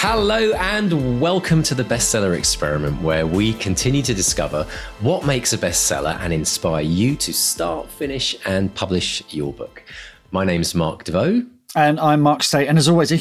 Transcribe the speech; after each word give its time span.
Hello 0.00 0.52
and 0.52 1.20
welcome 1.20 1.60
to 1.64 1.74
the 1.74 1.82
Bestseller 1.82 2.38
Experiment, 2.38 3.02
where 3.02 3.26
we 3.26 3.52
continue 3.54 4.00
to 4.02 4.14
discover 4.14 4.64
what 5.00 5.26
makes 5.26 5.52
a 5.52 5.58
bestseller 5.58 6.16
and 6.20 6.32
inspire 6.32 6.82
you 6.82 7.16
to 7.16 7.34
start, 7.34 7.90
finish, 7.90 8.36
and 8.46 8.72
publish 8.76 9.24
your 9.34 9.52
book. 9.52 9.82
My 10.30 10.44
name's 10.44 10.72
Mark 10.72 11.02
DeVoe. 11.02 11.44
And 11.74 11.98
I'm 11.98 12.20
Mark 12.20 12.44
Stay. 12.44 12.68
And 12.68 12.78
as 12.78 12.88
always, 12.88 13.10
a 13.10 13.16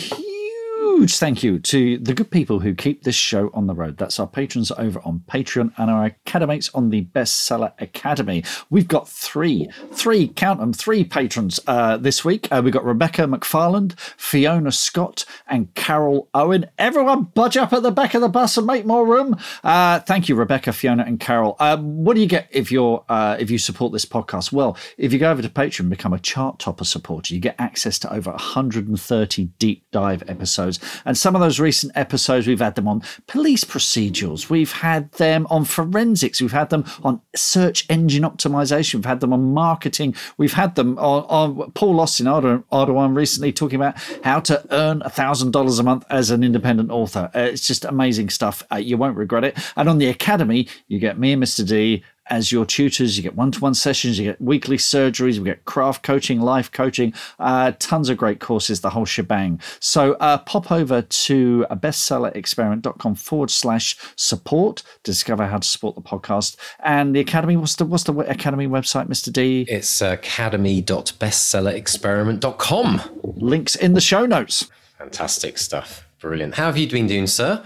huge 0.97 1.17
thank 1.17 1.43
you 1.43 1.59
to 1.59 1.99
the 1.99 2.13
good 2.15 2.31
people 2.31 2.59
who 2.59 2.73
keep 2.73 3.03
this 3.03 3.13
show 3.13 3.51
on 3.53 3.67
the 3.67 3.75
road. 3.75 3.97
That's 3.97 4.19
our 4.19 4.25
patrons 4.25 4.71
over 4.71 4.99
on 5.05 5.21
Patreon 5.27 5.71
and 5.77 5.91
our 5.91 6.09
academates 6.09 6.71
on 6.73 6.89
the 6.89 7.05
Bestseller 7.05 7.71
Academy. 7.77 8.43
We've 8.71 8.87
got 8.87 9.07
three, 9.07 9.69
three, 9.91 10.27
count 10.29 10.59
them, 10.59 10.73
three 10.73 11.03
patrons 11.03 11.59
uh, 11.67 11.97
this 11.97 12.25
week. 12.25 12.47
Uh, 12.49 12.63
we've 12.63 12.73
got 12.73 12.83
Rebecca 12.83 13.21
McFarland, 13.27 13.93
Fiona 14.17 14.71
Scott, 14.71 15.23
and 15.47 15.71
Carol 15.75 16.29
Owen. 16.33 16.65
Everyone, 16.79 17.25
budge 17.25 17.57
up 17.57 17.73
at 17.73 17.83
the 17.83 17.91
back 17.91 18.15
of 18.15 18.21
the 18.21 18.27
bus 18.27 18.57
and 18.57 18.65
make 18.65 18.83
more 18.83 19.05
room. 19.05 19.35
Uh, 19.63 19.99
thank 19.99 20.27
you, 20.27 20.33
Rebecca, 20.33 20.73
Fiona, 20.73 21.03
and 21.03 21.19
Carol. 21.19 21.57
Um, 21.59 22.03
what 22.03 22.15
do 22.15 22.21
you 22.21 22.27
get 22.27 22.47
if 22.49 22.71
you're 22.71 23.05
uh, 23.07 23.37
if 23.39 23.51
you 23.51 23.59
support 23.59 23.93
this 23.93 24.05
podcast? 24.05 24.51
Well, 24.51 24.75
if 24.97 25.13
you 25.13 25.19
go 25.19 25.29
over 25.29 25.43
to 25.43 25.49
Patreon, 25.49 25.89
become 25.89 26.13
a 26.13 26.19
chart 26.19 26.57
topper 26.57 26.85
supporter, 26.85 27.35
you 27.35 27.39
get 27.39 27.55
access 27.59 27.99
to 27.99 28.11
over 28.11 28.31
130 28.31 29.43
deep 29.59 29.85
dive 29.91 30.23
episodes 30.27 30.79
and 31.05 31.17
some 31.17 31.35
of 31.35 31.41
those 31.41 31.59
recent 31.59 31.91
episodes, 31.95 32.47
we've 32.47 32.59
had 32.59 32.75
them 32.75 32.87
on 32.87 33.01
police 33.27 33.63
procedures, 33.63 34.49
we've 34.49 34.71
had 34.71 35.11
them 35.13 35.47
on 35.49 35.65
forensics, 35.65 36.41
we've 36.41 36.51
had 36.51 36.69
them 36.69 36.85
on 37.03 37.21
search 37.35 37.85
engine 37.89 38.23
optimization, 38.23 38.95
we've 38.95 39.05
had 39.05 39.19
them 39.19 39.33
on 39.33 39.53
marketing, 39.53 40.15
we've 40.37 40.53
had 40.53 40.75
them 40.75 40.97
on, 40.99 41.23
on 41.23 41.71
Paul 41.71 41.99
Austin 41.99 42.25
Ardoin 42.25 43.15
recently 43.15 43.51
talking 43.51 43.77
about 43.77 43.97
how 44.23 44.39
to 44.41 44.63
earn 44.71 44.99
$1,000 45.01 45.79
a 45.79 45.83
month 45.83 46.05
as 46.09 46.29
an 46.29 46.43
independent 46.43 46.91
author. 46.91 47.29
Uh, 47.35 47.39
it's 47.39 47.67
just 47.67 47.85
amazing 47.85 48.29
stuff. 48.29 48.63
Uh, 48.71 48.77
you 48.77 48.97
won't 48.97 49.17
regret 49.17 49.43
it. 49.43 49.57
And 49.75 49.89
on 49.89 49.97
the 49.97 50.07
Academy, 50.07 50.67
you 50.87 50.99
get 50.99 51.19
me 51.19 51.33
and 51.33 51.43
Mr. 51.43 51.67
D 51.67 52.03
as 52.29 52.51
your 52.51 52.65
tutors. 52.65 53.17
You 53.17 53.23
get 53.23 53.35
one 53.35 53.51
to 53.51 53.59
one 53.59 53.73
sessions, 53.73 54.19
you 54.19 54.25
get 54.25 54.41
weekly 54.41 54.77
surgeries, 54.77 55.37
we 55.37 55.45
get 55.45 55.65
craft 55.65 56.03
coaching, 56.03 56.41
life 56.41 56.71
coaching, 56.71 57.13
uh, 57.39 57.73
tons 57.79 58.09
of 58.09 58.17
great 58.17 58.39
courses, 58.39 58.81
the 58.81 58.89
whole 58.89 59.05
shebang. 59.05 59.59
So 59.79 60.13
uh, 60.13 60.39
pop 60.39 60.71
over 60.71 61.01
to 61.01 61.65
bestsellerexperiment.com 61.69 63.15
forward 63.15 63.51
slash 63.51 63.97
support 64.15 64.77
to 65.03 65.11
discover 65.11 65.47
how 65.47 65.57
to 65.57 65.67
support 65.67 65.95
the 65.95 66.01
podcast. 66.01 66.55
And 66.79 67.15
the 67.15 67.19
Academy, 67.19 67.57
what's 67.57 67.75
the, 67.75 67.85
what's 67.85 68.03
the 68.03 68.13
Academy 68.13 68.67
website, 68.67 69.07
Mr. 69.07 69.31
D? 69.31 69.65
It's 69.69 70.01
academy.bestsellerexperiment.com. 70.01 73.01
Links 73.23 73.75
in 73.75 73.93
the 73.93 74.01
show 74.01 74.25
notes. 74.25 74.69
Fantastic 74.97 75.57
stuff. 75.57 76.07
Brilliant. 76.19 76.55
How 76.55 76.65
have 76.65 76.77
you 76.77 76.89
been 76.89 77.07
doing, 77.07 77.27
sir? 77.27 77.63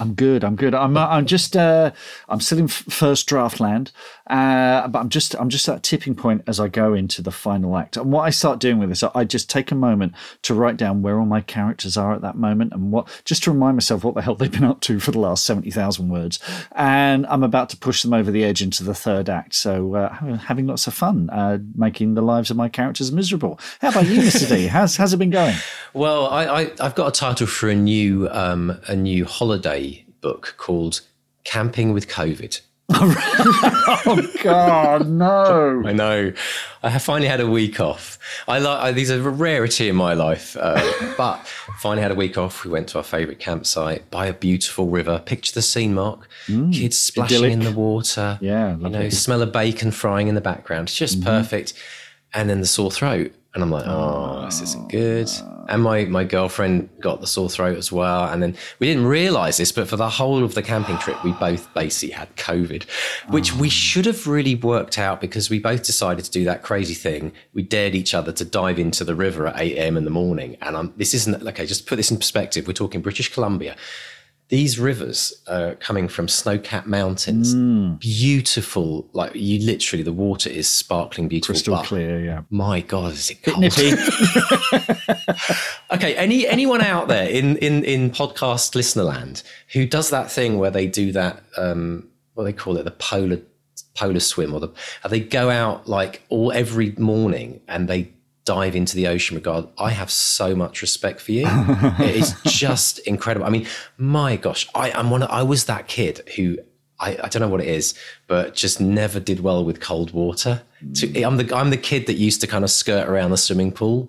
I'm 0.00 0.14
good. 0.14 0.42
I'm 0.42 0.56
good. 0.56 0.74
I'm. 0.74 0.96
I'm 0.96 1.26
just. 1.26 1.56
Uh, 1.56 1.92
I'm 2.32 2.40
still 2.40 2.58
in 2.58 2.68
first 2.68 3.26
draft 3.26 3.60
land. 3.60 3.92
Uh, 4.28 4.88
but 4.88 5.00
I'm 5.00 5.08
just 5.10 5.34
I'm 5.34 5.50
just 5.50 5.68
at 5.68 5.76
a 5.76 5.80
tipping 5.80 6.14
point 6.14 6.42
as 6.46 6.58
I 6.58 6.68
go 6.68 6.94
into 6.94 7.20
the 7.20 7.30
final 7.30 7.76
act. 7.76 7.96
And 7.96 8.10
what 8.10 8.22
I 8.22 8.30
start 8.30 8.60
doing 8.60 8.78
with 8.78 8.88
this, 8.88 9.02
I 9.02 9.24
just 9.24 9.50
take 9.50 9.70
a 9.70 9.74
moment 9.74 10.14
to 10.42 10.54
write 10.54 10.78
down 10.78 11.02
where 11.02 11.18
all 11.18 11.26
my 11.26 11.42
characters 11.42 11.96
are 11.96 12.14
at 12.14 12.22
that 12.22 12.36
moment 12.36 12.72
and 12.72 12.90
what 12.90 13.08
just 13.26 13.42
to 13.44 13.50
remind 13.50 13.76
myself 13.76 14.04
what 14.04 14.14
the 14.14 14.22
hell 14.22 14.34
they've 14.34 14.50
been 14.50 14.64
up 14.64 14.80
to 14.82 15.00
for 15.00 15.10
the 15.10 15.18
last 15.18 15.44
seventy 15.44 15.70
thousand 15.70 16.08
words. 16.08 16.38
And 16.72 17.26
I'm 17.26 17.42
about 17.42 17.68
to 17.70 17.76
push 17.76 18.02
them 18.02 18.14
over 18.14 18.30
the 18.30 18.42
edge 18.42 18.62
into 18.62 18.84
the 18.84 18.94
third 18.94 19.28
act. 19.28 19.54
So 19.54 19.96
uh, 19.96 20.36
having 20.36 20.66
lots 20.66 20.86
of 20.86 20.94
fun, 20.94 21.28
uh, 21.30 21.58
making 21.74 22.14
the 22.14 22.22
lives 22.22 22.50
of 22.50 22.56
my 22.56 22.70
characters 22.70 23.12
miserable. 23.12 23.60
How 23.80 23.90
about 23.90 24.06
you, 24.06 24.22
Mister 24.22 24.46
D? 24.46 24.66
How's 24.72 24.96
how's 24.96 25.12
it 25.12 25.18
been 25.18 25.30
going? 25.30 25.56
Well, 25.92 26.28
I, 26.28 26.46
I 26.46 26.72
have 26.80 26.94
got 26.94 27.08
a 27.08 27.12
title 27.12 27.46
for 27.46 27.68
a 27.68 27.74
new 27.74 28.28
um, 28.30 28.80
a 28.86 28.96
new 28.96 29.26
holiday 29.26 30.06
book 30.22 30.54
called 30.56 31.02
Camping 31.44 31.92
with 31.92 32.08
COVID. 32.08 32.60
oh 32.94 34.28
God, 34.42 35.08
no! 35.08 35.82
I 35.86 35.92
know. 35.92 36.32
I 36.82 36.90
have 36.90 37.02
finally 37.02 37.28
had 37.28 37.40
a 37.40 37.48
week 37.48 37.80
off. 37.80 38.18
I 38.46 38.58
like 38.58 38.94
these 38.94 39.10
are 39.10 39.16
a 39.16 39.30
rarity 39.30 39.88
in 39.88 39.96
my 39.96 40.14
life, 40.14 40.56
uh, 40.58 41.14
but 41.16 41.46
finally 41.78 42.02
had 42.02 42.10
a 42.10 42.16
week 42.16 42.36
off. 42.36 42.64
We 42.64 42.70
went 42.70 42.88
to 42.88 42.98
our 42.98 43.04
favourite 43.04 43.38
campsite 43.38 44.10
by 44.10 44.26
a 44.26 44.34
beautiful 44.34 44.88
river. 44.88 45.22
Picture 45.24 45.52
the 45.52 45.62
scene, 45.62 45.94
Mark. 45.94 46.28
Mm, 46.48 46.72
Kids 46.72 46.98
splashing 46.98 47.36
idyllic. 47.36 47.52
in 47.52 47.60
the 47.60 47.72
water. 47.72 48.38
Yeah, 48.42 48.76
you 48.76 48.88
know, 48.88 49.08
smell 49.08 49.42
of 49.42 49.52
bacon 49.52 49.90
frying 49.90 50.28
in 50.28 50.34
the 50.34 50.40
background. 50.40 50.88
It's 50.88 50.96
just 50.96 51.20
mm-hmm. 51.20 51.28
perfect. 51.28 51.72
And 52.34 52.50
then 52.50 52.60
the 52.60 52.66
sore 52.66 52.90
throat. 52.90 53.32
And 53.54 53.62
I'm 53.62 53.70
like, 53.70 53.86
oh, 53.86 53.90
ah. 53.90 54.44
this 54.46 54.62
isn't 54.62 54.90
good. 54.90 55.30
And 55.68 55.82
my, 55.82 56.06
my 56.06 56.24
girlfriend 56.24 56.88
got 57.00 57.20
the 57.20 57.26
sore 57.26 57.50
throat 57.50 57.76
as 57.76 57.92
well. 57.92 58.24
And 58.24 58.42
then 58.42 58.56
we 58.78 58.86
didn't 58.86 59.06
realize 59.06 59.58
this, 59.58 59.70
but 59.70 59.88
for 59.88 59.96
the 59.96 60.08
whole 60.08 60.42
of 60.42 60.54
the 60.54 60.62
camping 60.62 60.96
trip, 60.98 61.22
we 61.22 61.32
both 61.32 61.72
basically 61.74 62.14
had 62.14 62.34
COVID, 62.36 62.84
which 63.28 63.54
we 63.54 63.68
ah. 63.68 63.70
should 63.70 64.06
have 64.06 64.26
really 64.26 64.54
worked 64.54 64.98
out 64.98 65.20
because 65.20 65.50
we 65.50 65.58
both 65.58 65.82
decided 65.82 66.24
to 66.24 66.30
do 66.30 66.44
that 66.44 66.62
crazy 66.62 66.94
thing. 66.94 67.32
We 67.52 67.62
dared 67.62 67.94
each 67.94 68.14
other 68.14 68.32
to 68.32 68.44
dive 68.44 68.78
into 68.78 69.04
the 69.04 69.14
river 69.14 69.46
at 69.46 69.60
8 69.60 69.76
a.m. 69.76 69.96
in 69.98 70.04
the 70.04 70.10
morning. 70.10 70.56
And 70.62 70.76
I'm, 70.76 70.94
this 70.96 71.12
isn't, 71.12 71.46
okay, 71.46 71.66
just 71.66 71.86
put 71.86 71.96
this 71.96 72.10
in 72.10 72.16
perspective. 72.16 72.66
We're 72.66 72.72
talking 72.72 73.02
British 73.02 73.32
Columbia 73.32 73.76
these 74.52 74.78
rivers 74.78 75.32
are 75.48 75.74
coming 75.76 76.08
from 76.08 76.28
snow-capped 76.28 76.86
mountains. 76.86 77.54
Mm. 77.54 77.98
beautiful 77.98 79.08
like 79.14 79.34
you 79.34 79.64
literally 79.64 80.02
the 80.02 80.12
water 80.12 80.50
is 80.50 80.68
sparkling 80.68 81.26
beautiful 81.26 81.54
crystal 81.54 81.78
clear 81.78 82.22
yeah. 82.22 82.42
my 82.50 82.82
god 82.82 83.14
is 83.14 83.30
it 83.30 83.42
cold. 83.42 83.64
okay 85.90 86.14
any 86.16 86.46
anyone 86.46 86.82
out 86.82 87.08
there 87.08 87.26
in 87.26 87.56
in 87.56 87.82
in 87.84 88.10
podcast 88.10 88.74
listener 88.74 89.04
land 89.04 89.42
who 89.72 89.86
does 89.86 90.10
that 90.10 90.30
thing 90.30 90.58
where 90.58 90.70
they 90.70 90.86
do 90.86 91.12
that 91.12 91.42
um 91.56 92.06
what 92.34 92.44
they 92.44 92.52
call 92.52 92.76
it 92.76 92.84
the 92.84 92.90
polar 92.90 93.40
polar 93.94 94.20
swim 94.20 94.52
or 94.52 94.60
the 94.60 94.68
they 95.08 95.20
go 95.20 95.48
out 95.48 95.88
like 95.88 96.20
all 96.28 96.52
every 96.52 96.92
morning 96.98 97.58
and 97.68 97.88
they 97.88 98.12
dive 98.44 98.74
into 98.74 98.96
the 98.96 99.06
ocean 99.06 99.36
regard 99.36 99.66
i 99.78 99.90
have 99.90 100.10
so 100.10 100.54
much 100.54 100.82
respect 100.82 101.20
for 101.20 101.32
you 101.32 101.44
it 101.46 102.16
is 102.16 102.34
just 102.44 102.98
incredible 103.00 103.46
i 103.46 103.50
mean 103.50 103.66
my 103.98 104.36
gosh 104.36 104.68
i 104.74 104.90
i'm 104.92 105.10
one 105.10 105.22
of, 105.22 105.30
i 105.30 105.42
was 105.42 105.66
that 105.66 105.86
kid 105.86 106.20
who 106.36 106.56
I, 107.02 107.18
I 107.24 107.28
don't 107.28 107.42
know 107.42 107.48
what 107.48 107.60
it 107.60 107.66
is, 107.66 107.94
but 108.28 108.54
just 108.54 108.80
never 108.80 109.18
did 109.18 109.40
well 109.40 109.64
with 109.64 109.80
cold 109.80 110.12
water. 110.12 110.62
To, 110.94 111.08
mm. 111.08 111.26
I'm 111.26 111.36
the 111.36 111.54
I'm 111.54 111.70
the 111.70 111.76
kid 111.76 112.06
that 112.06 112.14
used 112.14 112.40
to 112.42 112.46
kind 112.46 112.62
of 112.62 112.70
skirt 112.70 113.08
around 113.08 113.32
the 113.32 113.36
swimming 113.36 113.72
pool, 113.72 114.08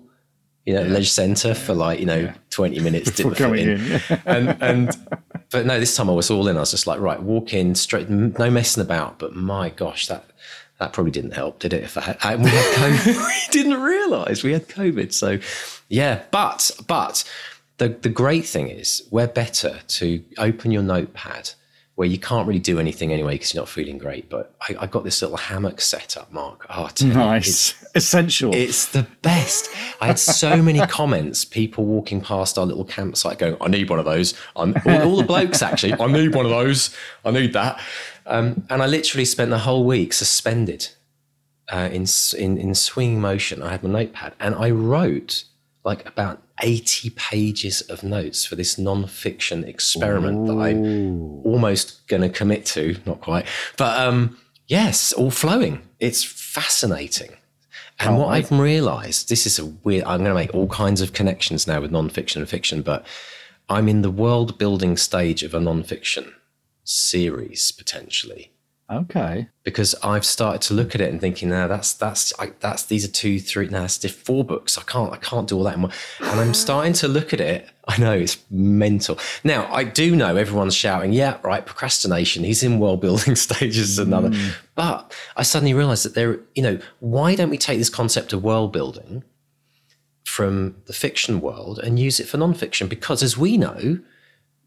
you 0.64 0.74
know, 0.74 0.82
yeah. 0.82 0.92
leisure 0.92 1.10
centre 1.10 1.48
yeah. 1.48 1.54
for 1.54 1.74
like 1.74 1.98
you 1.98 2.06
know 2.06 2.16
yeah. 2.16 2.34
20 2.50 2.78
minutes, 2.80 3.10
foot 3.20 3.40
in, 3.40 3.68
in. 3.68 4.00
and 4.26 4.62
and 4.62 5.08
but 5.50 5.66
no, 5.66 5.80
this 5.80 5.96
time 5.96 6.08
I 6.08 6.12
was 6.12 6.30
all 6.30 6.46
in. 6.46 6.56
I 6.56 6.60
was 6.60 6.70
just 6.70 6.86
like, 6.86 7.00
right, 7.00 7.20
walk 7.20 7.52
in 7.52 7.74
straight, 7.74 8.08
no 8.08 8.48
messing 8.48 8.82
about. 8.82 9.18
But 9.18 9.34
my 9.34 9.70
gosh, 9.70 10.06
that 10.06 10.30
that 10.78 10.92
probably 10.92 11.12
didn't 11.12 11.32
help, 11.34 11.60
did 11.60 11.72
it? 11.72 11.82
If 11.84 11.96
I 11.96 12.00
had, 12.00 12.40
we 12.40 12.50
had 12.50 12.74
COVID, 12.74 13.16
we 13.26 13.52
didn't 13.52 13.80
realise 13.80 14.42
we 14.42 14.52
had 14.52 14.68
COVID. 14.68 15.12
So, 15.12 15.38
yeah, 15.88 16.22
but 16.30 16.70
but 16.86 17.24
the 17.78 17.88
the 17.88 18.08
great 18.08 18.46
thing 18.46 18.68
is 18.68 19.02
we're 19.10 19.26
better 19.26 19.80
to 19.86 20.24
open 20.38 20.70
your 20.70 20.82
notepad 20.82 21.52
where 21.96 22.08
you 22.08 22.18
can't 22.18 22.46
really 22.48 22.60
do 22.60 22.80
anything 22.80 23.12
anyway 23.12 23.34
because 23.34 23.54
you're 23.54 23.60
not 23.60 23.68
feeling 23.68 23.98
great. 23.98 24.28
But 24.28 24.54
I, 24.60 24.76
I, 24.80 24.86
got 24.86 25.04
this 25.04 25.22
little 25.22 25.36
hammock 25.36 25.80
set 25.80 26.16
up, 26.16 26.32
Mark. 26.32 26.66
Oh, 26.68 26.90
nice, 27.02 27.48
it's, 27.48 27.84
essential. 27.94 28.54
It's 28.54 28.86
the 28.86 29.06
best. 29.22 29.70
I 30.00 30.08
had 30.08 30.18
so 30.18 30.60
many 30.60 30.80
comments, 30.86 31.44
people 31.44 31.84
walking 31.84 32.20
past 32.20 32.58
our 32.58 32.66
little 32.66 32.84
campsite 32.84 33.38
going, 33.38 33.56
"I 33.60 33.68
need 33.68 33.90
one 33.90 33.98
of 33.98 34.04
those." 34.04 34.34
I'm, 34.56 34.74
all, 34.86 35.02
all 35.02 35.16
the 35.16 35.24
blokes 35.24 35.62
actually, 35.62 35.94
I 35.94 36.06
need 36.06 36.34
one 36.34 36.44
of 36.44 36.50
those. 36.50 36.94
I 37.24 37.30
need 37.30 37.52
that. 37.52 37.80
Um, 38.26 38.66
and 38.70 38.82
I 38.82 38.86
literally 38.86 39.24
spent 39.24 39.50
the 39.50 39.58
whole 39.58 39.84
week 39.84 40.12
suspended. 40.12 40.88
uh, 41.72 41.88
in, 41.92 42.06
in 42.36 42.58
in 42.58 42.74
swinging 42.74 43.20
motion. 43.20 43.62
I 43.62 43.70
had 43.70 43.82
my 43.82 43.90
notepad 43.90 44.34
and 44.40 44.54
I 44.54 44.70
wrote 44.70 45.44
like 45.84 46.06
about 46.08 46.42
eighty 46.62 47.10
pages 47.10 47.82
of 47.82 48.02
notes 48.02 48.44
for 48.44 48.56
this 48.56 48.78
non-fiction 48.78 49.64
experiment 49.64 50.46
that 50.46 50.58
I'm 50.58 51.44
almost 51.44 52.06
going 52.08 52.22
to 52.22 52.28
commit 52.28 52.64
to. 52.66 52.96
Not 53.04 53.20
quite, 53.20 53.46
but 53.76 54.00
um, 54.00 54.38
yes, 54.66 55.12
all 55.12 55.30
flowing. 55.30 55.82
It's 56.00 56.24
fascinating. 56.24 57.36
And 58.00 58.18
what 58.18 58.28
I've 58.28 58.50
realised, 58.50 59.28
this 59.28 59.46
is 59.46 59.58
a 59.58 59.66
weird. 59.66 60.04
I'm 60.04 60.18
going 60.18 60.30
to 60.30 60.34
make 60.34 60.54
all 60.54 60.66
kinds 60.68 61.00
of 61.00 61.12
connections 61.12 61.66
now 61.66 61.80
with 61.80 61.92
non-fiction 61.92 62.42
and 62.42 62.48
fiction, 62.48 62.82
but 62.82 63.06
I'm 63.68 63.88
in 63.88 64.02
the 64.02 64.10
world 64.10 64.58
building 64.58 64.96
stage 64.96 65.42
of 65.42 65.54
a 65.54 65.60
non-fiction 65.60 66.34
series 66.82 67.72
potentially 67.72 68.50
Okay. 68.90 69.48
because 69.62 69.94
I've 70.02 70.26
started 70.26 70.60
to 70.62 70.74
look 70.74 70.94
at 70.94 71.00
it 71.00 71.10
and 71.10 71.18
thinking, 71.18 71.48
now 71.48 71.66
that's 71.66 71.94
that's 71.94 72.38
I, 72.38 72.52
that's 72.60 72.84
these 72.84 73.04
are 73.04 73.10
two, 73.10 73.40
three, 73.40 73.66
now 73.68 73.84
it's 73.84 73.96
four 74.10 74.44
books. 74.44 74.76
I 74.76 74.82
can't 74.82 75.12
I 75.12 75.16
can't 75.16 75.48
do 75.48 75.56
all 75.56 75.64
that 75.64 75.76
in 75.76 75.82
one. 75.82 75.92
And 76.20 76.38
I'm 76.38 76.54
starting 76.54 76.92
to 76.94 77.08
look 77.08 77.32
at 77.32 77.40
it. 77.40 77.68
I 77.88 77.98
know 77.98 78.12
it's 78.12 78.38
mental. 78.50 79.18
Now 79.42 79.72
I 79.72 79.84
do 79.84 80.14
know 80.14 80.36
everyone's 80.36 80.74
shouting, 80.74 81.12
yeah, 81.12 81.38
right, 81.42 81.64
procrastination. 81.64 82.44
He's 82.44 82.62
in 82.62 82.78
world 82.78 83.00
building 83.00 83.36
stages, 83.36 83.98
another. 83.98 84.28
Hmm. 84.28 84.50
But 84.74 85.14
I 85.36 85.42
suddenly 85.42 85.74
realised 85.74 86.04
that 86.04 86.14
there, 86.14 86.40
you 86.54 86.62
know, 86.62 86.78
why 87.00 87.34
don't 87.34 87.50
we 87.50 87.58
take 87.58 87.78
this 87.78 87.90
concept 87.90 88.32
of 88.32 88.44
world 88.44 88.72
building 88.72 89.24
from 90.24 90.76
the 90.86 90.92
fiction 90.92 91.40
world 91.40 91.78
and 91.78 91.98
use 91.98 92.20
it 92.20 92.28
for 92.28 92.36
non-fiction? 92.36 92.88
Because 92.88 93.22
as 93.22 93.38
we 93.38 93.56
know, 93.56 93.98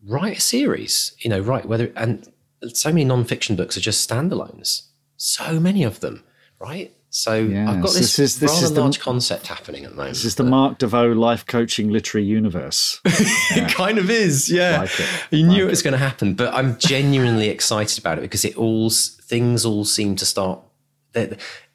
write 0.04 0.38
a 0.38 0.42
series. 0.42 1.14
You 1.20 1.30
know, 1.30 1.40
write 1.40 1.66
whether 1.66 1.92
and 1.96 2.28
so 2.74 2.90
many 2.90 3.06
non-fiction 3.06 3.56
books 3.56 3.78
are 3.78 3.82
just 3.82 4.08
standalones. 4.10 4.84
So 5.18 5.60
many 5.60 5.84
of 5.84 6.00
them, 6.00 6.24
right? 6.60 6.94
So 7.10 7.32
I've 7.34 7.82
got 7.82 7.94
this, 7.94 8.18
this 8.18 8.20
is- 8.20 8.40
this 8.40 8.52
rather 8.52 8.66
is 8.66 8.74
the- 8.74 8.82
large 8.82 9.00
concept 9.00 9.48
happening 9.48 9.86
at 9.86 9.92
the 9.92 9.96
moment. 9.96 10.16
This 10.16 10.26
is 10.26 10.36
the 10.36 10.44
Mark 10.44 10.78
DeVoe 10.78 11.14
life 11.14 11.46
coaching 11.46 11.90
literary 11.90 12.26
universe. 12.28 13.00
it 13.06 13.72
kind 13.74 13.98
of 13.98 14.10
is, 14.10 14.52
yeah. 14.52 14.82
Like 14.82 14.92
You 15.32 15.44
knew 15.48 15.54
like 15.54 15.62
it 15.68 15.70
was 15.70 15.82
going 15.82 15.94
to 15.94 15.98
happen, 15.98 16.34
but 16.36 16.54
I'm 16.54 16.78
genuinely 16.78 17.50
excited 17.50 17.98
about 17.98 18.18
it 18.20 18.22
because 18.22 18.44
it 18.46 18.58
all 18.58 18.90
things 18.90 19.66
all 19.66 19.86
seem 19.86 20.16
to 20.18 20.26
start. 20.26 20.60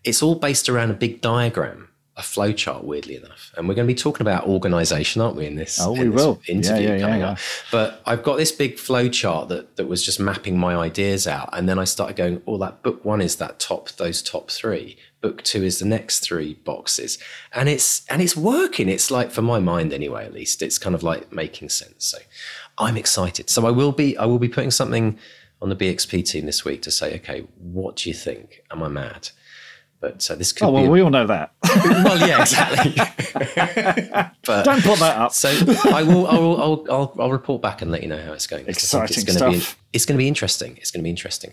It's 0.05 0.23
all 0.23 0.35
based 0.37 0.69
around 0.69 0.91
a 0.91 0.95
big 0.95 1.21
diagram, 1.21 1.89
a 2.17 2.21
flowchart, 2.21 2.85
weirdly 2.85 3.17
enough. 3.17 3.53
And 3.57 3.67
we're 3.67 3.75
going 3.75 3.89
to 3.89 3.95
be 3.95 3.99
talking 3.99 4.21
about 4.23 4.47
organisation, 4.47 5.23
aren't 5.23 5.37
we? 5.37 5.47
In 5.47 5.55
this, 5.57 5.81
Oh, 5.81 5.93
we 5.93 6.05
this 6.09 6.15
will. 6.15 6.41
interview 6.47 6.89
Yeah, 6.89 6.95
yeah, 6.97 7.01
coming 7.01 7.21
yeah, 7.21 7.31
up. 7.31 7.39
But 7.71 8.03
I've 8.05 8.23
got 8.23 8.37
this 8.37 8.53
big 8.53 8.77
flowchart 8.77 9.49
that 9.49 9.77
that 9.77 9.87
was 9.87 10.05
just 10.05 10.21
mapping 10.21 10.59
my 10.59 10.75
ideas 10.77 11.27
out, 11.27 11.49
and 11.55 11.69
then 11.69 11.79
I 11.79 11.85
started 11.85 12.17
going, 12.17 12.43
"Oh, 12.47 12.59
that 12.59 12.83
book 12.83 13.03
one 13.05 13.23
is 13.23 13.37
that 13.37 13.59
top 13.59 13.89
those 13.93 14.21
top 14.23 14.51
three. 14.51 14.97
Book 15.23 15.43
two 15.43 15.63
is 15.63 15.79
the 15.79 15.87
next 15.87 16.21
three 16.21 16.55
boxes, 16.55 17.17
and 17.55 17.69
it's 17.69 18.05
and 18.11 18.21
it's 18.21 18.37
working. 18.37 18.89
It's 18.91 19.11
like 19.11 19.31
for 19.31 19.43
my 19.43 19.59
mind 19.59 19.93
anyway, 19.93 20.27
at 20.27 20.35
least 20.35 20.61
it's 20.63 20.79
kind 20.79 20.95
of 20.95 21.03
like 21.03 21.33
making 21.33 21.71
sense. 21.71 22.05
So 22.05 22.19
I'm 22.77 22.97
excited. 22.99 23.49
So 23.49 23.65
I 23.67 23.71
will 23.71 23.93
be 23.93 24.19
I 24.19 24.27
will 24.27 24.39
be 24.41 24.49
putting 24.49 24.71
something 24.73 25.19
on 25.63 25.69
the 25.69 25.77
BXP 25.77 26.25
team 26.29 26.45
this 26.45 26.65
week 26.65 26.83
to 26.83 26.91
say, 26.91 27.15
okay, 27.15 27.47
what 27.57 27.95
do 27.97 28.11
you 28.11 28.15
think? 28.15 28.65
Am 28.73 28.83
I 28.83 28.89
mad? 28.89 29.29
But 30.03 30.21
so 30.21 30.35
this 30.35 30.53
could 30.53 30.67
Oh, 30.67 30.73
well, 30.73 30.85
a- 30.87 30.91
we 30.91 31.01
all 31.01 31.09
know 31.11 31.27
that. 31.29 31.55
well, 31.65 32.19
yeah, 32.29 32.43
exactly. 32.43 32.93
but 34.45 34.65
Don't 34.65 34.83
put 34.83 34.99
that 34.99 35.17
up. 35.17 35.33
so 35.33 35.49
I 35.91 36.03
will, 36.03 36.27
I 36.27 36.35
will, 36.39 36.61
I'll, 36.61 36.85
I'll, 36.91 37.17
I'll 37.21 37.31
report 37.31 37.63
back 37.63 37.81
and 37.83 37.91
let 37.91 38.03
you 38.03 38.09
know 38.09 38.21
how 38.21 38.33
it's 38.33 38.47
going. 38.47 38.65
'cause 38.67 38.93
I 38.95 39.07
think 39.07 39.11
Exciting 39.11 39.23
it's 39.23 39.39
going 39.39 39.53
to 39.55 39.61
stuff. 39.61 39.77
Be, 39.77 39.87
it's 39.95 40.05
going 40.05 40.17
to 40.17 40.19
be 40.19 40.29
interesting. 40.29 40.77
It's 40.79 40.91
going 40.91 41.01
to 41.01 41.05
be 41.05 41.11
interesting. 41.11 41.53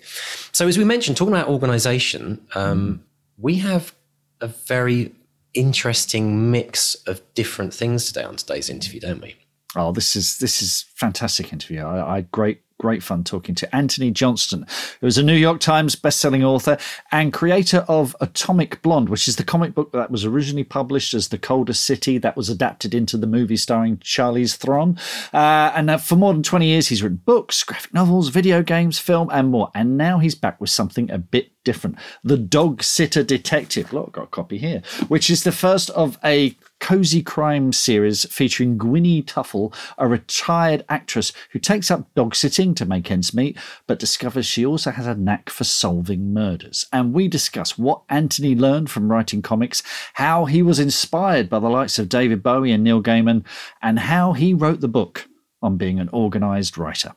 So 0.51 0.67
as 0.67 0.77
we 0.77 0.83
mentioned, 0.83 1.15
talking 1.15 1.33
about 1.33 1.47
organisation, 1.47 2.41
um, 2.55 3.03
we 3.37 3.55
have 3.59 3.93
a 4.41 4.47
very 4.47 5.13
interesting 5.53 6.51
mix 6.51 6.95
of 7.05 7.21
different 7.33 7.73
things 7.73 8.05
today 8.07 8.23
on 8.23 8.35
today's 8.35 8.69
interview, 8.69 8.99
don't 8.99 9.21
we? 9.21 9.35
Oh, 9.75 9.91
this 9.91 10.15
is 10.15 10.39
this 10.39 10.61
is 10.63 10.85
fantastic 10.95 11.53
interview. 11.53 11.81
I, 11.83 12.13
I 12.13 12.15
had 12.15 12.31
great 12.31 12.61
great 12.79 13.03
fun 13.03 13.23
talking 13.23 13.53
to 13.55 13.75
Antony 13.75 14.09
Johnston, 14.09 14.65
who 15.01 15.07
is 15.07 15.17
a 15.17 15.23
New 15.23 15.35
York 15.35 15.59
Times 15.59 15.95
bestselling 15.95 16.43
author 16.43 16.77
and 17.11 17.33
creator 17.33 17.85
of 17.87 18.15
Atomic 18.21 18.81
Blonde, 18.81 19.09
which 19.09 19.27
is 19.27 19.35
the 19.35 19.43
comic 19.43 19.75
book 19.75 19.91
that 19.91 20.09
was 20.09 20.25
originally 20.25 20.63
published 20.63 21.13
as 21.13 21.27
The 21.27 21.37
Coldest 21.37 21.83
City, 21.83 22.17
that 22.17 22.37
was 22.37 22.49
adapted 22.49 22.95
into 22.95 23.17
the 23.17 23.27
movie 23.27 23.57
starring 23.57 23.97
Charlize 23.97 24.55
Theron. 24.55 24.97
Uh, 25.33 25.71
and 25.75 25.89
uh, 25.89 25.97
for 25.97 26.15
more 26.15 26.33
than 26.33 26.41
20 26.41 26.65
years, 26.65 26.87
he's 26.87 27.03
written 27.03 27.21
books, 27.23 27.63
graphic 27.63 27.93
novels, 27.93 28.29
video 28.29 28.63
games, 28.63 28.97
film, 28.97 29.29
and 29.31 29.49
more. 29.49 29.69
And 29.75 29.97
now 29.97 30.19
he's 30.19 30.35
back 30.35 30.59
with 30.61 30.69
something 30.69 31.11
a 31.11 31.17
bit 31.17 31.51
different 31.63 31.97
The 32.23 32.37
Dog 32.37 32.83
Sitter 32.83 33.23
Detective. 33.23 33.93
Look, 33.93 34.07
I've 34.07 34.13
got 34.13 34.23
a 34.23 34.27
copy 34.27 34.57
here, 34.57 34.81
which 35.07 35.29
is 35.29 35.43
the 35.43 35.51
first 35.51 35.89
of 35.91 36.17
a 36.23 36.55
cozy 36.79 37.21
crime 37.21 37.73
series 37.73 38.25
featuring 38.33 38.77
Gwinny 38.77 39.23
Tuffle, 39.23 39.73
a 39.97 40.07
retired 40.07 40.85
actress 40.89 41.33
who 41.51 41.59
takes 41.59 41.91
up 41.91 42.13
dog 42.15 42.35
sitting 42.35 42.73
to 42.75 42.85
make 42.85 43.11
ends 43.11 43.33
meet, 43.33 43.57
but 43.85 43.99
discovers 43.99 44.45
she 44.45 44.65
also 44.65 44.91
has 44.91 45.05
a 45.05 45.15
knack 45.15 45.49
for 45.49 45.63
solving 45.63 46.33
murders. 46.33 46.85
And 46.93 47.13
we 47.13 47.27
discuss 47.27 47.77
what 47.77 48.01
Antony 48.09 48.55
learned 48.55 48.89
from 48.89 49.11
writing 49.11 49.41
comics, 49.41 49.83
how 50.13 50.45
he 50.45 50.61
was 50.61 50.79
inspired 50.79 51.49
by 51.49 51.59
the 51.59 51.69
likes 51.69 51.99
of 51.99 52.09
David 52.09 52.41
Bowie 52.41 52.71
and 52.71 52.83
Neil 52.83 53.03
Gaiman, 53.03 53.43
and 53.81 53.99
how 53.99 54.33
he 54.33 54.53
wrote 54.53 54.81
the 54.81 54.87
book 54.87 55.27
on 55.61 55.77
being 55.77 55.99
an 55.99 56.09
organized 56.09 56.77
writer. 56.77 57.13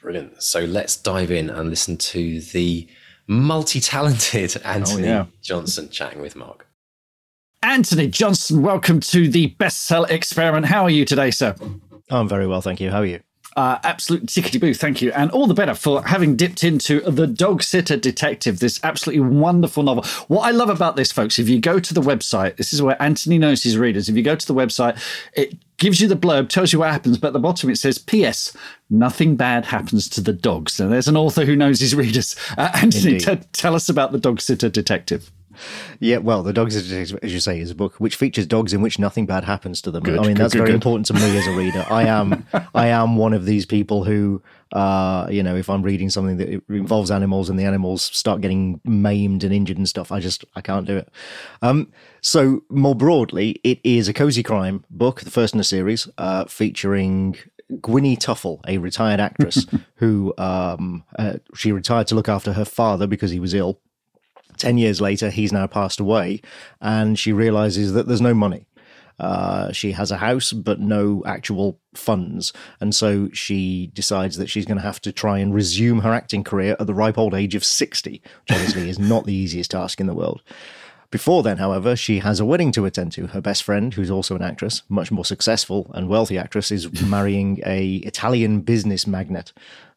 Brilliant. 0.00 0.42
So 0.42 0.60
let's 0.60 0.96
dive 0.96 1.30
in 1.30 1.50
and 1.50 1.68
listen 1.68 1.96
to 1.98 2.40
the 2.40 2.88
multi-talented 3.26 4.60
Antony 4.64 5.04
yeah. 5.04 5.26
Johnston 5.42 5.88
chatting 5.88 6.20
with 6.20 6.36
Mark. 6.36 6.66
Antony 7.62 8.06
Johnston, 8.06 8.62
welcome 8.62 9.00
to 9.00 9.28
the 9.28 9.54
bestseller 9.58 10.10
experiment. 10.10 10.66
How 10.66 10.84
are 10.84 10.90
you 10.90 11.04
today, 11.04 11.30
sir? 11.30 11.54
I'm 12.10 12.28
very 12.28 12.46
well, 12.46 12.60
thank 12.60 12.80
you. 12.80 12.90
How 12.90 12.98
are 12.98 13.06
you? 13.06 13.20
Uh, 13.56 13.78
absolute 13.84 14.26
tickety 14.26 14.60
boo, 14.60 14.74
thank 14.74 15.00
you. 15.00 15.10
And 15.12 15.30
all 15.30 15.46
the 15.46 15.54
better 15.54 15.74
for 15.74 16.02
having 16.02 16.36
dipped 16.36 16.62
into 16.62 17.00
The 17.00 17.26
Dog 17.26 17.62
Sitter 17.62 17.96
Detective, 17.96 18.58
this 18.58 18.78
absolutely 18.84 19.26
wonderful 19.26 19.82
novel. 19.82 20.04
What 20.28 20.42
I 20.42 20.50
love 20.50 20.68
about 20.68 20.96
this, 20.96 21.10
folks, 21.10 21.38
if 21.38 21.48
you 21.48 21.58
go 21.58 21.80
to 21.80 21.94
the 21.94 22.02
website, 22.02 22.56
this 22.56 22.74
is 22.74 22.82
where 22.82 23.00
Antony 23.02 23.38
knows 23.38 23.62
his 23.62 23.78
readers. 23.78 24.10
If 24.10 24.16
you 24.16 24.22
go 24.22 24.36
to 24.36 24.46
the 24.46 24.54
website, 24.54 25.00
it 25.32 25.56
gives 25.78 26.00
you 26.00 26.08
the 26.08 26.16
blurb, 26.16 26.48
tells 26.48 26.72
you 26.72 26.78
what 26.78 26.90
happens, 26.90 27.18
but 27.18 27.28
at 27.28 27.32
the 27.32 27.38
bottom 27.38 27.70
it 27.70 27.76
says, 27.76 27.98
P.S. 27.98 28.56
Nothing 28.88 29.36
bad 29.36 29.66
happens 29.66 30.08
to 30.10 30.20
the 30.20 30.32
dogs. 30.32 30.78
Now, 30.80 30.88
there's 30.88 31.08
an 31.08 31.16
author 31.16 31.44
who 31.44 31.56
knows 31.56 31.80
his 31.80 31.94
readers. 31.94 32.36
Uh, 32.56 32.70
Antony, 32.74 33.18
t- 33.18 33.36
tell 33.52 33.74
us 33.74 33.88
about 33.88 34.12
The 34.12 34.18
Dog 34.18 34.40
Sitter 34.40 34.68
Detective. 34.68 35.30
Yeah, 36.00 36.18
well, 36.18 36.42
The 36.42 36.52
Dogs 36.52 36.74
Detective, 36.74 37.18
as 37.22 37.32
you 37.32 37.40
say, 37.40 37.60
is 37.60 37.70
a 37.70 37.74
book 37.74 37.96
which 37.96 38.16
features 38.16 38.46
dogs 38.46 38.72
in 38.72 38.82
which 38.82 38.98
nothing 38.98 39.26
bad 39.26 39.44
happens 39.44 39.80
to 39.82 39.90
them. 39.90 40.04
I 40.04 40.08
mean, 40.08 40.22
good, 40.22 40.36
that's 40.36 40.52
good, 40.52 40.58
very 40.58 40.70
good. 40.70 40.74
important 40.76 41.06
to 41.06 41.14
me 41.14 41.36
as 41.36 41.46
a 41.46 41.52
reader. 41.52 41.84
I 41.88 42.04
am, 42.04 42.46
I 42.74 42.88
am 42.88 43.16
one 43.16 43.32
of 43.32 43.44
these 43.44 43.66
people 43.66 44.04
who, 44.04 44.42
uh, 44.72 45.26
you 45.30 45.42
know, 45.42 45.56
if 45.56 45.70
I'm 45.70 45.82
reading 45.82 46.10
something 46.10 46.36
that 46.38 46.62
involves 46.68 47.10
animals 47.10 47.48
and 47.48 47.58
the 47.58 47.64
animals 47.64 48.02
start 48.02 48.40
getting 48.40 48.80
maimed 48.84 49.44
and 49.44 49.52
injured 49.52 49.78
and 49.78 49.88
stuff, 49.88 50.12
I 50.12 50.20
just, 50.20 50.44
I 50.54 50.60
can't 50.60 50.86
do 50.86 50.96
it. 50.96 51.08
Um, 51.62 51.92
so 52.20 52.62
more 52.68 52.94
broadly, 52.94 53.60
it 53.62 53.80
is 53.84 54.08
a 54.08 54.12
cozy 54.12 54.42
crime 54.42 54.84
book, 54.90 55.20
the 55.20 55.30
first 55.30 55.54
in 55.54 55.60
a 55.60 55.64
series, 55.64 56.08
uh, 56.18 56.44
featuring 56.46 57.36
Gwinny 57.72 58.16
Tuffle, 58.16 58.60
a 58.66 58.78
retired 58.78 59.20
actress 59.20 59.66
who, 59.96 60.34
um, 60.38 61.04
uh, 61.18 61.34
she 61.54 61.72
retired 61.72 62.06
to 62.08 62.14
look 62.14 62.28
after 62.28 62.52
her 62.52 62.64
father 62.64 63.06
because 63.06 63.30
he 63.30 63.40
was 63.40 63.54
ill. 63.54 63.80
10 64.58 64.78
years 64.78 65.00
later, 65.00 65.30
he's 65.30 65.52
now 65.52 65.66
passed 65.66 66.00
away, 66.00 66.40
and 66.80 67.18
she 67.18 67.32
realizes 67.32 67.92
that 67.92 68.06
there's 68.06 68.20
no 68.20 68.34
money. 68.34 68.66
Uh, 69.18 69.72
she 69.72 69.92
has 69.92 70.10
a 70.10 70.18
house, 70.18 70.52
but 70.52 70.78
no 70.78 71.22
actual 71.24 71.78
funds. 71.94 72.52
And 72.80 72.94
so 72.94 73.30
she 73.32 73.90
decides 73.94 74.36
that 74.36 74.50
she's 74.50 74.66
going 74.66 74.76
to 74.76 74.82
have 74.82 75.00
to 75.02 75.12
try 75.12 75.38
and 75.38 75.54
resume 75.54 76.00
her 76.00 76.12
acting 76.12 76.44
career 76.44 76.76
at 76.78 76.86
the 76.86 76.94
ripe 76.94 77.16
old 77.16 77.34
age 77.34 77.54
of 77.54 77.64
60, 77.64 78.10
which 78.10 78.22
obviously 78.50 78.90
is 78.90 78.98
not 78.98 79.24
the 79.24 79.34
easiest 79.34 79.70
task 79.70 80.00
in 80.00 80.06
the 80.06 80.14
world. 80.14 80.42
Before 81.10 81.42
then, 81.42 81.58
however, 81.58 81.94
she 81.94 82.18
has 82.18 82.40
a 82.40 82.44
wedding 82.44 82.72
to 82.72 82.84
attend 82.84 83.12
to. 83.12 83.28
Her 83.28 83.40
best 83.40 83.62
friend, 83.62 83.94
who's 83.94 84.10
also 84.10 84.34
an 84.34 84.42
actress, 84.42 84.82
much 84.88 85.10
more 85.10 85.24
successful 85.24 85.90
and 85.94 86.08
wealthy 86.08 86.36
actress, 86.36 86.70
is 86.70 87.00
marrying 87.02 87.60
a 87.64 87.96
Italian 87.96 88.60
business 88.60 89.06
magnate 89.06 89.52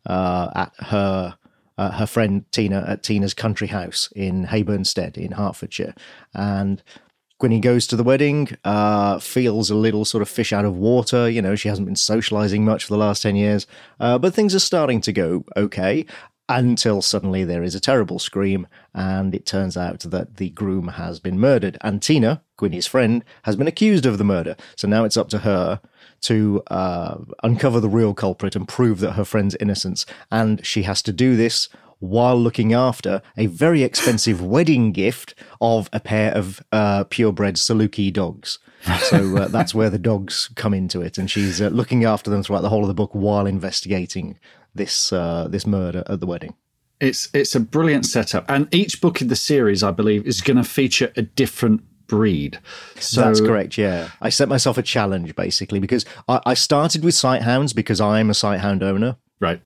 uh, 0.05 0.49
at 0.55 0.71
her 0.85 1.37
uh, 1.79 1.91
her 1.91 2.05
friend 2.05 2.43
Tina 2.51 2.83
at 2.85 3.03
Tina's 3.03 3.33
country 3.33 3.67
house 3.67 4.09
in 4.13 4.43
Hayburnstead 4.47 5.17
in 5.17 5.31
Hertfordshire. 5.31 5.95
And 6.33 6.83
Gwinny 7.41 7.61
goes 7.61 7.87
to 7.87 7.95
the 7.95 8.03
wedding, 8.03 8.49
uh, 8.65 9.19
feels 9.19 9.69
a 9.69 9.75
little 9.75 10.03
sort 10.03 10.21
of 10.21 10.27
fish 10.27 10.51
out 10.51 10.65
of 10.65 10.75
water. 10.75 11.29
You 11.29 11.41
know, 11.41 11.55
she 11.55 11.69
hasn't 11.69 11.87
been 11.87 11.95
socializing 11.95 12.65
much 12.65 12.83
for 12.83 12.93
the 12.93 12.99
last 12.99 13.21
10 13.21 13.37
years, 13.37 13.65
uh, 14.01 14.17
but 14.17 14.33
things 14.33 14.53
are 14.53 14.59
starting 14.59 14.99
to 14.99 15.13
go 15.13 15.45
okay 15.55 16.05
until 16.49 17.01
suddenly 17.01 17.43
there 17.43 17.63
is 17.63 17.75
a 17.75 17.79
terrible 17.79 18.17
scream 18.17 18.67
and 18.93 19.35
it 19.35 19.45
turns 19.45 19.77
out 19.77 19.99
that 19.99 20.37
the 20.37 20.49
groom 20.49 20.89
has 20.89 21.19
been 21.19 21.39
murdered. 21.39 21.77
And 21.81 22.01
Tina, 22.01 22.41
Gwinny's 22.57 22.87
friend, 22.87 23.23
has 23.43 23.55
been 23.55 23.67
accused 23.67 24.07
of 24.07 24.17
the 24.17 24.23
murder. 24.23 24.57
So 24.75 24.87
now 24.87 25.05
it's 25.05 25.15
up 25.15 25.29
to 25.29 25.39
her 25.39 25.79
to 26.21 26.63
uh, 26.67 27.19
uncover 27.43 27.79
the 27.79 27.87
real 27.87 28.15
culprit 28.15 28.55
and 28.55 28.67
prove 28.67 28.99
that 28.99 29.13
her 29.13 29.23
friend's 29.23 29.55
innocence. 29.59 30.07
And 30.31 30.65
she 30.65 30.83
has 30.83 31.03
to 31.03 31.13
do 31.13 31.35
this 31.35 31.69
while 31.99 32.37
looking 32.37 32.73
after 32.73 33.21
a 33.37 33.45
very 33.45 33.83
expensive 33.83 34.41
wedding 34.41 34.91
gift 34.91 35.35
of 35.61 35.89
a 35.93 35.99
pair 35.99 36.31
of 36.33 36.63
uh, 36.71 37.03
purebred 37.05 37.55
Saluki 37.55 38.11
dogs. 38.11 38.57
So 39.01 39.37
uh, 39.37 39.47
that's 39.49 39.75
where 39.75 39.89
the 39.89 39.99
dogs 39.99 40.49
come 40.55 40.73
into 40.73 41.01
it, 41.01 41.17
and 41.17 41.29
she's 41.29 41.61
uh, 41.61 41.67
looking 41.67 42.05
after 42.05 42.31
them 42.31 42.41
throughout 42.41 42.61
the 42.61 42.69
whole 42.69 42.83
of 42.83 42.87
the 42.87 42.93
book 42.93 43.13
while 43.13 43.45
investigating 43.45 44.39
this 44.75 45.11
uh, 45.13 45.47
this 45.49 45.65
murder 45.65 46.03
at 46.07 46.19
the 46.19 46.25
wedding. 46.25 46.55
It's 46.99 47.29
it's 47.33 47.55
a 47.55 47.59
brilliant 47.59 48.05
setup, 48.05 48.45
and 48.49 48.73
each 48.73 49.01
book 49.01 49.21
in 49.21 49.27
the 49.27 49.35
series, 49.35 49.83
I 49.83 49.91
believe, 49.91 50.25
is 50.25 50.41
going 50.41 50.57
to 50.57 50.63
feature 50.63 51.11
a 51.15 51.21
different 51.21 51.81
breed. 52.07 52.59
So 52.99 53.21
that's 53.21 53.39
correct. 53.39 53.77
Yeah, 53.77 54.09
I 54.21 54.29
set 54.29 54.49
myself 54.49 54.77
a 54.77 54.83
challenge 54.83 55.35
basically 55.35 55.79
because 55.79 56.05
I, 56.27 56.41
I 56.45 56.53
started 56.55 57.03
with 57.03 57.13
sighthounds 57.13 57.73
because 57.73 58.01
I'm 58.01 58.29
a 58.29 58.33
sighthound 58.33 58.83
owner. 58.83 59.15
Right. 59.39 59.61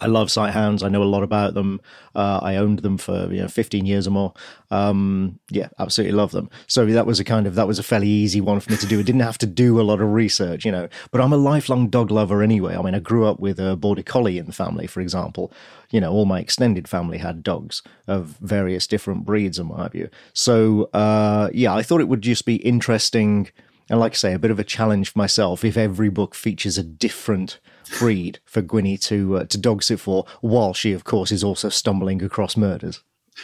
I 0.00 0.06
love 0.06 0.28
sighthounds. 0.28 0.82
I 0.82 0.88
know 0.88 1.02
a 1.02 1.04
lot 1.04 1.22
about 1.22 1.52
them. 1.52 1.80
Uh, 2.14 2.40
I 2.42 2.56
owned 2.56 2.78
them 2.78 2.96
for 2.96 3.30
you 3.30 3.42
know 3.42 3.48
15 3.48 3.84
years 3.84 4.06
or 4.06 4.10
more. 4.10 4.32
Um, 4.70 5.38
yeah, 5.50 5.68
absolutely 5.78 6.16
love 6.16 6.30
them. 6.32 6.48
So 6.66 6.86
that 6.86 7.06
was 7.06 7.20
a 7.20 7.24
kind 7.24 7.46
of 7.46 7.54
that 7.56 7.66
was 7.66 7.78
a 7.78 7.82
fairly 7.82 8.08
easy 8.08 8.40
one 8.40 8.60
for 8.60 8.70
me 8.70 8.78
to 8.78 8.86
do. 8.86 8.98
I 8.98 9.02
didn't 9.02 9.20
have 9.20 9.38
to 9.38 9.46
do 9.46 9.78
a 9.80 9.82
lot 9.82 10.00
of 10.00 10.10
research, 10.12 10.64
you 10.64 10.72
know. 10.72 10.88
But 11.10 11.20
I'm 11.20 11.32
a 11.34 11.36
lifelong 11.36 11.88
dog 11.88 12.10
lover 12.10 12.42
anyway. 12.42 12.76
I 12.76 12.82
mean, 12.82 12.94
I 12.94 12.98
grew 12.98 13.26
up 13.26 13.40
with 13.40 13.60
a 13.60 13.76
border 13.76 14.02
collie 14.02 14.38
in 14.38 14.46
the 14.46 14.52
family, 14.52 14.86
for 14.86 15.00
example. 15.00 15.52
You 15.90 16.00
know, 16.00 16.12
all 16.12 16.24
my 16.24 16.40
extended 16.40 16.88
family 16.88 17.18
had 17.18 17.42
dogs 17.42 17.82
of 18.08 18.38
various 18.40 18.86
different 18.86 19.24
breeds 19.26 19.58
and 19.58 19.68
what 19.68 19.80
have 19.80 19.94
you. 19.94 20.08
So 20.32 20.84
uh, 20.94 21.50
yeah, 21.52 21.74
I 21.74 21.82
thought 21.82 22.00
it 22.00 22.08
would 22.08 22.22
just 22.22 22.46
be 22.46 22.56
interesting 22.56 23.50
and, 23.90 24.00
like 24.00 24.12
I 24.12 24.16
say, 24.16 24.32
a 24.32 24.38
bit 24.38 24.50
of 24.50 24.58
a 24.58 24.64
challenge 24.64 25.12
for 25.12 25.18
myself 25.18 25.62
if 25.62 25.76
every 25.76 26.08
book 26.08 26.34
features 26.34 26.78
a 26.78 26.82
different 26.82 27.58
breed 27.98 28.40
for 28.44 28.62
Gwinny 28.62 29.00
to 29.02 29.38
uh, 29.38 29.44
to 29.44 29.58
dog 29.58 29.82
sit 29.82 30.00
for, 30.00 30.24
while 30.40 30.74
she, 30.74 30.92
of 30.92 31.04
course, 31.04 31.32
is 31.32 31.44
also 31.44 31.68
stumbling 31.68 32.22
across 32.22 32.56
murders. 32.56 33.02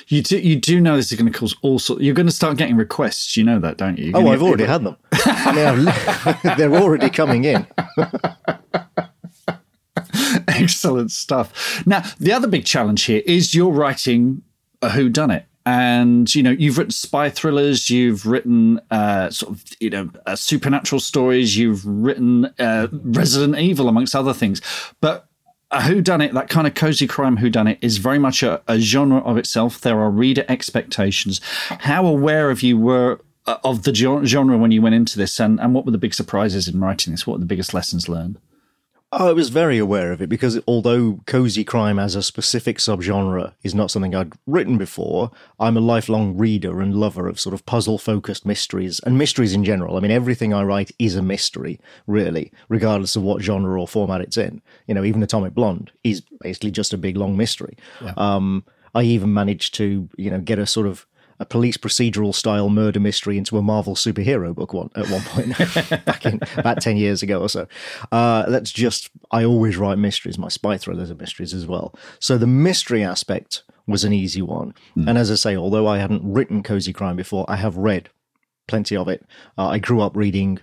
You 0.09 0.23
do, 0.23 0.39
you 0.39 0.57
do 0.57 0.81
know 0.81 0.97
this 0.97 1.11
is 1.11 1.19
going 1.19 1.33
to 1.33 1.39
cause 1.39 1.55
all 1.63 1.79
sorts. 1.79 2.03
You're 2.03 2.15
going 2.15 2.27
to 2.27 2.33
start 2.33 2.57
getting 2.57 2.77
requests. 2.77 3.37
You 3.37 3.45
know 3.45 3.59
that, 3.59 3.77
don't 3.77 3.99
you? 3.99 4.13
oh, 4.15 4.29
I've 4.29 4.43
already 4.43 4.65
had 4.65 4.85
them. 4.85 4.97
I 5.13 5.75
mean, 5.75 6.57
they're 6.57 6.75
already 6.75 7.11
coming 7.11 7.45
in. 7.45 7.67
Excellent 10.49 11.11
stuff. 11.11 11.85
Now, 11.87 12.03
the 12.19 12.33
other 12.33 12.47
big 12.47 12.65
challenge 12.65 13.05
here 13.05 13.23
is 13.27 13.55
you're 13.55 13.73
writing 13.73 14.43
a 14.81 14.91
who 14.91 15.09
done 15.09 15.31
it 15.31 15.47
and 15.71 16.35
you 16.35 16.43
know 16.43 16.51
you've 16.51 16.79
written 16.79 16.91
spy 16.91 17.31
thrillers 17.31 17.89
you've 17.89 18.27
written 18.27 18.81
uh, 18.91 19.31
sort 19.31 19.53
of 19.53 19.65
you 19.79 19.89
know 19.89 20.11
uh, 20.27 20.35
supernatural 20.35 20.99
stories 20.99 21.57
you've 21.57 21.87
written 21.87 22.47
uh, 22.59 22.89
resident 22.91 23.57
evil 23.57 23.89
amongst 23.89 24.17
other 24.17 24.35
things. 24.35 24.61
But 25.01 25.29
a 25.71 25.83
who 25.83 26.01
done 26.01 26.21
it 26.21 26.35
that 26.35 26.49
kind 26.49 26.67
of 26.67 26.75
cozy 26.75 27.07
crime 27.07 27.37
who 27.37 27.49
done 27.49 27.69
it 27.69 27.79
is 27.81 27.99
very 27.99 28.19
much 28.19 28.43
a, 28.43 28.61
a, 28.67 28.81
genre 28.81 29.21
of 29.21 29.37
itself. 29.37 29.81
There 29.81 30.01
are 30.01 30.11
reader 30.11 30.45
expectations. 30.49 31.41
How 31.69 32.05
aware 32.05 32.51
of 32.51 32.63
you 32.63 32.77
were 32.77 33.21
uh, 33.47 33.59
of 33.63 33.85
the 33.85 33.95
genre 33.95 34.59
when 34.59 34.73
you 34.73 34.83
went 34.83 34.97
into 34.97 35.17
this? 35.17 35.39
And, 35.39 35.61
and 35.61 35.73
what 35.73 35.85
were 35.85 35.93
the 35.93 35.99
big 35.99 36.15
surprises 36.15 36.67
in 36.67 36.81
writing 36.81 37.13
this? 37.13 37.25
What 37.25 37.35
were 37.35 37.41
the 37.41 37.47
biggest 37.55 37.73
lessons 37.73 38.09
learned 38.09 38.41
I 39.13 39.33
was 39.33 39.49
very 39.49 39.77
aware 39.77 40.13
of 40.13 40.23
it 40.23 40.29
because 40.29 40.61
although 40.69 41.19
cozy 41.27 41.65
crime 41.65 41.99
as 41.99 42.15
a 42.15 42.23
specific 42.23 42.79
subgenre 42.79 43.55
is 43.65 43.75
not 43.75 43.91
something 43.91 44.15
I'd 44.15 44.35
written 44.47 44.79
before, 44.79 45.33
I'm 45.59 45.77
a 45.77 45.81
lifelong 45.81 46.37
reader 46.37 46.81
and 46.81 46.95
lover 46.95 47.27
of 47.27 47.41
sort 47.41 47.53
of 47.53 47.67
puzzle 47.67 47.99
focused 47.99 48.47
mysteries 48.47 49.01
and 49.01 49.19
mysteries 49.19 49.53
in 49.53 49.65
general. 49.65 49.97
I 49.97 50.01
mean, 50.01 50.13
everything 50.13 50.55
I 50.55 50.63
write 50.63 50.93
is 51.01 51.17
a 51.17 51.23
mystery, 51.23 51.81
really, 52.07 52.53
regardless 52.69 53.17
of 53.17 53.25
what 53.25 53.43
genre 53.43 53.81
or 53.81 53.89
format 53.89 54.21
it's 54.21 54.37
in. 54.37 54.63
You 54.87 54.95
know, 54.95 55.03
even 55.03 55.25
Atomic 55.25 55.55
Blonde 55.55 55.91
is 56.05 56.23
basically 56.41 56.71
just 56.71 56.93
a 56.93 56.99
big 56.99 57.17
long 57.17 57.37
mystery. 57.37 57.77
Yeah. 58.01 58.13
Um, 58.17 58.65
I 58.95 59.03
even 59.03 59.35
managed 59.35 59.75
to, 59.75 60.09
you 60.17 60.31
know, 60.31 60.41
get 60.41 60.61
a 60.61 60.67
sort 60.67 60.87
of 60.87 61.05
a 61.41 61.47
police 61.47 61.77
procedural 61.77 62.35
style 62.35 62.69
murder 62.69 63.01
mystery 63.01 63.39
into 63.39 63.59
a 63.59 63.63
Marvel 63.63 63.97
superhero 63.97 64.55
book 64.55 64.73
one 64.73 64.91
at 64.95 65.09
one 65.09 65.23
point 65.23 66.05
back 66.05 66.25
in 66.27 66.39
about 66.57 66.81
ten 66.81 66.97
years 66.97 67.23
ago 67.23 67.41
or 67.41 67.49
so. 67.49 67.67
Uh, 68.13 68.49
that's 68.49 68.71
just 68.71 69.11
I 69.33 69.45
always 69.45 69.77
write 69.77 69.99
mysteries. 69.99 70.39
My 70.39 70.49
spy 70.49 70.77
thrillers 70.77 71.11
are 71.11 71.17
mysteries 71.17 71.55
as 71.55 71.67
well. 71.67 71.95
So 72.21 72.39
the 72.39 72.47
mystery 72.47 73.03
aspect 73.03 73.63
was 73.87 74.05
an 74.05 74.13
easy 74.13 74.43
one. 74.43 74.75
Mm. 74.97 75.09
And 75.09 75.19
as 75.19 75.31
I 75.31 75.35
say, 75.35 75.57
although 75.57 75.89
I 75.89 75.99
hadn't 75.99 76.23
written 76.23 76.63
cozy 76.63 76.93
crime 76.93 77.17
before, 77.17 77.45
I 77.49 77.57
have 77.57 77.77
read 77.77 78.11
plenty 78.69 78.97
of 78.97 79.09
it. 79.09 79.27
Uh, 79.59 79.69
I 79.69 79.79
grew 79.79 80.01
up 80.01 80.17
reading 80.17 80.61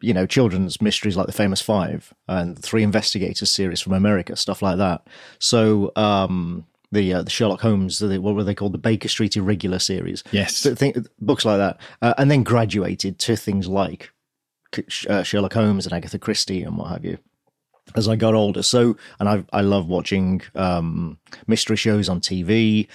you 0.00 0.14
know, 0.14 0.26
children's 0.26 0.80
mysteries 0.80 1.16
like 1.16 1.26
the 1.26 1.32
Famous 1.32 1.60
Five 1.60 2.14
and 2.28 2.56
the 2.56 2.62
Three 2.62 2.82
Investigators 2.82 3.50
series 3.50 3.80
from 3.80 3.94
America, 3.94 4.36
stuff 4.36 4.62
like 4.62 4.78
that. 4.78 5.06
So, 5.38 5.90
um, 5.96 6.66
the 6.92 7.14
uh, 7.14 7.22
the 7.22 7.30
Sherlock 7.30 7.60
Holmes, 7.60 7.98
the, 7.98 8.18
what 8.18 8.34
were 8.34 8.44
they 8.44 8.54
called, 8.54 8.72
the 8.72 8.78
Baker 8.78 9.08
Street 9.08 9.36
Irregular 9.36 9.78
series. 9.78 10.24
Yes, 10.32 10.56
so 10.56 10.74
think, 10.74 10.96
books 11.20 11.44
like 11.44 11.58
that, 11.58 11.80
uh, 12.02 12.14
and 12.18 12.30
then 12.30 12.42
graduated 12.42 13.18
to 13.20 13.36
things 13.36 13.68
like 13.68 14.10
uh, 15.08 15.22
Sherlock 15.22 15.54
Holmes 15.54 15.86
and 15.86 15.92
Agatha 15.92 16.18
Christie 16.18 16.62
and 16.62 16.76
what 16.76 16.90
have 16.90 17.04
you. 17.04 17.18
As 17.96 18.06
I 18.06 18.16
got 18.16 18.34
older, 18.34 18.62
so 18.62 18.96
and 19.18 19.28
I 19.28 19.44
I 19.52 19.62
love 19.62 19.88
watching 19.88 20.42
um, 20.54 21.18
mystery 21.46 21.76
shows 21.76 22.08
on 22.08 22.20
TV, 22.20 22.86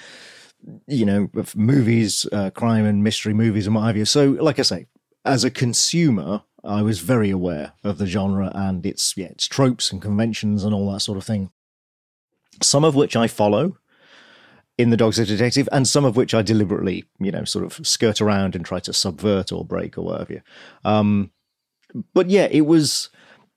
you 0.87 1.05
know, 1.05 1.29
movies, 1.55 2.27
uh, 2.31 2.51
crime 2.51 2.85
and 2.85 3.03
mystery 3.03 3.33
movies 3.33 3.65
and 3.65 3.75
what 3.75 3.85
have 3.85 3.97
you. 3.97 4.05
So, 4.05 4.31
like 4.31 4.59
I 4.59 4.61
say, 4.61 4.85
as 5.25 5.43
a 5.43 5.49
consumer, 5.49 6.43
I 6.63 6.81
was 6.81 6.99
very 6.99 7.29
aware 7.29 7.73
of 7.83 7.97
the 7.97 8.05
genre 8.05 8.51
and 8.53 8.85
its 8.85 9.17
yeah 9.17 9.27
its 9.27 9.47
tropes 9.47 9.91
and 9.91 10.01
conventions 10.01 10.63
and 10.63 10.73
all 10.73 10.91
that 10.93 11.01
sort 11.01 11.17
of 11.17 11.23
thing. 11.23 11.51
Some 12.61 12.83
of 12.83 12.93
which 12.95 13.15
I 13.15 13.27
follow, 13.27 13.77
in 14.77 14.89
the 14.89 14.97
Dogs 14.97 15.19
of 15.19 15.27
Detective, 15.27 15.69
and 15.71 15.87
some 15.87 16.05
of 16.05 16.15
which 16.15 16.33
I 16.33 16.41
deliberately, 16.41 17.05
you 17.19 17.31
know, 17.31 17.43
sort 17.43 17.65
of 17.65 17.85
skirt 17.85 18.21
around 18.21 18.55
and 18.55 18.65
try 18.65 18.79
to 18.81 18.93
subvert 18.93 19.51
or 19.51 19.63
break 19.63 19.97
or 19.97 20.05
whatever. 20.05 20.43
Um, 20.83 21.31
but 22.13 22.29
yeah, 22.29 22.47
it 22.49 22.61
was 22.61 23.09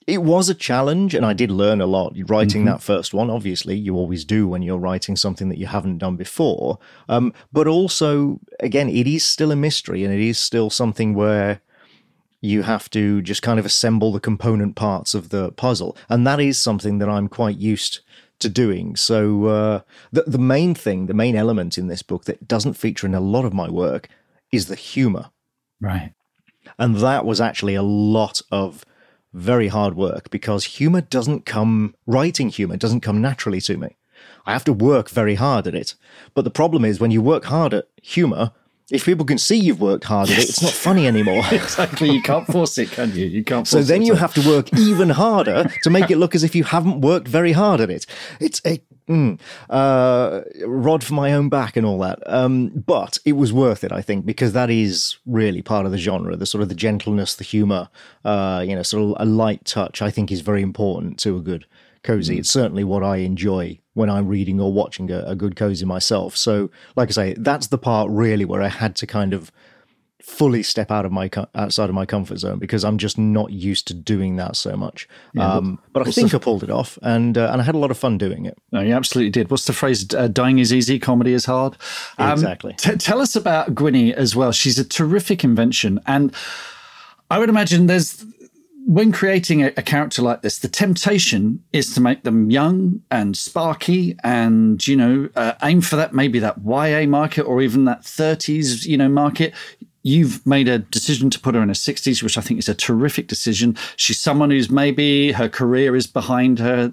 it 0.06 0.22
was 0.22 0.48
a 0.48 0.54
challenge, 0.54 1.14
and 1.14 1.26
I 1.26 1.32
did 1.32 1.50
learn 1.50 1.80
a 1.80 1.86
lot 1.86 2.14
writing 2.26 2.62
mm-hmm. 2.62 2.70
that 2.70 2.82
first 2.82 3.12
one. 3.12 3.28
Obviously, 3.28 3.76
you 3.76 3.96
always 3.96 4.24
do 4.24 4.46
when 4.46 4.62
you're 4.62 4.78
writing 4.78 5.16
something 5.16 5.48
that 5.48 5.58
you 5.58 5.66
haven't 5.66 5.98
done 5.98 6.16
before. 6.16 6.78
Um, 7.08 7.32
but 7.52 7.66
also, 7.66 8.40
again, 8.60 8.88
it 8.88 9.06
is 9.06 9.24
still 9.24 9.50
a 9.50 9.56
mystery, 9.56 10.04
and 10.04 10.14
it 10.14 10.20
is 10.20 10.38
still 10.38 10.70
something 10.70 11.14
where 11.14 11.60
you 12.40 12.62
have 12.62 12.88
to 12.90 13.22
just 13.22 13.42
kind 13.42 13.58
of 13.58 13.66
assemble 13.66 14.12
the 14.12 14.20
component 14.20 14.76
parts 14.76 15.14
of 15.14 15.30
the 15.30 15.50
puzzle, 15.52 15.96
and 16.08 16.26
that 16.26 16.40
is 16.40 16.58
something 16.58 16.98
that 16.98 17.08
I'm 17.08 17.28
quite 17.28 17.56
used 17.56 18.00
to 18.38 18.48
doing. 18.48 18.96
So 18.96 19.46
uh, 19.46 19.80
the 20.12 20.24
the 20.26 20.38
main 20.38 20.74
thing, 20.74 21.06
the 21.06 21.14
main 21.14 21.36
element 21.36 21.78
in 21.78 21.86
this 21.86 22.02
book 22.02 22.24
that 22.24 22.46
doesn't 22.46 22.74
feature 22.74 23.06
in 23.06 23.14
a 23.14 23.20
lot 23.20 23.44
of 23.44 23.54
my 23.54 23.68
work 23.68 24.08
is 24.52 24.66
the 24.66 24.74
humor. 24.74 25.30
Right. 25.80 26.12
And 26.78 26.96
that 26.96 27.24
was 27.24 27.40
actually 27.40 27.74
a 27.74 27.82
lot 27.82 28.42
of 28.50 28.84
very 29.32 29.68
hard 29.68 29.94
work 29.94 30.30
because 30.30 30.64
humor 30.64 31.00
doesn't 31.00 31.44
come 31.44 31.94
writing 32.06 32.48
humor 32.48 32.76
doesn't 32.76 33.02
come 33.02 33.20
naturally 33.20 33.60
to 33.60 33.76
me. 33.76 33.96
I 34.46 34.52
have 34.52 34.64
to 34.64 34.72
work 34.72 35.10
very 35.10 35.34
hard 35.34 35.66
at 35.66 35.74
it. 35.74 35.94
But 36.34 36.44
the 36.44 36.50
problem 36.50 36.84
is 36.84 37.00
when 37.00 37.10
you 37.10 37.20
work 37.20 37.44
hard 37.44 37.74
at 37.74 37.88
humor, 38.02 38.52
if 38.90 39.04
people 39.04 39.26
can 39.26 39.38
see 39.38 39.56
you've 39.56 39.80
worked 39.80 40.04
hard 40.04 40.30
at 40.30 40.38
it, 40.38 40.48
it's 40.48 40.62
not 40.62 40.70
funny 40.72 41.08
anymore. 41.08 41.42
exactly. 41.50 42.10
You 42.10 42.22
can't 42.22 42.46
force 42.46 42.78
it, 42.78 42.90
can 42.90 43.12
you? 43.12 43.26
You 43.26 43.42
can't. 43.42 43.66
so 43.66 43.82
then 43.82 44.02
you 44.02 44.14
have 44.14 44.32
to 44.34 44.48
work 44.48 44.72
even 44.78 45.10
harder 45.10 45.68
to 45.82 45.90
make 45.90 46.10
it 46.10 46.18
look 46.18 46.34
as 46.34 46.44
if 46.44 46.54
you 46.54 46.62
haven't 46.62 47.00
worked 47.00 47.26
very 47.26 47.52
hard 47.52 47.80
at 47.80 47.90
it. 47.90 48.06
It's 48.38 48.62
a 48.64 48.80
mm, 49.08 49.40
uh, 49.68 50.42
rod 50.64 51.02
for 51.02 51.14
my 51.14 51.32
own 51.32 51.48
back 51.48 51.76
and 51.76 51.84
all 51.84 51.98
that. 51.98 52.20
Um, 52.26 52.68
but 52.68 53.18
it 53.24 53.32
was 53.32 53.52
worth 53.52 53.82
it, 53.82 53.90
I 53.90 54.02
think, 54.02 54.24
because 54.24 54.52
that 54.52 54.70
is 54.70 55.16
really 55.26 55.62
part 55.62 55.84
of 55.84 55.90
the 55.90 55.98
genre. 55.98 56.36
The 56.36 56.46
sort 56.46 56.62
of 56.62 56.68
the 56.68 56.76
gentleness, 56.76 57.34
the 57.34 57.44
humor, 57.44 57.88
uh, 58.24 58.64
you 58.66 58.76
know, 58.76 58.84
sort 58.84 59.02
of 59.02 59.16
a 59.20 59.28
light 59.28 59.64
touch. 59.64 60.00
I 60.00 60.10
think 60.10 60.30
is 60.30 60.42
very 60.42 60.62
important 60.62 61.18
to 61.20 61.36
a 61.36 61.40
good 61.40 61.66
cozy. 62.04 62.36
Mm. 62.36 62.38
It's 62.38 62.50
certainly 62.50 62.84
what 62.84 63.02
I 63.02 63.16
enjoy 63.16 63.80
when 63.96 64.10
I'm 64.10 64.28
reading 64.28 64.60
or 64.60 64.70
watching 64.70 65.10
a, 65.10 65.20
a, 65.20 65.34
good 65.34 65.56
cozy 65.56 65.86
myself. 65.86 66.36
So, 66.36 66.70
like 66.96 67.08
I 67.08 67.12
say, 67.12 67.34
that's 67.38 67.68
the 67.68 67.78
part 67.78 68.10
really 68.10 68.44
where 68.44 68.60
I 68.60 68.68
had 68.68 68.94
to 68.96 69.06
kind 69.06 69.32
of 69.32 69.50
fully 70.20 70.62
step 70.62 70.90
out 70.90 71.06
of 71.06 71.12
my 71.12 71.30
outside 71.54 71.88
of 71.88 71.94
my 71.94 72.04
comfort 72.04 72.36
zone 72.38 72.58
because 72.58 72.84
I'm 72.84 72.98
just 72.98 73.16
not 73.16 73.52
used 73.52 73.86
to 73.86 73.94
doing 73.94 74.36
that 74.36 74.54
so 74.54 74.76
much. 74.76 75.08
Yeah, 75.32 75.50
um, 75.50 75.78
but 75.94 76.06
I 76.06 76.10
think 76.10 76.32
the, 76.32 76.36
I 76.36 76.40
pulled 76.40 76.62
it 76.62 76.70
off, 76.70 76.98
and 77.00 77.38
uh, 77.38 77.48
and 77.50 77.62
I 77.62 77.64
had 77.64 77.74
a 77.74 77.78
lot 77.78 77.90
of 77.90 77.96
fun 77.96 78.18
doing 78.18 78.44
it. 78.44 78.58
No, 78.70 78.80
you 78.80 78.92
absolutely 78.92 79.30
did. 79.30 79.50
What's 79.50 79.64
the 79.64 79.72
phrase? 79.72 80.12
Uh, 80.12 80.28
dying 80.28 80.58
is 80.58 80.74
easy, 80.74 80.98
comedy 80.98 81.32
is 81.32 81.46
hard. 81.46 81.78
Um, 82.18 82.32
exactly. 82.32 82.74
T- 82.74 82.96
tell 82.96 83.22
us 83.22 83.34
about 83.34 83.74
Gwinny 83.74 84.12
as 84.12 84.36
well. 84.36 84.52
She's 84.52 84.78
a 84.78 84.84
terrific 84.84 85.42
invention, 85.42 86.00
and 86.06 86.34
I 87.30 87.38
would 87.38 87.48
imagine 87.48 87.86
there's 87.86 88.26
when 88.86 89.10
creating 89.10 89.64
a, 89.64 89.72
a, 89.76 89.82
character 89.82 90.22
like 90.22 90.42
this, 90.42 90.60
the 90.60 90.68
temptation 90.68 91.60
is 91.72 91.92
to 91.92 92.00
make 92.00 92.22
them 92.22 92.50
young 92.52 93.02
and 93.10 93.36
sparky, 93.36 94.16
and 94.22 94.86
you 94.86 94.94
know, 94.94 95.28
uh, 95.34 95.54
aim 95.64 95.80
for 95.80 95.96
that 95.96 96.14
maybe 96.14 96.38
that 96.38 96.58
YA 96.64 97.04
market 97.06 97.42
or 97.42 97.60
even 97.60 97.84
that 97.86 98.02
30s, 98.02 98.86
you 98.86 98.96
know, 98.96 99.08
market. 99.08 99.52
you've 100.04 100.46
made 100.46 100.68
a 100.68 100.78
decision 100.78 101.30
to 101.30 101.40
put 101.40 101.56
her 101.56 101.62
in 101.62 101.68
her 101.68 101.74
60s, 101.74 102.22
which 102.22 102.38
I 102.38 102.40
think 102.40 102.60
is 102.60 102.68
a 102.68 102.74
terrific 102.74 103.26
decision. 103.26 103.76
She's 103.96 104.20
someone 104.20 104.50
who's 104.50 104.70
maybe 104.70 105.32
her 105.32 105.48
career 105.48 105.96
is 105.96 106.06
behind 106.06 106.60
her, 106.60 106.92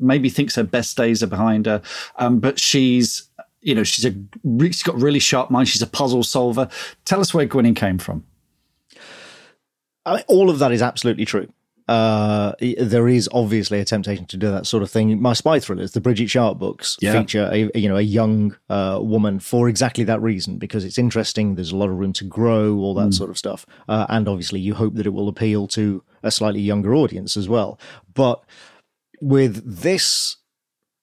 maybe 0.00 0.28
thinks 0.28 0.56
her 0.56 0.64
best 0.64 0.96
days 0.96 1.22
are 1.22 1.28
behind 1.28 1.66
her, 1.66 1.80
um, 2.16 2.40
but 2.40 2.58
she's 2.58 3.28
you 3.60 3.76
know 3.76 3.84
she's 3.84 4.04
a 4.04 4.12
she's 4.66 4.82
got 4.82 5.00
really 5.00 5.20
sharp 5.20 5.52
mind. 5.52 5.68
She's 5.68 5.82
a 5.82 5.86
puzzle 5.86 6.24
solver. 6.24 6.68
Tell 7.04 7.20
us 7.20 7.32
where 7.32 7.46
Gwinny 7.46 7.76
came 7.76 7.98
from. 7.98 8.24
I 10.08 10.16
mean, 10.16 10.24
all 10.28 10.50
of 10.50 10.58
that 10.58 10.72
is 10.72 10.82
absolutely 10.82 11.24
true 11.24 11.48
uh, 11.88 12.52
there 12.60 13.08
is 13.08 13.28
obviously 13.32 13.80
a 13.80 13.84
temptation 13.84 14.26
to 14.26 14.36
do 14.36 14.50
that 14.50 14.66
sort 14.66 14.82
of 14.82 14.90
thing. 14.90 15.20
My 15.20 15.32
spy 15.32 15.58
thrillers, 15.58 15.92
the 15.92 16.02
Bridget 16.02 16.28
Sharp 16.28 16.58
books, 16.58 16.98
yeah. 17.00 17.18
feature 17.18 17.48
a 17.50 17.70
you 17.74 17.88
know 17.88 17.96
a 17.96 18.02
young 18.02 18.56
uh, 18.68 18.98
woman 19.00 19.40
for 19.40 19.68
exactly 19.68 20.04
that 20.04 20.20
reason 20.20 20.58
because 20.58 20.84
it's 20.84 20.98
interesting. 20.98 21.54
There's 21.54 21.72
a 21.72 21.76
lot 21.76 21.88
of 21.88 21.98
room 21.98 22.12
to 22.14 22.24
grow, 22.24 22.76
all 22.76 22.94
that 22.94 23.08
mm. 23.08 23.14
sort 23.14 23.30
of 23.30 23.38
stuff, 23.38 23.64
uh, 23.88 24.04
and 24.10 24.28
obviously 24.28 24.60
you 24.60 24.74
hope 24.74 24.94
that 24.94 25.06
it 25.06 25.14
will 25.14 25.28
appeal 25.28 25.66
to 25.68 26.04
a 26.22 26.30
slightly 26.30 26.60
younger 26.60 26.94
audience 26.94 27.36
as 27.36 27.48
well. 27.48 27.80
But 28.12 28.42
with 29.22 29.80
this 29.80 30.36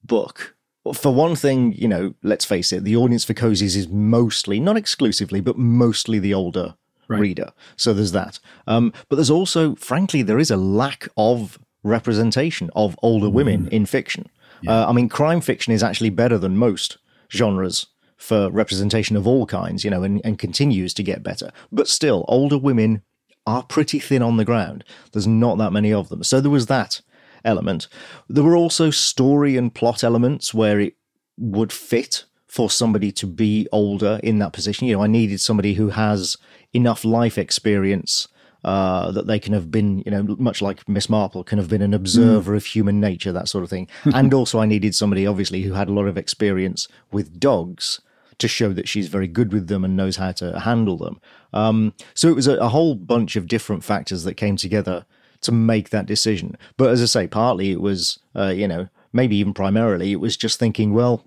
book, 0.04 0.54
for 0.94 1.12
one 1.12 1.34
thing, 1.34 1.72
you 1.72 1.88
know, 1.88 2.14
let's 2.22 2.44
face 2.44 2.72
it, 2.72 2.84
the 2.84 2.94
audience 2.94 3.24
for 3.24 3.34
cozies 3.34 3.76
is 3.76 3.88
mostly, 3.88 4.60
not 4.60 4.76
exclusively, 4.76 5.40
but 5.40 5.58
mostly 5.58 6.20
the 6.20 6.32
older 6.32 6.76
right. 7.08 7.20
reader. 7.20 7.52
So 7.76 7.92
there's 7.92 8.12
that. 8.12 8.38
Um, 8.66 8.92
but 9.08 9.16
there's 9.16 9.30
also, 9.30 9.74
frankly, 9.76 10.22
there 10.22 10.38
is 10.38 10.50
a 10.50 10.56
lack 10.56 11.08
of 11.16 11.58
representation 11.82 12.70
of 12.74 12.96
older 13.02 13.30
women 13.30 13.66
mm. 13.66 13.68
in 13.68 13.86
fiction. 13.86 14.28
Yeah. 14.62 14.72
Uh, 14.72 14.90
I 14.90 14.92
mean, 14.92 15.08
crime 15.08 15.40
fiction 15.40 15.72
is 15.72 15.82
actually 15.82 16.10
better 16.10 16.38
than 16.38 16.56
most 16.56 16.98
genres 17.32 17.86
for 18.16 18.50
representation 18.50 19.16
of 19.16 19.26
all 19.26 19.46
kinds, 19.46 19.84
you 19.84 19.90
know, 19.90 20.02
and, 20.02 20.20
and 20.24 20.38
continues 20.38 20.94
to 20.94 21.02
get 21.02 21.22
better. 21.22 21.50
But 21.70 21.88
still, 21.88 22.24
older 22.28 22.58
women 22.58 23.02
are 23.46 23.62
pretty 23.62 23.98
thin 23.98 24.22
on 24.22 24.36
the 24.36 24.44
ground. 24.44 24.84
There's 25.12 25.26
not 25.26 25.58
that 25.58 25.72
many 25.72 25.92
of 25.92 26.08
them. 26.08 26.24
So 26.24 26.40
there 26.40 26.50
was 26.50 26.66
that 26.66 27.00
element. 27.44 27.88
There 28.28 28.42
were 28.42 28.56
also 28.56 28.90
story 28.90 29.56
and 29.56 29.72
plot 29.72 30.02
elements 30.02 30.52
where 30.52 30.80
it 30.80 30.94
would 31.38 31.72
fit 31.72 32.24
for 32.46 32.70
somebody 32.70 33.12
to 33.12 33.26
be 33.26 33.68
older 33.70 34.18
in 34.22 34.38
that 34.38 34.52
position. 34.52 34.86
You 34.86 34.96
know, 34.96 35.02
I 35.02 35.08
needed 35.08 35.40
somebody 35.40 35.74
who 35.74 35.90
has 35.90 36.36
enough 36.76 37.04
life 37.04 37.38
experience 37.38 38.28
uh, 38.64 39.12
that 39.12 39.26
they 39.26 39.38
can 39.38 39.52
have 39.52 39.70
been, 39.70 40.02
you 40.04 40.10
know, 40.10 40.22
much 40.38 40.60
like 40.60 40.88
Miss 40.88 41.08
Marple, 41.08 41.44
can 41.44 41.58
have 41.58 41.68
been 41.68 41.82
an 41.82 41.94
observer 41.94 42.52
mm. 42.52 42.56
of 42.56 42.66
human 42.66 43.00
nature, 43.00 43.30
that 43.32 43.48
sort 43.48 43.62
of 43.62 43.70
thing. 43.70 43.86
and 44.04 44.34
also, 44.34 44.58
I 44.58 44.66
needed 44.66 44.94
somebody, 44.94 45.26
obviously, 45.26 45.62
who 45.62 45.74
had 45.74 45.88
a 45.88 45.92
lot 45.92 46.08
of 46.08 46.18
experience 46.18 46.88
with 47.12 47.38
dogs 47.38 48.00
to 48.38 48.48
show 48.48 48.72
that 48.72 48.88
she's 48.88 49.08
very 49.08 49.28
good 49.28 49.52
with 49.52 49.68
them 49.68 49.84
and 49.84 49.96
knows 49.96 50.16
how 50.16 50.32
to 50.32 50.58
handle 50.60 50.96
them. 50.96 51.20
Um, 51.52 51.94
so 52.12 52.28
it 52.28 52.34
was 52.34 52.46
a, 52.46 52.56
a, 52.56 52.68
whole 52.68 52.94
bunch 52.94 53.36
of 53.36 53.46
different 53.46 53.82
factors 53.82 54.24
that 54.24 54.34
came 54.34 54.56
together 54.56 55.06
to 55.42 55.52
make 55.52 55.90
that 55.90 56.06
decision. 56.06 56.56
But 56.76 56.90
as 56.90 57.00
I 57.00 57.06
say, 57.06 57.26
partly 57.28 57.70
it 57.70 57.80
was, 57.80 58.18
uh, 58.34 58.48
you 58.48 58.68
know, 58.68 58.88
maybe 59.12 59.36
even 59.36 59.54
primarily, 59.54 60.12
it 60.12 60.20
was 60.20 60.36
just 60.36 60.58
thinking, 60.58 60.92
well, 60.92 61.24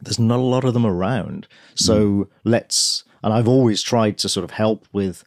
there's 0.00 0.18
not 0.18 0.38
a 0.38 0.42
lot 0.42 0.64
of 0.64 0.74
them 0.74 0.86
around. 0.86 1.48
So 1.74 2.00
mm. 2.00 2.28
let's 2.44 3.04
and 3.22 3.32
I've 3.32 3.48
always 3.48 3.82
tried 3.82 4.18
to 4.18 4.28
sort 4.28 4.44
of 4.44 4.52
help 4.52 4.86
with, 4.92 5.24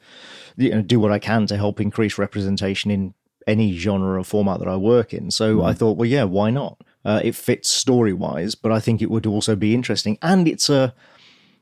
you 0.58 0.70
know, 0.72 0.82
do 0.82 1.00
what 1.00 1.12
I 1.12 1.20
can 1.20 1.46
to 1.48 1.58
help 1.58 1.80
increase 1.80 2.18
representation 2.18 2.92
in 2.92 3.14
any 3.48 3.76
genre 3.76 4.20
or 4.20 4.24
format 4.24 4.60
that 4.60 4.68
I 4.68 4.76
work 4.76 5.14
in. 5.14 5.32
So 5.32 5.58
mm. 5.58 5.66
I 5.66 5.74
thought, 5.74 5.98
well, 5.98 6.08
yeah, 6.08 6.24
why 6.24 6.52
not? 6.52 6.82
Uh, 7.04 7.22
it 7.24 7.36
fits 7.36 7.70
story 7.70 8.14
wise, 8.14 8.56
but 8.56 8.72
I 8.72 8.80
think 8.80 9.02
it 9.02 9.10
would 9.10 9.26
also 9.26 9.56
be 9.56 9.74
interesting, 9.74 10.18
and 10.22 10.48
it's 10.48 10.70
a, 10.70 10.94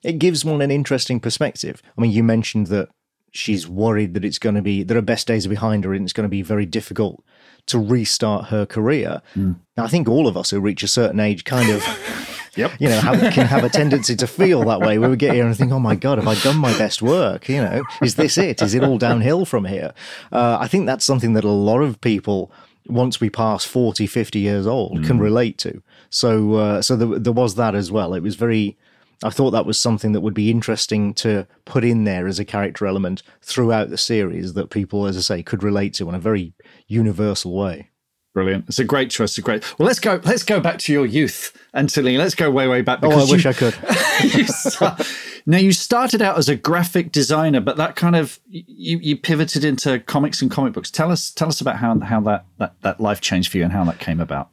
it 0.03 0.19
gives 0.19 0.43
one 0.43 0.61
an 0.61 0.71
interesting 0.71 1.19
perspective. 1.19 1.81
I 1.97 2.01
mean, 2.01 2.11
you 2.11 2.23
mentioned 2.23 2.67
that 2.67 2.89
she's 3.31 3.67
worried 3.67 4.13
that 4.15 4.25
it's 4.25 4.39
going 4.39 4.55
to 4.55 4.61
be 4.61 4.83
that 4.83 4.93
her 4.95 5.01
best 5.01 5.27
days 5.27 5.45
are 5.45 5.49
behind 5.49 5.85
her, 5.85 5.93
and 5.93 6.03
it's 6.03 6.13
going 6.13 6.25
to 6.25 6.29
be 6.29 6.41
very 6.41 6.65
difficult 6.65 7.23
to 7.67 7.79
restart 7.79 8.45
her 8.45 8.65
career. 8.65 9.21
Mm. 9.35 9.59
I 9.77 9.87
think 9.87 10.09
all 10.09 10.27
of 10.27 10.35
us 10.35 10.49
who 10.49 10.59
reach 10.59 10.83
a 10.83 10.87
certain 10.87 11.19
age 11.19 11.45
kind 11.45 11.69
of 11.69 11.83
yep. 12.55 12.71
you 12.79 12.89
know, 12.89 12.99
have, 12.99 13.33
can 13.33 13.45
have 13.45 13.63
a 13.63 13.69
tendency 13.69 14.15
to 14.15 14.27
feel 14.27 14.63
that 14.65 14.79
way. 14.79 14.97
Where 14.97 15.09
we 15.09 15.17
get 15.17 15.33
here 15.33 15.45
and 15.45 15.55
think, 15.55 15.71
oh 15.71 15.79
my 15.79 15.95
God, 15.95 16.17
have 16.17 16.27
I 16.27 16.35
done 16.35 16.57
my 16.57 16.75
best 16.77 17.01
work? 17.01 17.49
You 17.49 17.61
know, 17.61 17.83
is 18.01 18.15
this 18.15 18.37
it? 18.37 18.61
Is 18.61 18.73
it 18.73 18.83
all 18.83 18.97
downhill 18.97 19.45
from 19.45 19.65
here? 19.65 19.93
Uh, 20.31 20.57
I 20.59 20.67
think 20.67 20.85
that's 20.85 21.05
something 21.05 21.33
that 21.33 21.43
a 21.43 21.51
lot 21.51 21.81
of 21.81 22.01
people 22.01 22.51
once 22.87 23.21
we 23.21 23.29
pass 23.29 23.65
40 23.65 24.07
50 24.07 24.39
years 24.39 24.65
old 24.65 24.99
mm. 24.99 25.05
can 25.05 25.19
relate 25.19 25.59
to 25.59 25.83
so 26.09 26.55
uh, 26.55 26.81
so 26.81 26.95
there, 26.95 27.19
there 27.19 27.33
was 27.33 27.53
that 27.53 27.75
as 27.75 27.91
well 27.91 28.15
it 28.15 28.23
was 28.23 28.33
very 28.35 28.77
I 29.23 29.29
thought 29.29 29.51
that 29.51 29.65
was 29.65 29.77
something 29.77 30.13
that 30.13 30.21
would 30.21 30.33
be 30.33 30.49
interesting 30.49 31.13
to 31.15 31.45
put 31.65 31.83
in 31.83 32.05
there 32.05 32.25
as 32.27 32.39
a 32.39 32.45
character 32.45 32.87
element 32.87 33.21
throughout 33.41 33.89
the 33.89 33.97
series 33.97 34.53
that 34.53 34.69
people, 34.69 35.05
as 35.07 35.17
I 35.17 35.21
say, 35.21 35.43
could 35.43 35.61
relate 35.61 35.93
to 35.95 36.07
in 36.07 36.15
a 36.15 36.19
very 36.19 36.53
universal 36.87 37.53
way. 37.53 37.89
Brilliant. 38.33 38.65
It's 38.67 38.77
a 38.77 38.83
great 38.83 39.09
choice. 39.09 39.37
A 39.37 39.41
great. 39.41 39.63
Well, 39.79 39.87
let's 39.87 39.99
go. 39.99 40.21
Let's 40.23 40.43
go 40.43 40.59
back 40.59 40.77
to 40.79 40.93
your 40.93 41.05
youth, 41.05 41.57
Antolini. 41.75 42.17
Let's 42.17 42.35
go 42.35 42.51
way, 42.51 42.67
way 42.67 42.81
back. 42.81 42.99
Oh, 43.01 43.09
I 43.09 43.29
wish 43.29 43.45
I 43.45 43.53
could. 43.53 43.75
you 44.23 44.45
start, 44.45 45.01
now, 45.47 45.57
you 45.57 45.71
started 45.71 46.21
out 46.21 46.37
as 46.37 46.47
a 46.47 46.55
graphic 46.55 47.11
designer, 47.11 47.59
but 47.59 47.77
that 47.77 47.95
kind 47.95 48.15
of 48.15 48.39
you, 48.47 48.99
you 48.99 49.17
pivoted 49.17 49.65
into 49.65 49.99
comics 50.01 50.43
and 50.43 50.51
comic 50.51 50.73
books. 50.73 50.91
Tell 50.91 51.11
us, 51.11 51.31
tell 51.31 51.47
us 51.47 51.59
about 51.59 51.77
how 51.77 51.99
how 52.01 52.21
that 52.21 52.45
that, 52.59 52.75
that 52.81 53.01
life 53.01 53.19
changed 53.19 53.51
for 53.51 53.57
you 53.57 53.63
and 53.63 53.73
how 53.73 53.83
that 53.85 53.99
came 53.99 54.19
about. 54.19 54.51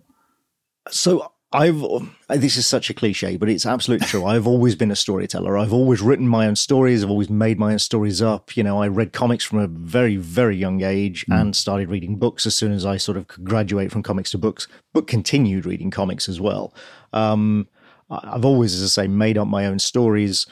So 0.88 1.32
I've 1.52 1.80
this 2.28 2.56
is 2.56 2.66
such 2.66 2.90
a 2.90 2.94
cliche, 2.94 3.36
but 3.36 3.48
it's 3.48 3.66
absolutely 3.66 4.08
true. 4.08 4.24
I've 4.24 4.46
always 4.48 4.74
been 4.74 4.90
a 4.90 4.96
storyteller. 4.96 5.56
I've 5.56 5.72
always 5.72 6.02
written 6.02 6.26
my 6.26 6.46
own 6.46 6.56
stories. 6.56 7.04
I've 7.04 7.10
always 7.10 7.30
made 7.30 7.58
my 7.58 7.72
own 7.72 7.78
stories 7.78 8.20
up. 8.20 8.56
You 8.56 8.64
know, 8.64 8.82
I 8.82 8.88
read 8.88 9.12
comics 9.12 9.44
from 9.44 9.60
a 9.60 9.68
very, 9.68 10.16
very 10.16 10.56
young 10.56 10.82
age 10.82 11.24
mm. 11.26 11.40
and 11.40 11.54
started 11.54 11.88
reading 11.88 12.16
books 12.16 12.46
as 12.46 12.56
soon 12.56 12.72
as 12.72 12.84
I 12.84 12.96
sort 12.96 13.16
of 13.16 13.28
could 13.28 13.44
graduate 13.44 13.92
from 13.92 14.02
comics 14.02 14.32
to 14.32 14.38
books, 14.38 14.66
but 14.92 15.06
continued 15.06 15.66
reading 15.66 15.90
comics 15.90 16.28
as 16.28 16.40
well. 16.40 16.74
Um, 17.12 17.68
I've 18.10 18.44
always, 18.44 18.74
as 18.74 18.82
I 18.98 19.02
say, 19.02 19.08
made 19.08 19.38
up 19.38 19.46
my 19.46 19.66
own 19.66 19.78
stories, 19.78 20.46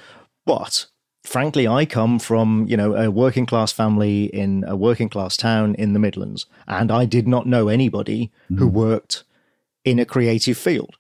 but 0.46 0.87
frankly, 1.24 1.66
I 1.66 1.87
come 1.87 2.20
from, 2.20 2.66
you 2.68 2.76
know, 2.76 2.94
a 2.94 3.11
working 3.11 3.46
class 3.46 3.72
family 3.72 4.26
in 4.26 4.64
a 4.66 4.76
working 4.76 5.09
class 5.09 5.37
town 5.37 5.74
in 5.74 5.92
the 5.92 5.98
Midlands, 5.98 6.46
and 6.68 6.92
I 6.92 7.04
did 7.04 7.26
not 7.26 7.46
know 7.46 7.68
anybody 7.68 8.30
mm. 8.50 8.59
who 8.59 8.68
worked 8.68 9.24
in 9.85 9.99
a 9.99 10.05
creative 10.05 10.59
field. 10.59 10.97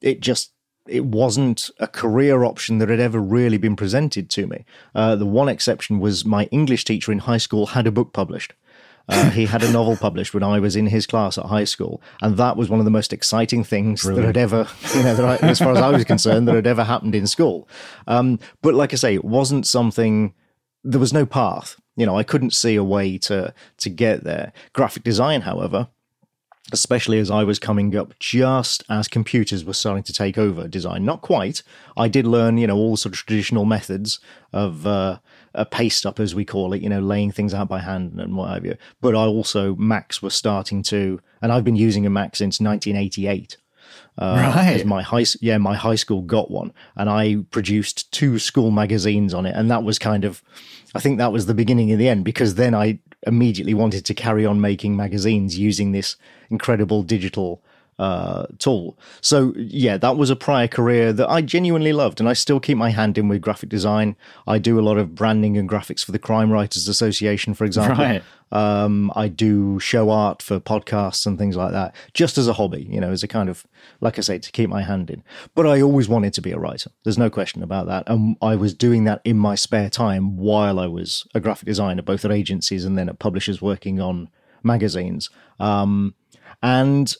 It 0.00 0.20
just 0.20 0.52
it 0.86 1.04
wasn't 1.04 1.70
a 1.78 1.86
career 1.86 2.44
option 2.44 2.78
that 2.78 2.88
had 2.88 3.00
ever 3.00 3.20
really 3.20 3.56
been 3.56 3.76
presented 3.76 4.28
to 4.30 4.46
me. 4.46 4.64
Uh, 4.94 5.14
the 5.14 5.26
one 5.26 5.48
exception 5.48 6.00
was 6.00 6.24
my 6.24 6.44
English 6.46 6.84
teacher 6.84 7.12
in 7.12 7.20
high 7.20 7.38
school 7.38 7.66
had 7.66 7.86
a 7.86 7.92
book 7.92 8.12
published. 8.12 8.52
Uh, 9.08 9.30
he 9.38 9.46
had 9.46 9.62
a 9.62 9.70
novel 9.70 9.96
published 9.96 10.34
when 10.34 10.42
I 10.42 10.58
was 10.58 10.76
in 10.76 10.86
his 10.86 11.06
class 11.06 11.38
at 11.38 11.46
high 11.46 11.64
school, 11.64 12.02
and 12.20 12.36
that 12.36 12.56
was 12.56 12.68
one 12.68 12.80
of 12.80 12.84
the 12.84 12.90
most 12.90 13.12
exciting 13.12 13.64
things 13.64 14.02
that 14.02 14.24
had 14.24 14.36
ever, 14.36 14.66
you 14.94 15.02
know, 15.02 15.24
I, 15.24 15.36
as 15.36 15.58
far 15.58 15.72
as 15.72 15.78
I 15.78 15.90
was 15.90 16.04
concerned, 16.04 16.48
that 16.48 16.54
had 16.54 16.66
ever 16.66 16.84
happened 16.84 17.14
in 17.14 17.26
school. 17.26 17.68
Um, 18.06 18.38
but 18.60 18.74
like 18.74 18.92
I 18.92 18.96
say, 18.96 19.14
it 19.14 19.24
wasn't 19.24 19.66
something. 19.66 20.34
There 20.84 21.00
was 21.00 21.12
no 21.12 21.26
path. 21.26 21.76
You 21.96 22.06
know, 22.06 22.16
I 22.16 22.22
couldn't 22.22 22.54
see 22.54 22.74
a 22.74 22.84
way 22.84 23.18
to 23.18 23.54
to 23.78 23.90
get 23.90 24.24
there. 24.24 24.52
Graphic 24.72 25.04
design, 25.04 25.42
however, 25.42 25.88
especially 26.72 27.18
as 27.18 27.30
I 27.30 27.44
was 27.44 27.58
coming 27.58 27.94
up 27.94 28.18
just 28.18 28.82
as 28.88 29.06
computers 29.06 29.64
were 29.64 29.74
starting 29.74 30.02
to 30.04 30.12
take 30.12 30.38
over 30.38 30.66
design. 30.66 31.04
Not 31.04 31.20
quite. 31.20 31.62
I 31.96 32.08
did 32.08 32.26
learn, 32.26 32.58
you 32.58 32.66
know, 32.66 32.76
all 32.76 32.92
the 32.92 32.96
sort 32.96 33.14
of 33.14 33.24
traditional 33.24 33.64
methods 33.64 34.18
of 34.52 34.86
uh, 34.86 35.18
a 35.54 35.66
paste 35.66 36.06
up, 36.06 36.18
as 36.18 36.34
we 36.34 36.44
call 36.44 36.72
it, 36.72 36.82
you 36.82 36.88
know, 36.88 37.00
laying 37.00 37.30
things 37.30 37.54
out 37.54 37.68
by 37.68 37.80
hand 37.80 38.18
and 38.18 38.36
what 38.36 38.50
have 38.50 38.64
you. 38.64 38.76
But 39.00 39.14
I 39.14 39.24
also, 39.24 39.76
Macs 39.76 40.22
were 40.22 40.30
starting 40.30 40.82
to, 40.84 41.20
and 41.42 41.52
I've 41.52 41.64
been 41.64 41.76
using 41.76 42.06
a 42.06 42.10
Mac 42.10 42.34
since 42.36 42.58
1988. 42.58 43.58
Uh, 44.18 44.52
right. 44.54 44.86
My 44.86 45.02
high, 45.02 45.24
yeah, 45.40 45.58
my 45.58 45.74
high 45.74 45.94
school 45.94 46.22
got 46.22 46.50
one, 46.50 46.72
and 46.96 47.08
I 47.08 47.36
produced 47.50 48.12
two 48.12 48.38
school 48.38 48.70
magazines 48.70 49.34
on 49.34 49.46
it, 49.46 49.54
and 49.54 49.70
that 49.70 49.84
was 49.84 49.98
kind 49.98 50.24
of, 50.24 50.42
I 50.94 51.00
think 51.00 51.18
that 51.18 51.32
was 51.32 51.46
the 51.46 51.54
beginning 51.54 51.92
of 51.92 51.98
the 51.98 52.08
end 52.08 52.24
because 52.24 52.54
then 52.54 52.74
I 52.74 52.98
immediately 53.26 53.74
wanted 53.74 54.04
to 54.04 54.14
carry 54.14 54.44
on 54.44 54.60
making 54.60 54.96
magazines 54.96 55.58
using 55.58 55.92
this 55.92 56.16
incredible 56.50 57.02
digital 57.02 57.62
uh, 57.98 58.46
tool. 58.58 58.98
So 59.20 59.52
yeah, 59.56 59.96
that 59.98 60.16
was 60.16 60.30
a 60.30 60.36
prior 60.36 60.68
career 60.68 61.12
that 61.12 61.28
I 61.28 61.42
genuinely 61.42 61.92
loved, 61.92 62.20
and 62.20 62.28
I 62.28 62.32
still 62.32 62.60
keep 62.60 62.76
my 62.76 62.90
hand 62.90 63.18
in 63.18 63.28
with 63.28 63.40
graphic 63.40 63.68
design. 63.68 64.16
I 64.46 64.58
do 64.58 64.78
a 64.78 64.82
lot 64.82 64.98
of 64.98 65.14
branding 65.14 65.56
and 65.56 65.68
graphics 65.68 66.04
for 66.04 66.12
the 66.12 66.18
Crime 66.18 66.50
Writers 66.50 66.88
Association, 66.88 67.54
for 67.54 67.64
example. 67.64 68.04
Right. 68.04 68.22
Um, 68.50 69.10
I 69.16 69.28
do 69.28 69.80
show 69.80 70.10
art 70.10 70.42
for 70.42 70.60
podcasts 70.60 71.26
and 71.26 71.38
things 71.38 71.56
like 71.56 71.72
that, 71.72 71.94
just 72.12 72.36
as 72.36 72.48
a 72.48 72.52
hobby, 72.52 72.86
you 72.90 73.00
know, 73.00 73.10
as 73.10 73.22
a 73.22 73.28
kind 73.28 73.48
of, 73.48 73.66
like 74.02 74.18
I 74.18 74.20
say, 74.20 74.38
to 74.38 74.52
keep 74.52 74.68
my 74.68 74.82
hand 74.82 75.08
in. 75.08 75.24
But 75.54 75.66
I 75.66 75.80
always 75.80 76.06
wanted 76.06 76.34
to 76.34 76.42
be 76.42 76.52
a 76.52 76.58
writer. 76.58 76.90
There's 77.02 77.16
no 77.16 77.30
question 77.30 77.62
about 77.62 77.86
that. 77.86 78.04
And 78.08 78.36
I 78.42 78.56
was 78.56 78.74
doing 78.74 79.04
that 79.04 79.22
in 79.24 79.38
my 79.38 79.54
spare 79.54 79.88
time 79.88 80.36
while 80.36 80.78
I 80.78 80.86
was 80.86 81.26
a 81.34 81.40
graphic 81.40 81.66
designer, 81.66 82.02
both 82.02 82.26
at 82.26 82.30
agencies 82.30 82.84
and 82.84 82.98
then 82.98 83.08
at 83.08 83.18
publishers 83.18 83.62
working 83.62 84.00
on 84.00 84.28
magazines. 84.62 85.30
Um, 85.58 86.14
and 86.62 87.14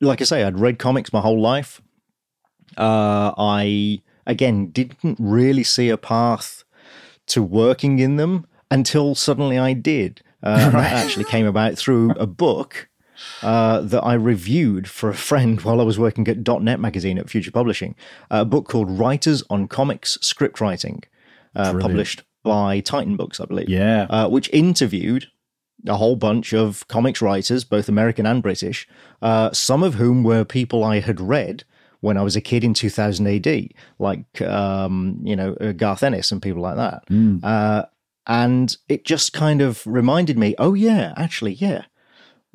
like 0.00 0.20
I 0.20 0.24
say, 0.24 0.42
I'd 0.42 0.58
read 0.58 0.78
comics 0.78 1.12
my 1.12 1.20
whole 1.20 1.40
life. 1.40 1.82
Uh, 2.76 3.32
I 3.36 4.02
again 4.26 4.68
didn't 4.70 5.16
really 5.18 5.64
see 5.64 5.88
a 5.88 5.96
path 5.96 6.64
to 7.26 7.42
working 7.42 7.98
in 7.98 8.16
them 8.16 8.46
until 8.70 9.14
suddenly 9.14 9.58
I 9.58 9.72
did. 9.72 10.22
Uh, 10.42 10.58
and 10.60 10.74
That 10.74 10.92
actually 11.04 11.24
came 11.24 11.46
about 11.46 11.76
through 11.76 12.10
a 12.12 12.26
book 12.26 12.88
uh, 13.42 13.80
that 13.80 14.02
I 14.02 14.14
reviewed 14.14 14.88
for 14.88 15.08
a 15.08 15.14
friend 15.14 15.60
while 15.62 15.80
I 15.80 15.84
was 15.84 15.98
working 15.98 16.28
at 16.28 16.46
.NET 16.46 16.80
Magazine 16.80 17.18
at 17.18 17.30
Future 17.30 17.50
Publishing. 17.50 17.94
A 18.30 18.44
book 18.44 18.68
called 18.68 18.90
Writers 18.90 19.42
on 19.50 19.68
Comics 19.68 20.18
Script 20.20 20.60
Writing, 20.60 21.02
uh, 21.56 21.78
published 21.78 22.22
by 22.44 22.80
Titan 22.80 23.16
Books, 23.16 23.40
I 23.40 23.46
believe. 23.46 23.68
Yeah. 23.68 24.06
Uh, 24.08 24.28
which 24.28 24.48
interviewed 24.52 25.26
a 25.88 25.96
whole 25.96 26.16
bunch 26.16 26.52
of 26.52 26.86
comics 26.88 27.20
writers, 27.20 27.64
both 27.64 27.88
American 27.88 28.26
and 28.26 28.42
British, 28.42 28.86
uh, 29.22 29.50
some 29.52 29.82
of 29.82 29.94
whom 29.94 30.22
were 30.22 30.44
people 30.44 30.84
I 30.84 31.00
had 31.00 31.20
read 31.20 31.64
when 32.00 32.16
I 32.16 32.22
was 32.22 32.36
a 32.36 32.40
kid 32.40 32.62
in 32.62 32.74
2000 32.74 33.26
AD, 33.26 33.68
like 33.98 34.40
um, 34.42 35.20
you 35.24 35.34
know 35.34 35.54
uh, 35.60 35.72
Garth 35.72 36.02
Ennis 36.02 36.30
and 36.30 36.40
people 36.42 36.62
like 36.62 36.76
that. 36.76 37.04
Uh, 37.44 37.84
and 38.26 38.76
it 38.88 39.04
just 39.04 39.32
kind 39.32 39.62
of 39.62 39.84
reminded 39.86 40.38
me, 40.38 40.54
oh 40.58 40.74
yeah, 40.74 41.14
actually, 41.16 41.54
yeah, 41.54 41.84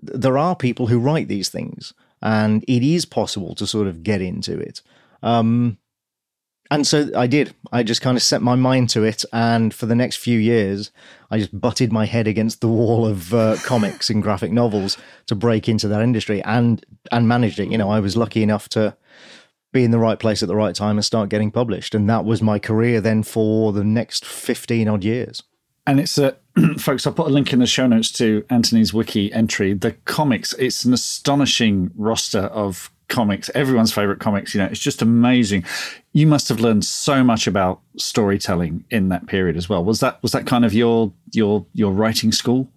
there 0.02 0.38
are 0.38 0.56
people 0.56 0.88
who 0.88 1.00
write 1.00 1.28
these 1.28 1.50
things, 1.50 1.94
and 2.22 2.64
it 2.68 2.84
is 2.84 3.06
possible 3.06 3.56
to 3.56 3.66
sort 3.68 3.88
of 3.88 4.04
get 4.04 4.22
into 4.22 4.60
it. 4.60 4.82
Um, 5.24 5.78
and 6.72 6.88
so 6.88 7.10
I 7.16 7.28
did. 7.28 7.54
I 7.72 7.84
just 7.84 8.02
kind 8.02 8.18
of 8.18 8.24
set 8.24 8.42
my 8.42 8.56
mind 8.56 8.90
to 8.92 9.04
it, 9.04 9.26
and 9.34 9.74
for 9.74 9.86
the 9.86 9.96
next 9.96 10.18
few 10.18 10.40
years, 10.40 10.92
I 11.30 11.38
just 11.38 11.60
butted 11.60 11.92
my 11.92 12.06
head 12.06 12.28
against 12.28 12.62
the 12.62 12.68
wall 12.68 13.06
of 13.06 13.34
uh, 13.34 13.58
comics 13.64 14.10
and 14.10 14.24
graphic 14.24 14.52
novels 14.52 14.98
to 15.28 15.36
break 15.36 15.68
into 15.68 15.88
that 15.90 16.02
industry, 16.02 16.42
and 16.44 16.84
and 17.12 17.28
managed 17.28 17.60
it. 17.60 17.70
You 17.70 17.78
know, 17.78 17.90
I 17.90 18.00
was 18.00 18.18
lucky 18.18 18.44
enough 18.44 18.70
to 18.70 18.96
be 19.72 19.84
in 19.84 19.92
the 19.92 20.00
right 20.00 20.20
place 20.20 20.44
at 20.44 20.48
the 20.48 20.56
right 20.56 20.76
time 20.76 20.98
and 20.98 21.06
start 21.06 21.30
getting 21.30 21.52
published, 21.52 21.94
and 21.94 22.10
that 22.10 22.26
was 22.26 22.42
my 22.42 22.60
career 22.60 23.02
then 23.02 23.24
for 23.24 23.74
the 23.74 23.84
next 23.84 24.26
fifteen 24.26 24.88
odd 24.88 25.04
years. 25.04 25.44
And 25.86 26.00
it's 26.00 26.18
a 26.18 26.38
folks. 26.78 27.06
I'll 27.06 27.14
put 27.14 27.28
a 27.28 27.34
link 27.34 27.52
in 27.52 27.60
the 27.60 27.68
show 27.68 27.88
notes 27.88 28.12
to 28.14 28.46
Antony's 28.50 28.94
wiki 28.94 29.34
entry. 29.34 29.74
The 29.74 29.94
comics. 30.06 30.54
It's 30.54 30.86
an 30.86 30.94
astonishing 30.94 31.92
roster 31.96 32.40
of 32.40 32.90
comics. 33.08 33.50
Everyone's 33.54 33.94
favorite 33.94 34.20
comics. 34.20 34.54
You 34.54 34.62
know, 34.62 34.68
it's 34.68 34.80
just 34.80 35.02
amazing. 35.02 35.66
You 36.14 36.28
must 36.28 36.50
have 36.50 36.60
learned 36.60 36.86
so 36.86 37.24
much 37.24 37.48
about 37.48 37.82
storytelling 37.98 38.86
in 38.90 39.10
that 39.10 39.28
period 39.28 39.58
as 39.58 39.70
well. 39.70 39.84
Was 39.84 40.00
that 40.00 40.22
was 40.24 40.32
that 40.32 40.46
kind 40.46 40.66
of 40.66 40.74
your 40.74 41.14
your 41.32 41.66
your 41.74 41.92
writing 41.92 42.32
school? 42.32 42.70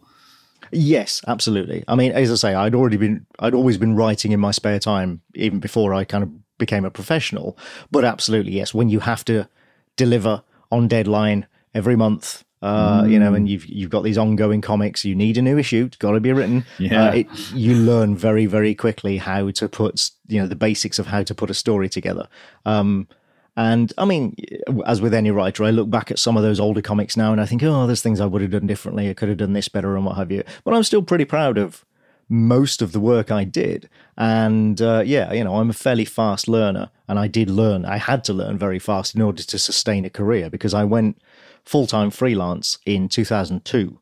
Yes, 0.73 1.23
absolutely. 1.27 1.85
I 1.89 1.95
mean, 1.95 2.12
as 2.12 2.31
I 2.31 2.35
say, 2.35 2.55
I'd 2.55 2.75
already 2.75 2.97
been, 2.97 3.25
I'd 3.39 3.55
always 3.55 3.79
been 3.79 3.95
writing 3.95 4.33
in 4.33 4.41
my 4.41 4.51
spare 4.51 4.81
time, 4.81 5.21
even 5.35 5.61
before 5.61 5.95
I 5.95 6.05
kind 6.05 6.25
of 6.25 6.59
became 6.59 6.85
a 6.85 6.91
professional. 6.91 7.57
But 7.91 8.05
absolutely, 8.05 8.53
yes, 8.53 8.75
when 8.75 8.89
you 8.89 9.01
have 9.01 9.25
to 9.27 9.49
deliver 9.97 10.43
on 10.73 10.89
deadline 10.89 11.47
every 11.75 11.97
month, 11.97 12.45
uh, 12.62 13.05
you 13.07 13.19
know, 13.19 13.35
and 13.35 13.49
you've 13.49 13.66
you've 13.66 13.90
got 13.90 14.03
these 14.03 14.19
ongoing 14.19 14.61
comics, 14.61 15.05
you 15.05 15.14
need 15.14 15.37
a 15.37 15.42
new 15.42 15.59
issue, 15.59 15.85
it's 15.87 15.97
got 15.97 16.12
to 16.12 16.21
be 16.21 16.33
written. 16.33 16.64
Yeah. 16.79 17.05
Uh, 17.05 17.12
it, 17.12 17.53
you 17.53 17.75
learn 17.75 18.16
very, 18.16 18.47
very 18.47 18.75
quickly 18.75 19.19
how 19.19 19.51
to 19.51 19.69
put, 19.69 20.11
you 20.27 20.40
know, 20.40 20.47
the 20.47 20.57
basics 20.57 20.99
of 20.99 21.07
how 21.07 21.23
to 21.23 21.35
put 21.35 21.51
a 21.51 21.55
story 21.55 21.88
together. 21.88 22.29
Um, 22.64 23.09
and 23.57 23.92
I 23.97 24.05
mean, 24.05 24.37
as 24.85 25.01
with 25.01 25.14
any 25.14 25.31
writer, 25.31 25.64
I 25.64 25.71
look 25.71 25.88
back 25.88 26.11
at 26.11 26.19
some 26.19 26.37
of 26.37 26.42
those 26.42 26.61
older 26.61 26.83
comics 26.83 27.16
now 27.16 27.33
and 27.33 27.40
I 27.40 27.47
think, 27.47 27.62
oh, 27.62 27.87
there's 27.87 28.03
things 28.03 28.21
I 28.21 28.27
would 28.27 28.42
have 28.42 28.51
done 28.51 28.66
differently. 28.66 29.09
I 29.09 29.14
could 29.14 29.31
have 29.31 29.38
done 29.38 29.55
this 29.55 29.69
better 29.69 29.97
and 29.97 30.05
what 30.05 30.16
have 30.16 30.31
you. 30.31 30.42
But 30.62 30.75
I'm 30.75 30.83
still 30.83 31.03
pretty 31.03 31.25
proud 31.25 31.57
of 31.57 31.85
most 32.29 32.83
of 32.83 32.92
the 32.92 33.01
work 33.01 33.31
I 33.31 33.45
did. 33.45 33.88
And 34.16 34.83
uh, 34.83 35.03
yeah, 35.07 35.33
you 35.33 35.42
know, 35.45 35.57
I'm 35.57 35.71
a 35.71 35.75
fairly 35.75 36.05
fast 36.05 36.49
learner 36.49 36.90
and 37.09 37.19
I 37.19 37.29
did 37.29 37.49
learn. 37.49 37.87
I 37.87 37.97
had 37.97 38.25
to 38.25 38.35
learn 38.35 38.59
very 38.59 38.79
fast 38.79 39.14
in 39.14 39.23
order 39.23 39.42
to 39.42 39.59
sustain 39.59 40.05
a 40.05 40.11
career 40.11 40.51
because 40.51 40.75
I 40.75 40.85
went 40.85 41.19
full 41.66 41.87
time 41.87 42.11
freelance 42.11 42.79
in 42.87 43.09
2002. 43.09 43.98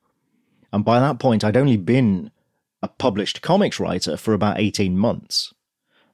And 0.73 0.85
by 0.85 1.01
that 1.01 1.19
point, 1.19 1.43
I'd 1.43 1.57
only 1.57 1.77
been 1.77 2.31
a 2.83 2.89
published 2.89 3.43
comics 3.43 3.81
writer 3.81 4.17
for 4.17 4.35
about 4.35 4.61
18 4.61 4.97
months. 4.97 5.55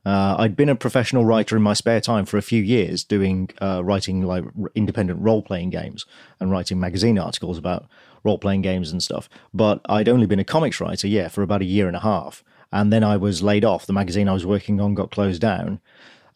Uh, 0.06 0.36
I'd 0.38 0.56
been 0.56 0.68
a 0.70 0.76
professional 0.76 1.26
writer 1.26 1.56
in 1.56 1.62
my 1.62 1.74
spare 1.74 2.00
time 2.00 2.24
for 2.24 2.38
a 2.38 2.42
few 2.42 2.62
years, 2.62 3.04
doing 3.04 3.50
uh, 3.60 3.82
writing 3.84 4.22
like 4.22 4.44
independent 4.74 5.20
role 5.20 5.42
playing 5.42 5.70
games 5.70 6.06
and 6.38 6.50
writing 6.50 6.80
magazine 6.80 7.18
articles 7.18 7.58
about 7.58 7.86
role 8.24 8.38
playing 8.38 8.62
games 8.62 8.92
and 8.92 9.02
stuff. 9.02 9.28
But 9.52 9.80
I'd 9.88 10.08
only 10.08 10.26
been 10.26 10.38
a 10.38 10.44
comics 10.44 10.80
writer, 10.80 11.06
yeah, 11.06 11.28
for 11.28 11.42
about 11.42 11.60
a 11.60 11.66
year 11.66 11.86
and 11.86 11.96
a 11.96 12.00
half, 12.00 12.42
and 12.72 12.90
then 12.90 13.04
I 13.04 13.18
was 13.18 13.42
laid 13.42 13.64
off. 13.64 13.86
The 13.86 13.92
magazine 13.92 14.28
I 14.28 14.32
was 14.32 14.46
working 14.46 14.80
on 14.80 14.94
got 14.94 15.10
closed 15.10 15.42
down, 15.42 15.80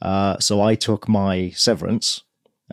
uh, 0.03 0.38
so 0.40 0.61
I 0.61 0.74
took 0.74 1.09
my 1.09 1.50
severance 1.50 2.22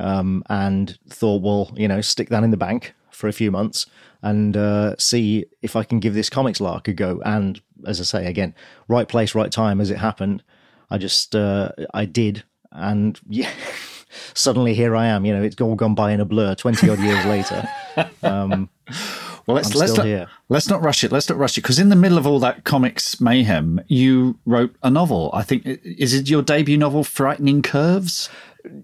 um, 0.02 0.44
and 0.50 0.98
thought, 1.10 1.42
well, 1.42 1.72
you 1.76 1.88
know, 1.88 2.02
stick 2.02 2.30
that 2.30 2.44
in 2.44 2.52
the 2.52 2.58
bank 2.58 2.94
for 3.10 3.28
a 3.28 3.34
few 3.34 3.52
months 3.52 3.86
and 4.22 4.56
uh, 4.56 4.96
see 4.98 5.46
if 5.62 5.76
I 5.76 5.84
can 5.84 6.00
give 6.00 6.14
this 6.14 6.30
comics 6.30 6.62
lark 6.62 6.88
a 6.88 6.94
go. 6.94 7.22
And 7.26 7.62
as 7.86 8.00
I 8.00 8.04
say 8.04 8.26
again, 8.26 8.54
right 8.88 9.08
place, 9.08 9.36
right 9.36 9.52
time. 9.52 9.82
As 9.82 9.90
it 9.90 9.98
happened, 9.98 10.44
I 10.90 10.98
just 10.98 11.36
uh, 11.36 11.72
I 11.94 12.06
did, 12.06 12.44
and 12.72 13.20
yeah, 13.30 13.52
suddenly 14.34 14.74
here 14.74 14.96
I 14.96 15.08
am. 15.08 15.26
You 15.26 15.36
know, 15.36 15.44
it's 15.44 15.60
all 15.62 15.76
gone 15.76 15.96
by 15.96 16.12
in 16.12 16.20
a 16.20 16.26
blur. 16.26 16.56
Twenty 16.56 16.90
odd 16.90 17.00
years 17.00 17.26
later, 17.26 17.68
um, 18.24 18.70
Well, 19.48 19.56
let's 19.56 19.74
I'm 19.74 19.80
let's 19.80 19.92
still 19.92 20.04
not, 20.04 20.10
here. 20.10 20.28
let's 20.50 20.70
not 20.70 20.82
rush 20.84 21.04
it. 21.04 21.12
Let's 21.12 21.28
not 21.28 21.38
rush 21.38 21.58
it 21.58 21.62
because 21.62 21.80
in 21.80 21.90
the 21.90 21.96
middle 21.96 22.18
of 22.18 22.28
all 22.28 22.40
that 22.40 22.64
comics 22.64 23.20
mayhem, 23.20 23.82
you 23.88 24.40
wrote 24.46 24.76
a 24.84 24.90
novel. 24.90 25.32
I 25.34 25.42
think 25.44 25.66
is 25.66 26.14
it 26.14 26.30
your 26.30 26.42
debut 26.42 26.78
novel, 26.78 27.04
Frightening 27.04 27.62
Curves? 27.62 28.30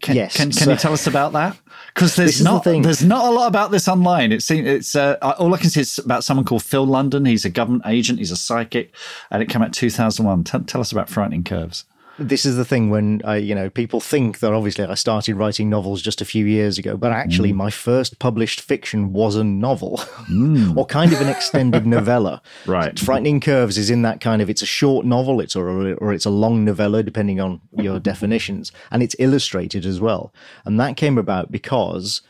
Can, 0.02 0.16
Yes, 0.16 0.36
Can, 0.36 0.46
can 0.52 0.54
so- 0.54 0.72
you 0.72 0.78
tell 0.78 0.94
us 0.94 1.08
about 1.08 1.34
that? 1.34 1.58
Because 1.94 2.16
there's 2.16 2.38
the 2.40 2.44
not 2.44 2.64
thing. 2.64 2.84
there's 2.84 3.04
not 3.04 3.26
a 3.26 3.32
lot 3.32 3.48
about 3.48 3.72
this 3.72 3.88
online. 3.88 4.32
It 4.32 4.44
seems 4.44 4.68
it's 4.68 4.96
uh, 4.96 5.18
all 5.40 5.54
I 5.54 5.58
can 5.58 5.70
see 5.72 5.82
is 5.82 5.98
about 5.98 6.24
someone 6.24 6.46
called 6.46 6.62
Phil 6.64 6.86
London. 6.86 7.26
He's 7.26 7.44
a 7.46 7.50
government 7.50 7.84
agent. 7.88 8.20
He's 8.20 8.30
a 8.32 8.36
psychic, 8.36 8.94
and 9.32 9.42
it 9.42 9.50
came 9.50 9.62
out 9.64 9.74
2001. 9.74 10.44
Tell, 10.44 10.62
tell 10.62 10.82
us 10.82 10.92
about 10.92 11.10
Frightening 11.10 11.44
Curves. 11.44 11.86
This 12.20 12.46
is 12.46 12.56
the 12.56 12.66
thing 12.66 12.90
when 12.90 13.22
I, 13.24 13.38
you 13.38 13.54
know, 13.54 13.70
people 13.70 14.00
think 14.00 14.40
that 14.40 14.54
obviously 14.54 14.86
I 14.86 14.96
started 14.96 15.36
writing 15.36 15.70
novels 15.70 16.02
just 16.02 16.22
a 16.22 16.26
few 16.26 16.46
years 16.46 16.78
ago, 16.78 16.98
but 16.98 17.12
actually 17.12 17.54
mm. 17.54 17.58
my 17.58 17.70
first 17.70 18.20
published 18.20 18.62
fiction 18.62 19.14
was 19.14 19.36
a 19.36 19.44
novel 19.44 19.98
mm. 20.30 20.76
or 20.78 20.86
kind 20.86 21.14
of 21.14 21.22
an 21.22 21.30
extended 21.30 21.86
novella. 21.88 22.42
Right. 22.66 22.98
Frightening 22.98 23.40
Curves 23.40 23.78
is 23.78 23.90
in 23.90 24.02
that 24.02 24.22
kind 24.22 24.42
of, 24.42 24.50
it's 24.50 24.62
a 24.62 24.68
short 24.68 25.06
novel, 25.06 25.40
it's 25.40 25.56
or, 25.56 25.94
or 25.96 26.14
it's 26.14 26.26
a 26.26 26.32
long 26.32 26.66
novella, 26.66 27.04
depending 27.04 27.40
on 27.40 27.62
your 27.78 28.00
mm. 28.00 28.04
definitions, 28.04 28.72
and 28.92 29.04
it's 29.04 29.16
illustrated 29.20 29.86
as 29.86 30.00
well. 30.00 30.34
And 30.66 30.80
that 30.80 30.98
came 30.98 31.18
about 31.18 31.52
because 31.52 32.22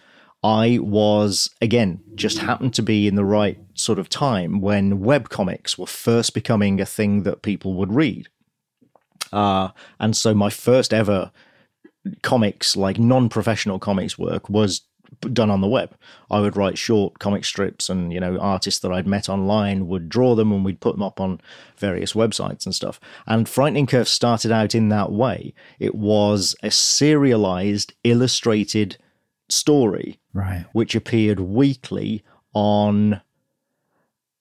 I 0.44 0.80
was, 0.82 1.50
again, 1.62 2.02
just 2.16 2.40
happened 2.40 2.74
to 2.76 2.82
be 2.82 3.08
in 3.08 3.16
the 3.16 3.26
right 3.26 3.58
sort 3.74 4.00
of 4.00 4.10
time 4.10 4.62
when 4.62 5.00
webcomics 5.00 5.78
were 5.78 5.88
first 5.88 6.34
becoming 6.34 6.80
a 6.80 6.86
thing 6.86 7.24
that 7.24 7.42
people 7.42 7.74
would 7.76 7.94
read. 7.94 8.28
Uh, 9.32 9.70
and 10.00 10.16
so 10.16 10.34
my 10.34 10.50
first 10.50 10.94
ever 10.94 11.32
comics, 12.22 12.76
like 12.76 12.98
non-professional 13.00 13.80
comics 13.80 14.18
work, 14.18 14.50
was 14.50 14.82
done 15.34 15.50
on 15.50 15.62
the 15.62 15.68
web. 15.68 15.96
I 16.30 16.40
would 16.42 16.56
write 16.58 16.78
short 16.78 17.20
comic 17.20 17.46
strips, 17.46 17.90
and 17.90 18.12
you 18.14 18.20
know, 18.20 18.38
artists 18.38 18.80
that 18.82 18.92
I'd 18.92 19.08
met 19.08 19.30
online 19.30 19.88
would 19.88 20.10
draw 20.10 20.36
them, 20.36 20.52
and 20.52 20.64
we'd 20.66 20.80
put 20.82 20.96
them 20.96 21.04
up 21.04 21.20
on 21.20 21.42
various 21.78 22.14
websites 22.14 22.66
and 22.66 22.76
stuff. 22.76 23.00
And 23.26 23.48
Frightening 23.50 23.88
Curve 23.88 24.08
started 24.08 24.52
out 24.52 24.76
in 24.76 24.90
that 24.90 25.12
way. 25.12 25.54
It 25.80 25.96
was 25.96 26.56
a 26.62 26.72
serialized, 26.72 27.94
illustrated 28.04 28.98
story 29.50 30.20
Right. 30.34 30.66
which 30.74 30.94
appeared 30.94 31.40
weekly 31.40 32.22
on 32.54 33.22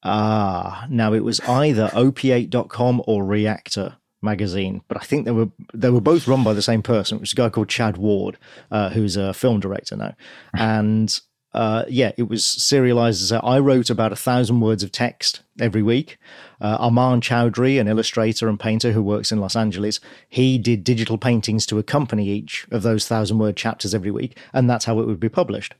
ah 0.02 0.86
now 0.90 1.12
it 1.12 1.24
was 1.24 1.40
either 1.40 1.88
op8.com 1.88 3.02
or 3.06 3.24
reactor 3.24 3.96
magazine 4.26 4.82
but 4.88 4.96
i 4.96 5.04
think 5.04 5.24
they 5.24 5.32
were 5.32 5.48
they 5.72 5.90
were 5.90 6.00
both 6.00 6.28
run 6.28 6.44
by 6.44 6.52
the 6.52 6.68
same 6.70 6.82
person 6.82 7.18
which 7.18 7.30
is 7.30 7.32
a 7.32 7.36
guy 7.36 7.48
called 7.48 7.68
chad 7.68 7.96
ward 7.96 8.36
uh, 8.70 8.90
who's 8.90 9.16
a 9.16 9.32
film 9.32 9.60
director 9.60 9.96
now 9.96 10.14
and 10.54 11.20
uh, 11.56 11.86
yeah, 11.88 12.12
it 12.18 12.28
was 12.28 12.44
serialized 12.44 13.22
as 13.22 13.32
I 13.32 13.58
wrote 13.58 13.88
about 13.88 14.12
a 14.12 14.16
thousand 14.16 14.60
words 14.60 14.82
of 14.82 14.92
text 14.92 15.40
every 15.58 15.82
week. 15.82 16.18
Uh, 16.60 16.76
Armand 16.78 17.22
Chowdhury, 17.22 17.80
an 17.80 17.88
illustrator 17.88 18.46
and 18.46 18.60
painter 18.60 18.92
who 18.92 19.02
works 19.02 19.32
in 19.32 19.40
Los 19.40 19.56
Angeles, 19.56 19.98
he 20.28 20.58
did 20.58 20.84
digital 20.84 21.16
paintings 21.16 21.64
to 21.66 21.78
accompany 21.78 22.28
each 22.28 22.66
of 22.70 22.82
those 22.82 23.08
thousand 23.08 23.38
word 23.38 23.56
chapters 23.56 23.94
every 23.94 24.10
week, 24.10 24.38
and 24.52 24.68
that's 24.68 24.84
how 24.84 25.00
it 25.00 25.06
would 25.06 25.18
be 25.18 25.30
published. 25.30 25.74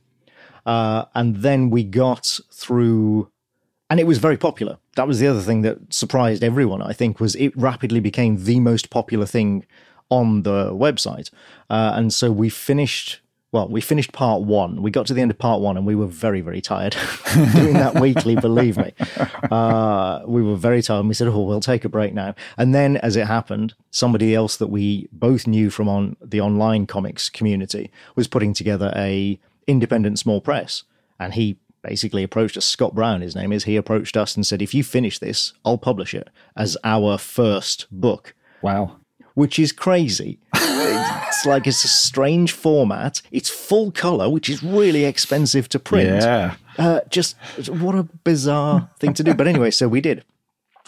Uh, 0.64 1.04
and 1.14 1.36
then 1.36 1.68
we 1.68 1.84
got 1.84 2.40
through, 2.50 3.30
and 3.90 4.00
it 4.00 4.06
was 4.06 4.16
very 4.16 4.38
popular. 4.38 4.78
That 4.96 5.06
was 5.06 5.20
the 5.20 5.26
other 5.26 5.40
thing 5.40 5.62
that 5.62 5.92
surprised 5.92 6.42
everyone. 6.42 6.82
I 6.82 6.92
think 6.92 7.20
was 7.20 7.34
it 7.36 7.56
rapidly 7.56 8.00
became 8.00 8.44
the 8.44 8.60
most 8.60 8.90
popular 8.90 9.26
thing 9.26 9.64
on 10.10 10.42
the 10.42 10.72
website, 10.72 11.30
uh, 11.70 11.92
and 11.94 12.12
so 12.12 12.32
we 12.32 12.48
finished. 12.48 13.20
Well, 13.52 13.68
we 13.68 13.80
finished 13.80 14.12
part 14.12 14.42
one. 14.42 14.82
We 14.82 14.90
got 14.90 15.06
to 15.06 15.14
the 15.14 15.22
end 15.22 15.30
of 15.30 15.38
part 15.38 15.60
one, 15.60 15.76
and 15.76 15.86
we 15.86 15.94
were 15.94 16.08
very, 16.08 16.40
very 16.40 16.60
tired 16.60 16.94
doing 17.54 17.74
that 17.74 17.94
weekly. 18.00 18.34
Believe 18.34 18.76
me, 18.76 18.92
uh, 19.50 20.22
we 20.26 20.42
were 20.42 20.56
very 20.56 20.82
tired. 20.82 21.00
And 21.00 21.08
we 21.08 21.14
said, 21.14 21.28
"Oh, 21.28 21.42
we'll 21.42 21.60
take 21.60 21.84
a 21.84 21.88
break 21.88 22.12
now." 22.12 22.34
And 22.58 22.74
then, 22.74 22.96
as 22.98 23.16
it 23.16 23.26
happened, 23.26 23.74
somebody 23.90 24.34
else 24.34 24.56
that 24.56 24.66
we 24.66 25.08
both 25.12 25.46
knew 25.46 25.70
from 25.70 25.88
on 25.88 26.16
the 26.20 26.40
online 26.40 26.86
comics 26.86 27.30
community 27.30 27.90
was 28.16 28.26
putting 28.28 28.52
together 28.52 28.92
a 28.96 29.38
independent 29.66 30.18
small 30.18 30.40
press 30.40 30.84
And 31.18 31.34
he 31.34 31.58
basically 31.86 32.22
approached 32.22 32.56
us. 32.56 32.64
Scott 32.64 32.94
Brown, 32.94 33.20
his 33.20 33.36
name 33.36 33.52
is. 33.52 33.64
He 33.64 33.76
approached 33.76 34.16
us 34.16 34.34
and 34.34 34.46
said, 34.46 34.60
"If 34.60 34.74
you 34.74 34.82
finish 34.82 35.18
this, 35.18 35.52
I'll 35.64 35.78
publish 35.78 36.14
it 36.14 36.28
as 36.56 36.76
our 36.84 37.18
first 37.18 37.86
book." 37.90 38.34
Wow. 38.62 38.96
Which 39.34 39.58
is 39.58 39.70
crazy. 39.70 40.38
it's 40.54 41.46
like 41.46 41.66
it's 41.66 41.84
a 41.84 41.88
strange 41.88 42.52
format. 42.52 43.22
It's 43.30 43.50
full 43.50 43.92
color, 43.92 44.28
which 44.30 44.48
is 44.48 44.62
really 44.62 45.04
expensive 45.04 45.68
to 45.70 45.78
print. 45.78 46.22
Yeah. 46.22 46.54
Uh, 46.78 47.00
just 47.08 47.36
what 47.68 47.94
a 47.94 48.04
bizarre 48.24 48.90
thing 48.98 49.14
to 49.14 49.22
do. 49.22 49.34
But 49.34 49.46
anyway, 49.46 49.70
so 49.70 49.88
we 49.88 50.00
did. 50.00 50.24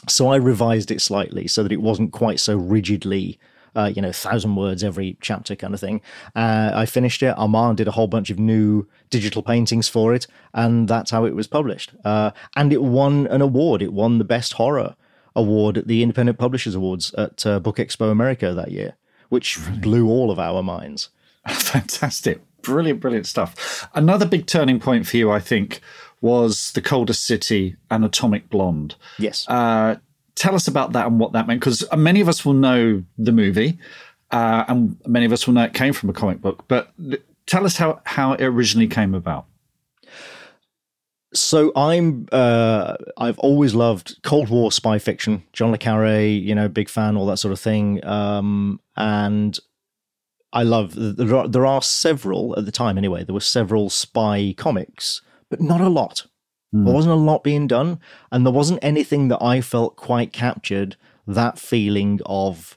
So 0.08 0.28
I 0.28 0.36
revised 0.36 0.90
it 0.90 1.00
slightly 1.00 1.46
so 1.48 1.62
that 1.62 1.72
it 1.72 1.82
wasn't 1.82 2.12
quite 2.12 2.40
so 2.40 2.56
rigidly, 2.56 3.38
uh, 3.78 3.92
you 3.94 4.02
know, 4.02 4.10
thousand 4.10 4.56
words 4.56 4.82
every 4.82 5.16
chapter 5.20 5.54
kind 5.54 5.72
of 5.72 5.80
thing. 5.80 6.00
Uh, 6.34 6.72
I 6.74 6.84
finished 6.84 7.22
it. 7.22 7.38
Armand 7.38 7.76
did 7.76 7.86
a 7.86 7.92
whole 7.92 8.08
bunch 8.08 8.28
of 8.28 8.38
new 8.38 8.86
digital 9.08 9.42
paintings 9.42 9.88
for 9.88 10.14
it, 10.14 10.26
and 10.52 10.88
that's 10.88 11.12
how 11.12 11.24
it 11.24 11.36
was 11.36 11.46
published. 11.46 11.92
Uh, 12.04 12.32
and 12.56 12.72
it 12.72 12.82
won 12.82 13.28
an 13.28 13.40
award. 13.40 13.80
It 13.80 13.92
won 13.92 14.18
the 14.18 14.24
best 14.24 14.54
horror 14.54 14.96
award 15.36 15.78
at 15.78 15.86
the 15.86 16.02
Independent 16.02 16.38
Publishers 16.38 16.74
Awards 16.74 17.14
at 17.14 17.46
uh, 17.46 17.60
Book 17.60 17.76
Expo 17.76 18.10
America 18.10 18.52
that 18.52 18.72
year, 18.72 18.96
which 19.28 19.58
blew 19.80 20.08
all 20.08 20.32
of 20.32 20.40
our 20.40 20.62
minds. 20.62 21.10
Fantastic. 21.48 22.40
Brilliant, 22.62 22.98
brilliant 23.00 23.26
stuff. 23.26 23.88
Another 23.94 24.26
big 24.26 24.46
turning 24.46 24.80
point 24.80 25.06
for 25.06 25.16
you, 25.16 25.30
I 25.30 25.38
think, 25.38 25.80
was 26.20 26.72
The 26.72 26.82
Coldest 26.82 27.24
City 27.24 27.76
and 27.88 28.04
Atomic 28.04 28.50
Blonde. 28.50 28.96
Yes. 29.18 29.48
Uh, 29.48 29.96
tell 30.38 30.54
us 30.54 30.68
about 30.68 30.92
that 30.92 31.06
and 31.06 31.18
what 31.20 31.32
that 31.32 31.46
meant, 31.46 31.60
because 31.60 31.84
many 31.96 32.20
of 32.20 32.28
us 32.28 32.44
will 32.44 32.54
know 32.54 33.02
the 33.18 33.32
movie, 33.32 33.78
uh, 34.30 34.64
and 34.68 34.96
many 35.06 35.26
of 35.26 35.32
us 35.32 35.46
will 35.46 35.54
know 35.54 35.64
it 35.64 35.74
came 35.74 35.92
from 35.92 36.08
a 36.08 36.12
comic 36.12 36.40
book. 36.40 36.64
But 36.68 36.92
th- 36.98 37.22
tell 37.46 37.66
us 37.66 37.76
how, 37.76 38.00
how 38.04 38.32
it 38.34 38.44
originally 38.44 38.88
came 38.88 39.14
about. 39.14 39.46
so 41.34 41.72
I'm 41.76 42.26
uh, 42.32 42.96
I've 43.16 43.38
always 43.38 43.74
loved 43.74 44.16
Cold 44.22 44.48
War 44.48 44.72
spy 44.72 44.98
fiction, 44.98 45.42
John 45.52 45.70
le 45.70 45.78
Carre, 45.78 46.20
you 46.26 46.54
know, 46.54 46.68
big 46.68 46.88
fan, 46.88 47.16
all 47.16 47.26
that 47.26 47.38
sort 47.38 47.52
of 47.52 47.60
thing. 47.60 48.04
Um, 48.04 48.80
and 48.96 49.58
I 50.52 50.62
love 50.62 50.94
there 50.96 51.34
are, 51.36 51.48
there 51.48 51.66
are 51.66 51.82
several 51.82 52.58
at 52.58 52.64
the 52.64 52.72
time 52.72 52.96
anyway. 52.96 53.24
There 53.24 53.34
were 53.34 53.40
several 53.40 53.90
spy 53.90 54.54
comics, 54.56 55.20
but 55.50 55.60
not 55.60 55.80
a 55.80 55.88
lot. 55.88 56.26
There 56.72 56.92
wasn't 56.92 57.12
a 57.12 57.16
lot 57.16 57.42
being 57.42 57.66
done, 57.66 57.98
and 58.30 58.44
there 58.44 58.52
wasn't 58.52 58.80
anything 58.82 59.28
that 59.28 59.42
I 59.42 59.60
felt 59.62 59.96
quite 59.96 60.32
captured 60.32 60.96
that 61.26 61.58
feeling 61.58 62.20
of 62.26 62.76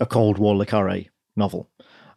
a 0.00 0.06
Cold 0.06 0.38
War 0.38 0.56
le 0.56 0.66
Carre 0.66 1.06
novel. 1.36 1.68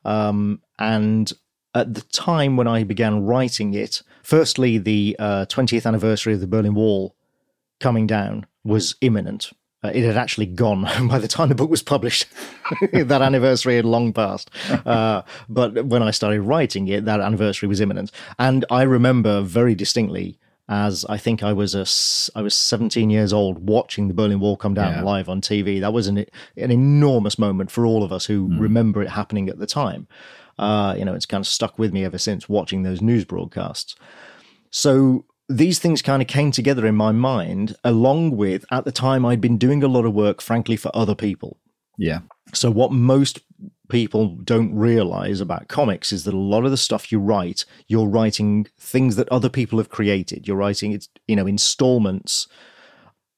Um, 0.04 0.62
and 0.78 1.32
at 1.74 1.94
the 1.94 2.02
time 2.02 2.58
when 2.58 2.68
I 2.68 2.84
began 2.84 3.26
writing 3.26 3.74
it, 3.74 4.02
firstly, 4.22 4.78
the 4.78 5.16
uh, 5.18 5.46
20th 5.46 5.86
anniversary 5.86 6.34
of 6.34 6.42
the 6.42 6.48
Berlin 6.48 6.74
Wall 6.74 7.16
coming 7.80 8.06
down 8.06 8.46
was 8.64 8.96
imminent. 9.02 9.52
Uh, 9.84 9.92
it 9.94 10.04
had 10.04 10.18
actually 10.18 10.46
gone 10.46 10.84
by 11.10 11.20
the 11.20 11.28
time 11.28 11.50
the 11.50 11.56
book 11.56 11.70
was 11.70 11.84
published. 11.84 12.26
that 12.92 13.22
anniversary 13.22 13.78
had 13.78 13.86
long 13.86 14.14
passed. 14.14 14.50
Uh, 14.86 15.22
but 15.50 15.86
when 15.86 16.04
I 16.04 16.12
started 16.12 16.42
writing 16.42 16.88
it, 16.88 17.06
that 17.06 17.20
anniversary 17.20 17.68
was 17.68 17.82
imminent. 17.82 18.12
And 18.40 18.66
I 18.70 18.84
remember 18.84 19.42
very 19.42 19.76
distinctly 19.76 20.38
as 20.74 21.06
I 21.06 21.18
think 21.18 21.44
I 21.44 21.54
was 21.54 21.72
a 21.76 21.86
I 22.38 22.42
was 22.42 22.56
17 22.56 23.10
years 23.10 23.32
old 23.32 23.68
watching 23.70 24.08
the 24.08 24.14
Berlin 24.14 24.40
Wall 24.40 24.58
come 24.58 24.74
down 24.74 24.94
Yeah. 24.94 25.04
live 25.04 25.30
on 25.30 25.40
TV. 25.42 25.80
That 25.80 25.94
was 25.94 26.08
an 26.08 26.18
an 26.58 26.72
enormous 26.72 27.38
moment 27.38 27.70
for 27.72 27.86
all 27.86 28.04
of 28.04 28.12
us 28.12 28.26
who 28.26 28.48
Hmm. 28.48 28.60
remember 28.60 29.02
it 29.04 29.10
happening 29.10 29.50
at 29.50 29.60
the 29.60 29.68
time. 29.68 30.08
Uh, 30.58 30.96
you 30.98 31.06
know, 31.06 31.14
it's 31.16 31.26
kind 31.26 31.42
of 31.42 31.48
stuck 31.48 31.78
with 31.80 31.92
me 31.94 32.04
ever 32.06 32.18
since 32.18 32.48
watching 32.50 32.84
those 32.84 33.02
news 33.02 33.26
broadcasts. 33.26 33.96
So 34.72 35.26
these 35.50 35.80
things 35.80 36.02
kind 36.02 36.22
of 36.22 36.28
came 36.28 36.52
together 36.52 36.86
in 36.88 36.96
my 36.96 37.12
mind, 37.12 37.76
along 37.84 38.38
with 38.38 38.66
at 38.72 38.86
the 38.86 38.92
time 38.92 39.26
I'd 39.26 39.42
been 39.42 39.58
doing 39.58 39.84
a 39.84 39.88
lot 39.88 40.06
of 40.06 40.14
work, 40.14 40.42
frankly, 40.42 40.76
for 40.78 40.92
other 40.96 41.16
people. 41.16 41.58
Yeah. 41.98 42.20
So 42.54 42.72
what 42.72 42.92
most 42.92 43.40
people 43.94 44.28
don't 44.54 44.74
realize 44.76 45.40
about 45.40 45.68
comics 45.70 46.12
is 46.12 46.24
that 46.26 46.34
a 46.34 46.38
lot 46.54 46.66
of 46.66 46.72
the 46.72 46.78
stuff 46.88 47.12
you 47.12 47.20
write, 47.20 47.64
you're 47.88 48.08
writing 48.18 48.68
things 48.78 49.16
that 49.16 49.30
other 49.30 49.50
people 49.50 49.78
have 49.78 49.90
created. 49.98 50.48
You're 50.48 50.58
writing 50.58 50.92
it's 50.92 51.08
you 51.28 51.36
know 51.38 51.48
installments 51.48 52.48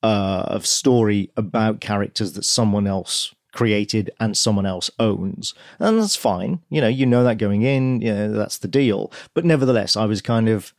uh, 0.04 0.44
of 0.48 0.66
story 0.66 1.30
about 1.36 1.82
characters 1.82 2.34
that 2.34 2.46
someone 2.46 2.88
else 2.88 3.34
created 3.52 4.12
and 4.20 4.38
someone 4.38 4.66
else 4.66 4.90
owns, 5.00 5.54
and 5.80 6.00
that's 6.00 6.16
fine. 6.16 6.60
You 6.70 6.82
know, 6.82 6.88
you 6.88 7.06
know 7.06 7.24
that 7.24 7.38
going 7.38 7.62
in. 7.64 8.02
You 8.02 8.14
know, 8.14 8.32
that's 8.34 8.58
the 8.60 8.68
deal. 8.68 9.12
But 9.34 9.46
nevertheless, 9.46 9.96
I 9.98 10.06
was 10.06 10.22
kind 10.22 10.48
of 10.50 10.74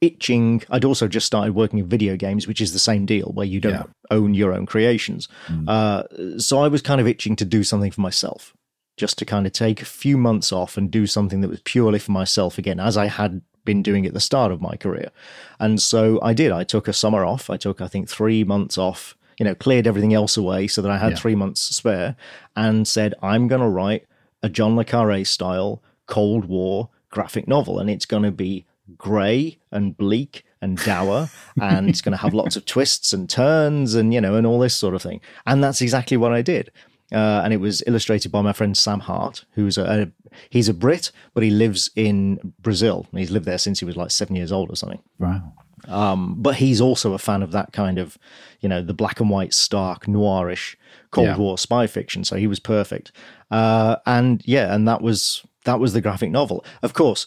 itching. 0.00 0.62
I'd 0.70 0.84
also 0.84 1.08
just 1.08 1.26
started 1.26 1.54
working 1.54 1.78
in 1.78 1.86
video 1.86 2.16
games, 2.16 2.46
which 2.46 2.60
is 2.60 2.72
the 2.72 2.78
same 2.78 3.06
deal 3.06 3.32
where 3.34 3.46
you 3.46 3.60
don't 3.60 3.72
Yeah. 3.72 3.84
own 4.10 4.34
your 4.34 4.52
own 4.54 4.66
creations. 4.66 5.28
Uh, 5.68 6.02
so 6.38 6.58
I 6.64 6.68
was 6.68 6.80
kind 6.82 7.00
of 7.00 7.06
itching 7.06 7.36
to 7.36 7.44
do 7.44 7.62
something 7.64 7.90
for 7.90 8.00
myself, 8.00 8.54
just 9.00 9.18
to 9.18 9.24
kind 9.24 9.46
of 9.46 9.52
take 9.52 9.80
a 9.82 9.86
few 9.86 10.16
months 10.18 10.52
off 10.52 10.76
and 10.76 10.90
do 10.90 11.06
something 11.06 11.40
that 11.40 11.48
was 11.50 11.60
purely 11.64 11.98
for 11.98 12.12
myself 12.12 12.58
again, 12.58 12.78
as 12.78 12.96
I 12.96 13.06
had 13.06 13.40
been 13.64 13.82
doing 13.82 14.04
at 14.06 14.14
the 14.14 14.20
start 14.20 14.52
of 14.52 14.60
my 14.60 14.76
career. 14.76 15.10
And 15.58 15.80
so 15.80 16.20
I 16.22 16.32
did. 16.34 16.52
I 16.52 16.64
took 16.64 16.86
a 16.86 16.92
summer 16.92 17.24
off. 17.24 17.50
I 17.50 17.56
took, 17.56 17.80
I 17.80 17.88
think, 17.88 18.08
three 18.08 18.44
months 18.44 18.76
off. 18.78 19.16
You 19.38 19.44
know, 19.44 19.54
cleared 19.54 19.86
everything 19.86 20.12
else 20.14 20.36
away 20.36 20.66
so 20.68 20.82
that 20.82 20.90
I 20.92 20.98
had 20.98 21.12
Yeah. 21.12 21.18
three 21.18 21.34
months 21.34 21.60
spare, 21.74 22.14
and 22.54 22.86
said, 22.86 23.14
"I'm 23.22 23.48
going 23.48 23.62
to 23.62 23.68
write 23.68 24.04
a 24.42 24.48
John 24.50 24.76
le 24.76 24.84
Carre 24.84 25.24
style 25.24 25.82
Cold 26.06 26.44
War 26.44 26.90
graphic 27.10 27.48
novel, 27.48 27.78
and 27.78 27.88
it's 27.88 28.06
going 28.06 28.22
to 28.24 28.30
be 28.30 28.66
grey 28.98 29.58
and 29.72 29.96
bleak 29.96 30.44
and 30.62 30.76
dour, 30.84 31.30
and 31.60 31.88
it's 31.88 32.02
going 32.02 32.12
to 32.12 32.18
have 32.24 32.34
lots 32.34 32.54
of 32.56 32.66
twists 32.66 33.12
and 33.14 33.30
turns, 33.30 33.94
and 33.94 34.12
you 34.12 34.20
know, 34.20 34.34
and 34.34 34.46
all 34.46 34.58
this 34.58 34.74
sort 34.74 34.94
of 34.94 35.00
thing." 35.02 35.20
And 35.46 35.64
that's 35.64 35.80
exactly 35.80 36.16
what 36.18 36.32
I 36.32 36.42
did. 36.42 36.70
Uh, 37.12 37.40
and 37.44 37.52
it 37.52 37.58
was 37.58 37.82
illustrated 37.86 38.30
by 38.30 38.40
my 38.40 38.52
friend 38.52 38.76
Sam 38.76 39.00
Hart, 39.00 39.44
who's 39.52 39.76
a, 39.76 39.84
a 39.84 40.30
he's 40.48 40.68
a 40.68 40.74
Brit, 40.74 41.10
but 41.34 41.42
he 41.42 41.50
lives 41.50 41.90
in 41.96 42.54
Brazil. 42.60 43.06
He's 43.12 43.30
lived 43.30 43.46
there 43.46 43.58
since 43.58 43.80
he 43.80 43.84
was 43.84 43.96
like 43.96 44.10
seven 44.10 44.36
years 44.36 44.52
old 44.52 44.70
or 44.70 44.76
something. 44.76 45.02
Wow. 45.18 45.52
Um, 45.88 46.36
but 46.38 46.56
he's 46.56 46.80
also 46.80 47.14
a 47.14 47.18
fan 47.18 47.42
of 47.42 47.52
that 47.52 47.72
kind 47.72 47.98
of, 47.98 48.18
you 48.60 48.68
know, 48.68 48.82
the 48.82 48.92
black 48.94 49.18
and 49.18 49.30
white, 49.30 49.54
stark, 49.54 50.06
noirish 50.06 50.76
Cold 51.10 51.26
Yeah. 51.28 51.36
War 51.36 51.58
spy 51.58 51.86
fiction. 51.86 52.22
So 52.22 52.36
he 52.36 52.46
was 52.46 52.60
perfect. 52.60 53.12
Uh, 53.50 53.96
and 54.06 54.42
yeah, 54.44 54.72
and 54.74 54.86
that 54.86 55.00
was 55.00 55.42
that 55.64 55.80
was 55.80 55.92
the 55.92 56.00
graphic 56.00 56.30
novel. 56.30 56.64
Of 56.82 56.94
course, 56.94 57.26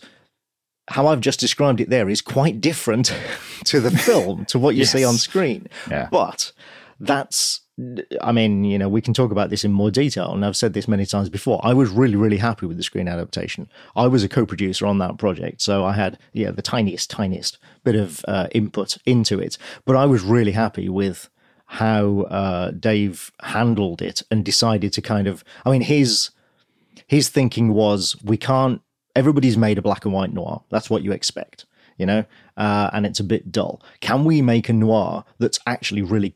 how 0.90 1.08
I've 1.08 1.20
just 1.22 1.40
described 1.40 1.82
it 1.82 1.90
there 1.90 2.10
is 2.10 2.22
quite 2.22 2.62
different 2.62 3.14
to 3.66 3.80
the 3.80 3.92
film, 4.08 4.46
to 4.46 4.60
what 4.60 4.76
you 4.76 4.86
see 4.86 5.04
on 5.04 5.16
screen. 5.16 5.68
Yeah. 5.90 6.08
But 6.12 6.52
that's, 7.00 7.62
I 8.22 8.32
mean, 8.32 8.66
you 8.66 8.78
know, 8.78 8.88
we 8.88 9.02
can 9.02 9.16
talk 9.16 9.32
about 9.32 9.50
this 9.50 9.66
in 9.66 9.72
more 9.72 9.90
detail, 9.90 10.32
and 10.32 10.46
I've 10.46 10.56
said 10.56 10.74
this 10.74 10.88
many 10.88 11.08
times 11.08 11.30
before. 11.30 11.60
I 11.64 11.74
was 11.74 11.90
really, 11.90 12.16
really 12.16 12.38
happy 12.38 12.68
with 12.68 12.78
the 12.78 12.84
screen 12.84 13.08
adaptation. 13.08 13.68
I 13.96 14.06
was 14.08 14.24
a 14.24 14.30
co-producer 14.30 14.86
on 14.86 15.00
that 15.00 15.18
project, 15.18 15.62
so 15.62 15.84
I 15.84 15.94
had, 15.94 16.20
yeah, 16.34 16.52
the 16.52 16.62
tiniest, 16.62 17.10
tiniest 17.10 17.58
bit 17.84 17.96
of 17.96 18.24
uh, 18.28 18.48
input 18.52 18.98
into 19.08 19.40
it. 19.40 19.58
But 19.86 19.96
I 19.96 20.06
was 20.06 20.22
really 20.22 20.52
happy 20.52 20.88
with 20.88 21.30
how 21.66 22.22
uh, 22.30 22.72
Dave 22.72 23.32
handled 23.42 24.04
it 24.04 24.22
and 24.30 24.46
decided 24.46 24.94
to 24.94 25.02
kind 25.02 25.26
of, 25.26 25.44
I 25.66 25.72
mean, 25.72 25.82
his 25.82 26.30
his 27.08 27.30
thinking 27.30 27.74
was 27.74 28.16
we 28.24 28.38
can't 28.38 28.82
everybody's 29.16 29.58
made 29.58 29.78
a 29.78 29.82
black 29.82 30.06
and 30.06 30.14
white 30.14 30.34
noir 30.34 30.64
that's 30.70 30.90
what 30.90 31.04
you 31.04 31.12
expect 31.12 31.66
you 31.98 32.06
know 32.06 32.24
uh, 32.58 32.90
and 32.94 33.06
it's 33.06 33.20
a 33.20 33.24
bit 33.24 33.52
dull 33.52 33.82
can 34.00 34.24
we 34.24 34.42
make 34.42 34.70
a 34.70 34.74
noir 34.74 35.24
that's 35.40 35.60
actually 35.66 36.02
really 36.02 36.30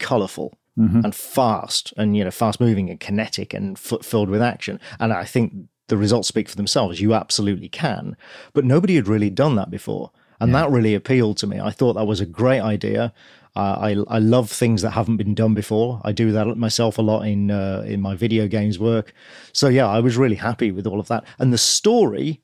colorful 0.77 1.05
and 1.05 1.15
fast 1.15 1.93
and 1.97 2.15
you 2.15 2.23
know 2.23 2.31
fast 2.31 2.59
moving 2.59 2.89
and 2.89 2.99
kinetic 2.99 3.53
and 3.53 3.77
f- 3.77 4.03
filled 4.03 4.29
with 4.29 4.41
action 4.41 4.79
and 4.99 5.13
i 5.13 5.23
think 5.23 5.53
the 5.87 5.97
results 5.97 6.27
speak 6.27 6.49
for 6.49 6.55
themselves 6.55 7.01
you 7.01 7.13
absolutely 7.13 7.69
can 7.69 8.15
but 8.53 8.65
nobody 8.65 8.95
had 8.95 9.07
really 9.07 9.29
done 9.29 9.55
that 9.55 9.69
before 9.69 10.11
and 10.39 10.53
that 10.53 10.69
really 10.69 10.93
appealed 10.93 11.37
to 11.37 11.47
me 11.47 11.59
i 11.59 11.71
thought 11.71 11.93
that 11.93 12.05
was 12.05 12.21
a 12.21 12.25
great 12.25 12.61
idea 12.61 13.13
uh, 13.55 13.75
I 14.07 14.17
I 14.17 14.19
love 14.19 14.51
things 14.51 14.83
that 14.83 14.91
haven't 14.91 15.17
been 15.17 15.33
done 15.33 15.55
before. 15.55 15.99
I 16.03 16.11
do 16.11 16.31
that 16.31 16.57
myself 16.57 16.99
a 16.99 17.01
lot 17.01 17.23
in 17.23 17.49
uh, 17.49 17.83
in 17.87 18.01
my 18.01 18.15
video 18.15 18.47
games 18.47 18.77
work. 18.77 19.13
So 19.51 19.67
yeah, 19.67 19.87
I 19.87 19.99
was 19.99 20.15
really 20.15 20.35
happy 20.35 20.71
with 20.71 20.85
all 20.85 20.99
of 20.99 21.07
that. 21.07 21.23
And 21.39 21.51
the 21.51 21.57
story 21.57 22.43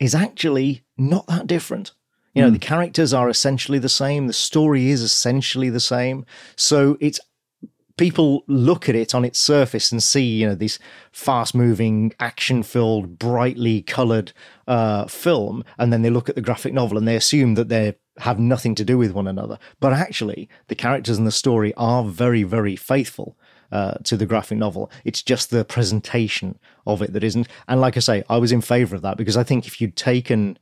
is 0.00 0.14
actually 0.14 0.82
not 0.96 1.26
that 1.26 1.46
different. 1.46 1.92
You 2.34 2.42
know, 2.42 2.50
the 2.50 2.58
characters 2.58 3.12
are 3.12 3.28
essentially 3.28 3.78
the 3.78 3.90
same. 3.90 4.26
The 4.26 4.32
story 4.32 4.88
is 4.88 5.02
essentially 5.02 5.68
the 5.68 5.80
same. 5.80 6.24
So 6.56 6.96
it's 6.98 7.20
people 7.96 8.44
look 8.46 8.88
at 8.88 8.94
it 8.94 9.14
on 9.14 9.24
its 9.24 9.38
surface 9.38 9.92
and 9.92 10.02
see, 10.02 10.22
you 10.22 10.46
know, 10.46 10.54
this 10.54 10.78
fast 11.12 11.54
moving, 11.54 12.12
action 12.18 12.62
filled, 12.62 13.18
brightly 13.18 13.82
colored 13.82 14.32
uh, 14.66 15.06
film. 15.06 15.64
And 15.78 15.92
then 15.92 16.02
they 16.02 16.10
look 16.10 16.28
at 16.28 16.34
the 16.34 16.40
graphic 16.40 16.72
novel 16.72 16.98
and 16.98 17.06
they 17.06 17.16
assume 17.16 17.54
that 17.54 17.68
they 17.68 17.94
have 18.18 18.38
nothing 18.38 18.74
to 18.76 18.84
do 18.84 18.98
with 18.98 19.12
one 19.12 19.26
another. 19.26 19.58
But 19.80 19.92
actually, 19.92 20.48
the 20.68 20.74
characters 20.74 21.18
and 21.18 21.26
the 21.26 21.32
story 21.32 21.72
are 21.76 22.04
very, 22.04 22.42
very 22.42 22.76
faithful. 22.76 23.36
Uh, 23.72 23.94
to 24.04 24.16
the 24.16 24.26
graphic 24.26 24.56
novel, 24.56 24.88
it's 25.04 25.20
just 25.20 25.50
the 25.50 25.64
presentation 25.64 26.56
of 26.86 27.02
it 27.02 27.12
that 27.12 27.24
isn't. 27.24 27.48
And 27.66 27.80
like 27.80 27.96
I 27.96 28.00
say, 28.00 28.22
I 28.30 28.36
was 28.36 28.52
in 28.52 28.60
favor 28.60 28.94
of 28.94 29.02
that 29.02 29.16
because 29.16 29.36
I 29.36 29.42
think 29.42 29.66
if 29.66 29.80
you'd 29.80 29.96
taken 29.96 30.58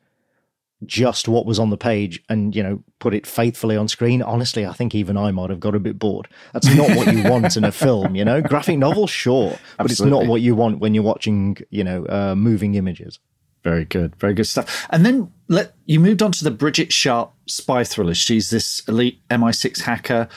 just 0.86 1.28
what 1.28 1.46
was 1.46 1.58
on 1.58 1.70
the 1.70 1.76
page 1.76 2.22
and 2.28 2.54
you 2.56 2.62
know 2.62 2.82
put 2.98 3.14
it 3.14 3.26
faithfully 3.26 3.76
on 3.76 3.88
screen 3.88 4.22
honestly 4.22 4.66
i 4.66 4.72
think 4.72 4.94
even 4.94 5.16
i 5.16 5.30
might 5.30 5.50
have 5.50 5.60
got 5.60 5.74
a 5.74 5.78
bit 5.80 5.98
bored 5.98 6.28
that's 6.52 6.72
not 6.74 6.88
what 6.96 7.12
you 7.14 7.22
want 7.28 7.56
in 7.56 7.64
a 7.64 7.72
film 7.84 8.14
you 8.14 8.24
know 8.24 8.40
graphic 8.40 8.78
novel 8.78 9.06
sure 9.06 9.56
but 9.76 9.90
it's 9.90 10.00
not 10.00 10.26
what 10.26 10.40
you 10.40 10.54
want 10.54 10.78
when 10.80 10.94
you're 10.94 11.02
watching 11.02 11.56
you 11.70 11.84
know 11.84 12.06
uh, 12.06 12.34
moving 12.34 12.74
images 12.74 13.18
Very 13.62 13.84
good, 13.84 14.16
very 14.16 14.34
good 14.34 14.46
stuff. 14.46 14.86
And 14.90 15.06
then 15.06 15.32
let 15.48 15.74
you 15.86 16.00
moved 16.00 16.22
on 16.22 16.32
to 16.32 16.44
the 16.44 16.50
Bridget 16.50 16.92
Sharp 16.92 17.32
spy 17.46 17.84
thriller. 17.84 18.14
She's 18.14 18.50
this 18.50 18.82
elite 18.88 19.20
MI6 19.28 19.82
hacker. 19.82 20.28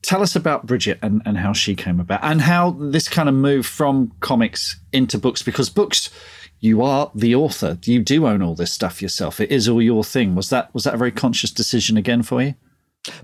Tell 0.00 0.22
us 0.22 0.34
about 0.34 0.66
Bridget 0.66 0.98
and, 1.02 1.20
and 1.26 1.36
how 1.36 1.52
she 1.52 1.76
came 1.76 2.00
about, 2.00 2.20
and 2.22 2.40
how 2.40 2.70
this 2.70 3.08
kind 3.08 3.28
of 3.28 3.34
moved 3.34 3.68
from 3.68 4.12
comics 4.20 4.80
into 4.92 5.18
books. 5.18 5.42
Because 5.42 5.68
books, 5.68 6.08
you 6.62 6.80
are 6.80 7.10
the 7.12 7.34
author. 7.34 7.76
You 7.84 8.00
do 8.00 8.26
own 8.26 8.40
all 8.40 8.54
this 8.54 8.72
stuff 8.72 9.02
yourself. 9.02 9.40
It 9.40 9.50
is 9.50 9.68
all 9.68 9.82
your 9.82 10.04
thing. 10.04 10.36
Was 10.36 10.48
that 10.50 10.72
was 10.72 10.84
that 10.84 10.94
a 10.94 10.96
very 10.96 11.10
conscious 11.10 11.50
decision 11.50 11.96
again 11.96 12.22
for 12.22 12.40
you? 12.40 12.54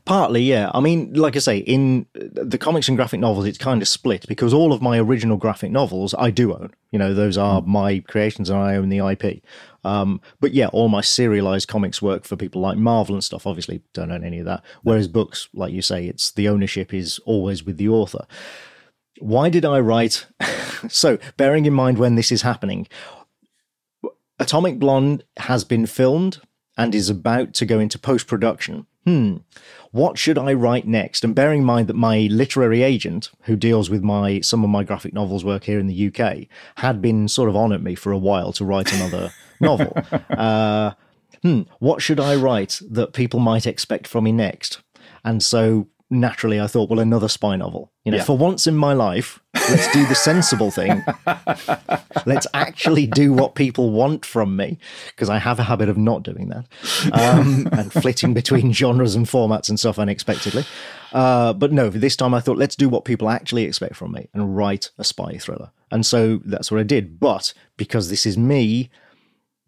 Partly, 0.05 0.43
yeah. 0.43 0.73
I 0.75 0.81
mean, 0.81 1.15
like 1.15 1.37
I 1.37 1.39
say, 1.39 1.59
in 1.59 2.07
the 2.15 2.59
comics 2.59 2.89
and 2.89 2.97
graphic 2.97 3.21
novels, 3.21 3.47
it's 3.47 3.57
kind 3.57 3.81
of 3.81 3.87
split 3.87 4.27
because 4.27 4.53
all 4.53 4.73
of 4.73 4.83
my 4.83 4.99
original 4.99 5.37
graphic 5.37 5.71
novels 5.71 6.17
I 6.19 6.33
do 6.33 6.53
own. 6.53 6.75
You 6.91 6.99
know, 6.99 7.15
those 7.15 7.39
are 7.39 7.63
my 7.63 8.01
creations 8.01 8.51
and 8.51 8.59
I 8.59 8.75
own 8.75 8.89
the 8.89 8.99
IP. 8.99 9.41
Um, 9.85 10.21
but 10.41 10.53
yeah, 10.53 10.67
all 10.69 10.89
my 10.89 11.01
serialized 11.01 11.69
comics 11.69 12.03
work 12.03 12.25
for 12.25 12.35
people 12.35 12.61
like 12.61 12.77
Marvel 12.77 13.15
and 13.15 13.23
stuff. 13.23 13.47
Obviously, 13.47 13.83
don't 13.95 14.11
own 14.11 14.25
any 14.25 14.41
of 14.41 14.47
that. 14.47 14.65
Whereas 14.83 15.07
books, 15.07 15.49
like 15.55 15.73
you 15.73 15.81
say, 15.83 16.09
it's 16.09 16.33
the 16.33 16.49
ownership 16.49 16.93
is 16.93 17.21
always 17.21 17.65
with 17.65 17.77
the 17.77 17.89
author. 17.89 18.27
Why 19.21 19.49
did 19.49 19.65
I 19.65 19.79
write? 19.79 20.27
so, 20.89 21.19
bearing 21.37 21.67
in 21.67 21.75
mind 21.75 21.99
when 21.99 22.17
this 22.17 22.33
is 22.33 22.43
happening, 22.43 22.89
Atomic 24.39 24.79
Blonde 24.79 25.25
has 25.39 25.65
been 25.65 25.87
filmed 25.87 26.41
and 26.77 26.95
is 26.95 27.11
about 27.11 27.55
to 27.55 27.67
go 27.67 27.79
into 27.81 27.99
post 27.99 28.27
production. 28.27 28.87
Hmm. 29.05 29.39
What 29.91 30.19
should 30.19 30.37
I 30.39 30.53
write 30.53 30.87
next? 30.87 31.25
And 31.25 31.35
bearing 31.35 31.61
in 31.61 31.65
mind 31.65 31.89
that 31.89 31.95
my 31.97 32.29
literary 32.31 32.83
agent, 32.83 33.31
who 33.45 33.57
deals 33.57 33.89
with 33.91 34.03
my 34.03 34.41
some 34.41 34.63
of 34.63 34.71
my 34.71 34.85
graphic 34.85 35.15
novels 35.15 35.45
work 35.45 35.65
here 35.65 35.79
in 35.81 35.87
the 35.87 36.07
UK, 36.13 36.47
had 36.77 37.01
been 37.01 37.27
sort 37.27 37.49
of 37.49 37.57
on 37.57 37.73
at 37.73 37.83
me 37.83 37.95
for 37.95 38.13
a 38.13 38.19
while 38.19 38.53
to 38.53 38.65
write 38.65 38.93
another 38.93 39.33
novel. 39.61 39.93
Uh, 40.31 40.93
hmm, 41.43 41.63
what 41.79 42.03
should 42.03 42.21
I 42.21 42.37
write 42.37 42.81
that 42.91 43.13
people 43.15 43.41
might 43.41 43.67
expect 43.67 44.07
from 44.07 44.25
me 44.25 44.33
next? 44.33 44.81
And 45.25 45.43
so 45.43 45.89
naturally, 46.11 46.61
I 46.61 46.67
thought, 46.67 46.91
well, 46.91 47.01
another 47.01 47.29
spy 47.29 47.57
novel. 47.57 47.91
You 48.05 48.13
know, 48.13 48.19
Yeah. 48.19 48.25
for 48.25 48.37
once 48.37 48.67
in 48.67 48.77
my 48.77 48.93
life, 48.93 49.41
let's 49.71 49.93
do 49.93 50.07
the 50.07 50.15
sensible 50.15 50.71
thing. 50.71 51.05
let's 52.27 52.47
actually 52.55 53.07
do 53.07 53.33
what 53.33 53.55
people 53.55 53.91
want 53.91 54.25
from 54.25 54.57
me, 54.57 54.79
because 55.09 55.31
I 55.31 55.39
have 55.39 55.59
a 55.59 55.65
habit 55.65 55.89
of 55.89 55.97
not 55.97 56.23
doing 56.23 56.49
that 56.49 56.67
um, 57.13 57.69
and 57.73 57.93
flitting 57.93 58.35
between 58.35 58.73
genres 58.73 59.15
and 59.15 59.27
formats 59.27 59.69
and 59.69 59.79
stuff 59.79 59.99
unexpectedly. 59.99 60.65
Uh, 61.13 61.53
but 61.53 61.73
no, 61.73 61.89
this 61.89 62.17
time 62.17 62.35
I 62.35 62.41
thought, 62.41 62.59
let's 62.59 62.77
do 62.77 62.89
what 62.89 63.05
people 63.05 63.31
actually 63.31 63.65
expect 63.65 63.97
from 63.97 64.13
me 64.13 64.29
and 64.35 64.57
write 64.57 64.91
a 64.99 65.05
spy 65.05 65.39
thriller. 65.39 65.71
And 65.91 66.05
so 66.05 66.41
that's 66.45 66.71
what 66.71 66.81
I 66.81 66.85
did. 66.85 67.19
But 67.19 67.55
because 67.77 68.11
this 68.11 68.27
is 68.27 68.37
me, 68.37 68.91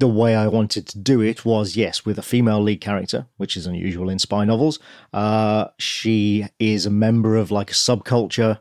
the 0.01 0.09
way 0.09 0.35
I 0.35 0.47
wanted 0.49 0.87
to 0.89 0.99
do 0.99 1.21
it 1.21 1.45
was 1.45 1.77
yes, 1.77 2.05
with 2.05 2.19
a 2.19 2.23
female 2.23 2.61
lead 2.61 2.81
character, 2.81 3.27
which 3.37 3.57
is 3.57 3.67
unusual 3.67 4.09
in 4.09 4.19
spy 4.19 4.45
novels. 4.45 4.79
Uh, 5.13 5.67
she 5.79 6.47
is 6.59 6.87
a 6.87 6.91
member 6.91 7.37
of 7.37 7.51
like 7.51 7.71
a 7.71 7.75
subculture 7.75 8.61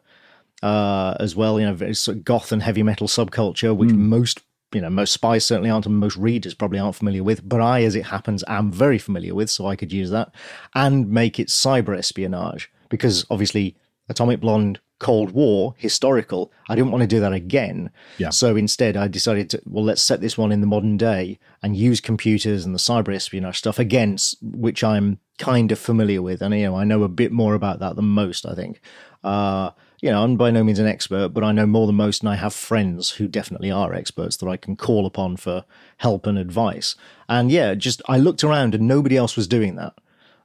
uh, 0.62 1.16
as 1.20 1.36
well, 1.36 1.60
you 1.60 1.66
know, 1.66 1.74
very 1.74 1.94
sort 1.94 2.18
of 2.18 2.26
goth 2.26 2.52
and 2.52 2.62
heavy 2.62 2.84
metal 2.84 3.08
subculture, 3.08 3.76
which 3.76 3.92
most 3.92 4.42
you 4.74 4.82
know 4.82 4.90
most 4.90 5.14
spies 5.14 5.46
certainly 5.46 5.70
aren't, 5.70 5.86
and 5.86 5.98
most 5.98 6.18
readers 6.18 6.54
probably 6.54 6.80
aren't 6.80 6.96
familiar 6.96 7.24
with. 7.24 7.48
But 7.48 7.62
I, 7.62 7.84
as 7.84 7.96
it 7.96 8.06
happens, 8.06 8.44
am 8.48 8.72
very 8.72 8.98
familiar 8.98 9.36
with, 9.36 9.50
so 9.50 9.68
I 9.68 9.76
could 9.76 9.92
use 9.92 10.10
that 10.12 10.34
and 10.76 11.10
make 11.10 11.40
it 11.40 11.48
cyber 11.48 11.98
espionage 11.98 12.72
because 12.90 13.26
obviously 13.30 13.76
Atomic 14.08 14.40
Blonde. 14.40 14.80
Cold 15.00 15.32
War, 15.32 15.76
historical. 15.78 16.52
I 16.68 16.76
didn't 16.76 16.92
want 16.92 17.04
to 17.04 17.08
do 17.08 17.22
that 17.22 17.32
again. 17.32 17.90
Yeah. 18.18 18.32
So 18.32 18.58
instead, 18.58 18.98
I 18.98 19.08
decided 19.08 19.50
to, 19.52 19.62
well, 19.66 19.86
let's 19.86 20.02
set 20.02 20.20
this 20.20 20.38
one 20.38 20.52
in 20.52 20.60
the 20.60 20.68
modern 20.68 20.98
day 20.98 21.40
and 21.64 21.78
use 21.78 22.02
computers 22.02 22.66
and 22.66 22.76
the 22.76 22.80
cyber 22.80 23.16
espionage 23.16 23.60
stuff 23.60 23.80
again, 23.80 24.18
which 24.42 24.84
I'm 24.84 25.20
kind 25.38 25.72
of 25.72 25.80
familiar 25.80 26.22
with. 26.22 26.42
And, 26.42 26.54
you 26.54 26.66
know, 26.66 26.76
I 26.76 26.84
know 26.84 27.04
a 27.04 27.08
bit 27.08 27.32
more 27.32 27.54
about 27.54 27.80
that 27.80 27.96
than 27.96 28.08
most, 28.10 28.46
I 28.46 28.56
think. 28.56 28.82
Uh, 29.24 29.72
you 30.02 30.10
know, 30.10 30.24
I'm 30.24 30.38
by 30.38 30.52
no 30.52 30.64
means 30.64 30.80
an 30.80 30.88
expert, 30.88 31.30
but 31.30 31.44
I 31.44 31.52
know 31.52 31.66
more 31.66 31.88
than 31.88 31.96
most, 31.96 32.22
and 32.22 32.30
I 32.30 32.36
have 32.36 32.54
friends 32.54 33.12
who 33.12 33.28
definitely 33.28 33.72
are 33.72 33.94
experts 33.94 34.38
that 34.38 34.48
I 34.48 34.58
can 34.58 34.76
call 34.76 35.06
upon 35.06 35.38
for 35.38 35.66
help 35.98 36.26
and 36.26 36.38
advice. 36.38 36.96
And 37.28 37.52
yeah, 37.52 37.74
just 37.76 38.02
I 38.08 38.18
looked 38.18 38.44
around 38.44 38.76
and 38.76 38.88
nobody 38.88 39.18
else 39.18 39.36
was 39.36 39.48
doing 39.48 39.76
that. 39.76 39.94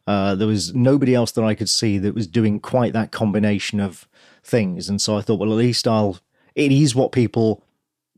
Uh, 0.06 0.34
there 0.34 0.48
was 0.48 0.74
nobody 0.74 1.14
else 1.14 1.32
that 1.32 1.44
I 1.44 1.54
could 1.54 1.70
see 1.70 1.98
that 1.98 2.14
was 2.14 2.26
doing 2.26 2.60
quite 2.60 2.92
that 2.92 3.12
combination 3.12 3.80
of 3.80 4.08
things. 4.42 4.88
And 4.88 5.00
so 5.00 5.16
I 5.16 5.22
thought, 5.22 5.38
well, 5.38 5.52
at 5.52 5.58
least 5.58 5.86
I'll. 5.88 6.18
It 6.54 6.70
is 6.70 6.94
what 6.94 7.10
people 7.10 7.64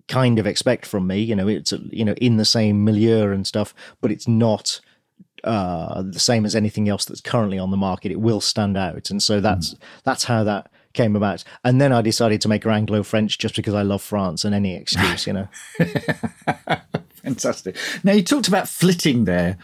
kind 0.09 0.39
of 0.39 0.47
expect 0.47 0.85
from 0.87 1.07
me. 1.07 1.21
You 1.21 1.37
know, 1.37 1.49
it's 1.49 1.73
you 1.91 2.05
know 2.05 2.15
in 2.15 2.39
the 2.39 2.45
same 2.45 2.85
milieu 2.85 3.31
and 3.31 3.47
stuff, 3.47 3.75
but 4.01 4.11
it's 4.11 4.29
not 4.29 4.81
uh, 5.45 6.03
the 6.03 6.19
same 6.19 6.45
as 6.45 6.57
anything 6.57 6.89
else 6.89 7.05
that's 7.05 7.21
currently 7.21 7.59
on 7.59 7.71
the 7.71 7.77
market. 7.77 8.11
It 8.11 8.21
will 8.21 8.41
stand 8.41 8.77
out, 8.77 9.11
and 9.11 9.23
so 9.23 9.41
that's 9.41 9.75
that's 10.05 10.25
how 10.25 10.45
that 10.45 10.71
came 10.97 11.15
about. 11.15 11.45
And 11.65 11.81
then 11.81 11.93
I 11.93 12.03
decided 12.03 12.41
to 12.41 12.49
make 12.49 12.65
her 12.65 12.71
Anglo 12.71 13.03
French 13.03 13.39
just 13.39 13.55
because 13.55 13.75
I 13.75 13.83
love 13.83 14.03
France 14.03 14.45
and 14.45 14.55
any 14.55 14.75
excuse, 14.75 15.27
you 15.27 15.33
know. 15.33 15.49
Fantastic. 17.23 17.77
Now 18.03 18.13
you 18.13 18.23
talked 18.23 18.49
about 18.49 18.69
flitting 18.69 19.25
there. 19.25 19.59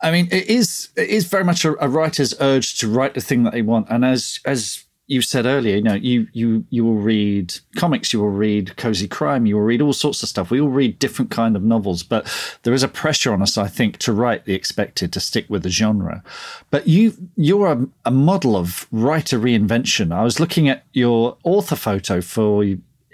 I 0.00 0.12
mean, 0.12 0.28
it 0.30 0.46
is 0.46 0.90
it 0.96 1.08
is 1.08 1.26
very 1.26 1.44
much 1.44 1.64
a, 1.64 1.74
a 1.84 1.88
writer's 1.88 2.34
urge 2.40 2.78
to 2.78 2.88
write 2.88 3.14
the 3.14 3.20
thing 3.20 3.42
that 3.42 3.52
they 3.52 3.62
want, 3.62 3.88
and 3.90 4.04
as 4.04 4.38
as 4.44 4.84
you 5.08 5.22
said 5.22 5.46
earlier, 5.46 5.76
you 5.76 5.82
know, 5.82 5.94
you 5.94 6.28
you 6.34 6.64
you 6.68 6.84
will 6.84 6.96
read 6.96 7.54
comics, 7.76 8.12
you 8.12 8.20
will 8.20 8.28
read 8.28 8.76
cozy 8.76 9.08
crime, 9.08 9.46
you 9.46 9.56
will 9.56 9.62
read 9.62 9.80
all 9.80 9.94
sorts 9.94 10.22
of 10.22 10.28
stuff. 10.28 10.50
We 10.50 10.60
all 10.60 10.68
read 10.68 10.98
different 10.98 11.30
kind 11.30 11.56
of 11.56 11.62
novels, 11.64 12.02
but 12.02 12.30
there 12.62 12.74
is 12.74 12.82
a 12.82 12.88
pressure 12.88 13.32
on 13.32 13.40
us, 13.40 13.56
I 13.56 13.68
think, 13.68 13.96
to 13.98 14.12
write 14.12 14.44
the 14.44 14.54
expected, 14.54 15.12
to 15.14 15.20
stick 15.20 15.46
with 15.48 15.62
the 15.62 15.70
genre. 15.70 16.22
But 16.70 16.86
you 16.86 17.14
you're 17.36 17.72
a, 17.72 17.86
a 18.04 18.10
model 18.10 18.54
of 18.54 18.86
writer 18.92 19.38
reinvention. 19.38 20.12
I 20.12 20.22
was 20.24 20.38
looking 20.38 20.68
at 20.68 20.84
your 20.92 21.38
author 21.42 21.76
photo 21.76 22.20
for 22.20 22.62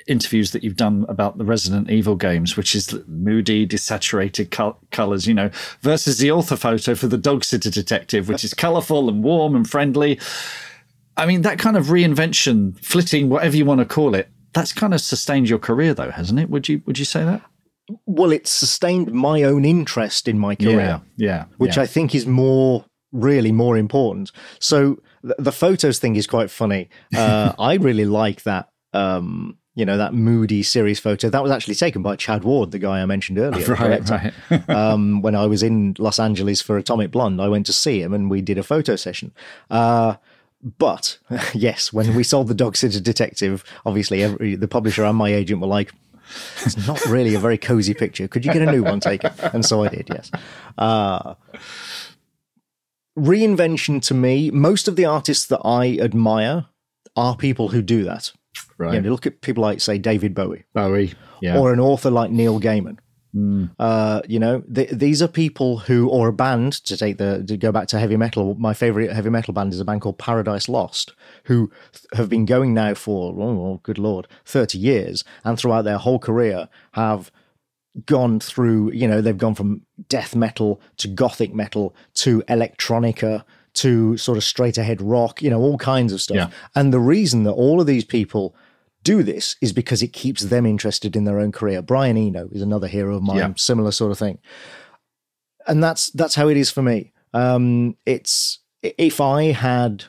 interviews 0.08 0.50
that 0.50 0.64
you've 0.64 0.76
done 0.76 1.06
about 1.08 1.38
the 1.38 1.44
Resident 1.44 1.90
Evil 1.90 2.16
games, 2.16 2.56
which 2.56 2.74
is 2.74 2.98
moody, 3.06 3.66
desaturated 3.66 4.50
col- 4.50 4.78
colors, 4.90 5.28
you 5.28 5.34
know, 5.34 5.50
versus 5.80 6.18
the 6.18 6.30
author 6.32 6.56
photo 6.56 6.94
for 6.96 7.06
the 7.06 7.16
Dog 7.16 7.44
Sitter 7.44 7.70
Detective, 7.70 8.28
which 8.28 8.44
is 8.44 8.52
colorful 8.52 9.08
and 9.08 9.22
warm 9.22 9.54
and 9.54 9.70
friendly. 9.70 10.18
I 11.16 11.26
mean, 11.26 11.42
that 11.42 11.58
kind 11.58 11.76
of 11.76 11.86
reinvention, 11.86 12.78
flitting, 12.84 13.28
whatever 13.28 13.56
you 13.56 13.64
want 13.64 13.80
to 13.80 13.86
call 13.86 14.14
it, 14.14 14.28
that's 14.52 14.72
kind 14.72 14.94
of 14.94 15.00
sustained 15.00 15.48
your 15.48 15.58
career, 15.58 15.94
though, 15.94 16.10
hasn't 16.10 16.40
it? 16.40 16.50
Would 16.50 16.68
you 16.68 16.82
Would 16.86 16.98
you 16.98 17.04
say 17.04 17.24
that? 17.24 17.42
Well, 18.06 18.32
it's 18.32 18.50
sustained 18.50 19.12
my 19.12 19.42
own 19.42 19.64
interest 19.64 20.26
in 20.26 20.38
my 20.38 20.54
career. 20.54 21.02
yeah, 21.16 21.44
which 21.58 21.76
yeah. 21.76 21.82
I 21.82 21.86
think 21.86 22.14
is 22.14 22.26
more 22.26 22.84
really 23.12 23.52
more 23.52 23.76
important. 23.76 24.32
So 24.58 25.00
the, 25.22 25.36
the 25.38 25.52
photos 25.52 25.98
thing 25.98 26.16
is 26.16 26.26
quite 26.26 26.50
funny. 26.50 26.88
Uh, 27.16 27.52
I 27.58 27.74
really 27.74 28.04
like 28.04 28.42
that. 28.42 28.68
Um, 28.92 29.58
you 29.76 29.84
know 29.84 29.96
that 29.96 30.14
moody 30.14 30.62
series 30.62 31.00
photo 31.00 31.28
that 31.28 31.42
was 31.42 31.50
actually 31.50 31.74
taken 31.74 32.00
by 32.00 32.14
Chad 32.14 32.44
Ward, 32.44 32.70
the 32.70 32.78
guy 32.78 33.02
I 33.02 33.06
mentioned 33.06 33.38
earlier. 33.38 33.66
right, 33.74 34.08
right. 34.08 34.32
um, 34.70 35.20
when 35.20 35.34
I 35.34 35.46
was 35.46 35.64
in 35.64 35.96
Los 35.98 36.20
Angeles 36.20 36.60
for 36.60 36.78
Atomic 36.78 37.10
Blonde, 37.10 37.40
I 37.40 37.48
went 37.48 37.66
to 37.66 37.72
see 37.72 38.00
him 38.00 38.14
and 38.14 38.30
we 38.30 38.40
did 38.40 38.56
a 38.56 38.62
photo 38.62 38.94
session. 38.94 39.32
Uh, 39.70 40.14
but 40.64 41.18
yes, 41.54 41.92
when 41.92 42.14
we 42.14 42.24
sold 42.24 42.48
the 42.48 42.54
Dog 42.54 42.76
Sitter 42.76 43.00
Detective, 43.00 43.64
obviously 43.84 44.22
every, 44.22 44.54
the 44.56 44.68
publisher 44.68 45.04
and 45.04 45.16
my 45.16 45.32
agent 45.32 45.60
were 45.60 45.66
like, 45.66 45.92
"It's 46.64 46.86
not 46.86 47.04
really 47.06 47.34
a 47.34 47.38
very 47.38 47.58
cozy 47.58 47.94
picture. 47.94 48.26
Could 48.26 48.44
you 48.44 48.52
get 48.52 48.62
a 48.62 48.72
new 48.72 48.82
one 48.82 49.00
taken?" 49.00 49.32
And 49.52 49.64
so 49.64 49.84
I 49.84 49.88
did. 49.88 50.08
Yes. 50.08 50.30
Uh, 50.78 51.34
reinvention 53.18 54.02
to 54.02 54.14
me, 54.14 54.50
most 54.50 54.88
of 54.88 54.96
the 54.96 55.04
artists 55.04 55.46
that 55.46 55.60
I 55.64 55.98
admire 56.00 56.66
are 57.16 57.36
people 57.36 57.68
who 57.68 57.82
do 57.82 58.04
that. 58.04 58.32
right. 58.78 58.94
You 58.94 59.00
know, 59.00 59.10
look 59.10 59.26
at 59.26 59.40
people 59.40 59.62
like, 59.62 59.80
say, 59.80 59.98
David 59.98 60.34
Bowie 60.34 60.64
Bowie. 60.72 61.14
Yeah. 61.40 61.58
or 61.58 61.72
an 61.72 61.80
author 61.80 62.10
like 62.10 62.30
Neil 62.30 62.58
Gaiman. 62.58 62.98
Uh, 63.78 64.22
you 64.28 64.38
know, 64.38 64.62
th- 64.72 64.90
these 64.90 65.20
are 65.20 65.28
people 65.28 65.78
who, 65.78 66.08
or 66.08 66.28
a 66.28 66.32
band 66.32 66.72
to 66.84 66.96
take 66.96 67.18
the 67.18 67.44
to 67.48 67.56
go 67.56 67.72
back 67.72 67.88
to 67.88 67.98
heavy 67.98 68.16
metal. 68.16 68.54
My 68.54 68.74
favorite 68.74 69.12
heavy 69.12 69.30
metal 69.30 69.52
band 69.52 69.72
is 69.72 69.80
a 69.80 69.84
band 69.84 70.02
called 70.02 70.18
Paradise 70.18 70.68
Lost, 70.68 71.14
who 71.44 71.72
th- 71.92 72.06
have 72.12 72.28
been 72.28 72.44
going 72.44 72.72
now 72.72 72.94
for 72.94 73.34
oh, 73.36 73.80
good 73.82 73.98
lord, 73.98 74.28
thirty 74.44 74.78
years, 74.78 75.24
and 75.42 75.58
throughout 75.58 75.82
their 75.82 75.98
whole 75.98 76.18
career 76.18 76.68
have 76.92 77.32
gone 78.06 78.38
through. 78.38 78.92
You 78.92 79.08
know, 79.08 79.20
they've 79.20 79.36
gone 79.36 79.56
from 79.56 79.82
death 80.08 80.36
metal 80.36 80.80
to 80.98 81.08
gothic 81.08 81.52
metal 81.52 81.94
to 82.14 82.42
electronica 82.42 83.44
to 83.74 84.16
sort 84.16 84.38
of 84.38 84.44
straight 84.44 84.78
ahead 84.78 85.02
rock. 85.02 85.42
You 85.42 85.50
know, 85.50 85.60
all 85.60 85.78
kinds 85.78 86.12
of 86.12 86.20
stuff. 86.20 86.36
Yeah. 86.36 86.50
And 86.76 86.92
the 86.92 87.00
reason 87.00 87.42
that 87.44 87.52
all 87.52 87.80
of 87.80 87.88
these 87.88 88.04
people 88.04 88.54
do 89.04 89.22
this 89.22 89.54
is 89.60 89.72
because 89.72 90.02
it 90.02 90.12
keeps 90.12 90.42
them 90.42 90.66
interested 90.66 91.14
in 91.14 91.24
their 91.24 91.38
own 91.38 91.52
career. 91.52 91.80
Brian 91.82 92.16
Eno 92.16 92.48
is 92.50 92.62
another 92.62 92.88
hero 92.88 93.14
of 93.16 93.22
mine, 93.22 93.36
Yeah. 93.36 93.52
similar 93.56 93.92
sort 93.92 94.10
of 94.10 94.18
thing. 94.18 94.38
and 95.66 95.82
that's 95.82 96.10
that's 96.10 96.34
how 96.34 96.48
it 96.48 96.56
is 96.56 96.70
for 96.70 96.82
me. 96.82 97.12
Um, 97.32 97.96
it's 98.04 98.58
if 98.82 99.20
I 99.20 99.44
had 99.52 100.04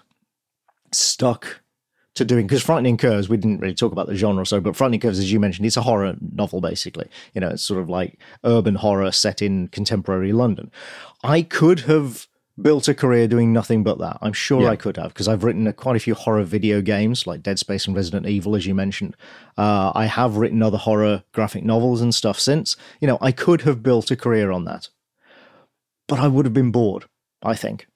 stuck 0.91 1.61
to 2.15 2.23
doing 2.25 2.47
because 2.47 2.63
Frightening 2.63 2.97
Curves, 2.97 3.27
we 3.29 3.37
didn't 3.37 3.59
really 3.59 3.73
talk 3.75 3.91
about 3.91 4.07
the 4.07 4.15
genre 4.15 4.45
so, 4.45 4.59
but 4.61 4.75
Frightening 4.75 4.99
Curves, 5.01 5.19
as 5.19 5.31
you 5.31 5.39
mentioned, 5.39 5.65
it's 5.65 5.77
a 5.77 5.81
horror 5.81 6.15
novel 6.33 6.61
basically. 6.61 7.07
You 7.33 7.41
know, 7.41 7.49
it's 7.49 7.63
sort 7.63 7.81
of 7.81 7.89
like 7.89 8.17
urban 8.43 8.75
horror 8.75 9.11
set 9.11 9.41
in 9.41 9.67
contemporary 9.69 10.31
London. 10.31 10.71
I 11.23 11.41
could 11.41 11.81
have 11.81 12.27
built 12.61 12.87
a 12.87 12.93
career 12.93 13.27
doing 13.27 13.51
nothing 13.51 13.83
but 13.83 13.97
that. 13.99 14.17
I'm 14.21 14.31
sure 14.33 14.61
Yeah. 14.63 14.69
I 14.69 14.75
could 14.77 14.95
have 14.97 15.09
because 15.09 15.27
I've 15.27 15.43
written 15.43 15.67
a, 15.67 15.73
quite 15.73 15.95
a 15.97 15.99
few 15.99 16.15
horror 16.15 16.43
video 16.43 16.81
games 16.81 17.27
like 17.27 17.43
Dead 17.43 17.59
Space 17.59 17.85
and 17.85 17.95
Resident 17.95 18.25
Evil, 18.27 18.55
as 18.55 18.65
you 18.65 18.73
mentioned. 18.73 19.15
Uh, 19.57 19.91
I 19.93 20.05
have 20.05 20.37
written 20.37 20.63
other 20.63 20.77
horror 20.77 21.23
graphic 21.33 21.63
novels 21.65 22.01
and 22.01 22.15
stuff 22.15 22.39
since. 22.39 22.77
You 23.01 23.07
know, 23.07 23.17
I 23.21 23.31
could 23.33 23.61
have 23.63 23.83
built 23.83 24.09
a 24.11 24.15
career 24.15 24.51
on 24.51 24.63
that, 24.65 24.89
but 26.07 26.19
I 26.19 26.27
would 26.27 26.45
have 26.45 26.53
been 26.53 26.71
bored. 26.71 27.05
I 27.43 27.55
think. 27.55 27.87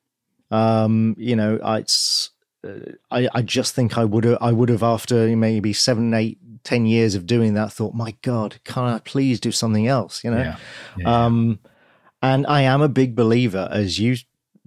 Um, 0.52 1.16
you 1.18 1.36
know, 1.36 1.60
I- 1.64 1.80
it's. 1.80 2.32
Uh, 2.62 2.92
I, 3.10 3.30
I 3.34 3.42
just 3.42 3.74
think 3.74 3.98
I 3.98 4.04
would 4.04 4.26
have 4.26 4.38
I 4.42 4.52
would 4.52 4.68
have 4.68 4.84
after 4.84 5.34
maybe 5.38 5.72
seven, 5.72 6.14
eight, 6.14 6.38
ten 6.66 6.86
years 6.86 7.16
of 7.16 7.26
doing 7.26 7.54
that 7.54 7.72
thought, 7.72 7.94
my 7.94 8.16
God, 8.22 8.60
can 8.66 8.84
I 8.84 9.00
please 9.00 9.40
do 9.40 9.54
something 9.54 9.88
else? 9.88 10.26
You 10.26 10.32
know, 10.32 10.40
Yeah. 10.40 10.58
Yeah. 10.98 11.26
um, 11.26 11.60
and 12.22 12.46
I 12.48 12.64
am 12.64 12.82
a 12.82 12.90
big 12.90 13.16
believer, 13.16 13.70
as 13.72 13.98
you 13.98 14.18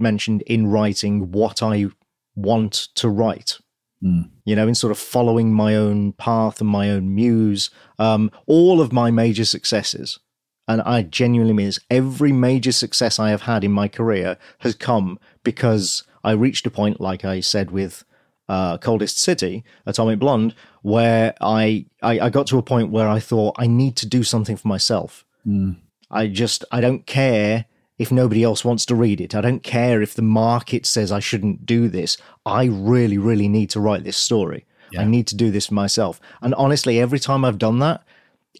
mentioned, 0.02 0.42
in 0.42 0.66
writing 0.66 1.32
what 1.32 1.62
I 1.62 1.86
want 2.34 2.88
to 2.96 3.08
write. 3.08 3.58
Mm. 4.02 4.30
You 4.44 4.56
know, 4.56 4.66
in 4.66 4.74
sort 4.74 4.90
of 4.90 4.98
following 4.98 5.52
my 5.52 5.76
own 5.76 6.12
path 6.12 6.60
and 6.60 6.68
my 6.68 6.90
own 6.90 7.14
muse. 7.14 7.70
Um, 7.98 8.30
all 8.46 8.80
of 8.80 8.92
my 8.92 9.10
major 9.10 9.44
successes, 9.44 10.18
and 10.66 10.82
I 10.82 11.02
genuinely 11.02 11.54
mean 11.54 11.66
this, 11.66 11.80
every 11.90 12.32
major 12.32 12.72
success 12.72 13.18
I 13.18 13.30
have 13.30 13.42
had 13.42 13.64
in 13.64 13.72
my 13.72 13.88
career 13.88 14.36
has 14.58 14.74
come 14.74 15.18
because 15.44 16.02
I 16.24 16.32
reached 16.32 16.66
a 16.66 16.70
point, 16.70 17.00
like 17.00 17.24
I 17.24 17.40
said 17.40 17.70
with 17.70 18.04
uh, 18.48 18.78
Coldest 18.78 19.18
City, 19.18 19.64
Atomic 19.86 20.18
Blonde, 20.18 20.54
where 20.82 21.34
I, 21.40 21.86
I 22.02 22.20
I 22.20 22.30
got 22.30 22.46
to 22.48 22.58
a 22.58 22.62
point 22.62 22.90
where 22.90 23.08
I 23.08 23.20
thought 23.20 23.56
I 23.58 23.66
need 23.66 23.96
to 23.96 24.06
do 24.06 24.22
something 24.22 24.56
for 24.56 24.68
myself. 24.68 25.24
Mm. 25.46 25.76
I 26.10 26.26
just 26.26 26.64
I 26.70 26.80
don't 26.80 27.06
care 27.06 27.66
if 28.02 28.10
nobody 28.10 28.42
else 28.42 28.64
wants 28.64 28.84
to 28.86 28.96
read 28.96 29.20
it. 29.20 29.34
I 29.34 29.40
don't 29.40 29.62
care 29.62 30.02
if 30.02 30.14
the 30.14 30.22
market 30.22 30.84
says 30.84 31.12
I 31.12 31.20
shouldn't 31.20 31.64
do 31.64 31.88
this. 31.88 32.18
I 32.44 32.64
really, 32.64 33.16
really 33.16 33.48
need 33.48 33.70
to 33.70 33.80
write 33.80 34.02
this 34.02 34.16
story. 34.16 34.66
I 34.98 35.04
need 35.04 35.26
to 35.28 35.36
do 35.36 35.50
this 35.50 35.68
for 35.68 35.74
myself. 35.74 36.20
And 36.42 36.52
honestly, 36.56 37.00
every 37.00 37.18
time 37.18 37.44
I've 37.44 37.58
done 37.58 37.78
that, 37.78 38.02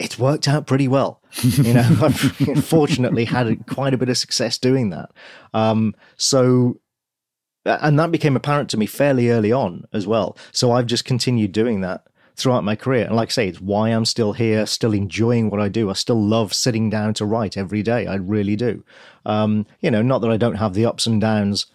it's 0.01 0.19
worked 0.19 0.49
out 0.49 0.67
pretty 0.67 0.89
well. 0.89 1.21
You 1.43 1.75
know, 1.75 1.99
I've 2.03 2.65
fortunately 2.65 3.27
had 3.27 3.67
quite 3.67 3.93
a 3.93 3.99
bit 3.99 4.09
of 4.09 4.17
success 4.17 4.57
doing 4.57 4.91
that. 4.91 5.11
Um, 5.53 5.95
so, 6.17 6.81
and 7.67 7.99
that 7.99 8.13
became 8.13 8.37
apparent 8.37 8.71
to 8.71 8.79
me 8.79 8.87
fairly 8.87 9.29
early 9.29 9.53
on 9.53 9.85
as 9.93 10.07
well. 10.07 10.39
So 10.53 10.73
I've 10.73 10.87
just 10.87 11.05
continued 11.05 11.53
doing 11.53 11.83
that 11.83 12.07
throughout 12.37 12.65
my 12.65 12.77
career. 12.77 13.05
And 13.05 13.17
like 13.17 13.29
I 13.29 13.33
say, 13.33 13.49
it's 13.49 13.61
why 13.61 13.91
I'm 13.91 14.05
still 14.05 14.33
here, 14.33 14.67
still 14.67 14.93
enjoying 14.93 15.51
what 15.51 15.61
I 15.61 15.69
do. 15.69 15.91
I 15.91 15.95
still 15.95 16.23
love 16.23 16.55
sitting 16.55 16.91
down 16.91 17.15
to 17.15 17.27
write 17.27 17.57
every 17.57 17.83
day. 17.83 18.07
I 18.07 18.15
really 18.17 18.57
do. 18.57 18.85
Um, 19.27 19.67
you 19.81 19.91
know, 19.91 20.03
not 20.03 20.21
that 20.21 20.31
I 20.31 20.37
don't 20.37 20.57
have 20.57 20.75
the 20.75 20.87
ups 20.87 21.07
and 21.07 21.21
downs 21.21 21.67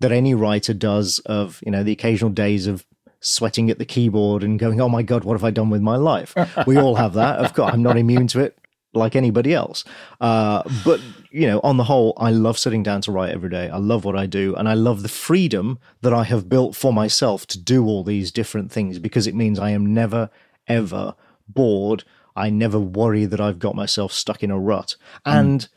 that 0.00 0.12
any 0.12 0.34
writer 0.34 0.74
does 0.74 1.20
of, 1.20 1.60
you 1.64 1.72
know, 1.72 1.82
the 1.82 1.92
occasional 1.92 2.30
days 2.30 2.66
of 2.66 2.84
sweating 3.20 3.70
at 3.70 3.78
the 3.78 3.86
keyboard 3.86 4.42
and 4.42 4.58
going, 4.58 4.80
oh 4.80 4.88
my 4.88 5.02
God, 5.02 5.24
what 5.24 5.34
have 5.34 5.44
I 5.44 5.50
done 5.50 5.70
with 5.70 5.80
my 5.80 5.96
life? 5.96 6.34
we 6.66 6.76
all 6.76 6.96
have 6.96 7.14
that. 7.14 7.38
Of 7.38 7.54
course, 7.54 7.72
I'm 7.72 7.82
not 7.82 7.96
immune 7.96 8.26
to 8.28 8.40
it 8.40 8.58
like 8.96 9.16
anybody 9.16 9.52
else. 9.52 9.84
Uh, 10.20 10.62
but, 10.84 11.00
you 11.30 11.46
know, 11.46 11.60
on 11.62 11.76
the 11.76 11.84
whole, 11.84 12.14
I 12.16 12.30
love 12.30 12.58
sitting 12.58 12.82
down 12.82 13.00
to 13.02 13.12
write 13.12 13.30
every 13.30 13.50
day. 13.50 13.68
I 13.68 13.78
love 13.78 14.04
what 14.04 14.16
I 14.16 14.26
do. 14.26 14.54
And 14.54 14.68
I 14.68 14.74
love 14.74 15.02
the 15.02 15.08
freedom 15.08 15.78
that 16.02 16.12
I 16.12 16.24
have 16.24 16.48
built 16.48 16.76
for 16.76 16.92
myself 16.92 17.46
to 17.48 17.58
do 17.58 17.86
all 17.86 18.04
these 18.04 18.30
different 18.30 18.70
things 18.72 18.98
because 18.98 19.26
it 19.26 19.34
means 19.34 19.58
I 19.58 19.70
am 19.70 19.92
never, 19.92 20.30
ever 20.66 21.14
bored. 21.48 22.04
I 22.36 22.50
never 22.50 22.78
worry 22.78 23.26
that 23.26 23.40
I've 23.40 23.58
got 23.58 23.74
myself 23.74 24.12
stuck 24.12 24.42
in 24.42 24.50
a 24.50 24.58
rut. 24.58 24.96
And 25.24 25.68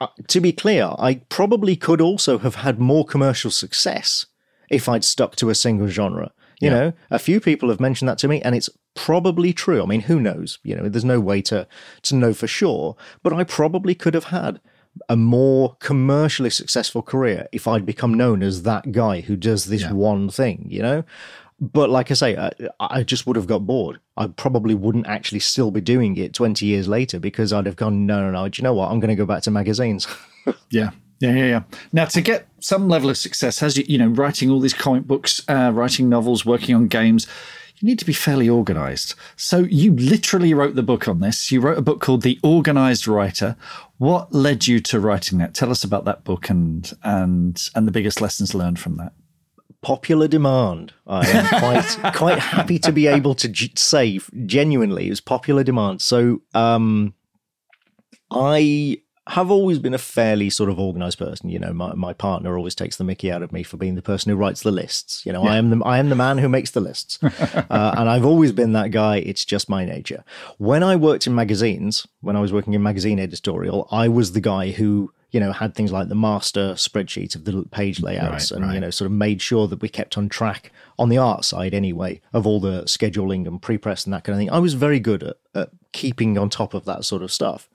uh, 0.00 0.08
to 0.28 0.40
be 0.40 0.52
clear, 0.52 0.92
I 0.98 1.22
probably 1.28 1.76
could 1.76 2.00
also 2.00 2.38
have 2.38 2.56
had 2.56 2.78
more 2.78 3.04
commercial 3.04 3.50
success 3.50 4.26
if 4.70 4.88
I'd 4.88 5.04
stuck 5.04 5.34
to 5.36 5.50
a 5.50 5.54
single 5.54 5.88
genre. 5.88 6.32
You 6.60 6.70
Yeah. 6.70 6.74
know, 6.74 6.92
a 7.10 7.18
few 7.18 7.40
people 7.40 7.68
have 7.68 7.80
mentioned 7.80 8.08
that 8.08 8.18
to 8.18 8.28
me, 8.28 8.40
and 8.42 8.54
it's 8.54 8.68
probably 8.94 9.52
true. 9.52 9.82
I 9.82 9.86
mean, 9.86 10.02
who 10.02 10.18
knows? 10.20 10.58
You 10.64 10.74
know, 10.76 10.88
there's 10.88 11.04
no 11.04 11.20
way 11.20 11.40
to 11.42 11.66
to 12.02 12.14
know 12.16 12.32
for 12.34 12.46
sure. 12.46 12.96
But 13.22 13.32
I 13.32 13.44
probably 13.44 13.94
could 13.94 14.14
have 14.14 14.24
had 14.24 14.60
a 15.08 15.16
more 15.16 15.76
commercially 15.80 16.50
successful 16.50 17.02
career 17.02 17.46
if 17.52 17.68
I'd 17.68 17.86
become 17.86 18.12
known 18.14 18.42
as 18.42 18.62
that 18.64 18.90
guy 18.90 19.20
who 19.20 19.36
does 19.36 19.66
this 19.66 19.82
Yeah. 19.82 19.92
one 19.92 20.28
thing. 20.30 20.66
You 20.68 20.82
know. 20.82 21.04
But 21.60 21.90
like 21.90 22.12
I 22.12 22.14
say, 22.14 22.36
I, 22.36 22.50
I 22.78 23.02
just 23.02 23.26
would 23.26 23.34
have 23.34 23.48
got 23.48 23.66
bored. 23.66 23.98
I 24.16 24.28
probably 24.28 24.76
wouldn't 24.76 25.08
actually 25.08 25.40
still 25.40 25.72
be 25.72 25.80
doing 25.80 26.16
it 26.16 26.32
20 26.32 26.64
years 26.64 26.86
later 26.86 27.18
because 27.18 27.52
I'd 27.52 27.66
have 27.66 27.74
gone, 27.74 28.06
no, 28.06 28.20
no, 28.20 28.30
no. 28.30 28.48
Do 28.48 28.60
you 28.60 28.62
know 28.62 28.74
what? 28.74 28.90
I'm 28.92 29.00
going 29.00 29.08
to 29.08 29.16
go 29.16 29.26
back 29.26 29.42
to 29.42 29.50
magazines. 29.50 30.06
Yeah. 30.70 30.90
Yeah, 31.20 31.32
yeah, 31.32 31.46
yeah. 31.46 31.62
Now, 31.92 32.04
to 32.06 32.20
get 32.20 32.46
some 32.60 32.88
level 32.88 33.10
of 33.10 33.16
success, 33.16 33.62
as 33.62 33.76
you, 33.76 33.84
you 33.88 33.98
know, 33.98 34.08
writing 34.08 34.50
all 34.50 34.60
these 34.60 34.74
comic 34.74 35.04
books, 35.04 35.42
uh, 35.48 35.72
writing 35.74 36.08
novels, 36.08 36.46
working 36.46 36.74
on 36.76 36.86
games, 36.86 37.26
you 37.76 37.86
need 37.86 37.98
to 37.98 38.04
be 38.04 38.12
fairly 38.12 38.48
organized. 38.48 39.14
So, 39.36 39.58
you 39.58 39.94
literally 39.94 40.54
wrote 40.54 40.74
the 40.76 40.82
book 40.82 41.08
on 41.08 41.20
this. 41.20 41.50
You 41.50 41.60
wrote 41.60 41.78
a 41.78 41.82
book 41.82 42.00
called 42.00 42.22
The 42.22 42.38
Organized 42.42 43.08
Writer. 43.08 43.56
What 43.98 44.32
led 44.32 44.66
you 44.66 44.80
to 44.80 45.00
writing 45.00 45.38
that? 45.38 45.54
Tell 45.54 45.70
us 45.70 45.82
about 45.82 46.04
that 46.04 46.24
book 46.24 46.50
and 46.50 46.92
and 47.02 47.60
and 47.74 47.86
the 47.86 47.92
biggest 47.92 48.20
lessons 48.20 48.54
learned 48.54 48.78
from 48.78 48.96
that. 48.96 49.12
Popular 49.80 50.28
demand. 50.28 50.92
I 51.06 51.26
am 51.28 51.46
quite 51.60 52.14
quite 52.14 52.38
happy 52.38 52.78
to 52.80 52.92
be 52.92 53.08
able 53.08 53.34
to 53.36 53.48
g- 53.48 53.72
say 53.74 54.20
genuinely 54.46 55.06
it 55.06 55.10
was 55.10 55.20
popular 55.20 55.64
demand. 55.64 56.00
So 56.00 56.42
um, 56.54 57.14
I 58.30 59.00
have 59.28 59.50
always 59.50 59.78
been 59.78 59.92
a 59.92 59.98
fairly 59.98 60.48
sort 60.48 60.70
of 60.70 60.78
organized 60.78 61.18
person. 61.18 61.50
You 61.50 61.58
know, 61.58 61.74
my, 61.74 61.94
my 61.94 62.14
partner 62.14 62.56
always 62.56 62.74
takes 62.74 62.96
the 62.96 63.04
mickey 63.04 63.30
out 63.30 63.42
of 63.42 63.52
me 63.52 63.62
for 63.62 63.76
being 63.76 63.94
the 63.94 64.02
person 64.02 64.30
who 64.30 64.36
writes 64.36 64.62
the 64.62 64.70
lists. 64.70 65.24
You 65.26 65.32
know, 65.34 65.44
I 65.44 65.58
am 65.58 65.68
the 65.70 65.84
I 65.84 65.98
am 65.98 66.08
the 66.08 66.16
man 66.16 66.38
who 66.38 66.48
makes 66.48 66.70
the 66.70 66.80
lists, 66.80 67.18
uh, 67.22 67.94
and 67.98 68.08
I've 68.08 68.24
always 68.24 68.52
been 68.52 68.72
that 68.72 68.90
guy. 68.90 69.18
It's 69.18 69.44
just 69.44 69.68
my 69.68 69.84
nature. 69.84 70.24
When 70.56 70.82
I 70.82 70.96
worked 70.96 71.26
in 71.26 71.34
magazines, 71.34 72.06
when 72.22 72.36
I 72.36 72.40
was 72.40 72.54
working 72.54 72.72
in 72.72 72.82
magazine 72.82 73.18
editorial, 73.18 73.86
I 73.90 74.08
was 74.08 74.32
the 74.32 74.40
guy 74.40 74.70
who 74.70 75.12
you 75.30 75.40
know 75.40 75.52
had 75.52 75.74
things 75.74 75.92
like 75.92 76.08
the 76.08 76.14
master 76.14 76.72
spreadsheet 76.72 77.34
of 77.34 77.44
the 77.44 77.64
page 77.70 78.00
layouts, 78.00 78.50
Right, 78.50 78.62
and 78.62 78.72
you 78.72 78.80
know 78.80 78.90
sort 78.90 79.06
of 79.06 79.12
made 79.12 79.42
sure 79.42 79.68
that 79.68 79.82
we 79.82 79.90
kept 79.90 80.16
on 80.16 80.30
track 80.30 80.72
on 80.98 81.10
the 81.10 81.18
art 81.18 81.44
side 81.44 81.74
anyway 81.74 82.22
of 82.32 82.46
all 82.46 82.60
the 82.60 82.84
scheduling 82.84 83.46
and 83.46 83.60
pre-press 83.60 84.04
and 84.06 84.14
that 84.14 84.24
kind 84.24 84.34
of 84.34 84.40
thing. 84.40 84.50
I 84.50 84.58
was 84.58 84.72
very 84.72 85.00
good 85.00 85.22
at, 85.22 85.36
at 85.54 85.70
keeping 85.92 86.38
on 86.38 86.48
top 86.48 86.72
of 86.72 86.86
that 86.86 87.04
sort 87.04 87.22
of 87.22 87.30
stuff 87.30 87.68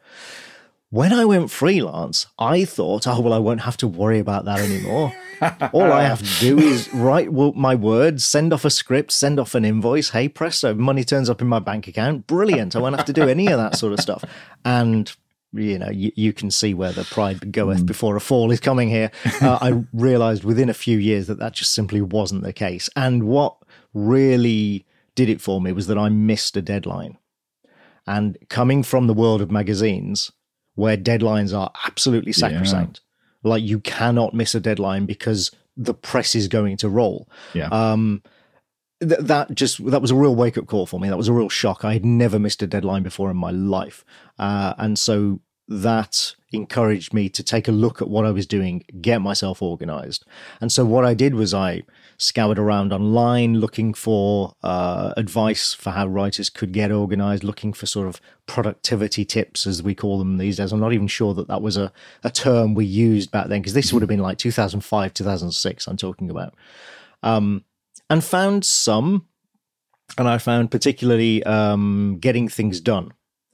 when 0.93 1.11
I 1.11 1.25
went 1.25 1.49
freelance, 1.49 2.27
I 2.37 2.65
thought, 2.65 3.07
oh, 3.07 3.19
well, 3.19 3.33
I 3.33 3.39
won't 3.39 3.61
have 3.61 3.77
to 3.77 3.87
worry 3.87 4.19
about 4.19 4.45
that 4.45 4.59
anymore. 4.59 5.11
All 5.73 5.91
I 5.91 6.03
have 6.03 6.19
to 6.19 6.39
do 6.39 6.59
is 6.59 6.87
write 6.93 7.33
my 7.33 7.73
words, 7.73 8.23
send 8.23 8.53
off 8.53 8.63
a 8.63 8.69
script, 8.69 9.11
send 9.11 9.39
off 9.39 9.55
an 9.55 9.65
invoice. 9.65 10.11
Hey, 10.11 10.29
presto, 10.29 10.75
money 10.75 11.03
turns 11.03 11.31
up 11.31 11.41
in 11.41 11.47
my 11.47 11.57
bank 11.57 11.87
account. 11.87 12.27
Brilliant. 12.27 12.75
I 12.75 12.79
won't 12.79 12.95
have 12.95 13.07
to 13.07 13.13
do 13.13 13.27
any 13.27 13.47
of 13.47 13.57
that 13.57 13.75
sort 13.75 13.93
of 13.93 14.01
stuff. 14.01 14.23
And, 14.65 15.11
you 15.51 15.79
know, 15.79 15.89
you, 15.89 16.11
you 16.15 16.31
can 16.31 16.51
see 16.51 16.75
where 16.75 16.91
the 16.91 17.05
pride 17.05 17.51
goeth 17.51 17.87
before 17.87 18.15
a 18.15 18.21
fall 18.21 18.51
is 18.51 18.59
coming 18.59 18.89
here. 18.89 19.09
Uh, 19.41 19.57
I 19.59 19.83
realized 19.93 20.43
within 20.43 20.69
a 20.69 20.75
few 20.75 20.99
years 20.99 21.25
that 21.25 21.39
that 21.39 21.53
just 21.53 21.73
simply 21.73 22.01
wasn't 22.01 22.43
the 22.43 22.53
case. 22.53 22.87
And 22.95 23.23
what 23.23 23.57
really 23.95 24.85
did 25.15 25.27
it 25.27 25.41
for 25.41 25.59
me 25.59 25.71
was 25.71 25.87
that 25.87 25.97
I 25.97 26.09
missed 26.09 26.55
a 26.55 26.61
deadline. 26.61 27.17
And 28.05 28.37
coming 28.47 28.83
from 28.83 29.07
the 29.07 29.15
world 29.15 29.41
of 29.41 29.49
magazines, 29.49 30.31
where 30.75 30.97
deadlines 30.97 31.57
are 31.57 31.71
absolutely 31.85 32.33
sacrosanct. 32.33 33.01
Like 33.43 33.63
you 33.63 33.79
cannot 33.79 34.33
miss 34.33 34.55
a 34.55 34.59
deadline 34.59 35.05
because 35.05 35.51
the 35.75 35.93
press 35.93 36.35
is 36.35 36.47
going 36.47 36.77
to 36.77 36.89
roll. 36.89 37.29
Yeah. 37.53 37.67
Um, 37.67 38.23
th- 38.99 39.19
that 39.21 39.53
just 39.53 39.85
that 39.89 40.01
was 40.01 40.11
a 40.11 40.15
real 40.15 40.35
wake 40.35 40.57
up 40.57 40.67
call 40.67 40.85
for 40.85 40.99
me. 40.99 41.09
That 41.09 41.17
was 41.17 41.27
a 41.27 41.33
real 41.33 41.49
shock. 41.49 41.83
I 41.83 41.93
had 41.93 42.05
never 42.05 42.39
missed 42.39 42.63
a 42.63 42.67
deadline 42.67 43.03
before 43.03 43.29
in 43.29 43.37
my 43.37 43.51
life, 43.51 44.05
uh, 44.39 44.73
and 44.77 44.97
so 44.97 45.41
that 45.67 46.35
encouraged 46.51 47.13
me 47.13 47.29
to 47.29 47.43
take 47.43 47.67
a 47.67 47.71
look 47.71 48.01
at 48.01 48.09
what 48.09 48.25
I 48.25 48.31
was 48.31 48.45
doing, 48.45 48.83
get 49.01 49.21
myself 49.21 49.61
organized. 49.61 50.25
And 50.61 50.71
so 50.71 50.85
what 50.85 51.05
I 51.05 51.13
did 51.13 51.35
was 51.35 51.53
I 51.53 51.83
scoured 52.23 52.57
around 52.57 52.93
online 52.93 53.59
looking 53.59 53.93
for 53.93 54.53
uh, 54.63 55.13
advice 55.17 55.73
for 55.73 55.91
how 55.91 56.07
writers 56.07 56.49
could 56.49 56.71
get 56.71 56.91
organized, 56.91 57.43
looking 57.43 57.73
for 57.73 57.85
sort 57.85 58.07
of 58.07 58.21
productivity 58.45 59.25
tips, 59.25 59.67
as 59.67 59.83
we 59.83 59.93
call 59.93 60.17
them 60.17 60.37
these 60.37 60.57
days. 60.57 60.71
I'm 60.71 60.79
not 60.79 60.93
even 60.93 61.07
sure 61.07 61.33
that 61.33 61.47
that 61.47 61.61
was 61.61 61.77
a, 61.77 61.91
a 62.23 62.29
term 62.29 62.73
we 62.73 62.85
used 62.85 63.31
back 63.31 63.47
then, 63.47 63.61
because 63.61 63.73
this 63.73 63.91
would 63.91 64.01
have 64.01 64.09
been 64.09 64.19
like 64.19 64.37
2005, 64.37 65.13
2006, 65.13 65.87
I'm 65.87 65.97
talking 65.97 66.29
about. 66.29 66.55
Um, 67.21 67.65
and 68.09 68.23
found 68.23 68.65
some, 68.65 69.27
and 70.17 70.27
I 70.27 70.37
found 70.37 70.71
particularly 70.71 71.43
um, 71.43 72.17
getting 72.19 72.47
things 72.47 72.79
done 72.79 73.13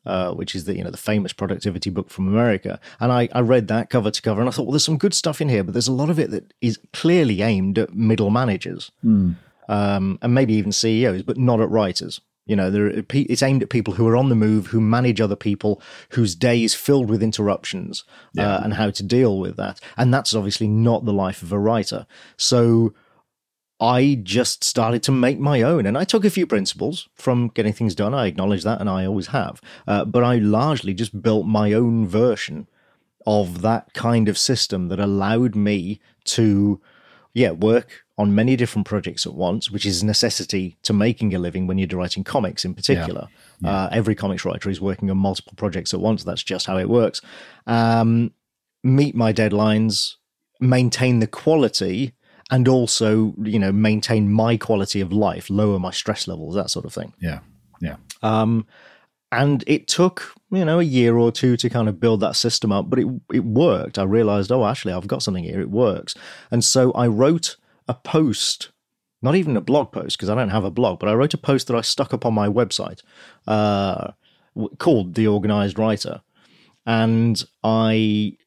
uh, 0.10 0.34
which 0.34 0.56
is 0.56 0.66
the 0.66 0.76
you 0.76 0.84
know 0.84 0.90
the 0.90 0.98
famous 0.98 1.34
productivity 1.34 1.90
book 1.90 2.10
from 2.10 2.28
America. 2.28 2.80
And 3.00 3.12
I, 3.12 3.30
I 3.32 3.42
read 3.42 3.68
that 3.68 3.90
cover 3.90 4.10
to 4.10 4.22
cover, 4.22 4.42
and 4.42 4.50
I 4.50 4.52
thought, 4.52 4.64
well, 4.64 4.72
there's 4.72 4.84
some 4.84 4.98
good 4.98 5.14
stuff 5.14 5.40
in 5.40 5.50
here, 5.50 5.64
but 5.64 5.74
there's 5.74 5.88
a 5.88 5.94
lot 5.94 6.10
of 6.10 6.20
it 6.20 6.32
that 6.32 6.52
is 6.62 6.80
clearly 6.94 7.42
aimed 7.42 7.78
at 7.78 7.94
middle 7.94 8.32
managers, 8.32 8.92
mm. 9.06 9.36
um, 9.68 10.18
and 10.22 10.34
maybe 10.34 10.54
even 10.54 10.72
CEOs, 10.72 11.24
but 11.24 11.38
not 11.38 11.62
at 11.62 11.70
writers. 11.70 12.22
You 12.48 12.56
know, 12.56 13.04
it's 13.14 13.44
aimed 13.44 13.62
at 13.62 13.70
people 13.70 13.94
who 13.94 14.08
are 14.08 14.18
on 14.18 14.30
the 14.30 14.36
move, 14.36 14.68
who 14.68 14.82
manage 14.82 15.22
other 15.22 15.36
people, 15.36 15.80
whose 16.10 16.34
day 16.34 16.64
is 16.64 16.74
filled 16.74 17.08
with 17.08 17.22
interruptions, 17.22 18.04
yeah. 18.34 18.56
uh, 18.56 18.62
and 18.64 18.74
how 18.74 18.90
to 18.90 19.04
deal 19.04 19.38
with 19.38 19.56
that. 19.58 19.80
And 19.98 20.12
that's 20.12 20.34
obviously 20.34 20.68
not 20.68 21.06
the 21.06 21.14
life 21.14 21.44
of 21.44 21.52
a 21.52 21.60
writer. 21.60 22.08
So 22.38 22.96
I 23.80 24.20
just 24.24 24.64
started 24.64 25.04
to 25.04 25.12
make 25.12 25.40
my 25.40 25.62
own. 25.62 25.86
And 25.86 25.98
I 25.98 26.04
took 26.04 26.26
a 26.26 26.30
few 26.30 26.46
principles 26.46 27.08
from 27.16 27.50
getting 27.54 27.74
things 27.74 27.96
done. 27.96 28.14
I 28.14 28.28
acknowledge 28.28 28.64
that, 28.64 28.82
and 28.82 28.90
I 28.90 29.06
always 29.06 29.28
have. 29.28 29.62
Uh, 29.88 30.06
but 30.06 30.24
I 30.24 30.36
largely 30.36 30.94
just 30.94 31.22
built 31.22 31.46
my 31.46 31.74
own 31.74 32.08
version 32.08 32.68
of 33.26 33.62
that 33.62 33.94
kind 33.94 34.28
of 34.28 34.38
system 34.38 34.90
that 34.90 35.00
allowed 35.00 35.56
me 35.56 36.00
to, 36.26 36.82
yeah, 37.34 37.52
work 37.52 38.04
on 38.18 38.36
many 38.36 38.58
different 38.58 38.86
projects 38.86 39.26
at 39.26 39.34
once, 39.34 39.72
which 39.72 39.86
is 39.86 40.02
a 40.02 40.06
necessity 40.06 40.78
to 40.84 40.92
making 40.92 41.34
a 41.34 41.40
living 41.40 41.68
when 41.68 41.78
you're 41.78 41.88
writing 41.98 42.24
comics 42.24 42.66
in 42.66 42.74
particular. 42.74 43.30
Yeah. 43.62 43.70
Yeah. 43.70 43.84
Uh, 43.84 43.90
every 43.94 44.16
comics 44.16 44.44
writer 44.44 44.70
is 44.70 44.82
working 44.82 45.10
on 45.10 45.18
multiple 45.18 45.54
projects 45.56 45.94
at 45.94 46.02
once. 46.02 46.26
That's 46.26 46.44
just 46.44 46.66
how 46.66 46.78
it 46.78 46.90
works. 46.90 47.22
Um, 47.66 48.34
meet 48.84 49.16
my 49.16 49.32
deadlines, 49.32 50.16
maintain 50.60 51.20
the 51.20 51.28
quality 51.28 52.14
and 52.50 52.68
also 52.68 53.34
you 53.44 53.60
know 53.60 53.72
maintain 53.72 54.32
my 54.32 54.58
quality 54.58 55.02
of 55.02 55.12
life 55.12 55.50
lower 55.50 55.80
my 55.80 55.92
stress 55.92 56.28
levels 56.28 56.56
that 56.56 56.70
sort 56.70 56.86
of 56.86 56.94
thing. 56.94 57.14
Yeah 57.20 57.40
yeah. 57.82 57.98
Um 58.22 58.66
and 59.32 59.64
it 59.68 59.88
took 59.88 60.34
you 60.52 60.66
know 60.66 60.80
a 60.80 60.84
year 60.84 61.18
or 61.18 61.32
two 61.32 61.56
to 61.58 61.70
kind 61.70 61.88
of 61.88 62.00
build 62.00 62.20
that 62.22 62.36
system 62.36 62.72
up 62.72 62.90
but 62.90 63.00
it 63.00 63.08
it 63.34 63.46
worked. 63.46 64.00
I 64.00 64.04
realized 64.04 64.52
oh 64.52 64.66
actually 64.66 64.94
i've 64.94 65.08
got 65.08 65.24
something 65.24 65.44
here. 65.44 65.62
It 65.62 65.70
works. 65.70 66.16
And 66.52 66.64
so 66.64 66.92
i 66.94 67.08
wrote 67.08 67.58
a 67.88 67.94
post 67.94 68.72
not 69.22 69.36
even 69.36 69.58
a 69.58 69.62
blog 69.62 69.92
post 69.92 70.18
because 70.18 70.30
i 70.30 70.36
don't 70.36 70.50
have 70.50 70.64
a 70.64 70.72
blog 70.72 70.98
but 71.00 71.10
i 71.10 71.14
wrote 71.14 71.34
a 71.34 71.38
post 71.38 71.68
that 71.68 71.76
i 71.76 71.82
stuck 71.82 72.14
up 72.14 72.26
on 72.26 72.34
my 72.34 72.48
website 72.48 73.02
uh, 73.48 74.12
called 74.78 75.16
the 75.16 75.28
organized 75.28 75.78
writer. 75.80 76.22
And 76.86 77.42
i 77.64 78.38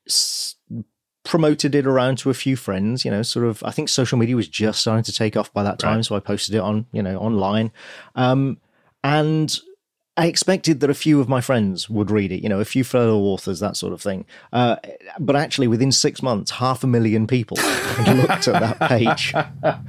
promoted 1.25 1.75
it 1.75 1.87
around 1.87 2.19
to 2.19 2.31
a 2.31 2.35
few 2.35 2.57
friends 2.57 3.05
you 3.05 3.11
know 3.11 3.23
sort 3.23 3.47
of 3.47 3.63
i 3.63 3.71
think 3.71 3.89
social 3.89 4.19
media 4.19 4.35
was 4.35 4.49
just 4.49 4.81
starting 4.81 5.05
to 5.05 5.13
take 5.13 5.37
off 5.37 5.53
by 5.53 5.63
that 5.63 5.79
time 5.79 5.97
right. 5.97 6.05
so 6.05 6.17
i 6.17 6.21
posted 6.21 6.55
it 6.55 6.59
on 6.59 6.87
you 6.93 7.03
know 7.03 7.17
online 7.19 7.71
um, 8.17 8.59
and 9.05 9.61
I 10.15 10.27
expected 10.27 10.81
that 10.81 10.91
a 10.91 10.95
few 10.95 11.21
of 11.21 11.29
my 11.29 11.41
friends 11.41 11.89
would 11.89 12.11
read 12.11 12.33
it, 12.33 12.43
you 12.43 12.49
know, 12.49 12.61
a 12.61 12.67
few 12.67 12.85
fellow 12.85 13.19
authors, 13.19 13.61
that 13.61 13.79
sort 13.79 13.95
of 13.95 14.03
thing. 14.03 14.27
Uh, 14.53 14.77
but 15.19 15.37
actually, 15.37 15.69
within 15.69 15.91
six 15.91 16.23
months, 16.23 16.51
half 16.51 16.85
a 16.85 16.87
million 16.87 17.27
people 17.27 17.57
looked 17.57 18.47
at 18.47 18.61
that 18.61 18.79
page, 18.91 19.33
wow. 19.63 19.81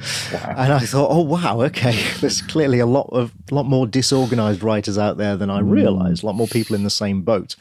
and 0.55 0.71
I 0.71 0.79
thought, 0.79 1.09
"Oh 1.11 1.21
wow, 1.21 1.59
okay, 1.63 2.01
there's 2.21 2.41
clearly 2.41 2.79
a 2.79 2.85
lot 2.85 3.09
of 3.11 3.33
lot 3.51 3.65
more 3.65 3.85
disorganized 3.85 4.63
writers 4.63 4.97
out 4.97 5.17
there 5.17 5.35
than 5.35 5.49
I 5.49 5.59
mm. 5.59 5.69
realized. 5.69 6.23
A 6.23 6.25
lot 6.25 6.35
more 6.35 6.47
people 6.47 6.73
in 6.73 6.83
the 6.83 6.89
same 6.89 7.21
boat." 7.23 7.57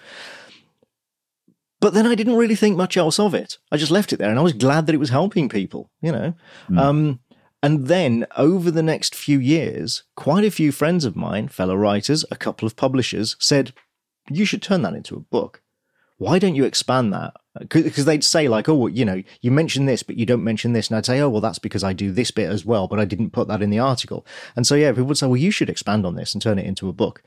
But 1.82 1.94
then 1.94 2.06
I 2.06 2.14
didn't 2.14 2.36
really 2.36 2.54
think 2.54 2.76
much 2.76 2.96
else 2.96 3.18
of 3.18 3.34
it. 3.34 3.58
I 3.72 3.76
just 3.76 3.90
left 3.90 4.12
it 4.12 4.18
there 4.18 4.30
and 4.30 4.38
I 4.38 4.42
was 4.42 4.52
glad 4.52 4.86
that 4.86 4.94
it 4.94 4.98
was 4.98 5.10
helping 5.10 5.48
people, 5.48 5.90
you 6.00 6.12
know. 6.12 6.32
Mm. 6.70 6.78
Um, 6.78 7.20
and 7.60 7.88
then 7.88 8.24
over 8.36 8.70
the 8.70 8.84
next 8.84 9.16
few 9.16 9.40
years, 9.40 10.04
quite 10.14 10.44
a 10.44 10.50
few 10.52 10.70
friends 10.70 11.04
of 11.04 11.16
mine, 11.16 11.48
fellow 11.48 11.74
writers, 11.74 12.24
a 12.30 12.36
couple 12.36 12.66
of 12.66 12.76
publishers, 12.76 13.34
said, 13.40 13.72
You 14.30 14.44
should 14.44 14.62
turn 14.62 14.82
that 14.82 14.94
into 14.94 15.16
a 15.16 15.20
book. 15.20 15.60
Why 16.18 16.38
don't 16.38 16.54
you 16.54 16.64
expand 16.64 17.12
that? 17.14 17.34
Because 17.68 18.04
they'd 18.04 18.22
say, 18.22 18.46
like, 18.46 18.68
oh, 18.68 18.86
you 18.86 19.04
know, 19.04 19.24
you 19.40 19.50
mention 19.50 19.86
this, 19.86 20.04
but 20.04 20.16
you 20.16 20.24
don't 20.24 20.44
mention 20.44 20.74
this. 20.74 20.88
And 20.88 20.96
I'd 20.96 21.04
say, 21.04 21.18
oh, 21.18 21.28
well, 21.28 21.40
that's 21.40 21.58
because 21.58 21.82
I 21.82 21.92
do 21.92 22.12
this 22.12 22.30
bit 22.30 22.48
as 22.48 22.64
well, 22.64 22.86
but 22.86 23.00
I 23.00 23.04
didn't 23.04 23.30
put 23.30 23.48
that 23.48 23.60
in 23.60 23.70
the 23.70 23.80
article. 23.80 24.24
And 24.54 24.64
so, 24.64 24.76
yeah, 24.76 24.92
people 24.92 25.06
would 25.06 25.18
say, 25.18 25.26
well, 25.26 25.36
you 25.36 25.50
should 25.50 25.68
expand 25.68 26.06
on 26.06 26.14
this 26.14 26.32
and 26.32 26.40
turn 26.40 26.60
it 26.60 26.66
into 26.66 26.88
a 26.88 26.92
book. 26.92 27.24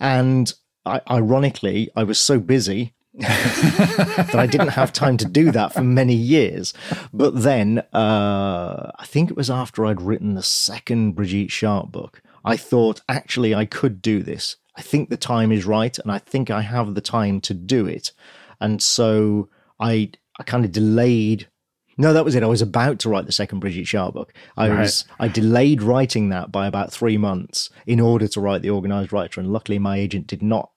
And 0.00 0.52
I, 0.84 1.02
ironically, 1.08 1.88
I 1.94 2.02
was 2.02 2.18
so 2.18 2.40
busy 2.40 2.94
that 3.18 4.34
I 4.34 4.46
didn't 4.46 4.68
have 4.68 4.92
time 4.92 5.16
to 5.16 5.24
do 5.24 5.50
that 5.52 5.72
for 5.72 5.82
many 5.82 6.14
years. 6.14 6.74
But 7.14 7.42
then 7.42 7.78
uh, 7.94 8.92
I 8.98 9.06
think 9.06 9.30
it 9.30 9.36
was 9.36 9.50
after 9.50 9.86
I'd 9.86 10.02
written 10.02 10.34
the 10.34 10.42
second 10.42 11.12
Brigitte 11.12 11.50
Sharp 11.50 11.90
book, 11.90 12.20
I 12.44 12.58
thought 12.58 13.00
actually 13.08 13.54
I 13.54 13.64
could 13.64 14.02
do 14.02 14.22
this. 14.22 14.56
I 14.76 14.82
think 14.82 15.08
the 15.08 15.16
time 15.16 15.50
is 15.50 15.64
right, 15.64 15.98
and 15.98 16.12
I 16.12 16.18
think 16.18 16.50
I 16.50 16.60
have 16.60 16.94
the 16.94 17.00
time 17.00 17.40
to 17.42 17.54
do 17.54 17.86
it. 17.86 18.12
And 18.60 18.82
so 18.82 19.48
I 19.80 20.10
I 20.38 20.42
kind 20.42 20.66
of 20.66 20.72
delayed. 20.72 21.48
No, 21.96 22.12
that 22.12 22.26
was 22.26 22.34
it. 22.34 22.42
I 22.42 22.46
was 22.46 22.60
about 22.60 22.98
to 23.00 23.08
write 23.08 23.24
the 23.24 23.32
second 23.32 23.60
Brigitte 23.60 23.86
Sharp 23.86 24.12
book. 24.12 24.34
I 24.58 24.68
right. 24.68 24.80
was 24.80 25.06
I 25.18 25.28
delayed 25.28 25.80
writing 25.80 26.28
that 26.28 26.52
by 26.52 26.66
about 26.66 26.92
three 26.92 27.16
months 27.16 27.70
in 27.86 27.98
order 27.98 28.28
to 28.28 28.40
write 28.42 28.60
the 28.60 28.68
organized 28.68 29.14
writer, 29.14 29.40
and 29.40 29.50
luckily 29.50 29.78
my 29.78 29.96
agent 29.96 30.26
did 30.26 30.42
not 30.42 30.70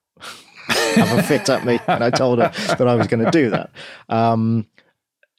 have 0.95 1.19
a 1.19 1.23
fit 1.23 1.49
at 1.49 1.65
me, 1.65 1.79
and 1.87 2.03
I 2.03 2.09
told 2.09 2.39
her 2.39 2.51
that 2.75 2.87
I 2.87 2.95
was 2.95 3.07
going 3.07 3.23
to 3.23 3.31
do 3.31 3.49
that. 3.49 3.71
Um, 4.09 4.67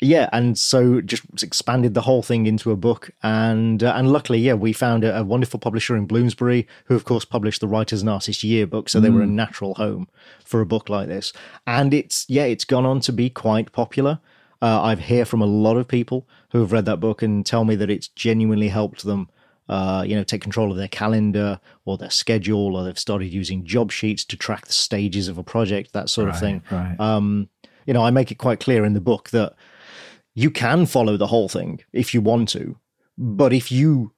yeah, 0.03 0.31
and 0.33 0.59
so 0.59 1.03
just 1.03 1.43
expanded 1.43 1.93
the 1.93 2.01
whole 2.01 2.23
thing 2.23 2.47
into 2.47 2.71
a 2.71 2.77
book, 2.77 3.11
and 3.23 3.83
uh, 3.83 3.93
and 3.95 4.11
luckily, 4.11 4.39
yeah, 4.39 4.55
we 4.55 4.73
found 4.73 5.05
a, 5.05 5.19
a, 5.19 5.23
wonderful 5.23 5.61
publisher 5.61 5.95
in 5.95 6.07
Bloomsbury 6.07 6.67
who, 6.87 6.95
of 6.95 7.05
course, 7.05 7.27
published 7.27 7.61
the 7.61 7.69
Writers 7.69 8.01
and 8.01 8.09
Artists 8.09 8.43
Yearbook, 8.43 8.89
so 8.89 8.99
mm. 8.99 9.03
they 9.03 9.11
were 9.11 9.23
a 9.23 9.27
mm. 9.27 9.33
natural 9.33 9.75
home 9.75 10.09
for 10.43 10.63
a 10.63 10.67
book 10.67 10.89
like 10.89 11.09
this. 11.09 11.35
And 11.67 11.93
it's 11.93 12.25
yeah, 12.31 12.45
it's 12.45 12.65
gone 12.65 12.87
on 12.87 13.01
to 13.01 13.13
be 13.13 13.29
quite 13.29 13.73
popular. 13.73 14.21
Uh, 14.63 14.83
I've 14.83 15.01
hear 15.01 15.25
from 15.25 15.43
a 15.43 15.47
lot 15.47 15.77
of 15.77 15.89
people 15.89 16.27
who 16.51 16.61
have 16.61 16.73
read 16.73 16.87
that 16.87 17.01
book 17.01 17.23
and 17.23 17.45
tell 17.45 17.65
me 17.65 17.75
that 17.77 17.91
it's 17.91 18.09
genuinely 18.09 18.69
helped 18.69 19.05
them 19.05 19.29
uh, 19.71 20.03
you 20.05 20.17
know, 20.17 20.25
take 20.25 20.43
control 20.43 20.73
of 20.73 20.77
their 20.77 20.89
calendar 20.89 21.61
or 21.85 21.97
their 21.97 22.11
schedule, 22.11 22.75
or 22.75 22.83
they've 22.83 22.99
started 22.99 23.33
using 23.33 23.65
job 23.65 23.93
sheets 23.93 24.25
to 24.25 24.37
track 24.37 24.67
the 24.67 24.73
stages 24.73 25.29
of 25.29 25.39
a 25.39 25.45
project, 25.45 25.93
that 25.93 26.11
sort 26.11 26.27
right, 26.27 26.35
of 26.35 26.41
thing. 26.41 26.63
Right. 26.73 26.99
Um, 26.99 27.49
you 27.87 27.95
know, 27.95 28.03
I 28.03 28.11
make 28.11 28.33
it 28.33 28.35
quite 28.39 28.59
clear 28.59 28.85
in 28.85 28.95
the 28.95 29.01
book 29.01 29.31
that 29.31 29.55
you 30.35 30.51
can 30.51 30.87
follow 30.87 31.17
the 31.17 31.29
whole 31.29 31.49
thing 31.49 31.81
if 31.93 32.13
you 32.13 32.21
want 32.21 32.49
to, 32.49 32.79
but 33.17 33.53
if 33.53 33.71
you 33.71 34.13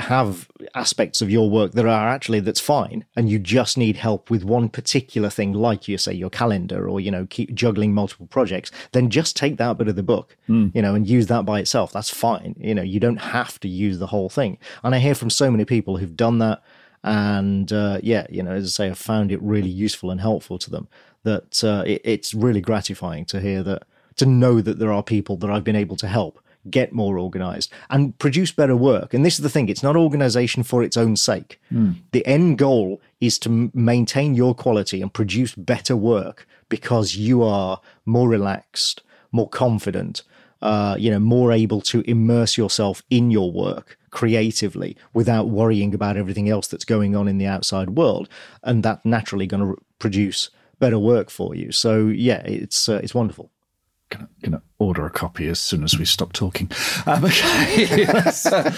have 0.00 0.48
aspects 0.74 1.20
of 1.20 1.30
your 1.30 1.50
work 1.50 1.72
that 1.72 1.86
are 1.86 2.08
actually 2.08 2.40
that's 2.40 2.60
fine 2.60 3.04
and 3.16 3.28
you 3.28 3.38
just 3.38 3.76
need 3.76 3.96
help 3.96 4.30
with 4.30 4.44
one 4.44 4.68
particular 4.68 5.30
thing 5.30 5.52
like 5.52 5.88
you 5.88 5.98
say 5.98 6.12
your 6.12 6.30
calendar 6.30 6.88
or 6.88 7.00
you 7.00 7.10
know 7.10 7.26
keep 7.30 7.52
juggling 7.54 7.92
multiple 7.92 8.26
projects 8.26 8.70
then 8.92 9.10
just 9.10 9.36
take 9.36 9.56
that 9.56 9.76
bit 9.76 9.88
of 9.88 9.96
the 9.96 10.02
book 10.02 10.36
mm. 10.48 10.70
you 10.74 10.82
know 10.82 10.94
and 10.94 11.08
use 11.08 11.26
that 11.26 11.44
by 11.44 11.60
itself. 11.60 11.92
That's 11.92 12.10
fine. 12.10 12.54
You 12.58 12.74
know 12.74 12.82
you 12.82 13.00
don't 13.00 13.16
have 13.16 13.58
to 13.60 13.68
use 13.68 13.98
the 13.98 14.06
whole 14.06 14.28
thing. 14.28 14.58
And 14.82 14.94
i 14.94 14.98
hear 14.98 15.14
from 15.14 15.30
so 15.30 15.50
many 15.50 15.64
people 15.64 15.96
who've 15.96 16.16
done 16.16 16.38
that 16.38 16.62
and 17.04 17.72
uh, 17.72 18.00
yeah 18.02 18.26
you 18.28 18.42
know 18.42 18.52
as 18.52 18.64
i 18.64 18.68
say 18.68 18.90
i've 18.90 18.98
found 18.98 19.30
it 19.30 19.40
really 19.40 19.70
useful 19.70 20.10
and 20.10 20.20
helpful 20.20 20.58
to 20.58 20.70
them 20.70 20.88
that 21.22 21.62
uh, 21.62 21.84
it, 21.86 22.00
it's 22.04 22.34
really 22.34 22.60
gratifying 22.60 23.24
to 23.24 23.40
hear 23.40 23.62
that 23.62 23.84
to 24.16 24.26
know 24.26 24.60
that 24.60 24.78
there 24.78 24.92
are 24.92 25.02
people 25.02 25.36
that 25.36 25.50
i've 25.50 25.64
been 25.64 25.76
able 25.76 25.96
to 25.96 26.08
help 26.08 26.40
get 26.70 26.92
more 26.92 27.18
organized 27.18 27.72
and 27.90 28.18
produce 28.18 28.52
better 28.52 28.76
work. 28.76 29.14
And 29.14 29.24
this 29.24 29.34
is 29.34 29.42
the 29.42 29.50
thing 29.50 29.68
it's 29.68 29.82
not 29.82 29.96
organization 29.96 30.62
for 30.62 30.82
its 30.82 30.96
own 30.96 31.16
sake. 31.16 31.60
Mm. 31.72 31.96
The 32.12 32.26
end 32.26 32.58
goal 32.58 33.00
is 33.20 33.38
to 33.40 33.70
maintain 33.74 34.34
your 34.34 34.54
quality 34.54 35.02
and 35.02 35.12
produce 35.12 35.54
better 35.54 35.96
work 35.96 36.46
because 36.68 37.16
you 37.16 37.42
are 37.42 37.80
more 38.06 38.28
relaxed, 38.28 39.02
more 39.32 39.48
confident, 39.48 40.22
uh, 40.62 40.96
you 40.98 41.10
know, 41.10 41.18
more 41.18 41.52
able 41.52 41.80
to 41.80 42.02
immerse 42.10 42.56
yourself 42.56 43.02
in 43.10 43.30
your 43.30 43.52
work 43.52 43.98
creatively 44.10 44.96
without 45.12 45.48
worrying 45.48 45.94
about 45.94 46.16
everything 46.16 46.48
else 46.48 46.66
that's 46.66 46.84
going 46.84 47.14
on 47.14 47.28
in 47.28 47.38
the 47.38 47.46
outside 47.46 47.90
world. 47.90 48.28
And 48.62 48.82
that 48.82 49.04
naturally 49.04 49.46
going 49.46 49.62
to 49.62 49.80
produce 49.98 50.50
better 50.78 50.98
work 50.98 51.30
for 51.30 51.54
you. 51.54 51.72
So 51.72 52.06
yeah, 52.06 52.42
it's 52.44 52.88
uh, 52.88 53.00
it's 53.02 53.14
wonderful 53.14 53.50
going 54.10 54.52
to 54.52 54.62
order 54.78 55.06
a 55.06 55.10
copy 55.10 55.48
as 55.48 55.60
soon 55.60 55.84
as 55.84 55.98
we 55.98 56.04
stop 56.04 56.32
talking. 56.32 56.70
Um, 57.06 57.24
okay, 57.24 58.06
let's, 58.06 58.46
uh, 58.46 58.72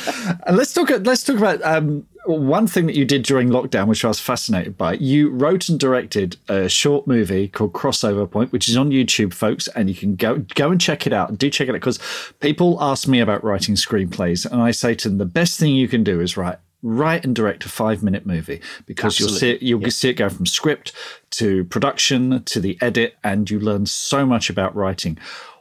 let's 0.50 0.72
talk. 0.72 0.90
Let's 0.90 1.24
talk 1.24 1.38
about 1.38 1.62
um, 1.62 2.06
one 2.26 2.66
thing 2.66 2.86
that 2.86 2.96
you 2.96 3.04
did 3.04 3.22
during 3.22 3.48
lockdown, 3.48 3.86
which 3.86 4.04
I 4.04 4.08
was 4.08 4.20
fascinated 4.20 4.76
by. 4.76 4.94
You 4.94 5.30
wrote 5.30 5.68
and 5.68 5.78
directed 5.78 6.36
a 6.48 6.68
short 6.68 7.06
movie 7.06 7.48
called 7.48 7.72
Crossover 7.72 8.30
Point, 8.30 8.52
which 8.52 8.68
is 8.68 8.76
on 8.76 8.90
YouTube, 8.90 9.32
folks, 9.32 9.68
and 9.68 9.88
you 9.88 9.94
can 9.94 10.16
go 10.16 10.38
go 10.54 10.70
and 10.70 10.80
check 10.80 11.06
it 11.06 11.12
out. 11.12 11.36
Do 11.38 11.50
check 11.50 11.68
it 11.68 11.72
out 11.72 11.74
because 11.74 11.98
people 12.40 12.78
ask 12.82 13.08
me 13.08 13.20
about 13.20 13.44
writing 13.44 13.74
screenplays, 13.74 14.50
and 14.50 14.60
I 14.60 14.70
say 14.70 14.94
to 14.96 15.08
them, 15.08 15.18
the 15.18 15.26
best 15.26 15.58
thing 15.58 15.74
you 15.74 15.88
can 15.88 16.04
do 16.04 16.20
is 16.20 16.36
write 16.36 16.58
write 16.82 17.24
and 17.24 17.34
direct 17.34 17.64
a 17.64 17.68
five 17.68 18.02
minute 18.02 18.24
movie 18.26 18.60
because 18.86 19.20
Absolutely. 19.20 19.32
you'll 19.32 19.38
see 19.38 19.50
it, 19.50 19.62
you'll 19.62 19.90
see 19.90 20.08
it 20.08 20.14
go 20.14 20.28
from 20.28 20.46
script 20.46 20.92
to 21.30 21.64
production 21.64 22.42
to 22.44 22.60
the 22.60 22.78
edit 22.80 23.16
and 23.22 23.50
you 23.50 23.60
learn 23.60 23.86
so 23.86 24.24
much 24.24 24.48
about 24.50 24.74
writing 24.74 25.18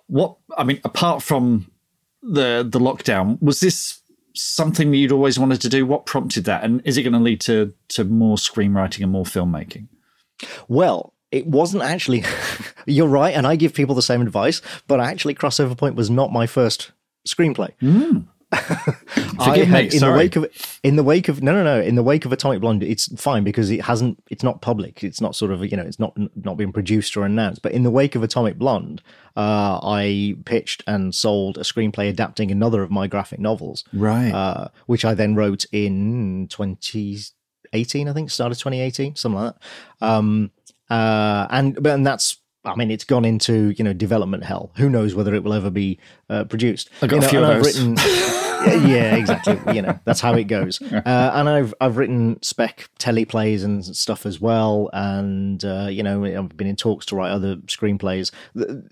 what 0.07 0.35
i 0.57 0.63
mean 0.63 0.79
apart 0.83 1.21
from 1.21 1.69
the 2.23 2.67
the 2.69 2.79
lockdown 2.79 3.41
was 3.41 3.59
this 3.59 4.01
something 4.33 4.91
that 4.91 4.97
you'd 4.97 5.11
always 5.11 5.37
wanted 5.37 5.59
to 5.59 5.69
do 5.69 5.85
what 5.85 6.05
prompted 6.05 6.45
that 6.45 6.63
and 6.63 6.81
is 6.85 6.97
it 6.97 7.03
going 7.03 7.13
to 7.13 7.19
lead 7.19 7.41
to 7.41 7.73
to 7.89 8.03
more 8.03 8.37
screenwriting 8.37 9.01
and 9.03 9.11
more 9.11 9.25
filmmaking 9.25 9.87
Well, 10.67 11.13
it 11.31 11.45
wasn't 11.47 11.83
actually. 11.83 12.23
you're 12.85 13.07
right, 13.07 13.35
and 13.35 13.45
I 13.45 13.55
give 13.55 13.73
people 13.73 13.95
the 13.95 14.01
same 14.01 14.21
advice. 14.21 14.61
But 14.87 14.99
actually, 14.99 15.35
Crossover 15.35 15.77
Point 15.77 15.95
was 15.95 16.09
not 16.09 16.31
my 16.31 16.47
first 16.47 16.91
screenplay. 17.27 17.71
Forgive 17.81 18.23
I 18.51 19.65
me, 19.69 19.83
in 19.85 19.91
sorry. 19.91 20.11
the 20.11 20.17
wake 20.17 20.35
of 20.35 20.79
in 20.83 20.95
the 20.95 21.03
wake 21.03 21.27
of 21.29 21.43
no 21.43 21.51
no 21.53 21.63
no 21.63 21.79
in 21.81 21.95
the 21.95 22.03
wake 22.03 22.25
of 22.25 22.31
Atomic 22.31 22.61
Blonde 22.61 22.81
it's 22.83 23.07
fine 23.21 23.43
because 23.43 23.69
it 23.69 23.81
hasn't 23.81 24.21
it's 24.29 24.43
not 24.43 24.61
public 24.61 25.03
it's 25.03 25.21
not 25.21 25.35
sort 25.35 25.51
of 25.51 25.63
you 25.69 25.77
know 25.77 25.83
it's 25.83 25.99
not 25.99 26.17
not 26.35 26.57
been 26.57 26.71
produced 26.73 27.15
or 27.15 27.25
announced 27.25 27.61
but 27.61 27.71
in 27.73 27.83
the 27.83 27.91
wake 27.91 28.15
of 28.15 28.23
Atomic 28.23 28.57
Blonde 28.57 29.01
uh, 29.37 29.79
I 29.83 30.35
pitched 30.45 30.83
and 30.87 31.13
sold 31.13 31.57
a 31.57 31.61
screenplay 31.61 32.09
adapting 32.09 32.49
another 32.51 32.81
of 32.81 32.89
my 32.91 33.07
graphic 33.07 33.39
novels 33.39 33.83
Right. 33.93 34.31
uh, 34.31 34.69
which 34.87 35.05
I 35.05 35.13
then 35.13 35.35
wrote 35.35 35.65
in 35.71 36.47
2018 36.49 38.07
I 38.09 38.13
think 38.13 38.31
start 38.31 38.51
of 38.51 38.57
2018 38.57 39.15
something 39.15 39.39
like 39.41 39.53
that 40.01 40.05
um, 40.05 40.51
uh, 40.89 41.47
and 41.51 41.75
but 41.81 41.93
and 41.93 42.05
that's 42.05 42.37
I 42.65 42.75
mean, 42.75 42.91
it's 42.91 43.05
gone 43.05 43.25
into 43.25 43.69
you 43.77 43.83
know 43.83 43.93
development 43.93 44.43
hell. 44.43 44.71
Who 44.77 44.89
knows 44.89 45.15
whether 45.15 45.33
it 45.33 45.43
will 45.43 45.53
ever 45.53 45.69
be 45.69 45.99
uh, 46.29 46.43
produced? 46.43 46.89
I 47.01 47.07
got 47.07 47.21
You 47.21 47.25
a 47.27 47.29
few 47.29 47.43
of 47.43 47.49
I've 47.49 47.63
those. 47.63 47.79
written- 47.79 47.95
yeah, 48.89 49.15
exactly. 49.15 49.57
You 49.73 49.81
know, 49.83 49.97
that's 50.03 50.19
how 50.19 50.33
it 50.35 50.43
goes. 50.45 50.81
Uh, 50.91 51.31
and 51.33 51.47
I've 51.49 51.73
I've 51.79 51.95
written 51.97 52.41
spec 52.43 52.89
teleplays 52.99 53.63
and 53.63 53.83
stuff 53.85 54.25
as 54.25 54.41
well. 54.41 54.89
And 54.93 55.63
uh, 55.63 55.87
you 55.89 56.03
know, 56.03 56.25
I've 56.25 56.55
been 56.57 56.67
in 56.67 56.75
talks 56.75 57.05
to 57.07 57.15
write 57.15 57.31
other 57.31 57.55
screenplays. 57.67 58.31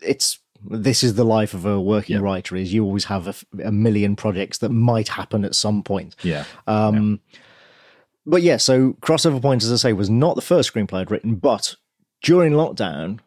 It's 0.02 0.40
this 0.66 1.04
is 1.04 1.16
the 1.16 1.26
life 1.26 1.54
of 1.54 1.66
a 1.66 1.80
working 1.82 2.16
Yeah. 2.16 2.22
writer. 2.24 2.56
Is 2.56 2.74
you 2.74 2.86
always 2.86 3.06
have 3.06 3.44
a 3.64 3.72
million 3.72 4.16
projects 4.16 4.58
that 4.60 4.70
might 4.70 5.10
happen 5.10 5.44
at 5.44 5.54
some 5.56 5.84
point. 5.84 6.16
yeah. 6.24 6.46
Um, 6.66 7.20
But 8.26 8.42
yeah, 8.42 8.58
so 8.58 8.94
Crossover 9.02 9.42
Point, 9.42 9.64
as 9.64 9.72
I 9.72 9.76
say, 9.76 9.94
was 9.94 10.10
not 10.10 10.36
the 10.36 10.42
first 10.42 10.74
screenplay 10.74 11.02
I'd 11.02 11.12
written, 11.12 11.36
but 11.36 11.76
during 12.24 12.54
lockdown, 12.54 13.20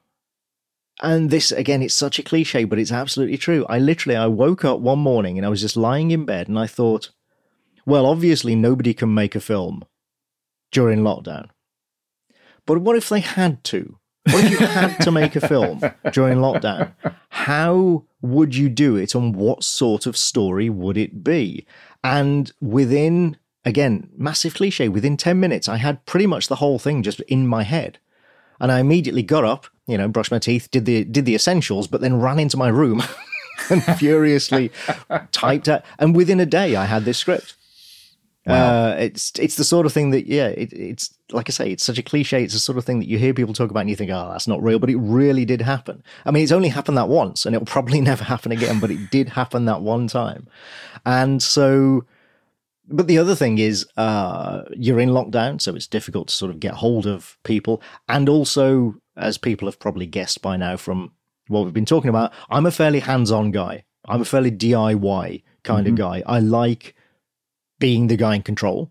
and 1.02 1.30
this 1.30 1.52
again, 1.52 1.82
it's 1.82 1.94
such 1.94 2.18
a 2.18 2.22
cliche, 2.22 2.64
but 2.64 2.78
it's 2.78 2.92
absolutely 2.92 3.38
true. 3.38 3.66
I 3.68 3.78
literally, 3.78 4.16
I 4.16 4.26
woke 4.26 4.64
up 4.64 4.80
one 4.80 4.98
morning 4.98 5.38
and 5.38 5.46
I 5.46 5.50
was 5.50 5.60
just 5.60 5.76
lying 5.76 6.10
in 6.10 6.24
bed, 6.24 6.48
and 6.48 6.58
I 6.58 6.66
thought, 6.66 7.10
well, 7.86 8.06
obviously 8.06 8.54
nobody 8.54 8.94
can 8.94 9.12
make 9.14 9.34
a 9.34 9.40
film 9.40 9.84
during 10.70 11.00
lockdown, 11.00 11.50
but 12.66 12.78
what 12.78 12.96
if 12.96 13.08
they 13.08 13.20
had 13.20 13.64
to? 13.64 13.98
What 14.30 14.44
if 14.44 14.50
you 14.50 14.66
had 14.66 14.98
to 14.98 15.10
make 15.10 15.34
a 15.34 15.46
film 15.46 15.80
during 16.12 16.38
lockdown? 16.38 16.92
How 17.30 18.04
would 18.20 18.54
you 18.54 18.68
do 18.68 18.96
it, 18.96 19.14
and 19.14 19.34
what 19.34 19.64
sort 19.64 20.06
of 20.06 20.16
story 20.16 20.68
would 20.68 20.96
it 20.98 21.24
be? 21.24 21.66
And 22.04 22.52
within, 22.60 23.38
again, 23.64 24.10
massive 24.16 24.54
cliche, 24.54 24.88
within 24.88 25.16
10 25.16 25.40
minutes, 25.40 25.68
I 25.68 25.78
had 25.78 26.04
pretty 26.04 26.26
much 26.26 26.48
the 26.48 26.56
whole 26.56 26.78
thing 26.78 27.02
just 27.02 27.20
in 27.22 27.46
my 27.46 27.62
head. 27.62 27.98
And 28.60 28.70
I 28.70 28.80
immediately 28.80 29.22
got 29.22 29.44
up, 29.44 29.66
you 29.90 29.98
know, 29.98 30.08
brushed 30.08 30.30
my 30.30 30.38
teeth, 30.38 30.70
did 30.70 30.84
the 30.86 31.04
did 31.04 31.24
the 31.24 31.34
essentials, 31.34 31.86
but 31.86 32.00
then 32.00 32.20
ran 32.20 32.38
into 32.38 32.56
my 32.56 32.68
room 32.68 33.02
and 33.70 33.82
furiously 33.98 34.70
typed 35.32 35.68
out. 35.68 35.82
And 35.98 36.14
within 36.14 36.40
a 36.40 36.46
day, 36.46 36.76
I 36.76 36.84
had 36.84 37.04
this 37.04 37.18
script. 37.18 37.56
Uh, 38.46 38.96
it's 38.98 39.32
it's 39.38 39.56
the 39.56 39.64
sort 39.64 39.86
of 39.86 39.92
thing 39.92 40.10
that 40.10 40.26
yeah, 40.26 40.48
it, 40.48 40.72
it's 40.72 41.14
like 41.30 41.48
I 41.48 41.52
say, 41.52 41.70
it's 41.70 41.84
such 41.84 41.98
a 41.98 42.02
cliche. 42.02 42.42
It's 42.42 42.54
the 42.54 42.60
sort 42.60 42.78
of 42.78 42.84
thing 42.84 42.98
that 42.98 43.06
you 43.06 43.18
hear 43.18 43.34
people 43.34 43.54
talk 43.54 43.70
about 43.70 43.80
and 43.80 43.90
you 43.90 43.96
think, 43.96 44.10
oh, 44.10 44.28
that's 44.32 44.48
not 44.48 44.62
real, 44.62 44.78
but 44.78 44.90
it 44.90 44.96
really 44.96 45.44
did 45.44 45.60
happen. 45.60 46.02
I 46.24 46.30
mean, 46.30 46.42
it's 46.42 46.52
only 46.52 46.68
happened 46.68 46.96
that 46.96 47.08
once, 47.08 47.46
and 47.46 47.54
it'll 47.54 47.66
probably 47.66 48.00
never 48.12 48.24
happen 48.24 48.50
again, 48.50 48.80
but 48.80 48.90
it 48.90 49.10
did 49.10 49.28
happen 49.28 49.66
that 49.66 49.82
one 49.82 50.08
time. 50.08 50.48
And 51.04 51.42
so, 51.42 52.04
but 52.90 53.06
the 53.06 53.18
other 53.18 53.34
thing 53.34 53.58
is, 53.58 53.86
uh, 53.96 54.62
you're 54.76 55.00
in 55.00 55.10
lockdown, 55.10 55.60
so 55.60 55.74
it's 55.74 55.86
difficult 55.86 56.28
to 56.28 56.34
sort 56.34 56.50
of 56.50 56.60
get 56.60 56.74
hold 56.74 57.06
of 57.06 57.38
people, 57.44 57.80
and 58.08 58.28
also, 58.28 58.96
as 59.16 59.38
people 59.38 59.68
have 59.68 59.78
probably 59.78 60.06
guessed 60.06 60.42
by 60.42 60.56
now 60.56 60.76
from 60.76 61.12
what 61.48 61.64
we've 61.64 61.74
been 61.74 61.86
talking 61.86 62.10
about, 62.10 62.32
I'm 62.48 62.66
a 62.66 62.70
fairly 62.70 63.00
hands-on 63.00 63.50
guy. 63.50 63.84
I'm 64.08 64.20
a 64.20 64.24
fairly 64.24 64.50
DIY 64.50 65.42
kind 65.62 65.86
of 65.86 65.94
guy. 65.94 66.22
I 66.26 66.38
like 66.40 66.94
being 67.78 68.06
the 68.06 68.16
guy 68.16 68.36
in 68.36 68.42
control. 68.42 68.90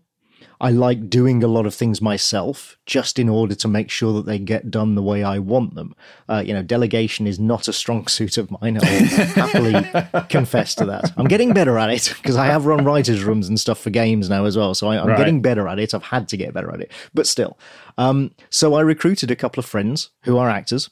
I 0.62 0.70
like 0.70 1.08
doing 1.08 1.42
a 1.42 1.46
lot 1.46 1.64
of 1.64 1.74
things 1.74 2.02
myself 2.02 2.76
just 2.84 3.18
in 3.18 3.28
order 3.28 3.54
to 3.54 3.66
make 3.68 3.90
sure 3.90 4.12
that 4.14 4.26
they 4.26 4.38
get 4.38 4.70
done 4.70 4.94
the 4.94 5.02
way 5.02 5.22
I 5.24 5.38
want 5.38 5.74
them. 5.74 5.94
Uh, 6.28 6.42
you 6.44 6.52
know, 6.52 6.62
delegation 6.62 7.26
is 7.26 7.38
not 7.38 7.66
a 7.66 7.72
strong 7.72 8.06
suit 8.16 8.36
of 8.36 8.50
mine. 8.50 8.76
I'll 8.76 8.84
happily 8.84 9.82
confess 10.28 10.74
to 10.76 10.84
that. 10.86 11.12
I'm 11.16 11.28
getting 11.28 11.52
better 11.54 11.78
at 11.78 11.90
it 11.90 12.12
because 12.20 12.36
I 12.36 12.46
have 12.46 12.66
run 12.66 12.84
writers' 12.84 13.24
rooms 13.24 13.48
and 13.48 13.58
stuff 13.58 13.78
for 13.80 13.90
games 13.90 14.28
now 14.28 14.44
as 14.44 14.56
well. 14.56 14.74
So 14.74 14.88
I, 14.88 15.00
I'm 15.00 15.08
Right. 15.08 15.16
getting 15.16 15.40
better 15.40 15.66
at 15.66 15.78
it. 15.78 15.94
I've 15.94 16.02
had 16.04 16.28
to 16.28 16.36
get 16.36 16.52
better 16.52 16.70
at 16.72 16.80
it, 16.82 16.92
but 17.14 17.26
still. 17.26 17.58
Um, 17.96 18.32
so 18.50 18.74
I 18.74 18.82
recruited 18.82 19.30
a 19.30 19.36
couple 19.36 19.60
of 19.60 19.66
friends 19.66 20.10
who 20.24 20.36
are 20.36 20.50
actors 20.50 20.90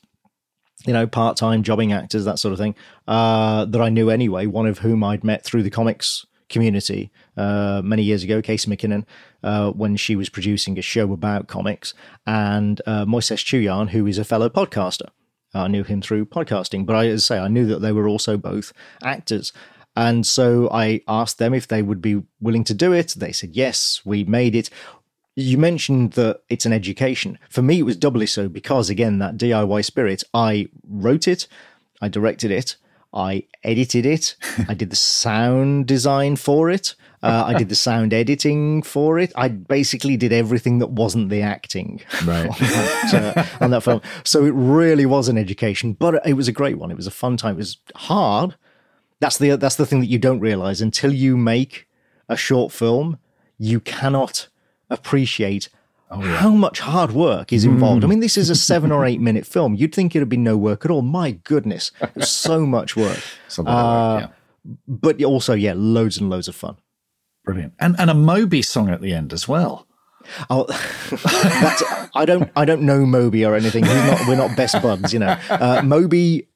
you 0.87 0.93
know, 0.93 1.09
part 1.09 1.37
time 1.37 1.65
jobbing 1.65 1.93
actors, 1.93 2.25
that 2.25 2.39
sort 2.39 2.53
of 2.53 2.59
thing, 2.59 2.73
uh, 3.09 3.65
that 3.65 3.81
I 3.81 3.89
knew 3.89 4.11
anyway, 4.11 4.47
one 4.47 4.65
of 4.67 4.79
whom 4.79 5.03
I'd 5.03 5.25
met 5.25 5.43
through 5.45 5.65
the 5.65 5.71
comics 5.71 6.25
community 6.49 7.11
uh, 7.37 7.83
many 7.85 8.05
years 8.05 8.23
ago, 8.23 8.41
Casey 8.41 8.71
McKinnon, 8.71 9.05
uh, 9.43 9.71
when 9.73 9.97
she 9.97 10.17
was 10.17 10.29
producing 10.29 10.79
a 10.79 10.83
show 10.83 11.13
about 11.13 11.49
comics, 11.49 11.95
and 12.27 12.81
uh, 12.87 13.05
Moises 13.05 13.45
Chiullan, 13.45 13.91
who 13.91 14.07
is 14.07 14.19
a 14.19 14.25
fellow 14.25 14.49
podcaster. 14.49 15.09
I 15.55 15.69
knew 15.69 15.83
him 15.83 16.03
through 16.03 16.27
podcasting, 16.27 16.85
but 16.85 16.95
I, 16.95 17.07
as 17.09 17.31
I 17.31 17.37
say, 17.37 17.41
I 17.41 17.49
knew 17.49 17.67
that 17.67 17.81
they 17.81 17.93
were 17.93 18.07
also 18.07 18.37
both 18.37 18.73
actors. 19.03 19.53
And 19.97 20.27
so 20.27 20.69
I 20.71 21.01
asked 21.09 21.39
them 21.39 21.55
if 21.55 21.67
they 21.67 21.83
would 21.83 22.01
be 22.01 22.23
willing 22.41 22.63
to 22.65 22.75
do 22.75 22.93
it. 22.93 23.15
They 23.17 23.33
said 23.33 23.57
yes, 23.57 24.03
we 24.05 24.25
made 24.25 24.55
it 24.55 24.71
you 25.39 25.57
mentioned 25.57 26.15
that 26.15 26.41
it's 26.49 26.67
an 26.67 26.73
education. 26.73 27.39
For 27.49 27.63
me, 27.63 27.79
it 27.79 27.85
was 27.85 27.97
doubly 27.97 28.27
so 28.27 28.49
because, 28.49 28.91
again, 28.91 29.21
that 29.21 29.37
DIY 29.37 29.85
spirit. 29.85 30.25
I 30.35 30.67
wrote 30.85 31.29
it, 31.29 31.47
I 32.03 32.09
directed 32.09 32.51
it, 32.51 32.75
I 33.13 33.45
edited 33.63 34.05
it, 34.05 34.35
I 34.69 34.75
did 34.75 34.91
the 34.91 34.97
sound 34.97 35.87
design 35.87 36.35
for 36.35 36.69
it, 36.71 36.97
uh, 37.23 37.45
I 37.47 37.55
did 37.55 37.69
the 37.69 37.75
sound 37.75 38.13
editing 38.15 38.83
for 38.83 39.19
it. 39.19 39.33
I 39.35 39.49
basically 39.49 40.17
did 40.17 40.33
everything 40.33 40.79
that 40.79 40.91
wasn't 40.91 41.31
the 41.31 41.43
acting 41.43 42.01
Right. 42.25 42.47
on, 42.49 42.57
that, 42.59 43.37
uh, 43.61 43.65
on 43.65 43.71
that 43.71 43.83
film. 43.83 44.01
So 44.25 44.45
it 44.45 44.53
really 44.55 45.07
was 45.07 45.29
an 45.29 45.37
education, 45.39 45.95
but 45.95 46.21
it 46.27 46.35
was 46.35 46.49
a 46.49 46.53
great 46.53 46.79
one. 46.79 46.91
It 46.91 46.97
was 46.97 47.07
a 47.07 47.11
fun 47.13 47.37
time. 47.37 47.55
It 47.55 47.59
was 47.59 47.79
hard. 47.97 48.55
That's 49.21 49.39
the 49.39 49.57
that's 49.57 49.77
the 49.77 49.85
thing 49.87 50.01
that 50.01 50.07
you 50.07 50.19
don't 50.19 50.39
realize 50.41 50.81
until 50.81 51.13
you 51.13 51.37
make 51.37 51.89
a 52.29 52.37
short 52.37 52.73
film. 52.73 53.19
You 53.59 53.81
cannot 53.81 54.47
appreciate 54.91 55.69
how 56.11 56.51
much 56.51 56.81
hard 56.81 57.13
work 57.13 57.53
is 57.53 57.65
involved. 57.65 58.03
I 58.03 58.07
mean, 58.07 58.21
this 58.21 58.39
is 58.39 58.49
a 58.49 58.55
seven 58.71 58.91
or 58.93 59.05
eight 59.05 59.21
minute 59.21 59.45
film. 59.45 59.75
You'd 59.75 59.95
think 59.95 60.15
it'd 60.17 60.29
be 60.29 60.37
no 60.37 60.57
work 60.57 60.85
at 60.85 60.91
all. 60.91 61.03
My 61.03 61.33
goodness, 61.33 61.91
so 62.21 62.65
much 62.65 62.97
work. 62.97 63.21
It's 63.47 63.59
a 63.59 63.63
lot 63.63 64.15
work, 64.23 64.31
yeah. 64.31 64.73
But 64.87 65.23
also, 65.23 65.55
yeah, 65.55 65.75
loads 65.77 66.17
and 66.19 66.31
loads 66.31 66.49
of 66.49 66.55
fun. 66.55 66.77
Brilliant. 67.49 67.73
And 67.79 67.97
and 67.99 68.11
a 68.11 68.15
Moby 68.15 68.61
song 68.61 68.91
at 68.91 69.01
the 69.01 69.15
end 69.15 69.33
as 69.33 69.49
well. 69.49 69.87
Oh, 70.51 70.67
I 72.15 72.27
don't, 72.27 72.51
I 72.55 72.67
don't 72.67 72.83
know 72.83 73.07
Moby 73.07 73.47
or 73.47 73.55
anything. 73.55 73.85
Not, 73.85 74.29
we're 74.29 74.37
not 74.37 74.55
best 74.55 74.83
buds, 74.83 75.15
you 75.15 75.19
know. 75.19 75.35
Uh, 75.49 75.81
Moby, 75.83 76.47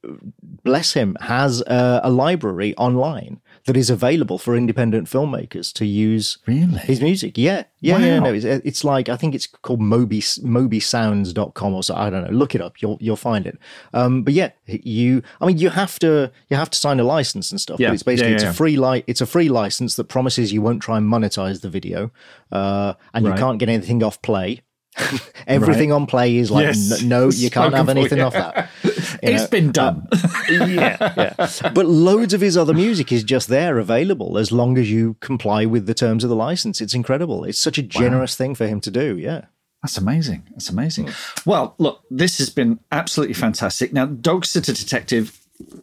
bless 0.62 0.93
him, 0.93 1.16
has 1.20 1.62
uh, 1.62 2.01
a 2.03 2.11
library 2.11 2.76
online 2.76 3.40
that 3.66 3.76
is 3.76 3.90
available 3.90 4.38
for 4.38 4.56
independent 4.56 5.08
filmmakers 5.08 5.72
to 5.74 5.86
use 5.86 6.38
Really? 6.46 6.78
his 6.80 7.00
music. 7.00 7.38
Yeah, 7.38 7.64
yeah, 7.80 7.98
yeah. 7.98 8.18
No, 8.18 8.32
it's, 8.34 8.44
it's 8.44 8.82
like 8.84 9.08
I 9.08 9.16
think 9.16 9.34
it's 9.34 9.46
called 9.46 9.80
Moby 9.80 10.20
mobysounds.com 10.20 11.74
or 11.74 11.82
so. 11.82 11.94
I 11.94 12.10
don't 12.10 12.24
know. 12.24 12.30
Look 12.36 12.54
it 12.54 12.60
up. 12.60 12.80
You'll 12.82 12.98
you'll 13.00 13.16
find 13.16 13.46
it. 13.46 13.58
Um, 13.92 14.22
but 14.22 14.34
yeah, 14.34 14.50
you. 14.66 15.22
I 15.40 15.46
mean, 15.46 15.58
you 15.58 15.70
have 15.70 15.98
to 16.00 16.30
you 16.48 16.56
have 16.56 16.70
to 16.70 16.78
sign 16.78 17.00
a 17.00 17.04
license 17.04 17.50
and 17.50 17.60
stuff. 17.60 17.78
Yeah, 17.80 17.88
But 17.88 17.94
it's 17.94 18.02
basically 18.02 18.30
yeah, 18.30 18.34
it's 18.36 18.44
yeah. 18.44 18.50
a 18.50 18.54
free 18.54 18.76
li- 18.76 19.04
It's 19.06 19.20
a 19.20 19.26
free 19.26 19.48
license 19.48 19.96
that 19.96 20.04
promises 20.04 20.52
you 20.52 20.62
won't 20.62 20.82
try 20.82 20.98
and 20.98 21.06
monetize 21.10 21.60
the 21.60 21.68
video, 21.70 22.10
uh, 22.50 22.94
and 23.14 23.24
Right. 23.26 23.36
you 23.36 23.38
can't 23.40 23.58
get 23.58 23.68
anything 23.68 24.02
off 24.02 24.20
play. 24.22 24.62
Everything 25.47 25.93
on 25.93 26.07
play 26.07 26.36
is 26.36 26.51
like 26.51 26.66
Yes. 26.66 27.03
no, 27.03 27.30
you 27.30 27.51
can't 27.51 27.72
Spoken 27.72 27.72
have 27.74 27.86
for, 27.86 27.90
anything 27.93 28.18
yeah. 28.18 28.26
off 28.26 28.32
that. 28.34 28.70
You 29.22 29.28
It's 29.28 29.43
know? 29.45 29.49
been 29.49 29.68
uh, 29.68 29.72
done. 29.72 30.09
yeah, 30.51 31.14
yeah. 31.16 31.70
But 31.72 31.86
loads 31.86 32.34
of 32.34 32.40
his 32.40 32.57
other 32.57 32.74
music 32.74 33.12
is 33.12 33.22
just 33.22 33.49
there 33.49 33.78
available 33.78 34.36
as 34.36 34.51
long 34.51 34.76
as 34.78 34.90
you 34.90 35.14
comply 35.20 35.64
with 35.64 35.86
the 35.86 35.95
terms 35.95 36.24
of 36.24 36.30
the 36.30 36.36
license. 36.36 36.80
It's 36.80 36.95
incredible. 36.95 37.45
It's 37.45 37.59
such 37.59 37.78
a 37.78 37.82
generous 37.82 38.34
thing 38.34 38.55
for 38.57 38.66
him 38.66 38.80
to 38.80 38.90
do. 38.90 39.16
Yeah. 39.16 39.45
That's 39.82 39.97
amazing. 39.97 40.45
That's 40.51 40.70
amazing. 40.70 41.07
Mm. 41.07 41.47
Well, 41.47 41.74
look, 41.78 42.03
this 42.11 42.38
has 42.38 42.51
been 42.51 42.80
absolutely 42.90 43.34
fantastic. 43.34 43.93
Now, 43.93 44.07
Dog 44.07 44.45
Sitter 44.45 44.72
Detective 44.72 45.38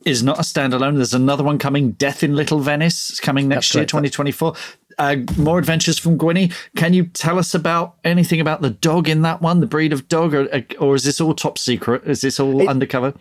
is 0.06 0.24
not 0.24 0.40
a 0.40 0.42
standalone. 0.42 0.96
There's 0.96 1.14
another 1.14 1.44
one 1.44 1.58
coming, 1.60 1.92
Death 1.92 2.24
in 2.24 2.36
Little 2.36 2.60
Venice, 2.60 3.10
is 3.12 3.20
coming 3.20 3.48
next 3.48 3.68
That's 3.68 3.76
year, 3.76 3.82
correct. 3.82 4.14
2024. 4.14 4.56
Uh, 5.00 5.16
more 5.38 5.58
adventures 5.58 5.98
from 5.98 6.18
Gwinny. 6.18 6.54
Can 6.76 6.94
you 6.94 7.06
tell 7.06 7.40
us 7.40 7.56
about 7.56 7.96
anything 8.04 8.42
about 8.42 8.62
the 8.62 8.70
dog 8.70 9.08
in 9.08 9.22
that 9.22 9.42
one, 9.42 9.62
the 9.62 9.66
breed 9.66 9.94
of 9.94 10.10
dog, 10.10 10.34
or, 10.34 10.50
or 10.78 10.94
is 10.94 11.06
this 11.06 11.22
all 11.22 11.34
top 11.34 11.58
secret? 11.58 12.06
Is 12.06 12.20
this 12.20 12.38
all 12.38 12.68
undercover? 12.68 13.14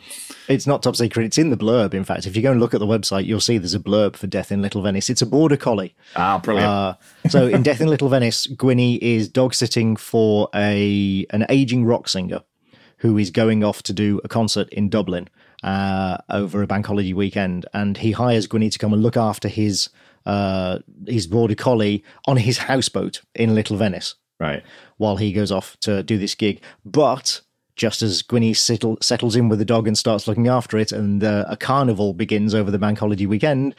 It's 0.49 0.67
not 0.67 0.83
top 0.83 0.97
secret. 0.97 1.25
It's 1.25 1.39
in 1.39 1.51
the 1.51 1.57
blurb. 1.57 1.95
In 1.95 2.03
fact, 2.03 2.27
if 2.27 2.35
you 2.35 2.43
go 2.43 2.51
and 2.51 2.59
look 2.59 2.75
at 2.75 2.81
the 2.81 2.87
website, 2.87 3.27
you'll 3.27 3.41
see 3.41 3.59
there's 3.59 3.75
a 3.75 3.79
blurb 3.79 4.17
for 4.17 4.27
Death 4.27 4.51
in 4.51 4.61
Little 4.61 4.83
Venice. 4.83 5.09
It's 5.09 5.23
a 5.23 5.27
border 5.27 5.57
collie. 5.57 5.95
Ah, 6.17 6.39
brilliant. 6.39 6.69
Uh, 6.69 6.95
so 7.29 7.47
in 7.47 7.63
Death 7.63 7.81
in 7.81 7.87
Little 7.87 8.09
Venice, 8.09 8.49
Gwinny 8.49 8.99
is 9.01 9.29
dog 9.29 9.55
sitting 9.55 9.95
for 9.95 10.49
a 10.53 11.27
an 11.31 11.47
aging 11.49 11.85
rock 11.85 12.09
singer 12.09 12.43
who 12.99 13.17
is 13.17 13.31
going 13.31 13.63
off 13.63 13.85
to 13.85 13.93
do 13.93 14.21
a 14.25 14.29
concert 14.29 14.69
in 14.71 14.89
Dublin 14.89 15.29
uh, 15.63 16.19
over 16.29 16.61
a 16.61 16.67
bank 16.67 16.87
holiday 16.87 17.13
weekend, 17.13 17.67
and 17.73 17.99
he 17.99 18.11
hires 18.11 18.49
Gwinny 18.49 18.71
to 18.73 18.79
come 18.79 18.93
and 18.93 19.01
look 19.01 19.17
after 19.17 19.47
his 19.47 19.91
uh, 20.29 20.79
his 21.07 21.27
border 21.27 21.55
collie 21.57 22.05
on 22.27 22.37
his 22.37 22.59
houseboat 22.59 23.23
in 23.35 23.55
Little 23.55 23.77
Venice 23.77 24.15
Right. 24.39 24.63
while 24.99 25.17
he 25.17 25.33
goes 25.33 25.51
off 25.51 25.77
to 25.81 26.03
do 26.05 26.17
this 26.19 26.37
gig. 26.37 26.61
But 26.85 27.41
just 27.75 28.03
as 28.03 28.23
Gwinny 28.23 28.55
settle, 28.55 28.99
settles 29.01 29.35
in 29.35 29.49
with 29.49 29.59
the 29.59 29.65
dog 29.65 29.89
and 29.89 29.99
starts 29.99 30.29
looking 30.29 30.47
after 30.49 30.79
it, 30.79 30.93
and 30.93 31.25
uh, 31.25 31.45
a 31.49 31.57
carnival 31.57 32.13
begins 32.13 32.55
over 32.55 32.71
the 32.71 32.79
bank 32.79 32.99
holiday 32.99 33.27
weekend, 33.27 33.75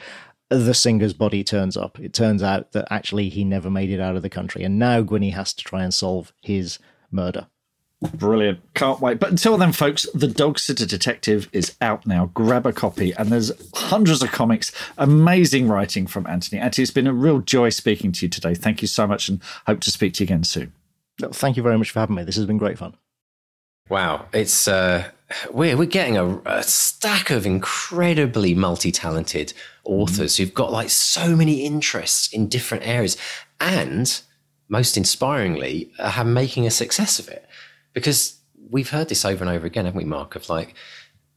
the 0.48 0.74
singer's 0.74 1.12
body 1.14 1.44
turns 1.44 1.76
up. 1.76 1.98
It 2.00 2.12
turns 2.12 2.42
out 2.42 2.72
that 2.72 2.88
actually 2.90 3.28
he 3.28 3.44
never 3.44 3.70
made 3.70 3.90
it 3.90 4.00
out 4.00 4.16
of 4.16 4.22
the 4.22 4.28
country, 4.30 4.64
and 4.64 4.78
now 4.78 5.02
Gwinny 5.02 5.32
has 5.32 5.54
to 5.54 5.64
try 5.64 5.82
and 5.84 5.94
solve 5.94 6.32
his 6.42 6.78
murder. 7.10 7.46
Brilliant. 8.14 8.60
Can't 8.74 9.00
wait. 9.00 9.18
But 9.18 9.30
until 9.30 9.58
then, 9.58 9.72
folks, 9.72 10.06
The 10.14 10.26
Dog 10.26 10.58
Sitter 10.58 10.86
Detective 10.86 11.48
is 11.52 11.76
out 11.82 12.06
now. 12.06 12.30
Grab 12.32 12.64
a 12.64 12.72
copy. 12.72 13.12
And 13.12 13.28
there's 13.28 13.52
hundreds 13.74 14.22
of 14.22 14.32
comics. 14.32 14.72
Amazing 14.96 15.68
writing 15.68 16.06
from 16.06 16.26
Antony. 16.26 16.60
Antony, 16.60 16.82
it's 16.82 16.92
been 16.92 17.06
a 17.06 17.12
real 17.12 17.40
joy 17.40 17.68
speaking 17.68 18.10
to 18.12 18.24
you 18.24 18.30
today. 18.30 18.54
Thank 18.54 18.80
you 18.80 18.88
so 18.88 19.06
much 19.06 19.28
and 19.28 19.42
hope 19.66 19.80
to 19.80 19.90
speak 19.90 20.14
to 20.14 20.24
you 20.24 20.26
again 20.26 20.44
soon. 20.44 20.72
Thank 21.20 21.58
you 21.58 21.62
very 21.62 21.76
much 21.76 21.90
for 21.90 22.00
having 22.00 22.16
me. 22.16 22.24
This 22.24 22.36
has 22.36 22.46
been 22.46 22.56
great 22.56 22.78
fun. 22.78 22.96
Wow, 23.90 24.26
it's 24.32 24.68
uh, 24.68 25.10
we're 25.50 25.76
we're 25.76 25.84
getting 25.84 26.16
a, 26.16 26.38
a 26.46 26.62
stack 26.62 27.30
of 27.30 27.44
incredibly 27.44 28.54
multi-talented 28.54 29.52
authors 29.84 30.36
who've 30.36 30.54
got 30.54 30.70
like 30.70 30.90
so 30.90 31.34
many 31.34 31.66
interests 31.66 32.32
in 32.32 32.48
different 32.48 32.86
areas, 32.86 33.16
and 33.58 34.22
most 34.68 34.96
inspiringly, 34.96 35.90
uh, 35.98 36.12
are 36.16 36.24
making 36.24 36.66
a 36.66 36.70
success 36.70 37.18
of 37.18 37.28
it. 37.28 37.44
Because 37.92 38.38
we've 38.70 38.90
heard 38.90 39.08
this 39.08 39.24
over 39.24 39.42
and 39.42 39.52
over 39.52 39.66
again, 39.66 39.84
haven't 39.84 39.98
we, 39.98 40.04
Mark? 40.04 40.36
Of 40.36 40.48
like 40.48 40.74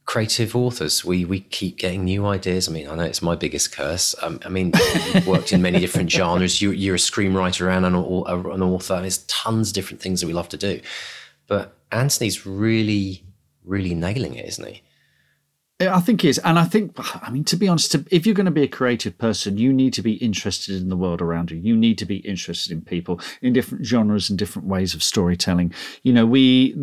creative 0.06 0.54
authors, 0.54 1.04
we 1.04 1.24
we 1.24 1.40
keep 1.40 1.78
getting 1.78 2.04
new 2.04 2.26
ideas. 2.26 2.68
I 2.68 2.72
mean, 2.72 2.88
I 2.88 2.94
know 2.94 3.04
it's 3.04 3.22
my 3.22 3.34
biggest 3.34 3.72
curse. 3.72 4.14
Um, 4.22 4.40
I 4.44 4.48
mean, 4.48 4.72
you've 5.14 5.26
worked 5.26 5.52
in 5.52 5.62
many 5.62 5.80
different 5.80 6.10
genres. 6.18 6.60
You, 6.60 6.70
you're 6.70 6.96
a 6.96 6.98
screenwriter 6.98 7.74
and 7.74 7.86
an, 7.86 7.94
an 7.94 8.62
author. 8.62 9.00
There's 9.00 9.18
tons 9.26 9.68
of 9.70 9.74
different 9.74 10.00
things 10.00 10.20
that 10.20 10.26
we 10.26 10.32
love 10.32 10.48
to 10.50 10.56
do. 10.56 10.80
But 11.46 11.76
Antony's 11.92 12.46
really, 12.46 13.24
really 13.64 13.94
nailing 13.94 14.34
it, 14.34 14.46
isn't 14.46 14.66
he? 14.66 14.82
I 15.80 16.00
think 16.00 16.24
is. 16.24 16.38
And 16.38 16.58
I 16.58 16.64
think, 16.64 16.92
I 17.26 17.30
mean, 17.30 17.44
to 17.44 17.56
be 17.56 17.68
honest, 17.68 17.94
if 18.10 18.26
you're 18.26 18.34
going 18.34 18.46
to 18.46 18.52
be 18.52 18.62
a 18.62 18.68
creative 18.68 19.16
person, 19.18 19.58
you 19.58 19.72
need 19.72 19.92
to 19.94 20.02
be 20.02 20.14
interested 20.14 20.80
in 20.80 20.88
the 20.88 20.96
world 20.96 21.20
around 21.20 21.50
you. 21.50 21.58
You 21.58 21.76
need 21.76 21.98
to 21.98 22.06
be 22.06 22.16
interested 22.18 22.72
in 22.72 22.82
people, 22.82 23.20
in 23.42 23.52
different 23.52 23.84
genres 23.84 24.30
and 24.30 24.38
different 24.38 24.68
ways 24.68 24.94
of 24.94 25.02
storytelling. 25.02 25.72
You 26.02 26.12
know, 26.12 26.26
we. 26.26 26.74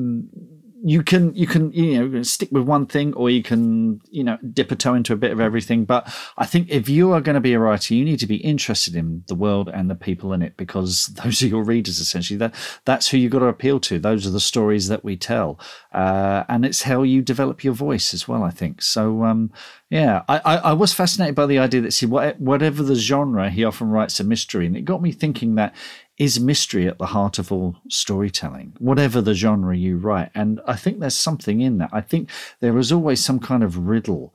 You 0.83 1.03
can 1.03 1.33
you 1.35 1.47
can 1.47 1.71
you 1.73 2.09
know 2.09 2.23
stick 2.23 2.49
with 2.51 2.63
one 2.63 2.85
thing 2.85 3.13
or 3.13 3.29
you 3.29 3.43
can 3.43 4.01
you 4.09 4.23
know 4.23 4.37
dip 4.53 4.71
a 4.71 4.75
toe 4.75 4.93
into 4.93 5.13
a 5.13 5.17
bit 5.17 5.31
of 5.31 5.39
everything. 5.39 5.85
But 5.85 6.13
I 6.37 6.45
think 6.45 6.69
if 6.69 6.89
you 6.89 7.11
are 7.11 7.21
going 7.21 7.35
to 7.35 7.41
be 7.41 7.53
a 7.53 7.59
writer, 7.59 7.93
you 7.93 8.03
need 8.03 8.19
to 8.19 8.27
be 8.27 8.37
interested 8.37 8.95
in 8.95 9.23
the 9.27 9.35
world 9.35 9.69
and 9.69 9.89
the 9.89 9.95
people 9.95 10.33
in 10.33 10.41
it 10.41 10.57
because 10.57 11.07
those 11.23 11.41
are 11.43 11.47
your 11.47 11.63
readers 11.63 11.99
essentially. 11.99 12.37
That 12.37 12.55
that's 12.85 13.09
who 13.09 13.17
you've 13.17 13.31
got 13.31 13.39
to 13.39 13.45
appeal 13.45 13.79
to. 13.81 13.99
Those 13.99 14.25
are 14.25 14.31
the 14.31 14.39
stories 14.39 14.87
that 14.87 15.03
we 15.03 15.17
tell, 15.17 15.59
uh, 15.93 16.43
and 16.49 16.65
it's 16.65 16.83
how 16.83 17.03
you 17.03 17.21
develop 17.21 17.63
your 17.63 17.73
voice 17.73 18.13
as 18.13 18.27
well. 18.27 18.43
I 18.43 18.51
think 18.51 18.81
so. 18.81 19.23
Um, 19.23 19.51
yeah, 19.91 20.23
I, 20.29 20.39
I, 20.45 20.55
I 20.57 20.73
was 20.73 20.93
fascinated 20.93 21.35
by 21.35 21.47
the 21.47 21.59
idea 21.59 21.81
that 21.81 21.91
see 21.91 22.05
what, 22.05 22.39
whatever 22.39 22.81
the 22.81 22.95
genre, 22.95 23.49
he 23.49 23.65
often 23.65 23.89
writes 23.89 24.21
a 24.21 24.23
mystery, 24.23 24.65
and 24.65 24.77
it 24.77 24.85
got 24.85 25.01
me 25.01 25.11
thinking 25.11 25.55
that 25.55 25.75
is 26.21 26.39
mystery 26.39 26.87
at 26.87 26.99
the 26.99 27.07
heart 27.07 27.39
of 27.39 27.51
all 27.51 27.75
storytelling, 27.89 28.71
whatever 28.77 29.21
the 29.21 29.33
genre 29.33 29.75
you 29.75 29.97
write. 29.97 30.29
And 30.35 30.61
I 30.67 30.75
think 30.75 30.99
there's 30.99 31.15
something 31.15 31.61
in 31.61 31.79
that. 31.79 31.89
I 31.91 32.01
think 32.01 32.29
there 32.59 32.77
is 32.77 32.91
always 32.91 33.25
some 33.25 33.39
kind 33.39 33.63
of 33.63 33.87
riddle 33.87 34.31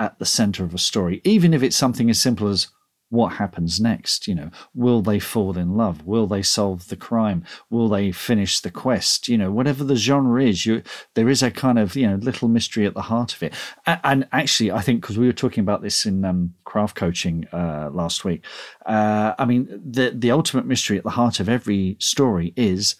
at 0.00 0.18
the 0.18 0.24
center 0.24 0.64
of 0.64 0.74
a 0.74 0.78
story, 0.78 1.20
even 1.22 1.54
if 1.54 1.62
it's 1.62 1.76
something 1.76 2.10
as 2.10 2.20
simple 2.20 2.48
as 2.48 2.66
what 3.10 3.34
happens 3.34 3.80
next 3.80 4.26
you 4.28 4.34
know? 4.34 4.50
Will 4.74 5.02
they 5.02 5.18
fall 5.18 5.56
in 5.56 5.76
love? 5.76 6.04
Will 6.04 6.26
they 6.26 6.42
solve 6.42 6.88
the 6.88 6.96
crime? 6.96 7.44
Will 7.70 7.88
they 7.88 8.12
finish 8.12 8.60
the 8.60 8.70
quest? 8.70 9.28
You 9.28 9.38
know 9.38 9.50
whatever 9.50 9.84
the 9.84 9.96
genre 9.96 10.42
is 10.42 10.66
you 10.66 10.82
there 11.14 11.28
is 11.28 11.42
a 11.42 11.50
kind 11.50 11.78
of 11.78 11.96
you 11.96 12.06
know 12.06 12.16
little 12.16 12.48
mystery 12.48 12.86
at 12.86 12.94
the 12.94 13.02
heart 13.02 13.34
of 13.34 13.42
it. 13.42 13.54
A- 13.86 14.00
and 14.04 14.26
actually 14.32 14.70
i 14.72 14.80
think 14.80 15.00
because 15.00 15.18
we 15.18 15.26
were 15.26 15.32
talking 15.32 15.62
about 15.62 15.82
this 15.82 16.06
in 16.06 16.24
um, 16.24 16.54
craft 16.64 16.96
coaching 16.96 17.46
uh, 17.52 17.90
last 17.92 18.24
week 18.24 18.44
uh, 18.86 19.34
i 19.38 19.44
mean 19.44 19.66
the 19.84 20.12
the 20.14 20.30
ultimate 20.30 20.66
mystery 20.66 20.98
at 20.98 21.04
the 21.04 21.10
heart 21.10 21.40
of 21.40 21.48
every 21.48 21.96
story 21.98 22.52
is 22.56 22.96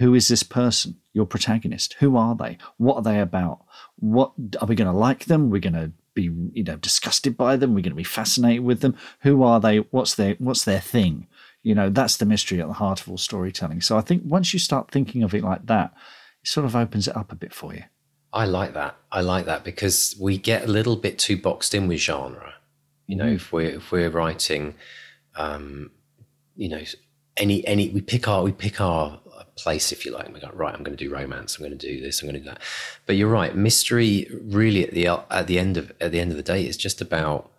who 0.00 0.14
is 0.14 0.28
this 0.28 0.42
person 0.42 0.96
your 1.12 1.26
protagonist? 1.26 1.94
Who 2.00 2.16
are 2.16 2.34
they? 2.34 2.56
What 2.78 2.96
are 2.96 3.02
they 3.02 3.20
about? 3.20 3.64
What 3.96 4.32
are 4.60 4.66
we 4.66 4.74
going 4.74 4.90
to 4.90 4.96
like 4.96 5.26
them? 5.26 5.50
We're 5.50 5.60
going 5.60 5.74
to 5.74 5.92
be 6.14 6.30
you 6.52 6.64
know 6.64 6.76
disgusted 6.76 7.36
by 7.36 7.56
them 7.56 7.70
we're 7.70 7.82
going 7.82 7.90
to 7.90 7.94
be 7.94 8.04
fascinated 8.04 8.64
with 8.64 8.80
them. 8.80 8.96
Who 9.20 9.42
are 9.42 9.60
they? 9.60 9.78
What's 9.78 10.14
their 10.14 10.34
what's 10.38 10.64
their 10.64 10.80
thing? 10.80 11.26
You 11.62 11.74
know 11.74 11.90
that's 11.90 12.16
the 12.16 12.26
mystery 12.26 12.60
at 12.60 12.68
the 12.68 12.74
heart 12.74 13.00
of 13.00 13.08
all 13.10 13.18
storytelling. 13.18 13.80
So 13.80 13.96
i 13.96 14.00
think 14.00 14.22
once 14.24 14.52
you 14.52 14.58
start 14.58 14.90
thinking 14.90 15.22
of 15.22 15.34
it 15.34 15.44
like 15.44 15.66
that 15.66 15.92
it 16.42 16.48
sort 16.48 16.66
of 16.66 16.74
opens 16.74 17.08
it 17.08 17.16
up 17.16 17.32
a 17.32 17.36
bit 17.36 17.52
for 17.52 17.74
you. 17.74 17.84
I 18.32 18.44
like 18.44 18.74
that. 18.74 18.96
I 19.10 19.22
like 19.22 19.46
that 19.46 19.64
because 19.64 20.16
we 20.20 20.38
get 20.38 20.64
a 20.64 20.68
little 20.68 20.96
bit 20.96 21.18
too 21.18 21.36
boxed 21.36 21.74
in 21.74 21.88
with 21.88 21.98
genre. 21.98 22.54
You 23.06 23.16
know, 23.16 23.26
if 23.26 23.52
we're 23.52 23.76
if 23.76 23.90
we're 23.90 24.10
writing, 24.10 24.74
um, 25.34 25.90
you 26.56 26.68
know, 26.68 26.82
any 27.36 27.66
any 27.66 27.88
we 27.88 28.00
pick 28.00 28.28
our 28.28 28.42
we 28.42 28.52
pick 28.52 28.80
our 28.80 29.19
place 29.62 29.92
if 29.92 30.04
you 30.04 30.12
like. 30.12 30.26
And 30.26 30.34
we 30.34 30.40
go 30.40 30.50
right. 30.52 30.74
I'm 30.74 30.82
going 30.82 30.96
to 30.96 31.04
do 31.04 31.12
romance. 31.12 31.56
I'm 31.56 31.64
going 31.64 31.76
to 31.76 31.86
do 31.86 32.00
this. 32.00 32.22
I'm 32.22 32.28
going 32.28 32.40
to 32.40 32.40
do 32.40 32.50
that. 32.50 32.60
But 33.06 33.16
you're 33.16 33.28
right. 33.28 33.54
Mystery 33.54 34.28
really 34.42 34.84
at 34.84 34.92
the 34.92 35.06
at 35.30 35.46
the 35.46 35.58
end 35.58 35.76
of 35.76 35.92
at 36.00 36.12
the 36.12 36.20
end 36.20 36.30
of 36.30 36.36
the 36.36 36.42
day 36.42 36.66
is 36.66 36.76
just 36.76 37.00
about 37.00 37.50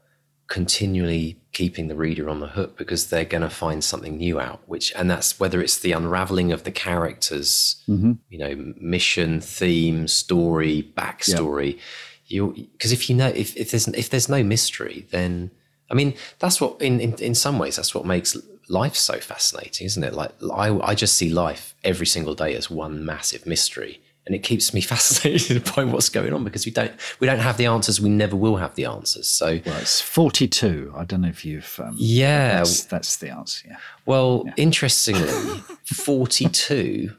continually 0.51 1.39
keeping 1.53 1.87
the 1.87 1.95
reader 1.95 2.29
on 2.29 2.41
the 2.41 2.47
hook 2.47 2.77
because 2.77 3.09
they're 3.09 3.23
going 3.23 3.41
to 3.41 3.49
find 3.49 3.81
something 3.81 4.17
new 4.17 4.37
out 4.37 4.59
which 4.65 4.91
and 4.97 5.09
that's 5.09 5.39
whether 5.39 5.61
it's 5.61 5.79
the 5.79 5.93
unraveling 5.93 6.51
of 6.51 6.65
the 6.65 6.71
characters 6.71 7.81
mm-hmm. 7.87 8.11
you 8.29 8.37
know 8.37 8.73
mission 8.77 9.39
theme 9.39 10.09
story 10.09 10.91
backstory 10.97 11.79
you 12.25 12.51
because 12.73 12.91
if 12.91 13.09
you 13.09 13.15
know 13.15 13.29
if, 13.29 13.55
if 13.55 13.71
there's 13.71 13.87
if 13.87 14.09
there's 14.09 14.27
no 14.27 14.43
mystery 14.43 15.07
then 15.11 15.49
i 15.89 15.93
mean 15.93 16.13
that's 16.39 16.59
what 16.59 16.81
in, 16.81 16.99
in 16.99 17.13
in 17.15 17.33
some 17.33 17.57
ways 17.57 17.77
that's 17.77 17.95
what 17.95 18.05
makes 18.05 18.35
life 18.71 18.95
so 18.95 19.19
fascinating 19.19 19.85
isn't 19.85 20.03
it? 20.03 20.13
Like 20.13 20.31
i 20.53 20.67
i 20.79 20.95
just 20.95 21.15
see 21.17 21.29
life 21.29 21.75
every 21.83 22.05
single 22.05 22.35
day 22.35 22.55
as 22.55 22.69
one 22.69 23.05
massive 23.05 23.45
mystery 23.45 24.01
and 24.25 24.35
it 24.35 24.43
keeps 24.43 24.73
me 24.73 24.81
fascinated 24.93 25.63
by 25.75 25.83
what's 25.83 26.09
going 26.09 26.33
on 26.33 26.43
because 26.43 26.65
we 26.65 26.71
don't 26.71 26.91
we 27.19 27.27
don't 27.27 27.39
have 27.39 27.57
the 27.57 27.65
answers 27.65 27.99
we 27.99 28.09
never 28.09 28.35
will 28.35 28.57
have 28.57 28.75
the 28.75 28.85
answers 28.85 29.27
so. 29.27 29.59
Well 29.65 29.77
it's 29.77 30.01
42 30.01 30.93
i 30.95 31.03
don't 31.03 31.21
know 31.21 31.27
if 31.27 31.43
you've 31.43 31.79
um, 31.83 31.95
yeah. 31.97 32.57
that's, 32.57 32.83
that's 32.85 33.17
the 33.17 33.29
answer 33.29 33.67
yeah. 33.69 33.77
Well, 34.05 34.45
interestingly, 34.57 35.61
42 35.85 37.15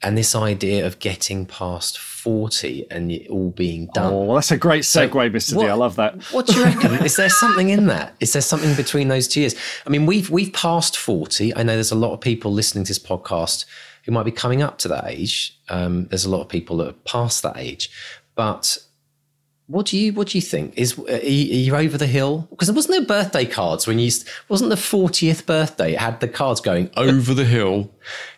and 0.00 0.16
this 0.16 0.34
idea 0.34 0.86
of 0.86 0.98
getting 1.00 1.44
past 1.44 1.98
40 2.28 2.90
and 2.90 3.10
it 3.10 3.26
all 3.30 3.50
being 3.50 3.86
done. 3.94 4.12
oh 4.12 4.24
well, 4.24 4.34
that's 4.34 4.50
a 4.50 4.58
great 4.58 4.82
segue 4.82 5.30
mr 5.32 5.50
d 5.52 5.56
what- 5.56 5.70
i 5.70 5.72
love 5.72 5.96
that 5.96 6.22
What 6.30 6.46
do 6.46 6.52
you 6.58 6.64
reckon? 6.64 6.92
Is 7.06 7.16
there 7.16 7.30
something 7.30 7.70
in 7.70 7.86
that? 7.86 8.14
Is 8.20 8.34
there 8.34 8.42
something 8.42 8.74
between 8.76 9.08
those 9.08 9.26
two 9.28 9.40
years? 9.40 9.54
I 9.86 9.88
mean, 9.88 10.04
we've 10.04 10.28
we've 10.28 10.52
passed 10.52 10.96
40. 10.98 11.56
I 11.56 11.62
know 11.62 11.72
there's 11.74 11.90
a 11.90 12.02
lot 12.06 12.12
of 12.12 12.20
people 12.20 12.52
listening 12.52 12.84
to 12.84 12.90
this 12.90 12.98
podcast 12.98 13.64
who 14.04 14.12
might 14.12 14.24
be 14.24 14.30
coming 14.30 14.60
up 14.60 14.76
to 14.78 14.88
that 14.88 15.04
age. 15.06 15.58
Um, 15.70 16.06
there's 16.10 16.26
a 16.26 16.30
lot 16.30 16.42
of 16.42 16.48
people 16.50 16.76
that 16.78 16.88
are 16.88 16.98
past 17.06 17.42
that 17.44 17.56
age. 17.56 17.90
But 18.34 18.76
what 19.68 19.86
do 19.86 19.96
you 19.98 20.12
what 20.12 20.28
do 20.28 20.38
you 20.38 20.42
think? 20.42 20.74
Is 20.76 20.98
are 20.98 21.16
you, 21.18 21.74
over 21.74 21.96
the 21.96 22.06
hill? 22.06 22.46
Because 22.50 22.68
there 22.68 22.74
wasn't 22.74 22.92
there 22.98 23.06
birthday 23.16 23.46
cards 23.46 23.86
when 23.86 23.98
you 23.98 24.10
wasn't 24.48 24.70
the 24.70 24.76
40th 24.76 25.46
birthday? 25.46 25.92
It 25.94 25.98
had 25.98 26.20
the 26.20 26.28
cards 26.28 26.60
going 26.60 26.90
over 26.96 27.32
the 27.32 27.44
hill. 27.46 27.90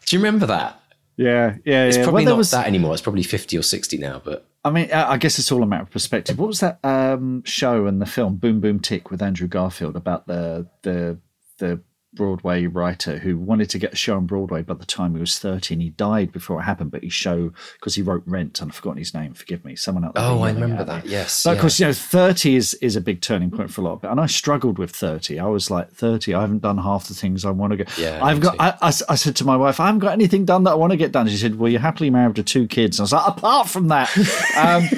Do 0.06 0.16
you 0.16 0.20
remember 0.22 0.46
that? 0.46 0.79
Yeah 1.20 1.56
yeah 1.64 1.84
It's 1.86 1.96
yeah. 1.96 2.02
probably 2.04 2.24
Well, 2.24 2.34
not 2.34 2.38
was- 2.38 2.50
that 2.52 2.66
anymore. 2.66 2.92
It's 2.94 3.02
probably 3.02 3.22
50 3.22 3.56
or 3.58 3.62
60 3.62 3.98
now, 3.98 4.20
but 4.24 4.46
I 4.64 4.70
mean, 4.70 4.90
I 4.92 5.12
I 5.12 5.16
guess 5.16 5.38
it's 5.38 5.50
all 5.52 5.62
a 5.62 5.66
matter 5.66 5.84
of 5.84 5.90
perspective. 5.90 6.38
What 6.38 6.48
was 6.48 6.60
that 6.60 6.78
um, 6.84 7.42
show 7.44 7.86
and 7.86 8.00
the 8.00 8.06
film 8.06 8.36
Boom 8.36 8.60
Boom 8.60 8.78
Tick 8.80 9.10
with 9.10 9.22
Andrew 9.22 9.48
Garfield 9.48 9.96
about 9.96 10.26
the 10.26 10.66
the 10.82 11.18
the 11.58 11.80
Broadway 12.12 12.66
writer 12.66 13.18
who 13.18 13.38
wanted 13.38 13.70
to 13.70 13.78
get 13.78 13.92
a 13.92 13.96
show 13.96 14.16
on 14.16 14.26
Broadway 14.26 14.62
by 14.62 14.74
the 14.74 14.84
time 14.86 15.14
he 15.14 15.20
was 15.20 15.38
thirty, 15.38 15.74
and 15.74 15.82
he 15.82 15.90
died 15.90 16.32
before 16.32 16.60
it 16.60 16.64
happened. 16.64 16.90
But 16.90 17.04
his 17.04 17.12
show 17.12 17.52
because 17.74 17.94
he 17.94 18.02
wrote 18.02 18.22
Rent, 18.26 18.60
and 18.60 18.70
I've 18.70 18.76
forgotten 18.76 18.98
his 18.98 19.14
name. 19.14 19.32
Forgive 19.34 19.64
me. 19.64 19.76
Someone 19.76 20.04
out 20.04 20.14
there. 20.14 20.24
oh, 20.24 20.40
I 20.42 20.50
remember 20.52 20.76
at 20.82 20.86
me. 20.88 20.94
that. 20.94 21.06
Yes. 21.06 21.32
So, 21.32 21.52
of 21.52 21.58
course, 21.58 21.78
you 21.78 21.86
know, 21.86 21.92
30 21.92 22.56
is, 22.56 22.74
is 22.74 22.96
a 22.96 23.00
big 23.00 23.20
turning 23.20 23.50
point 23.50 23.70
for 23.70 23.80
a 23.80 23.84
lot 23.84 23.92
of. 23.92 24.04
And 24.04 24.20
I 24.20 24.26
struggled 24.26 24.78
with 24.78 24.90
30. 24.90 25.38
I 25.38 25.46
was 25.46 25.70
like, 25.70 25.92
30, 25.92 26.34
I 26.34 26.40
haven't 26.40 26.62
done 26.62 26.78
half 26.78 27.06
the 27.08 27.14
things 27.14 27.44
I 27.44 27.50
want 27.50 27.72
to 27.72 27.76
get. 27.76 27.96
Yeah, 27.98 28.18
I've 28.24 28.40
got, 28.40 28.56
I, 28.58 28.70
I, 28.82 28.88
I 28.88 29.14
said 29.14 29.36
to 29.36 29.44
my 29.44 29.56
wife, 29.56 29.78
I 29.80 29.86
haven't 29.86 30.00
got 30.00 30.12
anything 30.12 30.44
done 30.44 30.64
that 30.64 30.72
I 30.72 30.74
want 30.74 30.90
to 30.90 30.96
get 30.96 31.12
done. 31.12 31.28
She 31.28 31.36
said, 31.36 31.56
Well, 31.58 31.70
you're 31.70 31.80
happily 31.80 32.10
married 32.10 32.36
to 32.36 32.42
two 32.42 32.66
kids. 32.66 32.98
And 32.98 33.02
I 33.02 33.04
was 33.04 33.12
like, 33.12 33.28
Apart 33.28 33.68
from 33.68 33.88
that. 33.88 34.10
um, 34.56 34.88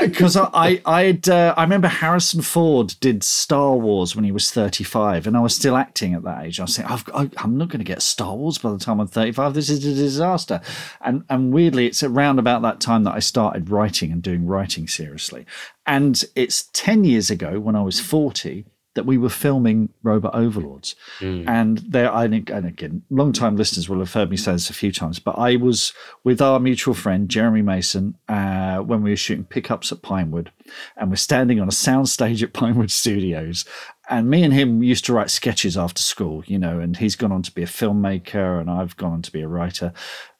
because 0.00 0.36
I 0.36 0.48
I 0.54 0.80
I'd, 0.86 1.28
uh, 1.28 1.54
I 1.56 1.62
remember 1.62 1.88
Harrison 1.88 2.42
Ford 2.42 2.94
did 3.00 3.22
Star 3.22 3.74
Wars 3.76 4.14
when 4.14 4.24
he 4.24 4.32
was 4.32 4.50
thirty 4.50 4.84
five, 4.84 5.26
and 5.26 5.36
I 5.36 5.40
was 5.40 5.54
still 5.54 5.76
acting 5.76 6.14
at 6.14 6.22
that 6.22 6.44
age. 6.44 6.60
I 6.60 6.64
was 6.64 6.74
saying, 6.74 6.88
I've, 6.88 7.08
I, 7.14 7.30
I'm 7.38 7.56
not 7.56 7.68
going 7.68 7.78
to 7.80 7.84
get 7.84 8.02
Star 8.02 8.36
Wars 8.36 8.58
by 8.58 8.70
the 8.70 8.78
time 8.78 9.00
I'm 9.00 9.06
thirty 9.06 9.32
five. 9.32 9.54
This 9.54 9.70
is 9.70 9.84
a 9.84 9.94
disaster. 9.94 10.60
And 11.00 11.24
and 11.28 11.52
weirdly, 11.52 11.86
it's 11.86 12.02
around 12.02 12.38
about 12.38 12.62
that 12.62 12.80
time 12.80 13.04
that 13.04 13.14
I 13.14 13.20
started 13.20 13.70
writing 13.70 14.12
and 14.12 14.22
doing 14.22 14.46
writing 14.46 14.88
seriously. 14.88 15.46
And 15.86 16.22
it's 16.34 16.68
ten 16.72 17.04
years 17.04 17.30
ago 17.30 17.60
when 17.60 17.76
I 17.76 17.82
was 17.82 18.00
forty 18.00 18.66
that 18.94 19.06
we 19.06 19.16
were 19.16 19.28
filming 19.28 19.88
Robot 20.02 20.34
Overlords. 20.34 20.96
Mm. 21.20 21.48
And 21.48 21.78
there, 21.78 22.12
I 22.12 22.28
think, 22.28 22.50
and 22.50 22.66
again, 22.66 23.02
long 23.08 23.32
time 23.32 23.56
listeners 23.56 23.88
will 23.88 24.00
have 24.00 24.12
heard 24.12 24.30
me 24.30 24.36
say 24.36 24.52
this 24.52 24.68
a 24.68 24.74
few 24.74 24.90
times, 24.90 25.20
but 25.20 25.38
I 25.38 25.56
was 25.56 25.92
with 26.24 26.42
our 26.42 26.58
mutual 26.58 26.94
friend, 26.94 27.28
Jeremy 27.28 27.62
Mason, 27.62 28.16
uh, 28.28 28.78
when 28.78 29.02
we 29.02 29.10
were 29.10 29.16
shooting 29.16 29.44
pickups 29.44 29.92
at 29.92 30.02
Pinewood. 30.02 30.50
And 30.96 31.10
we're 31.10 31.16
standing 31.16 31.60
on 31.60 31.68
a 31.68 31.72
soundstage 31.72 32.42
at 32.42 32.52
Pinewood 32.52 32.90
Studios. 32.90 33.64
And 34.08 34.28
me 34.28 34.42
and 34.42 34.52
him 34.52 34.82
used 34.82 35.04
to 35.04 35.12
write 35.12 35.30
sketches 35.30 35.76
after 35.76 36.02
school, 36.02 36.42
you 36.46 36.58
know, 36.58 36.80
and 36.80 36.96
he's 36.96 37.14
gone 37.14 37.30
on 37.30 37.42
to 37.42 37.52
be 37.52 37.62
a 37.62 37.66
filmmaker 37.66 38.60
and 38.60 38.68
I've 38.68 38.96
gone 38.96 39.12
on 39.12 39.22
to 39.22 39.32
be 39.32 39.40
a 39.40 39.48
writer 39.48 39.92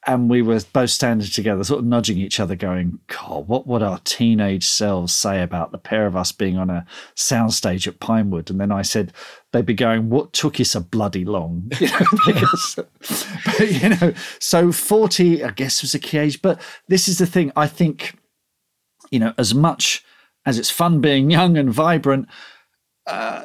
and 0.06 0.30
we 0.30 0.40
were 0.40 0.60
both 0.72 0.90
standing 0.90 1.28
together, 1.28 1.62
sort 1.62 1.80
of 1.80 1.84
nudging 1.84 2.16
each 2.16 2.40
other, 2.40 2.56
going, 2.56 3.00
God, 3.08 3.46
what 3.46 3.66
would 3.66 3.82
our 3.82 3.98
teenage 4.04 4.66
selves 4.66 5.14
say 5.14 5.42
about 5.42 5.72
the 5.72 5.78
pair 5.78 6.06
of 6.06 6.16
us 6.16 6.32
being 6.32 6.56
on 6.56 6.70
a 6.70 6.86
soundstage 7.14 7.86
at 7.86 8.00
Pinewood? 8.00 8.50
And 8.50 8.58
then 8.58 8.72
I 8.72 8.80
said, 8.80 9.12
they'd 9.52 9.66
be 9.66 9.74
going, 9.74 10.08
What 10.08 10.32
took 10.32 10.58
you 10.58 10.64
so 10.64 10.80
bloody 10.80 11.24
long? 11.24 11.70
You 11.80 11.88
know, 11.88 12.06
because, 12.26 12.78
but, 13.44 13.70
you 13.70 13.88
know, 13.90 14.14
so 14.38 14.72
40, 14.72 15.44
I 15.44 15.50
guess, 15.50 15.82
was 15.82 15.94
a 15.94 15.98
key 15.98 16.18
age. 16.18 16.40
But 16.40 16.60
this 16.88 17.06
is 17.06 17.18
the 17.18 17.26
thing, 17.26 17.52
I 17.56 17.66
think, 17.66 18.16
you 19.10 19.18
know, 19.18 19.34
as 19.36 19.54
much 19.54 20.04
as 20.46 20.58
it's 20.58 20.70
fun 20.70 21.00
being 21.00 21.30
young 21.30 21.58
and 21.58 21.70
vibrant, 21.70 22.26
uh, 23.06 23.44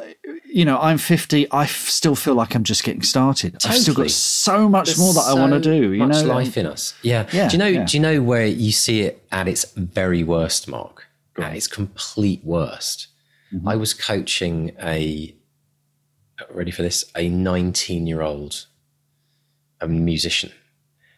you 0.55 0.63
know, 0.63 0.79
I'm 0.79 0.97
50. 0.97 1.51
I 1.51 1.65
still 1.65 2.15
feel 2.15 2.33
like 2.33 2.55
I'm 2.55 2.63
just 2.63 2.85
getting 2.85 3.01
started. 3.01 3.59
Totally. 3.59 3.73
I've 3.75 3.81
still 3.81 3.93
got 3.93 4.09
so 4.09 4.69
much 4.69 4.85
There's 4.85 4.99
more 4.99 5.13
that 5.13 5.23
so 5.23 5.35
I 5.35 5.39
want 5.41 5.51
to 5.51 5.59
do. 5.59 5.91
You 5.91 6.05
know, 6.05 6.23
life 6.23 6.55
in 6.55 6.65
us. 6.65 6.93
Yeah. 7.01 7.27
yeah. 7.33 7.49
Do 7.49 7.57
you 7.57 7.59
know? 7.59 7.67
Yeah. 7.67 7.83
Do 7.83 7.97
you 7.97 8.01
know 8.01 8.21
where 8.21 8.45
you 8.45 8.71
see 8.71 9.01
it 9.01 9.21
at 9.33 9.49
its 9.49 9.69
very 9.73 10.23
worst, 10.23 10.69
Mark? 10.69 11.07
Right. 11.37 11.47
At 11.47 11.57
its 11.57 11.67
complete 11.67 12.41
worst. 12.45 13.07
Mm-hmm. 13.53 13.67
I 13.67 13.75
was 13.75 13.93
coaching 13.93 14.71
a. 14.81 15.35
Ready 16.49 16.71
for 16.71 16.83
this? 16.83 17.11
A 17.17 17.27
19 17.27 18.07
year 18.07 18.21
old, 18.21 18.67
a 19.81 19.89
musician, 19.89 20.53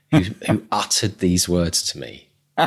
who, 0.09 0.21
who 0.47 0.63
uttered 0.71 1.19
these 1.19 1.47
words 1.47 1.83
to 1.91 1.99
me. 1.99 2.29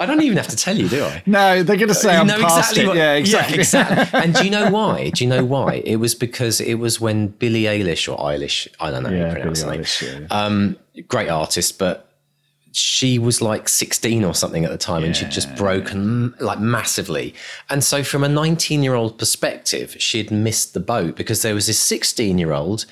I 0.00 0.06
don't 0.06 0.22
even 0.22 0.36
have 0.36 0.48
to 0.48 0.56
tell 0.56 0.76
you, 0.76 0.88
do 0.88 1.04
I? 1.04 1.22
No, 1.26 1.62
they're 1.62 1.76
going 1.76 1.88
to 1.88 1.94
say 1.94 2.16
I'm 2.16 2.28
past 2.28 2.42
exactly 2.42 2.82
it. 2.82 2.86
What, 2.88 2.96
yeah, 2.96 3.12
exactly. 3.14 3.54
Yeah, 3.56 3.60
exactly. 3.60 4.20
and 4.22 4.34
do 4.34 4.44
you 4.44 4.50
know 4.50 4.70
why? 4.70 5.10
Do 5.10 5.24
you 5.24 5.30
know 5.30 5.44
why? 5.44 5.82
It 5.84 5.96
was 5.96 6.14
because 6.14 6.60
it 6.60 6.74
was 6.74 7.00
when 7.00 7.28
Billie 7.28 7.62
Eilish 7.62 8.10
or 8.10 8.18
Eilish, 8.18 8.68
I 8.80 8.90
don't 8.90 9.02
know 9.02 9.10
yeah, 9.10 9.22
how 9.22 9.26
you 9.28 9.32
pronounce 9.34 9.62
Billie 9.62 9.78
Eilish, 9.78 10.20
yeah. 10.20 10.26
um, 10.30 10.76
great 11.08 11.28
artist, 11.28 11.78
but 11.78 12.14
she 12.72 13.20
was 13.20 13.40
like 13.40 13.68
16 13.68 14.24
or 14.24 14.34
something 14.34 14.64
at 14.64 14.70
the 14.70 14.76
time 14.76 15.02
yeah. 15.02 15.06
and 15.06 15.16
she'd 15.16 15.30
just 15.30 15.54
broken 15.54 16.34
like 16.40 16.58
massively. 16.58 17.32
And 17.70 17.84
so, 17.84 18.02
from 18.02 18.24
a 18.24 18.28
19 18.28 18.82
year 18.82 18.94
old 18.94 19.16
perspective, 19.16 19.96
she'd 20.00 20.32
missed 20.32 20.74
the 20.74 20.80
boat 20.80 21.14
because 21.14 21.42
there 21.42 21.54
was 21.54 21.68
this 21.68 21.78
16 21.78 22.36
year 22.36 22.52
old 22.52 22.84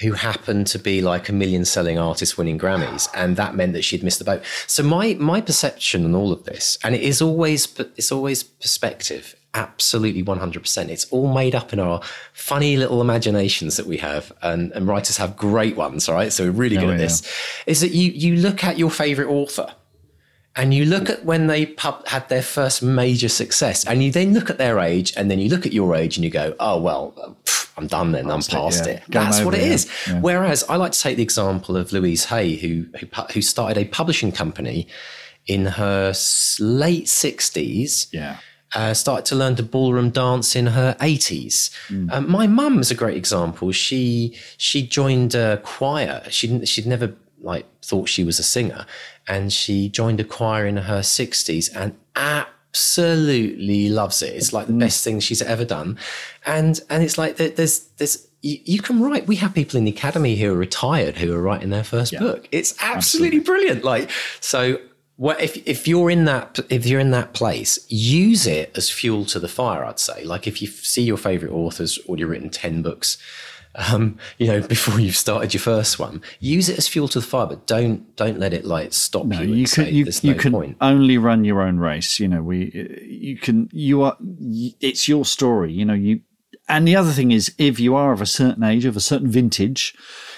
who 0.00 0.12
happened 0.12 0.66
to 0.68 0.78
be 0.78 1.00
like 1.00 1.28
a 1.28 1.32
million 1.32 1.64
selling 1.64 1.98
artist 1.98 2.36
winning 2.36 2.58
Grammys. 2.58 3.08
And 3.14 3.36
that 3.36 3.54
meant 3.54 3.72
that 3.72 3.82
she'd 3.82 4.02
missed 4.02 4.18
the 4.18 4.24
boat. 4.24 4.42
So 4.66 4.82
my 4.82 5.14
my 5.14 5.40
perception 5.40 6.04
on 6.04 6.14
all 6.14 6.32
of 6.32 6.44
this, 6.44 6.78
and 6.84 6.94
it 6.94 7.02
is 7.02 7.22
always 7.22 7.78
it's 7.96 8.12
always 8.12 8.42
perspective. 8.42 9.34
Absolutely 9.54 10.22
100%. 10.22 10.90
It's 10.90 11.06
all 11.06 11.32
made 11.32 11.54
up 11.54 11.72
in 11.72 11.80
our 11.80 12.02
funny 12.34 12.76
little 12.76 13.00
imaginations 13.00 13.78
that 13.78 13.86
we 13.86 13.96
have. 13.96 14.30
And, 14.42 14.70
and 14.72 14.86
writers 14.86 15.16
have 15.16 15.34
great 15.34 15.76
ones, 15.76 16.10
all 16.10 16.14
right? 16.14 16.30
So 16.30 16.44
we're 16.44 16.50
really 16.50 16.76
oh, 16.76 16.80
good 16.82 16.90
oh, 16.90 16.92
at 16.92 16.98
this. 16.98 17.34
Is 17.64 17.80
that 17.80 17.92
you, 17.92 18.10
you 18.10 18.36
look 18.36 18.64
at 18.64 18.76
your 18.76 18.90
favorite 18.90 19.28
author 19.28 19.74
and 20.56 20.72
you 20.72 20.86
look 20.86 21.10
at 21.10 21.24
when 21.24 21.46
they 21.46 21.66
pub- 21.66 22.06
had 22.08 22.28
their 22.28 22.42
first 22.42 22.82
major 22.82 23.28
success, 23.28 23.84
and 23.84 24.02
you 24.02 24.10
then 24.10 24.32
look 24.32 24.48
at 24.48 24.56
their 24.56 24.78
age, 24.78 25.12
and 25.16 25.30
then 25.30 25.38
you 25.38 25.50
look 25.50 25.66
at 25.66 25.72
your 25.72 25.94
age, 25.94 26.16
and 26.16 26.24
you 26.24 26.30
go, 26.30 26.54
"Oh 26.58 26.80
well, 26.80 27.36
pff, 27.44 27.70
I'm 27.76 27.86
done 27.86 28.12
then. 28.12 28.30
I'm 28.30 28.42
past 28.42 28.86
it. 28.86 28.88
Yeah. 28.88 28.92
it. 28.96 29.02
That's 29.08 29.42
what 29.42 29.54
it 29.54 29.60
is." 29.60 29.88
Yeah. 30.08 30.20
Whereas 30.20 30.64
I 30.68 30.76
like 30.76 30.92
to 30.92 30.98
take 30.98 31.18
the 31.18 31.22
example 31.22 31.76
of 31.76 31.92
Louise 31.92 32.24
Hay, 32.26 32.56
who 32.56 32.86
who, 32.98 33.06
who 33.34 33.42
started 33.42 33.76
a 33.76 33.84
publishing 33.84 34.32
company 34.32 34.88
in 35.46 35.66
her 35.66 36.14
late 36.58 37.08
sixties. 37.08 38.08
Yeah. 38.12 38.38
Uh, 38.74 38.92
started 38.92 39.24
to 39.24 39.36
learn 39.36 39.54
to 39.54 39.62
ballroom 39.62 40.10
dance 40.10 40.56
in 40.56 40.66
her 40.66 40.96
80s. 41.00 41.70
Mm. 41.88 42.12
Um, 42.12 42.30
my 42.30 42.48
mum 42.48 42.80
is 42.80 42.90
a 42.90 42.96
great 42.96 43.16
example. 43.16 43.70
She 43.72 44.36
she 44.58 44.86
joined 44.86 45.34
a 45.36 45.58
choir. 45.58 46.24
She 46.28 46.66
she'd 46.66 46.84
never 46.84 47.14
like 47.40 47.64
thought 47.82 48.08
she 48.08 48.24
was 48.24 48.38
a 48.38 48.42
singer, 48.42 48.84
and 49.26 49.52
she 49.52 49.88
joined 49.88 50.20
a 50.20 50.24
choir 50.24 50.66
in 50.66 50.76
her 50.76 51.00
60s 51.00 51.70
and 51.74 51.96
absolutely 52.14 53.88
loves 53.88 54.22
it. 54.22 54.34
It's 54.34 54.52
like 54.52 54.66
the 54.66 54.72
best 54.72 55.02
thing 55.04 55.20
she's 55.20 55.42
ever 55.42 55.64
done. 55.64 55.98
And 56.44 56.80
and 56.90 57.02
it's 57.02 57.18
like 57.18 57.36
there's 57.36 57.80
there's 57.98 58.26
you, 58.42 58.58
you, 58.64 58.80
can 58.80 59.00
write. 59.00 59.26
We 59.26 59.36
have 59.36 59.54
people 59.54 59.78
in 59.78 59.84
the 59.84 59.90
academy 59.90 60.36
who 60.36 60.52
are 60.52 60.56
retired 60.56 61.16
who 61.16 61.34
are 61.34 61.40
writing 61.40 61.70
their 61.70 61.82
first 61.82 62.12
yeah. 62.12 62.20
book. 62.20 62.48
It's 62.52 62.72
absolutely, 62.80 63.38
absolutely, 63.38 63.40
brilliant. 63.40 63.84
Like 63.84 64.10
so 64.40 64.78
well, 65.18 65.36
if 65.40 65.56
if 65.66 65.88
you're 65.88 66.10
in 66.10 66.26
that 66.26 66.58
if 66.68 66.86
you're 66.86 67.00
in 67.00 67.10
that 67.12 67.32
place, 67.32 67.78
use 67.88 68.46
it 68.46 68.76
as 68.76 68.90
fuel 68.90 69.24
to 69.26 69.40
the 69.40 69.48
fire. 69.48 69.84
I'd 69.84 69.98
say, 69.98 70.24
like 70.24 70.46
if 70.46 70.60
you 70.60 70.68
see 70.68 71.02
your 71.02 71.16
favorite 71.16 71.52
authors 71.52 71.98
already 72.06 72.24
written 72.24 72.50
ten 72.50 72.82
books, 72.82 73.16
um, 73.76 74.18
you 74.38 74.46
know, 74.46 74.60
before 74.60 74.98
you've 74.98 75.16
started 75.16 75.52
your 75.52 75.60
first 75.60 75.98
one. 75.98 76.22
Use 76.40 76.68
it 76.68 76.78
as 76.78 76.88
fuel 76.88 77.08
to 77.08 77.20
the 77.20 77.26
fire, 77.26 77.46
but 77.46 77.66
don't 77.66 78.16
don't 78.16 78.38
let 78.38 78.52
it 78.52 78.64
like 78.64 78.92
stop 78.92 79.26
no, 79.26 79.40
you. 79.40 79.54
You 79.54 79.66
can 79.66 79.86
you, 79.86 80.06
you 80.22 80.34
no 80.34 80.38
can 80.38 80.52
point. 80.52 80.76
only 80.80 81.18
run 81.18 81.44
your 81.44 81.60
own 81.60 81.78
race. 81.78 82.18
You 82.18 82.28
know, 82.28 82.42
we 82.42 82.70
you 83.06 83.36
can 83.36 83.68
you 83.72 84.02
are 84.02 84.16
it's 84.80 85.08
your 85.08 85.24
story. 85.24 85.72
You 85.72 85.84
know, 85.84 85.94
you 85.94 86.20
and 86.68 86.88
the 86.88 86.96
other 86.96 87.12
thing 87.12 87.30
is 87.30 87.54
if 87.58 87.78
you 87.78 87.94
are 87.94 88.12
of 88.12 88.20
a 88.20 88.26
certain 88.26 88.62
age, 88.62 88.84
of 88.84 88.96
a 88.96 89.00
certain 89.00 89.30
vintage, 89.30 89.94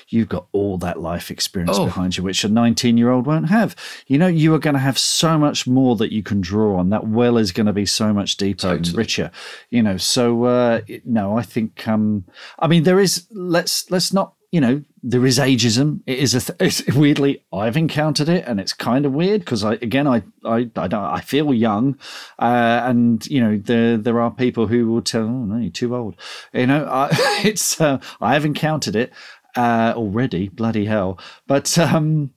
you've 0.08 0.28
got 0.28 0.46
all 0.52 0.78
that 0.78 1.00
life 1.00 1.30
experience 1.30 1.76
oh. 1.78 1.84
behind 1.84 2.16
you, 2.16 2.22
which 2.22 2.44
a 2.44 2.48
19 2.48 2.96
year 2.96 3.10
old 3.10 3.26
won't 3.26 3.48
have. 3.48 3.76
You 4.06 4.18
know, 4.18 4.26
you 4.26 4.54
are 4.54 4.58
going 4.58 4.74
to 4.74 4.80
have 4.80 4.98
so 4.98 5.38
much 5.38 5.66
more 5.66 5.96
that 5.96 6.12
you 6.12 6.22
can 6.22 6.40
draw 6.40 6.78
on. 6.78 6.90
That 6.90 7.06
well 7.06 7.36
is 7.36 7.52
going 7.52 7.66
to 7.66 7.72
be 7.72 7.86
so 7.86 8.12
much 8.12 8.36
deeper 8.36 8.62
totally. 8.62 8.88
and 8.88 8.96
richer, 8.96 9.30
you 9.70 9.82
know. 9.82 9.96
So, 9.96 10.44
uh, 10.44 10.80
no, 11.04 11.36
I 11.36 11.42
think, 11.42 11.86
um, 11.86 12.24
I 12.58 12.66
mean, 12.66 12.84
there 12.84 13.00
is, 13.00 13.26
let's, 13.30 13.90
let's 13.90 14.12
not, 14.12 14.34
you 14.50 14.60
know, 14.62 14.82
there 15.02 15.26
is 15.26 15.38
ageism. 15.38 16.00
It 16.06 16.18
is 16.18 16.34
a 16.34 16.40
th- 16.40 16.56
it's, 16.88 16.96
weirdly 16.96 17.44
I've 17.52 17.76
encountered 17.76 18.28
it, 18.28 18.44
and 18.46 18.58
it's 18.58 18.72
kind 18.72 19.06
of 19.06 19.12
weird 19.12 19.40
because 19.40 19.64
I 19.64 19.74
again 19.74 20.06
I 20.06 20.22
I 20.44 20.70
I, 20.76 20.88
don't, 20.88 20.94
I 20.94 21.20
feel 21.20 21.52
young, 21.52 21.98
uh, 22.38 22.80
and 22.84 23.24
you 23.26 23.40
know 23.40 23.58
there 23.58 23.96
there 23.96 24.20
are 24.20 24.30
people 24.30 24.66
who 24.66 24.88
will 24.88 25.02
tell 25.02 25.22
oh 25.22 25.44
no 25.44 25.58
you're 25.58 25.70
too 25.70 25.94
old. 25.94 26.16
You 26.52 26.66
know 26.66 26.86
I, 26.86 27.08
it's 27.44 27.80
uh, 27.80 28.00
I 28.20 28.34
have 28.34 28.44
encountered 28.44 28.96
it, 28.96 29.12
uh, 29.58 29.92
already. 29.96 30.48
Bloody 30.48 30.84
hell! 30.84 31.18
But 31.46 31.76
um, 31.78 32.30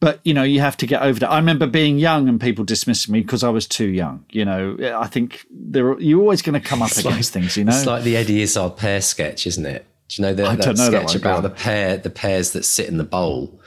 but 0.00 0.20
you 0.24 0.34
know, 0.34 0.42
you 0.42 0.60
have 0.60 0.76
to 0.78 0.86
get 0.86 1.02
over 1.02 1.18
that. 1.20 1.30
I 1.30 1.36
remember 1.36 1.66
being 1.66 1.98
young 1.98 2.28
and 2.28 2.40
people 2.40 2.64
dismissing 2.64 3.12
me 3.12 3.20
because 3.20 3.44
I 3.44 3.50
was 3.50 3.66
too 3.66 3.86
young. 3.86 4.24
You 4.30 4.44
know, 4.44 4.76
I 4.96 5.06
think 5.06 5.46
there 5.50 5.98
you're 6.00 6.20
always 6.20 6.42
going 6.42 6.60
to 6.60 6.66
come 6.66 6.82
up 6.82 6.88
it's 6.88 6.98
against 7.00 7.34
like, 7.34 7.42
things. 7.42 7.56
You 7.56 7.64
know, 7.64 7.72
it's 7.74 7.86
like 7.86 8.02
the 8.02 8.16
Eddie 8.16 8.42
Izzard 8.42 8.76
pear 8.76 9.00
sketch, 9.00 9.46
isn't 9.46 9.66
it? 9.66 9.86
Do 10.08 10.20
you 10.20 10.28
know, 10.28 10.34
the, 10.34 10.42
that 10.42 10.66
know 10.66 10.74
sketch 10.74 11.12
that 11.12 11.16
about 11.16 11.42
the 11.42 11.50
pear, 11.50 11.96
the 11.96 12.10
pears 12.10 12.52
that 12.52 12.64
sit 12.64 12.88
in 12.88 12.98
the 12.98 13.04
bowl? 13.04 13.60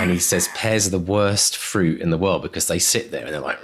and 0.00 0.10
he 0.10 0.18
says 0.18 0.48
pears 0.54 0.86
are 0.86 0.90
the 0.90 0.98
worst 0.98 1.56
fruit 1.56 2.00
in 2.00 2.10
the 2.10 2.18
world 2.18 2.42
because 2.42 2.66
they 2.66 2.78
sit 2.78 3.10
there 3.10 3.24
and 3.24 3.32
they're 3.32 3.40
like, 3.40 3.58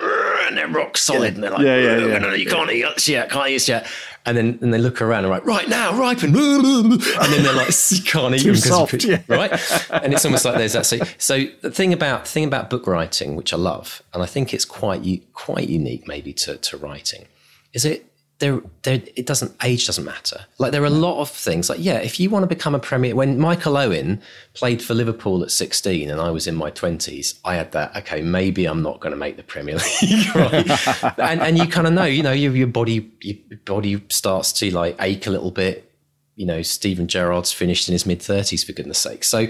and 0.46 0.56
they're 0.56 0.68
rock 0.68 0.96
solid, 0.96 1.22
yeah. 1.22 1.28
and 1.34 1.42
they're 1.42 1.50
like, 1.50 1.62
yeah, 1.62 1.76
yeah, 1.76 1.98
yeah. 1.98 2.18
No, 2.18 2.28
no, 2.28 2.34
you 2.34 2.46
can't 2.46 2.70
eat 2.70 3.08
yet, 3.08 3.30
can't 3.30 3.48
eat 3.48 3.66
yet 3.66 3.86
and 4.26 4.36
then 4.36 4.58
and 4.62 4.72
they 4.72 4.78
look 4.78 5.02
around 5.02 5.24
and 5.24 5.30
like 5.30 5.44
right 5.44 5.68
now 5.68 5.98
ripen 5.98 6.34
and 6.34 7.00
then 7.00 7.42
they're 7.42 7.52
like 7.52 7.68
you 7.90 8.02
can't 8.02 8.34
eat 8.34 8.44
them 8.44 8.56
soft, 8.56 9.04
yeah. 9.04 9.22
right 9.28 9.52
and 9.90 10.12
it's 10.12 10.24
almost 10.24 10.44
like 10.44 10.56
there's 10.56 10.72
that 10.72 10.86
so 10.86 10.98
so 11.18 11.44
the 11.60 11.70
thing 11.70 11.92
about 11.92 12.26
thing 12.26 12.44
about 12.44 12.70
book 12.70 12.86
writing 12.86 13.36
which 13.36 13.52
I 13.52 13.56
love 13.56 14.02
and 14.12 14.22
I 14.22 14.26
think 14.26 14.54
it's 14.54 14.64
quite 14.64 15.02
quite 15.32 15.68
unique 15.68 16.08
maybe 16.08 16.32
to 16.34 16.56
to 16.56 16.76
writing 16.76 17.26
is 17.72 17.84
it 17.84 18.06
there, 18.40 18.60
there, 18.82 19.00
it 19.14 19.26
doesn't 19.26 19.54
age 19.62 19.86
doesn't 19.86 20.04
matter. 20.04 20.44
Like 20.58 20.72
there 20.72 20.82
are 20.82 20.86
a 20.86 20.90
lot 20.90 21.20
of 21.20 21.30
things. 21.30 21.70
Like 21.70 21.78
yeah, 21.80 21.98
if 21.98 22.18
you 22.18 22.30
want 22.30 22.42
to 22.42 22.46
become 22.48 22.74
a 22.74 22.78
premier, 22.78 23.14
when 23.14 23.38
Michael 23.38 23.76
Owen 23.76 24.20
played 24.54 24.82
for 24.82 24.94
Liverpool 24.94 25.42
at 25.42 25.50
sixteen, 25.50 26.10
and 26.10 26.20
I 26.20 26.30
was 26.30 26.46
in 26.46 26.56
my 26.56 26.70
twenties, 26.70 27.38
I 27.44 27.54
had 27.54 27.72
that. 27.72 27.96
Okay, 27.96 28.22
maybe 28.22 28.66
I'm 28.66 28.82
not 28.82 29.00
going 29.00 29.12
to 29.12 29.16
make 29.16 29.36
the 29.36 29.44
Premier 29.44 29.76
League, 30.02 30.34
right? 30.34 31.18
and, 31.18 31.40
and 31.40 31.58
you 31.58 31.66
kind 31.68 31.86
of 31.86 31.92
know, 31.92 32.04
you 32.04 32.22
know, 32.22 32.32
your, 32.32 32.54
your 32.56 32.66
body, 32.66 33.10
your 33.20 33.36
body 33.64 34.02
starts 34.08 34.52
to 34.54 34.70
like 34.72 34.96
ache 35.00 35.26
a 35.26 35.30
little 35.30 35.52
bit. 35.52 35.90
You 36.34 36.46
know, 36.46 36.62
Steven 36.62 37.06
Gerrard's 37.06 37.52
finished 37.52 37.88
in 37.88 37.92
his 37.92 38.04
mid 38.04 38.20
thirties, 38.20 38.64
for 38.64 38.72
goodness 38.72 38.98
sake. 38.98 39.22
So 39.22 39.46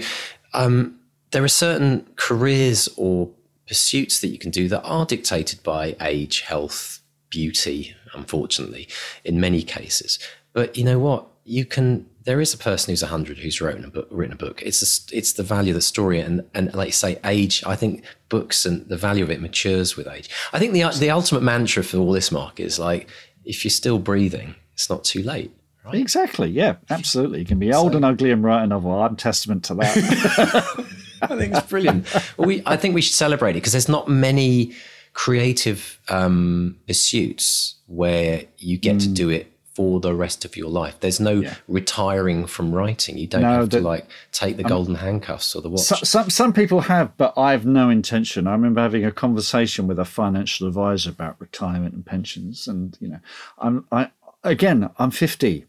um, 0.53 0.99
there 1.31 1.43
are 1.43 1.49
certain 1.49 2.07
careers 2.17 2.87
or 2.97 3.31
pursuits 3.67 4.19
that 4.19 4.27
you 4.27 4.37
can 4.37 4.51
do 4.51 4.67
that 4.69 4.83
are 4.83 5.07
dictated 5.07 5.63
by 5.63 5.95
age, 5.99 6.41
health, 6.41 7.01
beauty, 7.29 7.95
unfortunately, 8.15 8.87
in 9.23 9.39
many 9.39 9.63
cases. 9.63 10.19
But 10.53 10.77
you 10.77 10.83
know 10.83 10.99
what? 10.99 11.27
You 11.43 11.65
can. 11.65 12.07
There 12.23 12.41
is 12.41 12.53
a 12.53 12.57
person 12.57 12.91
who's 12.91 13.01
hundred 13.01 13.37
who's 13.37 13.61
written 13.61 13.85
a 13.85 13.89
book. 13.89 14.07
Written 14.09 14.33
a 14.33 14.37
book. 14.37 14.61
It's 14.63 14.81
a, 14.81 15.15
it's 15.15 15.33
the 15.33 15.43
value 15.43 15.71
of 15.71 15.75
the 15.75 15.81
story, 15.81 16.19
and 16.19 16.43
and 16.53 16.73
like 16.73 16.87
you 16.87 16.93
say, 16.93 17.19
age. 17.23 17.63
I 17.65 17.75
think 17.75 18.03
books 18.29 18.65
and 18.65 18.87
the 18.89 18.97
value 18.97 19.23
of 19.23 19.29
it 19.29 19.41
matures 19.41 19.95
with 19.95 20.07
age. 20.07 20.29
I 20.53 20.59
think 20.59 20.73
the 20.73 20.89
the 20.97 21.11
ultimate 21.11 21.43
mantra 21.43 21.83
for 21.83 21.97
all 21.97 22.11
this, 22.11 22.31
Mark, 22.31 22.59
is 22.59 22.79
like 22.79 23.09
if 23.43 23.63
you're 23.63 23.71
still 23.71 23.99
breathing, 23.99 24.55
it's 24.73 24.89
not 24.89 25.03
too 25.03 25.21
late. 25.21 25.51
Right? 25.85 25.95
Exactly. 25.95 26.49
Yeah, 26.49 26.77
absolutely. 26.89 27.39
You 27.39 27.45
can 27.45 27.59
be 27.59 27.71
old 27.71 27.91
so, 27.91 27.97
and 27.97 28.05
ugly 28.05 28.31
and 28.31 28.43
write 28.43 28.63
a 28.63 28.67
novel. 28.67 28.91
I'm 28.91 29.15
testament 29.15 29.65
to 29.65 29.75
that. 29.75 30.85
I 31.21 31.37
think 31.37 31.53
it's 31.55 31.67
brilliant. 31.67 32.07
Well, 32.37 32.47
we, 32.47 32.63
I 32.65 32.75
think 32.75 32.95
we 32.95 33.01
should 33.01 33.13
celebrate 33.13 33.51
it 33.51 33.55
because 33.55 33.71
there's 33.71 33.89
not 33.89 34.07
many 34.07 34.73
creative 35.13 35.99
um, 36.09 36.77
pursuits 36.87 37.74
where 37.87 38.43
you 38.57 38.77
get 38.77 38.97
mm. 38.97 39.01
to 39.01 39.09
do 39.09 39.29
it 39.29 39.51
for 39.75 39.99
the 39.99 40.15
rest 40.15 40.45
of 40.45 40.55
your 40.55 40.69
life. 40.69 40.95
There's 41.01 41.19
no 41.19 41.41
yeah. 41.41 41.55
retiring 41.67 42.45
from 42.45 42.73
writing. 42.73 43.17
You 43.17 43.27
don't 43.27 43.41
no, 43.41 43.59
have 43.59 43.69
to 43.69 43.81
like 43.81 44.07
take 44.31 44.55
the 44.55 44.63
um, 44.63 44.69
golden 44.69 44.95
handcuffs 44.95 45.53
or 45.53 45.61
the 45.61 45.69
watch. 45.69 45.81
So, 45.81 45.95
some 45.97 46.29
some 46.29 46.53
people 46.53 46.81
have, 46.81 47.15
but 47.17 47.33
I 47.37 47.51
have 47.51 47.65
no 47.65 47.89
intention. 47.89 48.47
I 48.47 48.53
remember 48.53 48.81
having 48.81 49.03
a 49.03 49.11
conversation 49.11 49.85
with 49.85 49.99
a 49.99 50.05
financial 50.05 50.67
advisor 50.67 51.09
about 51.09 51.39
retirement 51.41 51.93
and 51.93 52.05
pensions, 52.05 52.67
and 52.67 52.97
you 53.01 53.09
know, 53.09 53.19
I'm 53.57 53.85
I 53.91 54.11
again 54.43 54.89
I'm 54.97 55.11
50 55.11 55.65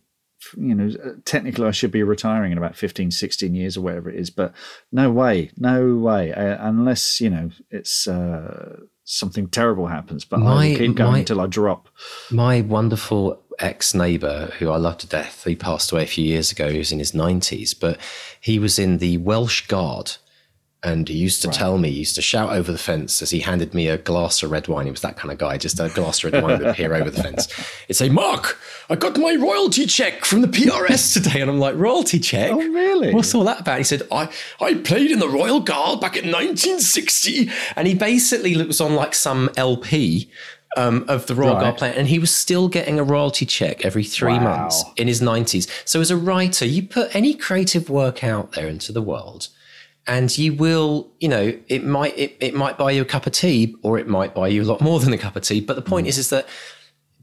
you 0.57 0.75
know, 0.75 0.91
technically 1.25 1.67
I 1.67 1.71
should 1.73 1.91
be 1.91 2.03
retiring 2.03 2.53
in 2.53 2.59
about 2.59 2.77
15, 2.77 3.11
16 3.11 3.55
years 3.55 3.77
or 3.77 3.81
whatever 3.81 4.11
it 4.11 4.17
is, 4.17 4.31
but 4.31 4.53
no 4.93 5.11
way, 5.11 5.51
no 5.57 5.97
way, 5.97 6.33
uh, 6.33 6.57
unless, 6.61 7.21
you 7.21 7.31
know, 7.31 7.51
it's 7.71 8.07
uh, 8.07 8.81
something 9.07 9.49
terrible 9.49 9.87
happens, 9.87 10.25
but 10.25 10.41
my, 10.41 10.73
I 10.73 10.75
keep 10.75 10.97
going 10.97 11.13
my, 11.13 11.19
until 11.21 11.41
I 11.41 11.47
drop. 11.47 11.89
My 12.31 12.61
wonderful 12.61 13.41
ex 13.59 13.95
neighbor, 13.95 14.53
who 14.59 14.69
I 14.71 14.77
love 14.77 14.99
to 14.99 15.07
death, 15.07 15.45
he 15.45 15.57
passed 15.57 15.93
away 15.93 16.03
a 16.03 16.07
few 16.07 16.25
years 16.25 16.53
ago. 16.53 16.71
He 16.71 16.79
was 16.79 16.93
in 16.93 16.99
his 16.99 17.13
90s, 17.13 17.75
but 17.79 17.99
he 18.41 18.59
was 18.59 18.79
in 18.79 18.99
the 18.99 19.17
Welsh 19.19 19.67
Guard 19.69 20.17
and 20.87 21.09
he 21.09 21.17
used 21.17 21.43
to 21.43 21.49
right. 21.49 21.57
tell 21.57 21.79
me, 21.79 21.91
he 21.91 21.99
used 21.99 22.15
to 22.15 22.23
shout 22.23 22.53
over 22.53 22.71
the 22.71 22.79
fence 22.79 23.21
as 23.21 23.31
he 23.31 23.41
handed 23.41 23.75
me 23.75 23.89
a 23.89 23.99
glass 23.99 24.41
of 24.45 24.53
red 24.53 24.69
wine. 24.69 24.85
He 24.85 24.93
was 24.93 25.01
that 25.01 25.17
kind 25.17 25.33
of 25.33 25.39
guy, 25.39 25.59
just 25.59 25.81
a 25.81 25.89
glass 25.89 26.23
of 26.23 26.33
red 26.33 26.45
wine 26.45 26.61
would 26.61 26.69
appear 26.69 26.95
over 26.95 27.11
the 27.11 27.21
fence. 27.21 27.53
He'd 27.89 27.95
say, 27.95 28.09
Mark, 28.09 28.57
I 28.89 28.95
got 28.95 29.19
my 29.19 29.35
royalty 29.35 29.87
check 29.87 30.25
from 30.25 30.43
the 30.43 30.47
PRS 30.47 31.13
today. 31.13 31.41
And 31.41 31.51
I'm 31.51 31.59
like, 31.59 31.75
royalty 31.75 32.21
check? 32.21 32.53
Oh, 32.53 32.59
really? 32.59 33.13
What's 33.13 33.35
all 33.35 33.43
that 33.45 33.63
about? 33.63 33.79
He 33.79 33.85
said, 33.85 34.03
I, 34.13 34.31
I 34.61 34.75
played 34.75 35.11
in 35.11 35.19
the 35.19 35.29
Royal 35.29 35.59
Guard 35.59 36.01
back 36.01 36.17
in 36.17 36.31
1960. 36.31 37.51
And 37.75 37.89
he 37.89 37.95
basically 37.97 38.57
was 38.65 38.81
on 38.81 38.95
like 38.95 39.15
some 39.15 39.51
LP 39.57 40.31
um, 40.77 41.05
of 41.09 41.27
the 41.27 41.35
Royal 41.35 41.55
right. 41.55 41.63
Guard 41.63 41.79
playing, 41.79 41.97
and 41.97 42.07
he 42.07 42.21
was 42.21 42.33
still 42.33 42.69
getting 42.69 43.01
a 43.01 43.03
royalty 43.03 43.45
check 43.45 43.85
every 43.85 44.05
three 44.05 44.35
wow. 44.35 44.59
months 44.59 44.85
in 44.97 45.09
his 45.09 45.21
90s. 45.21 45.69
So, 45.85 46.01
as 46.01 46.13
a 46.13 46.17
writer, 46.17 46.65
you 46.65 46.83
put 46.83 47.15
any 47.17 47.35
creative 47.35 47.91
work 47.91 48.23
out 48.23 48.53
there 48.53 48.69
into 48.69 48.93
the 48.93 49.03
world, 49.03 49.49
and 50.07 50.37
you 50.37 50.55
will 50.55 51.11
you 51.21 51.29
know 51.29 51.53
it 51.69 51.85
might 51.85 52.17
it, 52.17 52.37
it 52.41 52.55
might 52.55 52.79
buy 52.79 52.91
you 52.91 53.03
a 53.03 53.05
cup 53.05 53.27
of 53.27 53.33
tea 53.33 53.75
or 53.83 53.99
it 53.99 54.07
might 54.07 54.35
buy 54.35 54.49
you 54.49 54.63
a 54.63 54.65
lot 54.65 54.81
more 54.81 55.01
than 55.01 55.13
a 55.13 55.19
cup 55.19 55.37
of 55.37 55.43
tea. 55.43 55.61
But 55.61 55.77
the 55.77 55.83
point 55.83 56.07
mm. 56.07 56.11
is 56.11 56.19
is 56.19 56.31
that 56.31 56.49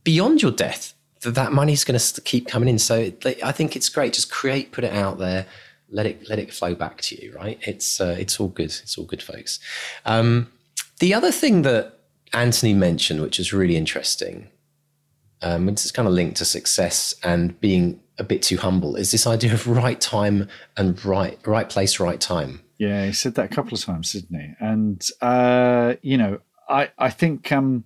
beyond 0.04 0.42
your 0.42 0.52
death 0.52 0.94
that 1.22 1.32
that 1.32 1.54
money's 1.54 1.84
going 1.84 2.00
to 2.00 2.22
keep 2.22 2.48
coming 2.48 2.68
in. 2.68 2.80
So 2.80 3.12
i 3.44 3.52
think 3.52 3.76
it's 3.76 3.90
great. 3.90 4.14
Just 4.14 4.32
create 4.32 4.72
put 4.72 4.84
it 4.84 4.94
out 4.94 5.18
there. 5.18 5.46
Let 5.90 6.06
it 6.06 6.28
let 6.28 6.40
it 6.40 6.54
flow 6.54 6.76
back 6.76 7.02
to 7.02 7.22
you 7.22 7.34
right? 7.34 7.60
It's 7.62 8.02
uh, 8.02 8.16
it's 8.20 8.40
all 8.40 8.50
good. 8.50 8.76
It's 8.82 8.98
all 8.98 9.06
good 9.06 9.24
folks. 9.24 9.60
Um, 10.06 10.52
the 11.00 11.14
other 11.14 11.32
thing 11.32 11.64
that 11.64 12.00
Antony 12.34 12.74
mentioned 12.74 13.22
which 13.22 13.40
is 13.40 13.54
really 13.54 13.76
interesting 13.76 14.50
um, 15.44 15.66
which 15.66 15.86
is 15.86 15.92
kind 15.92 16.08
of 16.08 16.14
linked 16.14 16.38
to 16.38 16.46
success 16.46 17.14
and 17.24 17.60
being 17.60 18.00
a 18.20 18.24
bit 18.24 18.42
too 18.42 18.58
humble 18.58 18.96
is 18.96 19.12
this 19.12 19.26
idea 19.26 19.54
of 19.54 19.68
right 19.68 20.00
time 20.00 20.48
and 20.78 21.04
right 21.04 21.40
right 21.46 21.70
place 21.70 22.00
right 22.00 22.22
time 22.22 22.64
yeah, 22.84 23.06
he 23.06 23.14
said 23.14 23.36
that 23.36 23.46
a 23.46 23.56
couple 23.56 23.76
of 23.76 23.84
times, 23.84 24.12
didn't 24.12 24.38
he? 24.38 24.54
And 24.60 25.08
uh, 25.22 25.96
you 26.02 26.18
know, 26.18 26.40
I 26.68 26.92
I 26.98 27.10
think 27.10 27.50
um, 27.52 27.86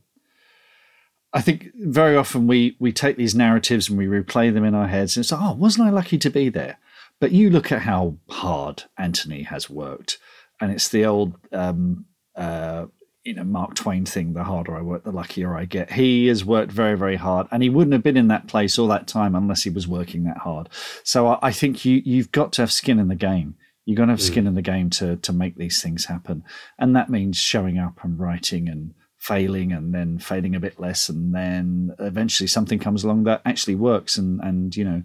I 1.33 1.41
think 1.41 1.71
very 1.75 2.15
often 2.15 2.47
we 2.47 2.75
we 2.79 2.91
take 2.91 3.15
these 3.15 3.35
narratives 3.35 3.89
and 3.89 3.97
we 3.97 4.07
replay 4.07 4.51
them 4.51 4.63
in 4.63 4.73
our 4.73 4.87
heads 4.87 5.15
and 5.15 5.23
it's 5.23 5.31
oh, 5.31 5.53
wasn't 5.53 5.87
I 5.87 5.91
lucky 5.91 6.17
to 6.17 6.31
be 6.31 6.49
there? 6.49 6.79
But 7.19 7.31
you 7.31 7.51
look 7.51 7.71
at 7.71 7.83
how 7.83 8.17
hard 8.29 8.83
Antony 8.97 9.43
has 9.43 9.69
worked, 9.69 10.17
and 10.59 10.71
it's 10.71 10.89
the 10.89 11.05
old 11.05 11.35
um, 11.51 12.05
uh, 12.35 12.87
you 13.27 13.33
know 13.33 13.43
Mark 13.43 13.75
Twain 13.75 14.05
thing: 14.05 14.33
the 14.33 14.45
harder 14.45 14.75
I 14.75 14.81
work, 14.81 15.03
the 15.03 15.11
luckier 15.11 15.55
I 15.55 15.65
get. 15.65 15.91
He 15.91 16.27
has 16.27 16.45
worked 16.45 16.71
very, 16.71 16.97
very 16.97 17.17
hard, 17.17 17.47
and 17.51 17.61
he 17.61 17.69
wouldn't 17.69 17.91
have 17.91 18.01
been 18.01 18.15
in 18.15 18.29
that 18.29 18.47
place 18.47 18.79
all 18.79 18.87
that 18.87 19.05
time 19.05 19.35
unless 19.35 19.63
he 19.63 19.69
was 19.69 19.87
working 19.87 20.23
that 20.23 20.37
hard. 20.37 20.69
So 21.03 21.27
I, 21.27 21.39
I 21.43 21.51
think 21.51 21.83
you 21.83 22.01
you've 22.05 22.31
got 22.31 22.53
to 22.53 22.61
have 22.61 22.71
skin 22.71 22.99
in 22.99 23.09
the 23.09 23.15
game. 23.15 23.55
You're 23.85 23.97
going 23.97 24.07
to 24.07 24.13
have 24.13 24.21
skin 24.21 24.45
mm. 24.45 24.47
in 24.47 24.55
the 24.55 24.61
game 24.61 24.89
to 24.91 25.17
to 25.17 25.33
make 25.33 25.57
these 25.57 25.83
things 25.83 26.05
happen, 26.05 26.45
and 26.79 26.95
that 26.95 27.09
means 27.09 27.35
showing 27.35 27.77
up 27.77 28.01
and 28.01 28.17
writing 28.17 28.69
and 28.69 28.93
failing 29.17 29.73
and 29.73 29.93
then 29.93 30.19
failing 30.19 30.55
a 30.55 30.59
bit 30.59 30.79
less 30.79 31.09
and 31.09 31.33
then 31.33 31.93
eventually 31.99 32.47
something 32.47 32.77
comes 32.77 33.03
along 33.03 33.23
that 33.23 33.41
actually 33.45 33.73
works 33.73 34.15
and 34.15 34.39
and 34.41 34.75
you 34.77 34.85
know 34.85 35.01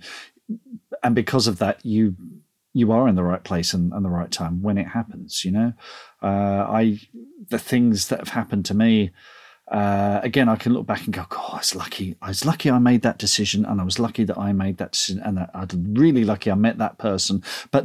and 1.03 1.15
because 1.15 1.47
of 1.47 1.59
that 1.59 1.85
you 1.85 2.15
you 2.75 2.93
are 2.93 3.09
in 3.09 3.15
the 3.15 3.23
right 3.23 3.45
place 3.45 3.75
and, 3.75 3.93
and 3.93 4.05
the 4.05 4.11
right 4.11 4.31
time 4.31 4.63
when 4.63 4.79
it 4.79 4.89
happens 4.89 5.45
you 5.45 5.51
know 5.51 5.73
uh, 6.23 6.67
i 6.69 6.99
the 7.49 7.59
things 7.59 8.09
that 8.09 8.19
have 8.19 8.29
happened 8.29 8.65
to 8.65 8.75
me 8.75 9.11
uh, 9.71 10.21
again 10.23 10.49
i 10.49 10.57
can 10.57 10.73
look 10.73 10.87
back 10.87 11.05
and 11.05 11.15
go 11.15 11.25
god 11.29 11.55
i 11.55 11.59
was 11.59 11.75
lucky 11.75 12.17
i 12.23 12.29
was 12.29 12.45
lucky 12.45 12.71
i 12.71 12.79
made 12.79 13.03
that 13.03 13.19
decision 13.19 13.65
and 13.65 13.81
i 13.81 13.85
was 13.85 13.99
lucky 13.99 14.25
that 14.25 14.39
i 14.39 14.53
made 14.53 14.77
that 14.79 14.93
decision 14.93 15.23
and 15.23 15.39
i 15.39 15.61
was 15.61 15.75
really 15.75 16.25
lucky 16.25 16.51
i 16.51 16.55
met 16.55 16.79
that 16.79 16.99
person 16.99 17.43
but 17.71 17.85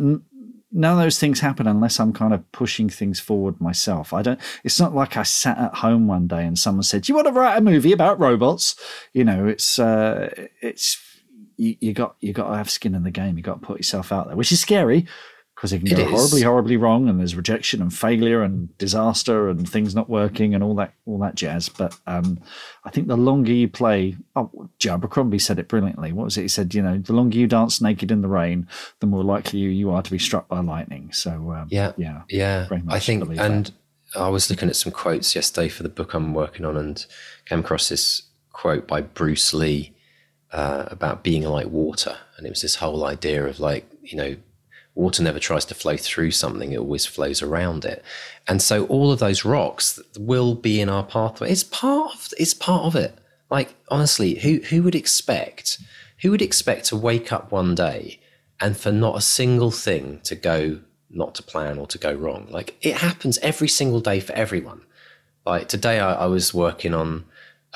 none 0.72 0.98
of 0.98 1.04
those 1.04 1.20
things 1.20 1.40
happen 1.40 1.68
unless 1.68 2.00
I'm 2.00 2.14
kind 2.14 2.34
of 2.34 2.50
pushing 2.52 2.90
things 2.90 3.20
forward 3.20 3.60
myself. 3.62 4.14
I 4.14 4.22
don't. 4.22 4.40
It's 4.64 4.80
not 4.80 4.94
like 4.94 5.18
I 5.18 5.24
sat 5.24 5.58
at 5.58 5.76
home 5.76 6.08
one 6.08 6.28
day 6.28 6.46
and 6.46 6.58
someone 6.58 6.84
said, 6.84 7.04
"Do 7.04 7.12
you 7.12 7.16
want 7.16 7.28
to 7.28 7.34
write 7.34 7.58
a 7.58 7.62
movie 7.62 7.92
about 7.92 8.20
robots?" 8.20 8.76
You 9.14 9.24
know, 9.24 9.48
it's 9.48 9.80
uh, 9.80 10.30
it's 10.62 10.96
you, 11.58 11.76
you 11.80 11.94
got 11.94 12.16
you 12.22 12.34
got 12.34 12.50
to 12.50 12.58
have 12.58 12.70
skin 12.70 12.96
in 12.96 13.04
the 13.04 13.12
game. 13.12 13.38
You 13.38 13.44
got 13.44 13.62
to 13.62 13.66
put 13.66 13.78
yourself 13.78 14.12
out 14.12 14.28
there, 14.28 14.36
which 14.36 14.52
is 14.52 14.62
scary 14.62 15.08
because 15.58 15.74
it 15.74 15.84
can 15.84 15.98
go 15.98 16.06
horribly, 16.06 16.44
horribly 16.44 16.78
wrong, 16.78 17.10
and 17.10 17.20
there's 17.20 17.36
rejection 17.36 17.82
and 17.82 17.92
failure 17.92 18.44
and 18.44 18.78
disaster 18.78 19.50
and 19.50 19.68
things 19.68 19.96
not 19.96 20.08
working 20.08 20.54
and 20.54 20.64
all 20.64 20.76
that, 20.76 20.94
all 21.08 21.18
that 21.18 21.34
jazz. 21.34 21.68
But 21.68 21.98
um, 22.06 22.40
I 22.86 22.92
think 22.92 23.08
the 23.08 23.18
longer 23.18 23.52
you 23.52 23.68
play, 23.68 24.16
oh, 24.36 24.70
Joe 24.78 24.94
Abercrombie 24.94 25.40
said 25.40 25.58
it 25.58 25.68
brilliantly. 25.68 26.12
What 26.12 26.26
was 26.26 26.38
it? 26.38 26.44
He 26.44 26.48
said, 26.48 26.76
you 26.76 26.84
know, 26.84 27.00
the 27.00 27.14
longer 27.14 27.40
you 27.40 27.48
dance 27.48 27.82
naked 27.82 28.12
in 28.12 28.22
the 28.22 28.28
rain, 28.28 28.68
the 29.00 29.08
more 29.08 29.24
likely 29.24 29.58
you, 29.58 29.70
you 29.70 29.90
are 29.90 30.04
to 30.04 30.12
be 30.12 30.20
struck 30.20 30.48
by 30.48 30.60
lightning. 30.60 31.12
So 31.12 31.32
um, 31.32 31.68
yeah, 31.72 31.94
yeah, 31.98 32.22
yeah. 32.30 32.68
I 32.88 33.00
think, 33.00 33.28
and 33.40 33.66
that. 33.66 33.72
I 34.16 34.30
was 34.30 34.52
looking 34.52 34.70
at 34.70 34.76
some 34.76 34.92
quotes 34.92 35.36
yesterday 35.36 35.70
for 35.70 35.82
the 35.82 35.90
book 35.90 36.14
I'm 36.14 36.36
working 36.36 36.66
on, 36.66 36.78
and 36.78 37.04
came 37.46 37.62
across 37.62 37.90
this 37.90 38.22
quote 38.54 38.88
by 38.88 39.02
Bruce 39.02 39.56
Lee 39.56 39.97
uh, 40.52 40.86
about 40.88 41.24
being 41.24 41.44
like 41.44 41.68
water, 41.68 42.18
and 42.38 42.46
it 42.46 42.50
was 42.50 42.62
this 42.62 42.76
whole 42.76 43.06
idea 43.06 43.46
of 43.46 43.60
like 43.60 43.86
you 44.02 44.18
know 44.18 44.36
water 44.98 45.22
never 45.22 45.40
tries 45.40 45.64
to 45.66 45.76
flow 45.76 45.96
through 45.96 46.32
something, 46.32 46.72
it 46.72 46.80
always 46.80 47.06
flows 47.06 47.42
around 47.42 47.86
it. 47.86 48.04
And 48.48 48.62
so 48.62 48.86
all 48.88 49.12
of 49.12 49.20
those 49.20 49.46
rocks 49.46 49.94
that 49.94 50.20
will 50.20 50.56
be 50.56 50.82
in 50.82 50.90
our 50.90 51.04
pathway. 51.04 51.52
It's 51.52 51.64
part 51.64 52.16
of 52.16 52.34
it's 52.38 52.56
part 52.56 52.86
of 52.86 52.96
it. 52.96 53.18
Like 53.50 53.76
honestly, 53.90 54.36
who 54.36 54.60
who 54.70 54.84
would 54.84 54.96
expect 54.96 55.80
who 56.22 56.32
would 56.32 56.42
expect 56.42 56.86
to 56.86 56.98
wake 56.98 57.32
up 57.32 57.52
one 57.52 57.76
day 57.76 58.20
and 58.60 58.76
for 58.76 58.92
not 58.92 59.18
a 59.18 59.22
single 59.22 59.70
thing 59.70 60.20
to 60.24 60.36
go 60.36 60.80
not 61.10 61.36
to 61.36 61.44
plan 61.44 61.78
or 61.78 61.88
to 61.88 61.98
go 61.98 62.14
wrong? 62.14 62.48
Like 62.50 62.76
it 62.82 62.96
happens 62.96 63.38
every 63.40 63.68
single 63.68 64.00
day 64.00 64.20
for 64.20 64.34
everyone. 64.34 64.82
Like 65.46 65.70
today 65.70 66.00
I, 66.00 66.14
I 66.14 66.26
was 66.26 66.54
working 66.54 66.94
on 66.94 67.26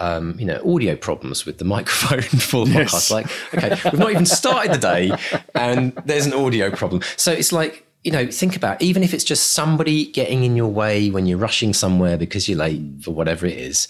um, 0.01 0.35
you 0.39 0.45
know, 0.45 0.59
audio 0.65 0.95
problems 0.95 1.45
with 1.45 1.59
the 1.59 1.65
microphone 1.75 2.21
for 2.39 2.65
the 2.65 2.71
yes. 2.71 2.91
podcast. 2.91 3.11
Like, 3.11 3.27
okay, 3.53 3.89
we've 3.91 3.99
not 3.99 4.11
even 4.11 4.25
started 4.25 4.73
the 4.73 4.79
day 4.79 5.11
and 5.55 5.93
there's 6.05 6.25
an 6.25 6.33
audio 6.33 6.71
problem. 6.71 7.01
So 7.15 7.31
it's 7.31 7.51
like, 7.51 7.85
you 8.03 8.11
know, 8.11 8.25
think 8.25 8.55
about 8.55 8.81
even 8.81 9.03
if 9.03 9.13
it's 9.13 9.23
just 9.23 9.51
somebody 9.51 10.07
getting 10.11 10.43
in 10.43 10.55
your 10.55 10.69
way 10.69 11.11
when 11.11 11.27
you're 11.27 11.37
rushing 11.37 11.71
somewhere 11.71 12.17
because 12.17 12.49
you're 12.49 12.57
late 12.57 12.81
for 13.03 13.11
whatever 13.11 13.45
it 13.45 13.57
is. 13.57 13.87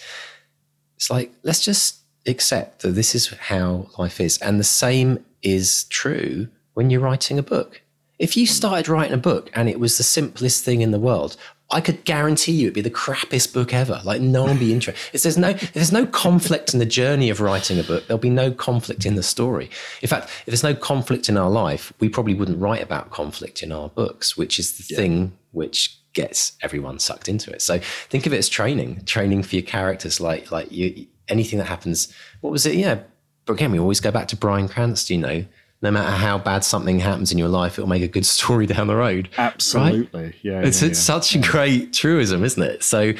It's 0.97 1.09
like, 1.09 1.31
let's 1.43 1.63
just 1.63 1.99
accept 2.27 2.81
that 2.81 2.91
this 2.91 3.15
is 3.15 3.29
how 3.29 3.87
life 3.97 4.19
is. 4.19 4.37
And 4.39 4.59
the 4.59 4.65
same 4.65 5.23
is 5.41 5.85
true 5.85 6.49
when 6.73 6.89
you're 6.89 6.99
writing 6.99 7.39
a 7.39 7.43
book. 7.43 7.81
If 8.19 8.35
you 8.35 8.45
started 8.45 8.89
writing 8.89 9.13
a 9.13 9.17
book 9.17 9.49
and 9.53 9.69
it 9.69 9.79
was 9.79 9.97
the 9.97 10.03
simplest 10.03 10.63
thing 10.63 10.81
in 10.81 10.91
the 10.91 10.99
world, 10.99 11.37
I 11.73 11.81
could 11.81 12.03
guarantee 12.03 12.51
you 12.51 12.67
it'd 12.67 12.73
be 12.73 12.81
the 12.81 12.89
crappiest 12.89 13.53
book 13.53 13.73
ever. 13.73 14.01
Like 14.03 14.21
no 14.21 14.41
one 14.41 14.51
would 14.51 14.59
be 14.59 14.73
interested. 14.73 15.01
If 15.13 15.23
there's 15.23 15.37
no 15.37 15.49
if 15.49 15.73
there's 15.73 15.91
no 15.91 16.05
conflict 16.05 16.73
in 16.73 16.79
the 16.79 16.85
journey 16.85 17.29
of 17.29 17.39
writing 17.39 17.79
a 17.79 17.83
book, 17.83 18.07
there'll 18.07 18.19
be 18.19 18.29
no 18.29 18.51
conflict 18.51 19.05
in 19.05 19.15
the 19.15 19.23
story. 19.23 19.69
In 20.01 20.07
fact, 20.09 20.25
if 20.25 20.45
there's 20.47 20.63
no 20.63 20.75
conflict 20.75 21.29
in 21.29 21.37
our 21.37 21.49
life, 21.49 21.93
we 21.99 22.09
probably 22.09 22.33
wouldn't 22.33 22.59
write 22.59 22.83
about 22.83 23.11
conflict 23.11 23.63
in 23.63 23.71
our 23.71 23.89
books, 23.89 24.37
which 24.37 24.59
is 24.59 24.77
the 24.77 24.85
yeah. 24.89 24.97
thing 24.97 25.37
which 25.51 25.97
gets 26.13 26.53
everyone 26.61 26.99
sucked 26.99 27.29
into 27.29 27.51
it. 27.51 27.61
So 27.61 27.79
think 27.79 28.25
of 28.25 28.33
it 28.33 28.37
as 28.37 28.49
training, 28.49 29.05
training 29.05 29.43
for 29.43 29.55
your 29.55 29.63
characters. 29.63 30.19
Like 30.19 30.51
like 30.51 30.71
you 30.71 31.07
anything 31.27 31.59
that 31.59 31.65
happens. 31.65 32.13
What 32.41 32.51
was 32.51 32.65
it? 32.65 32.75
Yeah, 32.75 32.99
but 33.45 33.53
again, 33.53 33.71
we 33.71 33.79
always 33.79 33.99
go 33.99 34.11
back 34.11 34.27
to 34.29 34.35
Bryan 34.35 34.67
Cranston. 34.67 35.15
You 35.15 35.21
know, 35.21 35.45
no 35.81 35.91
matter 35.91 36.11
how 36.11 36.37
bad 36.37 36.63
something 36.63 36.99
happens 36.99 37.31
in 37.31 37.37
your 37.37 37.47
life, 37.47 37.79
it'll 37.79 37.89
make 37.89 38.03
a 38.03 38.07
good 38.07 38.25
story 38.37 38.65
down 38.65 38.87
the 38.87 38.95
road. 38.95 39.29
Absolutely, 39.37 40.23
right? 40.25 40.35
yeah. 40.41 40.61
It's 40.61 40.81
yeah, 40.81 40.89
it's 40.89 40.99
yeah. 40.99 41.15
such 41.15 41.35
a 41.35 41.39
great 41.39 41.93
truism, 41.93 42.43
isn't 42.43 42.61
it? 42.61 42.83
So, 42.83 43.13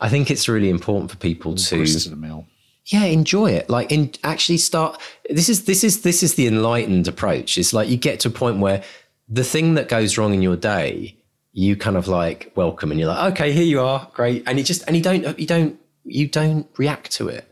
I 0.00 0.08
think 0.08 0.30
it's 0.30 0.48
really 0.48 0.70
important 0.70 1.10
for 1.10 1.16
people 1.16 1.54
to 1.54 1.86
to 1.86 2.08
the 2.10 2.16
mill. 2.16 2.46
yeah 2.86 3.04
enjoy 3.04 3.50
it 3.50 3.70
like 3.70 3.92
in 3.92 4.10
actually 4.24 4.58
start 4.58 5.00
this 5.30 5.48
is 5.48 5.66
this 5.66 5.84
is 5.84 6.02
this 6.02 6.22
is 6.22 6.34
the 6.34 6.46
enlightened 6.48 7.06
approach 7.06 7.56
it's 7.56 7.72
like 7.72 7.88
you 7.88 7.96
get 7.96 8.18
to 8.20 8.28
a 8.28 8.30
point 8.30 8.58
where 8.58 8.82
the 9.28 9.44
thing 9.44 9.74
that 9.74 9.88
goes 9.88 10.18
wrong 10.18 10.34
in 10.34 10.42
your 10.42 10.56
day 10.56 11.16
you 11.52 11.76
kind 11.76 11.96
of 11.96 12.08
like 12.08 12.50
welcome 12.56 12.90
and 12.90 12.98
you're 12.98 13.08
like 13.08 13.32
okay 13.32 13.52
here 13.52 13.62
you 13.62 13.80
are 13.80 14.10
great 14.14 14.42
and 14.46 14.58
you 14.58 14.64
just 14.64 14.82
and 14.88 14.96
you 14.96 15.02
don't 15.02 15.38
you 15.38 15.46
don't 15.46 15.78
you 16.04 16.26
don't 16.26 16.66
react 16.76 17.12
to 17.12 17.28
it 17.28 17.51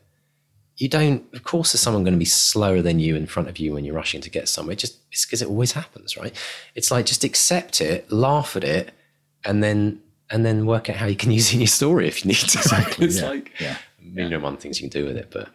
you 0.81 0.89
don't 0.89 1.23
of 1.35 1.45
course 1.45 1.73
there's 1.73 1.81
someone 1.81 2.03
going 2.03 2.15
to 2.15 2.19
be 2.19 2.25
slower 2.25 2.81
than 2.81 2.99
you 2.99 3.15
in 3.15 3.27
front 3.27 3.49
of 3.49 3.59
you 3.59 3.75
when 3.75 3.85
you're 3.85 3.95
rushing 3.95 4.21
to 4.21 4.31
get 4.31 4.49
somewhere 4.49 4.75
just 4.75 4.99
it's 5.13 5.27
because 5.27 5.43
it 5.43 5.49
always 5.49 5.73
happens 5.73 6.17
right 6.17 6.35
it's 6.75 6.91
like 6.91 7.05
just 7.05 7.23
accept 7.23 7.81
it 7.81 8.11
laugh 8.11 8.57
at 8.57 8.65
it 8.65 8.93
and 9.45 9.63
then 9.63 10.01
and 10.31 10.47
then 10.47 10.65
work 10.65 10.89
out 10.89 10.97
how 10.97 11.07
you 11.07 11.17
can 11.17 11.31
use 11.39 11.51
it 11.51 11.55
in 11.55 11.61
your 11.61 11.67
story 11.67 12.09
if 12.09 12.25
you 12.25 12.29
need 12.29 12.37
to 12.37 12.59
exactly 12.59 13.07
it's 13.07 13.21
yeah, 13.21 13.29
like 13.29 13.53
yeah. 13.61 13.77
million 14.03 14.33
and 14.33 14.43
one 14.43 14.57
things 14.57 14.81
you 14.81 14.89
can 14.89 15.01
do 15.01 15.07
with 15.07 15.17
it. 15.17 15.29
But 15.31 15.49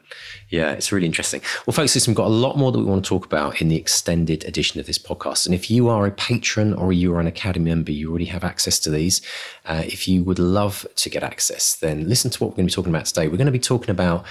yeah, 0.50 0.72
it's 0.72 0.92
really 0.92 1.06
interesting. 1.06 1.42
Well, 1.66 1.74
folks, 1.74 1.96
listen, 1.96 2.12
we've 2.12 2.18
got 2.18 2.28
a 2.28 2.30
lot 2.30 2.58
more 2.58 2.72
that 2.72 2.80
we 2.80 2.86
want 2.86 3.04
to 3.04 3.10
talk 3.10 3.26
about 3.26 3.62
in 3.62 3.70
the 3.70 3.76
extended 3.76 4.44
edition 4.46 4.80
of 4.80 4.86
this 4.86 4.98
podcast. 4.98 5.46
And 5.46 5.54
if 5.56 5.70
you 5.70 5.90
are 5.90 6.06
a 6.06 6.12
patron 6.12 6.74
or 6.74 6.94
you 6.94 7.14
are 7.14 7.20
an 7.20 7.28
Academy 7.28 7.66
member, 7.66 7.92
you 7.92 8.10
already 8.10 8.26
have 8.26 8.44
access 8.44 8.80
to 8.80 8.90
these. 8.90 9.22
Uh, 9.66 9.84
if 9.86 10.08
you 10.08 10.24
would 10.24 10.40
love 10.40 10.86
to 10.96 11.10
get 11.10 11.24
access, 11.24 11.76
then 11.76 12.08
listen 12.08 12.32
to 12.32 12.44
what 12.44 12.52
we're 12.52 12.58
going 12.58 12.68
to 12.68 12.72
be 12.72 12.76
talking 12.76 12.94
about 12.94 13.06
today. 13.06 13.28
We're 13.28 13.38
going 13.38 13.46
to 13.48 13.52
be 13.52 13.60
talking 13.60 13.90
about 13.90 14.26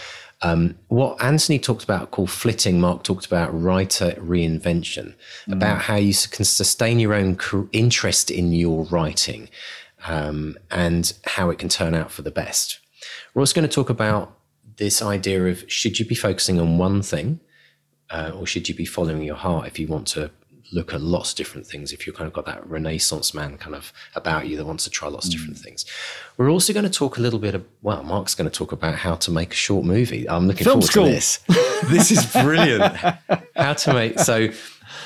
um, 0.45 0.77
what 0.89 1.21
Antony 1.23 1.59
talked 1.59 1.85
about 1.85 2.11
called 2.11 2.31
flitting. 2.31 2.79
Mark 2.79 3.03
talked 3.03 3.25
about 3.25 3.49
writer 3.59 4.11
reinvention, 4.19 5.15
about 5.49 5.81
how 5.83 5.97
you 5.97 6.13
can 6.31 6.45
sustain 6.45 7.01
your 7.01 7.15
own 7.15 7.39
interest 7.73 8.31
in 8.31 8.53
your 8.53 8.85
writing 8.85 9.49
um, 10.07 10.57
and 10.71 11.15
how 11.25 11.49
it 11.49 11.59
can 11.59 11.71
turn 11.71 11.95
out 11.95 12.11
for 12.11 12.21
the 12.21 12.31
best. 12.31 12.79
We're 13.33 13.41
also 13.41 13.55
going 13.55 13.69
to 13.69 13.75
talk 13.75 13.89
about 13.89 14.39
this 14.77 15.01
idea 15.01 15.47
of 15.47 15.65
should 15.67 15.99
you 15.99 16.05
be 16.05 16.15
focusing 16.15 16.61
on 16.61 16.77
one 16.77 17.01
thing 17.01 17.41
uh, 18.11 18.33
or 18.35 18.47
should 18.47 18.69
you 18.69 18.75
be 18.75 18.85
following 18.85 19.23
your 19.23 19.37
heart 19.37 19.67
if 19.67 19.79
you 19.79 19.87
want 19.87 20.07
to 20.09 20.31
look 20.75 20.93
at 20.93 21.01
lots 21.01 21.31
of 21.31 21.37
different 21.37 21.67
things 21.67 21.93
if 21.93 22.07
you've 22.07 22.17
kind 22.17 22.27
of 22.27 22.33
got 22.33 22.47
that 22.47 22.69
renaissance 22.69 23.33
man 23.33 23.57
kind 23.57 23.77
of 23.77 23.93
about 24.15 24.49
you 24.49 24.57
that 24.57 24.67
wants 24.67 24.85
to 24.85 24.91
try 24.91 25.09
lots 25.09 25.27
of 25.27 25.33
different 25.33 25.57
things. 25.57 25.85
We're 26.37 26.51
also 26.51 26.73
going 26.73 26.85
to 26.85 26.91
talk 26.91 27.17
a 27.17 27.21
little 27.21 27.39
bit 27.39 27.55
of 27.55 27.65
well 27.83 28.03
mark's 28.03 28.35
going 28.35 28.51
to 28.51 28.57
talk 28.57 28.73
about 28.73 28.97
how 28.97 29.15
to 29.17 29.31
make 29.31 29.53
a 29.53 29.57
short 29.57 29.85
movie. 29.85 30.29
I'm 30.29 30.47
looking 30.49 30.65
Film 30.65 30.81
forward 30.81 30.91
school. 30.91 31.05
to 31.07 31.11
this. 31.11 31.39
This 31.85 32.11
is 32.11 32.25
brilliant. 32.33 32.97
How 33.57 33.75
to 33.75 33.93
make 33.93 34.19
so 34.19 34.49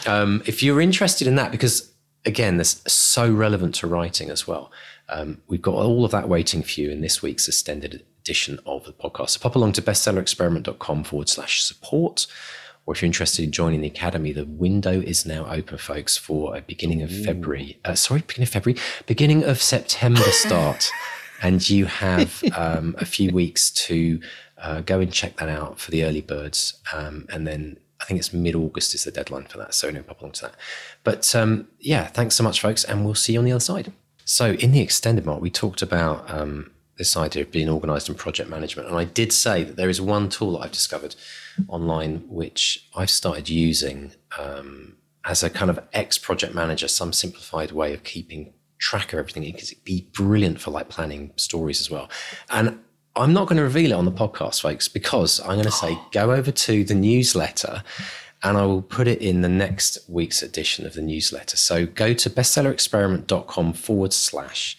um, 0.07 0.43
if 0.47 0.62
you're 0.62 0.81
interested 0.81 1.27
in 1.27 1.35
that 1.37 1.51
because 1.51 1.91
again 2.25 2.57
this 2.57 2.81
is 2.87 2.93
so 2.93 3.31
relevant 3.31 3.75
to 3.77 3.87
writing 3.87 4.31
as 4.31 4.47
well 4.47 4.71
um, 5.09 5.41
we've 5.49 5.62
got 5.62 5.75
all 5.75 6.05
of 6.05 6.11
that 6.12 6.29
waiting 6.29 6.62
for 6.62 6.81
you 6.81 6.91
in 6.91 7.01
this 7.01 7.21
week's 7.23 7.49
extended 7.49 8.05
edition 8.21 8.59
of 8.66 8.85
the 8.85 8.93
podcast. 8.93 9.31
So 9.31 9.41
pop 9.41 9.57
along 9.57 9.73
to 9.73 9.83
bestsellerexperiment.com 9.83 11.05
forward 11.05 11.29
slash 11.29 11.62
support 11.62 12.27
or 12.89 12.93
if 12.95 13.03
you're 13.03 13.07
interested 13.07 13.45
in 13.45 13.53
joining 13.53 13.82
the 13.82 13.86
academy, 13.86 14.32
the 14.32 14.47
window 14.47 14.99
is 14.99 15.26
now 15.26 15.45
open, 15.51 15.76
folks, 15.76 16.16
for 16.16 16.57
a 16.57 16.62
beginning 16.62 17.03
of 17.03 17.11
February. 17.11 17.78
Uh, 17.84 17.95
sorry, 17.95 18.22
beginning 18.26 18.45
of 18.45 18.49
February, 18.49 18.80
beginning 19.05 19.45
of 19.45 19.61
September 19.61 20.22
start, 20.30 20.91
and 21.43 21.68
you 21.68 21.84
have 21.84 22.43
um, 22.57 22.97
a 22.99 23.05
few 23.05 23.30
weeks 23.30 23.70
to 23.72 24.18
uh, 24.57 24.80
go 24.80 25.01
and 25.01 25.12
check 25.12 25.36
that 25.36 25.51
out 25.51 25.78
for 25.78 25.91
the 25.91 26.03
early 26.03 26.22
birds, 26.22 26.80
um, 26.95 27.26
and 27.30 27.47
then 27.47 27.78
I 28.01 28.07
think 28.07 28.20
it's 28.20 28.32
mid 28.32 28.55
August 28.55 28.95
is 28.95 29.05
the 29.05 29.11
deadline 29.11 29.45
for 29.45 29.59
that. 29.59 29.74
So 29.74 29.91
no, 29.91 30.03
pop 30.03 30.22
along 30.22 30.32
to 30.32 30.43
that. 30.47 30.55
But 31.05 31.34
um, 31.34 31.68
yeah, 31.78 32.07
thanks 32.07 32.36
so 32.36 32.43
much, 32.43 32.62
folks, 32.62 32.84
and 32.84 33.05
we'll 33.05 33.14
see 33.14 33.34
you 33.34 33.39
on 33.39 33.45
the 33.45 33.53
other 33.53 33.61
side. 33.61 33.93
So 34.24 34.53
in 34.53 34.72
the 34.72 34.80
extended 34.80 35.26
mark, 35.26 35.43
we 35.43 35.51
talked 35.51 35.82
about 35.82 36.30
um, 36.30 36.70
this 36.99 37.16
idea 37.16 37.44
of 37.44 37.51
being 37.51 37.68
organized 37.68 38.09
and 38.09 38.18
project 38.18 38.51
management. 38.51 38.88
And 38.88 38.99
I 38.99 39.05
did 39.05 39.32
say 39.32 39.62
that 39.62 39.76
there 39.76 39.88
is 39.88 40.01
one 40.01 40.28
tool 40.28 40.53
that 40.53 40.64
I've 40.64 40.72
discovered 40.72 41.14
online, 41.68 42.24
which 42.28 42.86
I've 42.94 43.11
started 43.11 43.49
using 43.49 44.12
um, 44.38 44.96
as 45.24 45.42
a 45.42 45.49
kind 45.49 45.70
of 45.70 45.80
ex 45.92 46.18
project 46.18 46.55
manager, 46.55 46.88
some 46.88 47.12
simplified 47.12 47.72
way 47.72 47.94
of 47.94 48.05
keeping 48.05 48.53
track 48.78 49.12
of 49.12 49.20
everything. 49.20 49.44
Because 49.44 49.72
it'd 49.72 49.84
be 49.84 50.09
brilliant 50.12 50.61
for 50.61 50.72
like 50.72 50.88
planning 50.88 51.32
stories 51.36 51.80
as 51.80 51.90
well. 51.90 52.11
And 52.51 52.78
I'm 53.16 53.32
not 53.32 53.46
going 53.46 53.57
to 53.57 53.62
reveal 53.62 53.92
it 53.92 53.94
on 53.94 54.05
the 54.05 54.12
podcast, 54.12 54.61
folks, 54.61 54.88
because 54.88 55.40
I'm 55.40 55.55
going 55.55 55.64
to 55.64 55.70
say 55.70 55.99
go 56.12 56.32
over 56.32 56.51
to 56.51 56.84
the 56.84 56.94
newsletter 56.94 57.82
and 58.42 58.57
I 58.57 58.64
will 58.66 58.82
put 58.82 59.09
it 59.09 59.20
in 59.20 59.40
the 59.40 59.49
next 59.49 59.99
week's 60.09 60.42
edition 60.42 60.86
of 60.86 60.94
the 60.94 61.03
newsletter. 61.03 61.57
So 61.57 61.86
go 61.86 62.14
to 62.14 62.30
bestsellerexperiment.com 62.30 63.72
forward 63.72 64.12
slash 64.12 64.76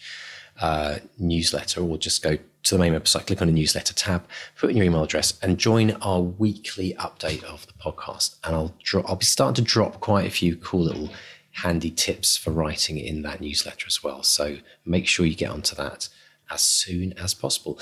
uh, 0.60 0.98
newsletter, 1.18 1.80
or 1.80 1.98
just 1.98 2.22
go 2.22 2.36
to 2.62 2.74
the 2.74 2.78
main 2.78 2.92
website, 2.92 3.26
click 3.26 3.40
on 3.40 3.48
the 3.48 3.54
newsletter 3.54 3.94
tab, 3.94 4.24
put 4.58 4.70
in 4.70 4.76
your 4.76 4.86
email 4.86 5.02
address, 5.02 5.38
and 5.42 5.58
join 5.58 5.92
our 6.02 6.20
weekly 6.20 6.94
update 6.98 7.42
of 7.44 7.66
the 7.66 7.72
podcast. 7.74 8.36
And 8.44 8.54
I'll 8.54 8.74
dro- 8.82 9.04
I'll 9.06 9.16
be 9.16 9.24
starting 9.24 9.64
to 9.64 9.70
drop 9.70 10.00
quite 10.00 10.26
a 10.26 10.30
few 10.30 10.56
cool 10.56 10.84
little 10.84 11.10
handy 11.52 11.90
tips 11.90 12.36
for 12.36 12.50
writing 12.50 12.98
in 12.98 13.22
that 13.22 13.40
newsletter 13.40 13.86
as 13.86 14.02
well. 14.02 14.22
So 14.22 14.58
make 14.84 15.06
sure 15.06 15.26
you 15.26 15.34
get 15.34 15.50
onto 15.50 15.74
that 15.76 16.08
as 16.50 16.60
soon 16.60 17.12
as 17.14 17.34
possible. 17.34 17.78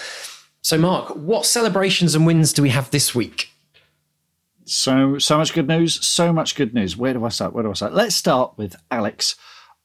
So, 0.62 0.78
Mark, 0.78 1.10
what 1.16 1.46
celebrations 1.46 2.14
and 2.14 2.26
wins 2.26 2.52
do 2.52 2.62
we 2.62 2.70
have 2.70 2.90
this 2.90 3.14
week? 3.14 3.50
So 4.64 5.18
so 5.18 5.38
much 5.38 5.54
good 5.54 5.66
news, 5.66 6.06
so 6.06 6.32
much 6.32 6.54
good 6.54 6.74
news. 6.74 6.96
Where 6.96 7.14
do 7.14 7.24
I 7.24 7.30
start? 7.30 7.54
Where 7.54 7.64
do 7.64 7.70
I 7.70 7.72
start? 7.72 7.94
Let's 7.94 8.14
start 8.14 8.52
with 8.58 8.76
Alex 8.90 9.34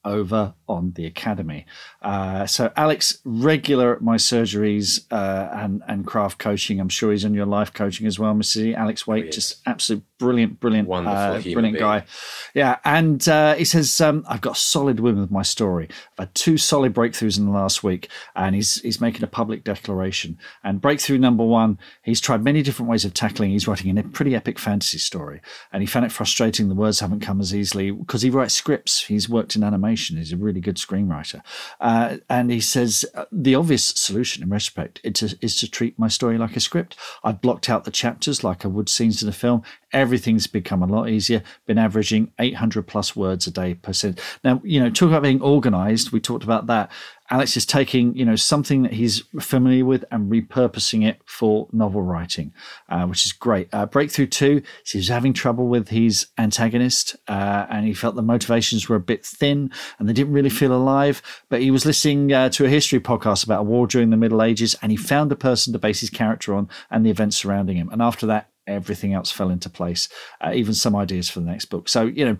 over 0.06 0.54
on 0.68 0.92
the 0.94 1.06
academy. 1.06 1.66
Uh, 2.02 2.46
so 2.46 2.72
Alex, 2.76 3.20
regular 3.24 3.96
at 3.96 4.02
my 4.02 4.16
surgeries 4.16 5.06
uh, 5.12 5.50
and 5.54 5.82
and 5.88 6.06
craft 6.06 6.40
coaching. 6.40 6.80
I'm 6.80 6.90
sure 6.90 7.12
he's 7.12 7.26
on 7.26 7.34
your 7.34 7.46
life 7.46 7.74
coaching 7.74 8.08
as 8.08 8.20
well, 8.20 8.34
Mrs. 8.34 8.76
Alex 8.76 9.08
Waite, 9.08 9.32
just 9.32 9.62
absolute 9.66 10.04
brilliant, 10.20 10.60
brilliant, 10.60 10.88
Wonderful 10.88 11.18
uh, 11.18 11.42
brilliant 11.42 11.74
being. 11.74 11.76
guy. 11.76 12.06
Yeah, 12.54 12.78
and 12.86 13.28
uh, 13.28 13.56
he 13.56 13.66
says 13.66 14.00
um, 14.02 14.24
I've 14.28 14.42
got 14.42 14.56
a 14.56 14.60
solid 14.60 15.00
win 15.00 15.20
with 15.20 15.32
my 15.32 15.42
story. 15.42 15.90
I've 16.14 16.28
had 16.28 16.36
two 16.36 16.58
solid 16.58 16.94
breakthroughs 16.94 17.38
in 17.38 17.46
the 17.46 17.52
last 17.52 17.84
week, 17.84 18.10
and 18.36 18.56
he's 18.56 18.82
he's 18.82 19.02
making 19.02 19.24
a 19.24 19.28
public 19.28 19.64
declaration. 19.64 20.38
And 20.64 20.82
breakthrough 20.82 21.18
number 21.18 21.44
one, 21.44 21.78
he's 22.04 22.22
tried 22.22 22.44
many 22.44 22.62
different 22.62 22.90
ways 22.90 23.06
of 23.06 23.14
tackling. 23.14 23.52
He's 23.52 23.68
writing 23.68 23.98
a 23.98 24.04
pretty 24.04 24.36
epic 24.36 24.60
fantasy 24.60 24.98
story, 24.98 25.42
and 25.72 25.82
he 25.84 25.88
found 25.88 26.06
it 26.06 26.12
frustrating. 26.12 26.70
The 26.70 26.76
words 26.76 27.00
haven't 27.00 27.20
come 27.20 27.42
as 27.42 27.54
easily 27.54 27.92
because 27.92 28.22
he 28.22 28.30
writes 28.30 28.54
scripts. 28.54 29.06
He's 29.06 29.30
worked 29.30 29.56
in 29.56 29.64
animation. 29.64 29.93
He's 29.96 30.34
a 30.34 30.38
really 30.38 30.62
good 30.62 30.78
screenwriter, 30.78 31.42
uh, 31.80 32.18
and 32.30 32.52
he 32.52 32.60
says 32.60 33.06
uh, 33.16 33.26
the 33.32 33.56
obvious 33.56 33.86
solution 33.86 34.44
in 34.44 34.50
retrospect 34.50 35.00
is 35.04 35.14
to, 35.14 35.38
is 35.42 35.56
to 35.58 35.70
treat 35.70 35.98
my 35.98 36.08
story 36.08 36.38
like 36.38 36.56
a 36.56 36.60
script. 36.60 36.96
I've 37.24 37.42
blocked 37.42 37.70
out 37.70 37.84
the 37.84 37.92
chapters 37.92 38.44
like 38.44 38.66
I 38.66 38.68
would 38.68 38.90
scenes 38.90 39.22
in 39.22 39.30
a 39.30 39.34
film. 39.34 39.64
Everything's 39.94 40.48
become 40.48 40.84
a 40.84 40.88
lot 40.88 41.10
easier. 41.10 41.44
Been 41.66 41.78
averaging 41.78 42.32
800 42.40 42.88
plus 42.88 43.16
words 43.16 43.48
a 43.48 43.52
day 43.52 43.76
per 43.76 43.94
sentence. 43.94 44.26
Now, 44.44 44.62
you 44.64 44.80
know, 44.80 44.90
talk 44.90 45.10
about 45.10 45.24
being 45.24 45.42
organized. 45.42 46.12
We 46.12 46.20
talked 46.20 46.44
about 46.44 46.68
that. 46.68 46.92
Alex 47.30 47.56
is 47.56 47.66
taking, 47.66 48.16
you 48.16 48.26
know, 48.26 48.36
something 48.36 48.84
that 48.84 48.94
he's 48.94 49.24
familiar 49.40 49.86
with 49.86 50.04
and 50.12 50.32
repurposing 50.32 51.08
it 51.08 51.22
for 51.26 51.68
novel 51.72 52.02
writing, 52.02 52.54
uh, 52.90 53.06
which 53.06 53.26
is 53.26 53.32
great. 53.32 53.70
Uh, 53.74 53.86
Breakthrough 53.86 54.28
two, 54.28 54.62
he 54.86 54.98
was 54.98 55.08
having 55.08 55.34
trouble 55.34 55.68
with 55.68 55.88
his 55.88 56.28
antagonist, 56.38 57.16
uh, 57.28 57.66
and 57.70 57.88
he 57.88 57.94
felt 57.94 58.16
the 58.16 58.22
motivations 58.22 58.90
were 58.90 58.98
a 58.98 59.00
bit 59.00 59.26
thin 59.26 59.72
and 59.98 60.08
they 60.08 60.14
didn't 60.14 60.34
really 60.34 60.50
feel 60.50 60.74
alive. 60.74 61.22
But 61.50 61.62
he 61.62 61.72
was 61.72 61.86
listening 61.86 62.34
uh, 62.34 62.50
to 62.50 62.66
a 62.66 62.70
history 62.70 63.00
podcast 63.00 63.46
about 63.46 63.62
a 63.62 63.64
war 63.64 63.88
during 63.88 64.10
the 64.10 64.18
Middle 64.18 64.44
Ages, 64.44 64.76
and 64.82 64.92
he 64.92 64.98
found 64.98 65.32
a 65.32 65.36
person 65.36 65.74
to 65.74 65.80
base 65.80 66.02
his 66.02 66.10
character 66.10 66.54
on 66.54 66.70
and 66.92 67.06
the 67.06 67.10
events 67.10 67.38
surrounding 67.38 67.78
him. 67.78 67.90
And 67.90 68.02
after 68.02 68.26
that, 68.28 68.50
everything 68.68 69.14
else 69.14 69.32
fell 69.32 69.50
into 69.50 69.70
place, 69.70 70.10
uh, 70.42 70.52
even 70.54 70.74
some 70.74 70.96
ideas 70.96 71.30
for 71.30 71.40
the 71.40 71.46
next 71.48 71.66
book. 71.66 71.88
So, 71.90 72.06
you 72.06 72.26
know, 72.26 72.38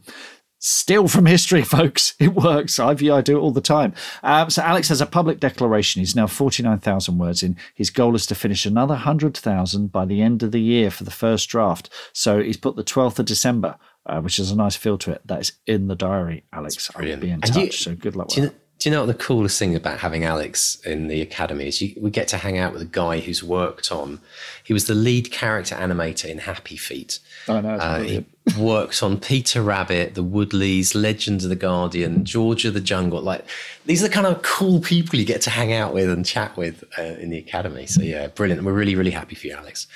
still 0.60 1.08
from 1.10 1.26
history, 1.26 1.62
folks. 1.78 2.14
It 2.20 2.34
works. 2.36 2.80
I, 2.80 2.92
I 2.92 2.94
do 3.22 3.38
it 3.38 3.42
all 3.42 3.52
the 3.52 3.60
time. 3.62 3.94
Um, 4.24 4.50
so 4.50 4.62
Alex 4.62 4.88
has 4.90 5.02
a 5.02 5.06
public 5.06 5.40
declaration. 5.40 6.00
He's 6.02 6.16
now 6.16 6.28
49,000 6.28 7.18
words 7.18 7.44
in. 7.44 7.58
His 7.76 7.90
goal 7.90 8.16
is 8.16 8.26
to 8.28 8.36
finish 8.36 8.66
another 8.66 8.94
100,000 8.94 9.92
by 9.92 10.06
the 10.06 10.22
end 10.22 10.42
of 10.44 10.52
the 10.54 10.62
year 10.62 10.90
for 10.90 11.04
the 11.04 11.12
first 11.12 11.50
draft. 11.50 11.90
So 12.14 12.42
he's 12.42 12.58
put 12.58 12.76
the 12.78 12.84
12th 12.84 13.20
of 13.20 13.26
December, 13.26 13.78
uh, 14.06 14.22
which 14.22 14.40
is 14.40 14.52
a 14.52 14.56
nice 14.56 14.76
feel 14.78 14.98
to 15.00 15.12
it. 15.12 15.22
That 15.26 15.42
is 15.42 15.52
in 15.68 15.88
the 15.88 15.96
diary, 15.96 16.46
Alex. 16.54 16.90
I'll 16.96 17.02
be 17.20 17.30
in 17.32 17.42
touch. 17.42 17.64
you- 17.66 17.72
so 17.72 17.96
good 17.96 18.16
luck 18.16 18.30
with 18.30 18.38
you. 18.46 18.56
Do 18.80 18.90
you 18.90 18.96
know 18.96 19.06
what 19.06 19.18
the 19.18 19.24
coolest 19.24 19.58
thing 19.58 19.76
about 19.76 20.00
having 20.00 20.26
Alex 20.26 20.76
in 20.84 21.08
the 21.08 21.22
academy 21.22 21.68
is? 21.68 21.82
You, 21.82 21.94
we 21.98 22.10
get 22.10 22.28
to 22.30 22.38
hang 22.38 22.58
out 22.58 22.74
with 22.74 22.82
a 22.82 22.86
guy 22.86 23.22
who's 23.22 23.42
worked 23.42 23.94
on. 23.94 24.20
He 24.62 24.74
was 24.74 24.88
the 24.88 24.96
lead 24.96 25.32
character 25.32 25.76
animator 25.76 26.26
in 26.26 26.40
Happy 26.40 26.76
Feet. 26.76 27.20
I 27.48 27.62
know. 27.62 27.76
Uh, 27.76 28.00
he 28.02 28.26
worked 28.60 29.02
on 29.02 29.20
Peter 29.20 29.62
Rabbit, 29.62 30.16
The 30.16 30.24
Woodleys, 30.24 30.96
Legends 30.96 31.46
of 31.46 31.50
the 31.50 31.56
Guardian, 31.56 32.26
George 32.26 32.66
of 32.66 32.74
the 32.74 32.82
Jungle. 32.82 33.22
Like 33.22 33.46
these 33.86 34.04
are 34.04 34.08
the 34.10 34.14
kind 34.14 34.28
of 34.28 34.42
cool 34.42 34.82
people 34.82 35.18
you 35.18 35.26
get 35.26 35.42
to 35.44 35.50
hang 35.50 35.72
out 35.72 35.94
with 35.94 36.10
and 36.10 36.26
chat 36.26 36.58
with 36.58 36.84
uh, 36.98 37.04
in 37.04 37.30
the 37.30 37.38
academy. 37.38 37.86
So 37.86 38.02
yeah, 38.02 38.28
brilliant. 38.28 38.64
We're 38.64 38.74
really 38.74 38.96
really 38.96 39.12
happy 39.12 39.36
for 39.36 39.48
you, 39.48 39.54
Alex. 39.54 39.88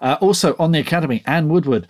Uh, 0.00 0.16
also 0.20 0.54
on 0.58 0.72
the 0.72 0.80
academy, 0.80 1.22
Anne 1.26 1.48
Woodward. 1.48 1.86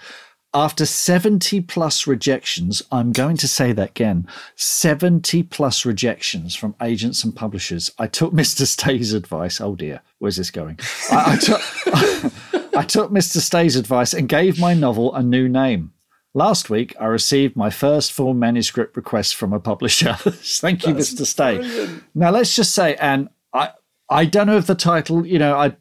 After 0.57 0.87
70 0.87 1.61
plus 1.61 2.07
rejections, 2.07 2.83
I'm 2.91 3.13
going 3.13 3.37
to 3.37 3.47
say 3.47 3.73
that 3.73 3.91
again 3.91 4.27
70 4.55 5.43
plus 5.43 5.85
rejections 5.85 6.55
from 6.57 6.75
agents 6.81 7.23
and 7.25 7.37
publishers. 7.37 7.91
I 7.99 8.07
took 8.07 8.33
Mr. 8.43 8.67
Stay's 8.67 9.13
advice. 9.13 9.61
Oh 9.61 9.77
dear, 9.77 10.01
where's 10.19 10.37
this 10.37 10.51
going? 10.51 10.79
I, 11.13 11.35
I, 11.35 11.37
took, 11.37 11.61
I 12.75 12.85
took 12.85 13.11
Mr. 13.11 13.37
Stay's 13.37 13.77
advice 13.77 14.15
and 14.15 14.31
gave 14.31 14.59
my 14.59 14.73
novel 14.73 15.15
a 15.15 15.23
new 15.23 15.47
name. 15.47 15.93
Last 16.33 16.71
week, 16.71 16.97
I 16.99 17.05
received 17.05 17.55
my 17.55 17.69
first 17.69 18.11
full 18.11 18.33
manuscript 18.33 18.97
request 18.97 19.37
from 19.37 19.53
a 19.53 19.61
publisher. 19.61 20.15
Thank 20.21 20.87
you, 20.87 20.95
That's 20.95 21.13
Mr. 21.13 21.27
Stay. 21.27 21.57
brilliant. 21.59 22.05
Now, 22.15 22.31
let's 22.31 22.57
just 22.57 22.73
say, 22.75 22.95
and 22.97 23.29
I, 23.53 23.73
I 24.09 24.25
don't 24.25 24.47
know 24.47 24.57
if 24.57 24.67
the 24.67 24.75
title, 24.75 25.27
you 25.27 25.39
know, 25.39 25.55
I, 25.55 25.77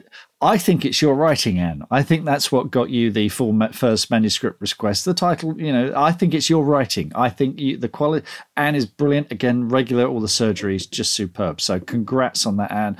I 0.46 0.60
think 0.60 0.86
it's 0.86 1.02
your 1.02 1.16
writing, 1.16 1.58
Anne. 1.58 1.88
I 1.90 2.04
think 2.04 2.24
that's 2.24 2.52
what 2.52 2.70
got 2.70 2.92
you 2.92 3.10
the 3.10 3.30
full 3.30 3.68
first 3.72 4.12
manuscript 4.12 4.62
request. 4.62 5.04
The 5.04 5.16
title, 5.16 5.60
you 5.60 5.74
know, 5.74 5.92
I 5.96 6.12
think 6.12 6.36
it's 6.36 6.52
your 6.52 6.64
writing. 6.64 7.12
I 7.16 7.30
think 7.30 7.60
you, 7.60 7.78
the 7.78 7.90
quality, 7.90 8.28
Anne 8.56 8.76
is 8.76 8.86
brilliant. 8.86 9.32
Again, 9.32 9.70
regular, 9.70 10.06
all 10.06 10.20
the 10.20 10.28
surgeries, 10.28 10.88
just 10.88 11.14
superb. 11.14 11.60
So, 11.62 11.80
congrats 11.80 12.46
on 12.46 12.58
that, 12.58 12.72
Anne. 12.72 12.96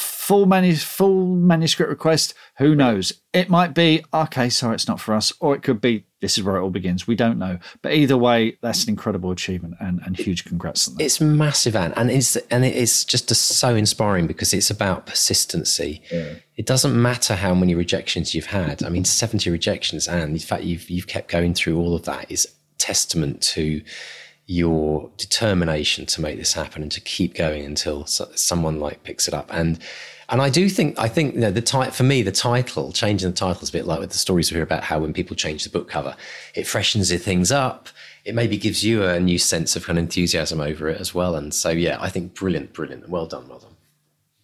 Full 0.00 0.46
manu- 0.46 0.76
full 0.76 1.26
manuscript 1.26 1.90
request. 1.90 2.34
Who 2.58 2.74
knows? 2.74 3.12
It 3.32 3.48
might 3.50 3.74
be 3.74 4.04
okay. 4.14 4.48
Sorry, 4.48 4.74
it's 4.74 4.88
not 4.88 5.00
for 5.00 5.14
us, 5.14 5.32
or 5.40 5.54
it 5.54 5.62
could 5.62 5.80
be 5.80 6.04
this 6.20 6.36
is 6.38 6.44
where 6.44 6.56
it 6.56 6.62
all 6.62 6.70
begins. 6.70 7.06
We 7.06 7.16
don't 7.16 7.38
know, 7.38 7.58
but 7.82 7.92
either 7.92 8.16
way, 8.16 8.58
that's 8.60 8.84
an 8.84 8.90
incredible 8.90 9.30
achievement 9.30 9.74
and, 9.80 10.00
and 10.04 10.16
huge 10.16 10.44
congrats 10.44 10.86
on 10.86 10.94
that. 10.94 11.02
It's 11.02 11.20
massive, 11.20 11.74
Anne, 11.74 11.92
and 11.96 12.10
it's 12.10 12.36
and 12.36 12.64
it 12.64 12.76
is 12.76 13.04
just 13.04 13.28
so 13.34 13.74
inspiring 13.74 14.26
because 14.26 14.52
it's 14.52 14.70
about 14.70 15.06
persistency. 15.06 16.02
It 16.56 16.66
doesn't 16.66 17.00
matter 17.00 17.34
how 17.34 17.54
many 17.54 17.74
rejections 17.74 18.34
you've 18.34 18.46
had. 18.46 18.82
I 18.82 18.88
mean, 18.88 19.04
seventy 19.04 19.50
rejections, 19.50 20.06
and 20.06 20.34
the 20.34 20.40
fact 20.40 20.64
you've 20.64 20.88
you've 20.88 21.06
kept 21.06 21.28
going 21.30 21.54
through 21.54 21.78
all 21.78 21.94
of 21.94 22.04
that 22.04 22.30
is 22.30 22.46
testament 22.78 23.42
to 23.42 23.82
your 24.50 25.08
determination 25.16 26.04
to 26.04 26.20
make 26.20 26.36
this 26.36 26.54
happen 26.54 26.82
and 26.82 26.90
to 26.90 27.00
keep 27.00 27.34
going 27.34 27.64
until 27.64 28.04
so, 28.06 28.28
someone 28.34 28.80
like 28.80 29.04
picks 29.04 29.28
it 29.28 29.34
up 29.34 29.48
and 29.52 29.78
and 30.28 30.42
I 30.42 30.50
do 30.50 30.68
think 30.68 30.98
I 30.98 31.06
think 31.06 31.34
you 31.34 31.40
know 31.40 31.52
the 31.52 31.62
ti- 31.62 31.90
for 31.90 32.02
me 32.02 32.22
the 32.22 32.32
title 32.32 32.90
changing 32.90 33.30
the 33.30 33.36
title 33.36 33.62
is 33.62 33.68
a 33.68 33.72
bit 33.72 33.86
like 33.86 34.00
with 34.00 34.10
the 34.10 34.18
stories 34.18 34.50
we 34.50 34.56
hear 34.56 34.64
about 34.64 34.82
how 34.82 34.98
when 34.98 35.12
people 35.12 35.36
change 35.36 35.62
the 35.62 35.70
book 35.70 35.88
cover 35.88 36.16
it 36.56 36.66
freshens 36.66 37.14
things 37.22 37.52
up 37.52 37.90
it 38.24 38.34
maybe 38.34 38.56
gives 38.56 38.84
you 38.84 39.04
a 39.04 39.20
new 39.20 39.38
sense 39.38 39.76
of 39.76 39.86
kind 39.86 39.98
of 39.98 40.02
enthusiasm 40.02 40.60
over 40.60 40.88
it 40.88 41.00
as 41.00 41.14
well 41.14 41.36
and 41.36 41.54
so 41.54 41.70
yeah 41.70 41.98
I 42.00 42.08
think 42.08 42.34
brilliant 42.34 42.72
brilliant 42.72 43.08
well 43.08 43.26
done 43.26 43.48
well 43.48 43.60
done 43.60 43.76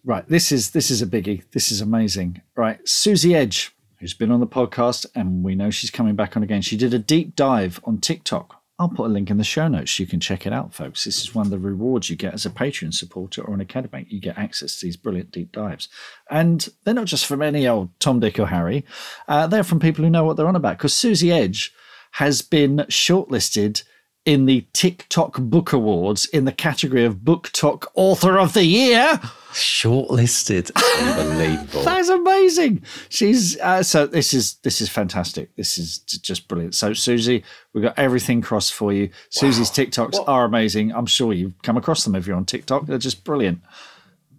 Right, 0.07 0.25
this 0.29 0.53
is 0.53 0.71
this 0.71 0.89
is 0.89 1.01
a 1.01 1.05
biggie. 1.05 1.43
This 1.51 1.69
is 1.69 1.81
amazing. 1.81 2.41
Right, 2.55 2.79
Susie 2.87 3.35
Edge, 3.35 3.75
who's 3.99 4.13
been 4.13 4.31
on 4.31 4.39
the 4.39 4.47
podcast, 4.47 5.05
and 5.15 5.43
we 5.43 5.53
know 5.53 5.69
she's 5.69 5.91
coming 5.91 6.15
back 6.15 6.37
on 6.37 6.43
again. 6.43 6.61
She 6.61 6.77
did 6.77 6.93
a 6.93 6.99
deep 6.99 7.35
dive 7.35 7.81
on 7.83 7.97
TikTok. 7.97 8.56
I'll 8.79 8.89
put 8.89 9.07
a 9.07 9.13
link 9.13 9.31
in 9.31 9.37
the 9.37 9.43
show 9.43 9.67
notes. 9.67 9.97
You 9.99 10.05
can 10.05 10.19
check 10.19 10.45
it 10.45 10.53
out, 10.53 10.71
folks. 10.73 11.05
This 11.05 11.19
is 11.21 11.33
one 11.33 11.47
of 11.47 11.51
the 11.51 11.57
rewards 11.57 12.09
you 12.09 12.15
get 12.15 12.35
as 12.35 12.45
a 12.45 12.51
Patreon 12.51 12.93
supporter 12.93 13.41
or 13.41 13.55
an 13.55 13.61
academic. 13.61 14.11
You 14.11 14.19
get 14.19 14.37
access 14.37 14.77
to 14.77 14.85
these 14.85 14.97
brilliant 14.97 15.31
deep 15.31 15.51
dives, 15.51 15.89
and 16.29 16.67
they're 16.83 16.93
not 16.93 17.05
just 17.05 17.25
from 17.25 17.41
any 17.41 17.67
old 17.67 17.89
Tom, 17.99 18.19
Dick, 18.19 18.39
or 18.39 18.47
Harry. 18.47 18.85
Uh, 19.27 19.47
they're 19.47 19.63
from 19.63 19.79
people 19.79 20.03
who 20.03 20.11
know 20.11 20.23
what 20.23 20.37
they're 20.37 20.47
on 20.47 20.55
about. 20.55 20.77
Because 20.77 20.93
Susie 20.93 21.31
Edge 21.31 21.73
has 22.11 22.41
been 22.43 22.77
shortlisted 22.89 23.83
in 24.27 24.45
the 24.45 24.65
TikTok 24.73 25.39
Book 25.39 25.71
Awards 25.71 26.25
in 26.27 26.43
the 26.43 26.51
category 26.51 27.05
of 27.05 27.15
BookTok 27.19 27.85
Author 27.95 28.37
of 28.37 28.53
the 28.53 28.65
Year. 28.65 29.19
shortlisted 29.53 30.69
unbelievable 31.17 31.83
That's 31.85 32.09
amazing. 32.09 32.83
She's 33.09 33.57
uh, 33.59 33.81
so 33.83 34.05
this 34.05 34.33
is 34.33 34.55
this 34.63 34.81
is 34.81 34.89
fantastic. 34.89 35.55
This 35.55 35.77
is 35.77 35.99
just 35.99 36.47
brilliant. 36.49 36.75
So 36.75 36.93
Susie, 36.93 37.43
we've 37.73 37.83
got 37.83 37.97
everything 37.97 38.41
crossed 38.41 38.73
for 38.73 38.91
you. 38.91 39.09
Susie's 39.29 39.71
TikToks 39.71 40.13
What- 40.13 40.27
are 40.27 40.43
amazing. 40.45 40.91
I'm 40.91 41.05
sure 41.05 41.31
you've 41.33 41.59
come 41.61 41.77
across 41.77 42.03
them 42.03 42.13
if 42.15 42.27
you're 42.27 42.35
on 42.35 42.45
TikTok. 42.45 42.85
They're 42.85 42.97
just 42.97 43.23
brilliant. 43.23 43.61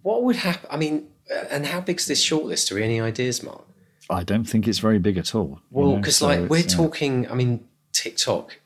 what 0.03 0.23
would 0.23 0.37
happen 0.37 0.69
I 0.71 0.77
mean 0.77 1.09
uh, 1.35 1.45
and 1.51 1.67
how 1.67 1.81
big's 1.81 2.07
this 2.07 2.23
shortlist 2.25 2.71
are 2.71 2.75
we 2.77 2.83
any 2.85 3.01
ideas 3.01 3.43
Mark 3.43 3.65
I 4.11 4.23
don't 4.23 4.45
think 4.45 4.67
it's 4.69 4.79
very 4.79 4.99
big 4.99 5.17
at 5.19 5.35
all. 5.35 5.49
you 5.49 5.61
Well, 5.71 5.91
know, 5.93 5.97
because 5.97 6.17
so 6.17 6.27
like 6.29 6.49
we're 6.51 6.59
it's, 6.59 6.75
uh, 6.75 6.79
talking, 6.79 7.31
I 7.31 7.35
mean, 7.35 7.67
TikTok. 7.93 8.59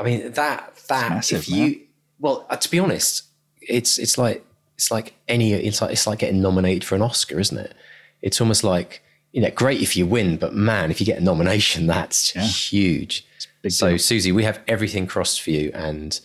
I 0.00 0.04
mean 0.04 0.32
that 0.32 0.74
that 0.88 1.10
massive, 1.10 1.40
if 1.40 1.48
you 1.48 1.80
well, 2.18 2.46
uh, 2.50 2.56
to 2.56 2.70
be 2.70 2.78
honest, 2.78 3.24
it's 3.60 3.98
it's 3.98 4.16
like 4.18 4.44
it's 4.76 4.90
like 4.90 5.14
any 5.28 5.52
it's 5.52 5.80
like 5.82 5.92
it's 5.92 6.06
like 6.06 6.18
getting 6.20 6.40
nominated 6.40 6.84
for 6.84 6.94
an 6.94 7.02
Oscar, 7.02 7.38
isn't 7.38 7.58
it? 7.58 7.74
It's 8.22 8.40
almost 8.40 8.64
like 8.64 9.02
you 9.32 9.40
know, 9.40 9.50
great 9.50 9.80
if 9.80 9.96
you 9.96 10.06
win, 10.06 10.36
but 10.38 10.54
man, 10.54 10.90
if 10.90 10.98
you 11.00 11.06
get 11.06 11.18
a 11.18 11.24
nomination, 11.24 11.86
that's 11.96 12.34
Yeah. 12.34 12.42
huge. 12.42 13.24
So, 13.68 13.90
deal. 13.90 13.98
Susie, 13.98 14.32
we 14.32 14.42
have 14.44 14.58
everything 14.66 15.06
crossed 15.06 15.40
for 15.42 15.50
you, 15.50 15.70
and 15.74 16.18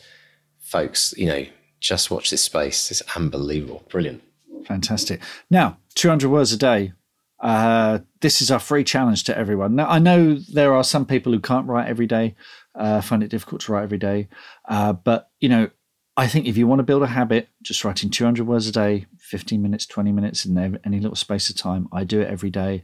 folks, 0.59 1.13
you 1.17 1.25
know, 1.27 1.45
just 1.79 2.09
watch 2.09 2.29
this 2.29 2.41
space. 2.41 2.89
It's 2.89 3.01
unbelievable, 3.15 3.83
brilliant. 3.89 4.23
Fantastic. 4.65 5.21
Now, 5.51 5.77
200 5.95 6.29
words 6.29 6.51
a 6.53 6.57
day. 6.57 6.93
Uh, 7.39 7.99
this 8.21 8.41
is 8.41 8.49
our 8.49 8.59
free 8.59 8.83
challenge 8.83 9.25
to 9.25 9.37
everyone. 9.37 9.75
Now, 9.75 9.87
I 9.87 9.99
know 9.99 10.35
there 10.35 10.73
are 10.73 10.83
some 10.83 11.05
people 11.05 11.31
who 11.33 11.39
can't 11.39 11.67
write 11.67 11.87
every 11.87 12.07
day, 12.07 12.35
uh, 12.75 13.01
find 13.01 13.23
it 13.23 13.29
difficult 13.29 13.61
to 13.61 13.71
write 13.71 13.83
every 13.83 13.97
day. 13.97 14.27
Uh, 14.67 14.93
but, 14.93 15.31
you 15.39 15.49
know, 15.49 15.69
I 16.17 16.27
think 16.27 16.45
if 16.45 16.55
you 16.57 16.67
want 16.67 16.79
to 16.79 16.83
build 16.83 17.03
a 17.03 17.07
habit, 17.07 17.49
just 17.61 17.83
writing 17.83 18.09
200 18.09 18.47
words 18.47 18.67
a 18.67 18.71
day, 18.71 19.05
15 19.19 19.61
minutes, 19.61 19.85
20 19.85 20.11
minutes 20.11 20.45
in 20.45 20.79
any 20.85 20.99
little 20.99 21.15
space 21.15 21.49
of 21.49 21.57
time, 21.57 21.89
I 21.91 22.03
do 22.03 22.21
it 22.21 22.29
every 22.29 22.49
day. 22.49 22.83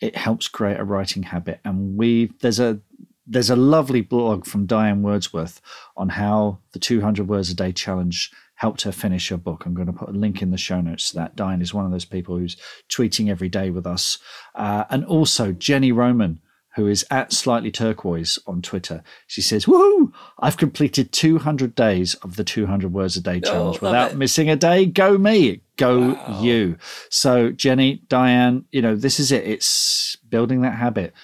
It 0.00 0.16
helps 0.16 0.46
create 0.46 0.78
a 0.78 0.84
writing 0.84 1.24
habit. 1.24 1.60
And 1.64 1.96
we, 1.96 2.32
there's 2.40 2.60
a, 2.60 2.80
there's 3.26 3.50
a 3.50 3.56
lovely 3.56 4.00
blog 4.00 4.46
from 4.46 4.66
Diane 4.66 5.02
Wordsworth 5.02 5.60
on 5.96 6.10
how 6.10 6.58
the 6.72 6.78
200 6.78 7.28
words 7.28 7.50
a 7.50 7.54
day 7.54 7.72
challenge 7.72 8.32
helped 8.54 8.82
her 8.82 8.92
finish 8.92 9.28
her 9.28 9.36
book. 9.36 9.66
I'm 9.66 9.74
going 9.74 9.86
to 9.86 9.92
put 9.92 10.08
a 10.08 10.12
link 10.12 10.40
in 10.40 10.50
the 10.50 10.56
show 10.56 10.80
notes 10.80 11.10
to 11.10 11.16
that. 11.16 11.36
Diane 11.36 11.62
is 11.62 11.74
one 11.74 11.84
of 11.84 11.92
those 11.92 12.04
people 12.04 12.36
who's 12.36 12.56
tweeting 12.88 13.28
every 13.28 13.48
day 13.48 13.70
with 13.70 13.86
us. 13.86 14.18
Uh, 14.54 14.84
and 14.90 15.04
also 15.04 15.52
Jenny 15.52 15.92
Roman, 15.92 16.40
who 16.78 16.86
is 16.86 17.04
at 17.10 17.32
Slightly 17.32 17.72
Turquoise 17.72 18.38
on 18.46 18.62
Twitter. 18.62 19.02
She 19.26 19.42
says, 19.42 19.66
Woohoo! 19.66 20.12
I've 20.38 20.56
completed 20.56 21.10
200 21.10 21.74
days 21.74 22.14
of 22.14 22.36
the 22.36 22.44
200 22.44 22.92
words 22.92 23.16
a 23.16 23.20
day 23.20 23.40
challenge 23.40 23.74
love 23.74 23.82
without 23.82 24.12
it. 24.12 24.16
missing 24.16 24.48
a 24.48 24.54
day. 24.54 24.86
Go 24.86 25.18
me. 25.18 25.62
Go 25.76 26.16
you. 26.40 26.78
So, 27.10 27.50
Jenny, 27.50 28.04
Diane, 28.08 28.64
you 28.70 28.80
know, 28.80 28.94
this 28.94 29.18
is 29.18 29.32
it. 29.32 29.44
It's 29.44 30.16
building 30.28 30.60
that 30.62 30.76
habit 30.76 31.14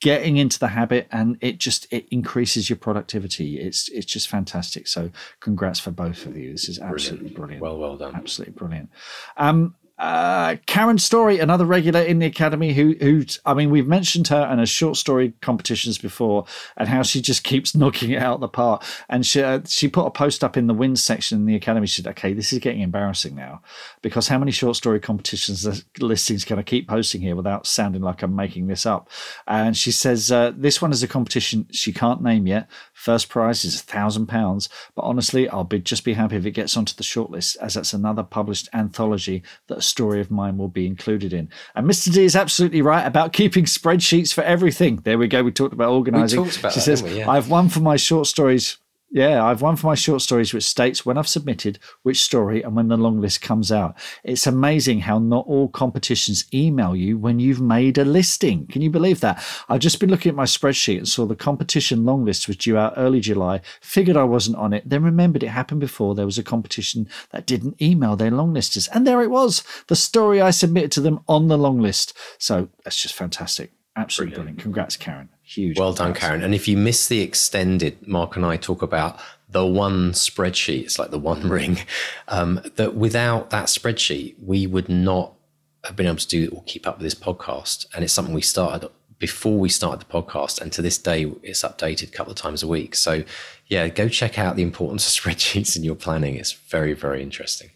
getting 0.00 0.38
into 0.38 0.58
the 0.58 0.68
habit 0.68 1.06
and 1.12 1.36
it 1.42 1.58
just 1.58 1.86
it 1.92 2.08
increases 2.10 2.70
your 2.70 2.76
productivity 2.78 3.58
it's 3.60 3.86
it's 3.90 4.06
just 4.06 4.28
fantastic 4.28 4.88
so 4.88 5.10
congrats 5.40 5.78
for 5.78 5.90
both 5.90 6.24
of 6.24 6.38
you 6.38 6.52
this 6.52 6.70
is 6.70 6.78
absolutely 6.78 7.28
brilliant, 7.28 7.60
Well, 7.60 7.76
well 7.76 7.98
done. 7.98 8.14
absolutely 8.14 8.54
brilliant 8.54 8.88
um 9.36 9.74
uh, 10.00 10.56
Karen 10.64 10.96
Story, 10.96 11.40
another 11.40 11.66
regular 11.66 12.00
in 12.00 12.20
the 12.20 12.26
academy, 12.26 12.72
who, 12.72 12.94
who 13.00 13.22
I 13.44 13.52
mean, 13.52 13.68
we've 13.68 13.86
mentioned 13.86 14.28
her 14.28 14.48
in 14.50 14.58
her 14.58 14.64
short 14.64 14.96
story 14.96 15.34
competitions 15.42 15.98
before, 15.98 16.46
and 16.78 16.88
how 16.88 17.02
she 17.02 17.20
just 17.20 17.44
keeps 17.44 17.74
knocking 17.76 18.12
it 18.12 18.22
out 18.22 18.40
the 18.40 18.48
park. 18.48 18.82
And 19.10 19.26
she 19.26 19.42
uh, 19.42 19.60
she 19.68 19.88
put 19.88 20.06
a 20.06 20.10
post 20.10 20.42
up 20.42 20.56
in 20.56 20.68
the 20.68 20.74
wins 20.74 21.04
section 21.04 21.40
in 21.40 21.44
the 21.44 21.54
academy. 21.54 21.86
She 21.86 22.00
said, 22.00 22.10
"Okay, 22.12 22.32
this 22.32 22.50
is 22.50 22.60
getting 22.60 22.80
embarrassing 22.80 23.34
now, 23.34 23.60
because 24.00 24.26
how 24.26 24.38
many 24.38 24.52
short 24.52 24.74
story 24.74 25.00
competitions 25.00 25.84
listings 25.98 26.46
can 26.46 26.58
I 26.58 26.62
keep 26.62 26.88
posting 26.88 27.20
here 27.20 27.36
without 27.36 27.66
sounding 27.66 28.00
like 28.00 28.22
I'm 28.22 28.34
making 28.34 28.68
this 28.68 28.86
up?" 28.86 29.10
And 29.46 29.76
she 29.76 29.92
says, 29.92 30.32
uh, 30.32 30.52
"This 30.56 30.80
one 30.80 30.92
is 30.92 31.02
a 31.02 31.08
competition 31.08 31.66
she 31.72 31.92
can't 31.92 32.22
name 32.22 32.46
yet. 32.46 32.70
First 33.00 33.30
prize 33.30 33.64
is 33.64 33.76
a 33.76 33.82
thousand 33.82 34.26
pounds, 34.26 34.68
but 34.94 35.06
honestly, 35.06 35.48
I'll 35.48 35.64
be 35.64 35.78
just 35.78 36.04
be 36.04 36.12
happy 36.12 36.36
if 36.36 36.44
it 36.44 36.50
gets 36.50 36.76
onto 36.76 36.94
the 36.94 37.02
shortlist, 37.02 37.56
as 37.56 37.72
that's 37.72 37.94
another 37.94 38.22
published 38.22 38.68
anthology 38.74 39.42
that 39.68 39.78
a 39.78 39.82
story 39.82 40.20
of 40.20 40.30
mine 40.30 40.58
will 40.58 40.68
be 40.68 40.86
included 40.86 41.32
in. 41.32 41.48
And 41.74 41.88
Mr. 41.88 42.12
D 42.12 42.24
is 42.24 42.36
absolutely 42.36 42.82
right 42.82 43.06
about 43.06 43.32
keeping 43.32 43.64
spreadsheets 43.64 44.34
for 44.34 44.42
everything. 44.42 44.96
There 44.96 45.16
we 45.16 45.28
go. 45.28 45.42
We 45.42 45.50
talked 45.50 45.72
about 45.72 45.88
organising. 45.88 46.44
talked 46.44 46.58
about 46.58 46.74
she 46.74 46.80
that, 46.80 46.98
says? 46.98 47.00
Yeah. 47.00 47.30
I've 47.30 47.48
one 47.48 47.70
for 47.70 47.80
my 47.80 47.96
short 47.96 48.26
stories 48.26 48.76
Yeah, 49.12 49.44
I've 49.44 49.60
one 49.60 49.74
for 49.74 49.88
my 49.88 49.96
short 49.96 50.22
stories, 50.22 50.54
which 50.54 50.62
states 50.62 51.04
when 51.04 51.18
I've 51.18 51.26
submitted 51.26 51.80
which 52.04 52.22
story 52.22 52.62
and 52.62 52.76
when 52.76 52.86
the 52.86 52.96
long 52.96 53.20
list 53.20 53.42
comes 53.42 53.72
out. 53.72 53.98
It's 54.22 54.46
amazing 54.46 55.00
how 55.00 55.18
not 55.18 55.48
all 55.48 55.66
competitions 55.66 56.44
email 56.54 56.94
you 56.94 57.18
when 57.18 57.40
you've 57.40 57.60
made 57.60 57.98
a 57.98 58.04
listing. 58.04 58.68
Can 58.68 58.82
you 58.82 58.90
believe 58.90 59.18
that? 59.18 59.44
I've 59.68 59.80
just 59.80 59.98
been 59.98 60.10
looking 60.10 60.30
at 60.30 60.36
my 60.36 60.44
spreadsheet 60.44 60.98
and 60.98 61.08
saw 61.08 61.26
the 61.26 61.34
competition 61.34 62.04
long 62.04 62.24
list 62.24 62.46
was 62.46 62.56
due 62.56 62.78
out 62.78 62.94
early 62.96 63.18
July, 63.18 63.62
figured 63.80 64.16
I 64.16 64.22
wasn't 64.22 64.58
on 64.58 64.72
it, 64.72 64.88
then 64.88 65.02
remembered 65.02 65.42
it 65.42 65.48
happened 65.48 65.80
before 65.80 66.14
there 66.14 66.24
was 66.24 66.38
a 66.38 66.44
competition 66.44 67.08
that 67.30 67.46
didn't 67.46 67.82
email 67.82 68.14
their 68.14 68.30
long 68.30 68.54
listers. 68.54 68.86
And 68.88 69.08
there 69.08 69.22
it 69.22 69.30
was, 69.30 69.64
the 69.88 69.96
story 69.96 70.40
I 70.40 70.52
submitted 70.52 70.92
to 70.92 71.00
them 71.00 71.18
on 71.26 71.48
the 71.48 71.58
long 71.58 71.80
list. 71.80 72.16
So 72.38 72.68
that's 72.84 73.02
just 73.02 73.14
fantastic. 73.14 73.72
Absolutely 73.96 74.36
brilliant. 74.36 74.56
brilliant. 74.56 74.62
Congrats, 74.62 74.96
Karen. 74.96 75.28
Huge. 75.42 75.78
Well 75.78 75.92
done, 75.92 76.14
Karen. 76.14 76.42
And 76.42 76.54
if 76.54 76.68
you 76.68 76.76
miss 76.76 77.08
the 77.08 77.20
extended, 77.20 78.06
Mark 78.06 78.36
and 78.36 78.46
I 78.46 78.56
talk 78.56 78.82
about 78.82 79.18
the 79.48 79.66
one 79.66 80.12
spreadsheet. 80.12 80.84
It's 80.84 80.98
like 80.98 81.10
the 81.10 81.18
one 81.18 81.48
ring. 81.48 81.78
Um, 82.28 82.60
that 82.76 82.94
without 82.94 83.50
that 83.50 83.66
spreadsheet, 83.66 84.36
we 84.40 84.66
would 84.66 84.88
not 84.88 85.34
have 85.84 85.96
been 85.96 86.06
able 86.06 86.16
to 86.16 86.28
do 86.28 86.48
or 86.54 86.62
keep 86.64 86.86
up 86.86 86.98
with 86.98 87.04
this 87.04 87.14
podcast. 87.14 87.86
And 87.94 88.04
it's 88.04 88.12
something 88.12 88.34
we 88.34 88.42
started 88.42 88.88
before 89.18 89.58
we 89.58 89.68
started 89.68 90.06
the 90.06 90.12
podcast. 90.12 90.60
And 90.60 90.72
to 90.72 90.82
this 90.82 90.96
day, 90.96 91.32
it's 91.42 91.62
updated 91.62 92.04
a 92.04 92.12
couple 92.12 92.30
of 92.30 92.38
times 92.38 92.62
a 92.62 92.68
week. 92.68 92.94
So, 92.94 93.24
yeah, 93.66 93.88
go 93.88 94.08
check 94.08 94.38
out 94.38 94.56
the 94.56 94.62
importance 94.62 95.06
of 95.06 95.24
spreadsheets 95.24 95.76
in 95.76 95.82
your 95.82 95.96
planning. 95.96 96.36
It's 96.36 96.52
very, 96.52 96.92
very 96.92 97.22
interesting 97.22 97.70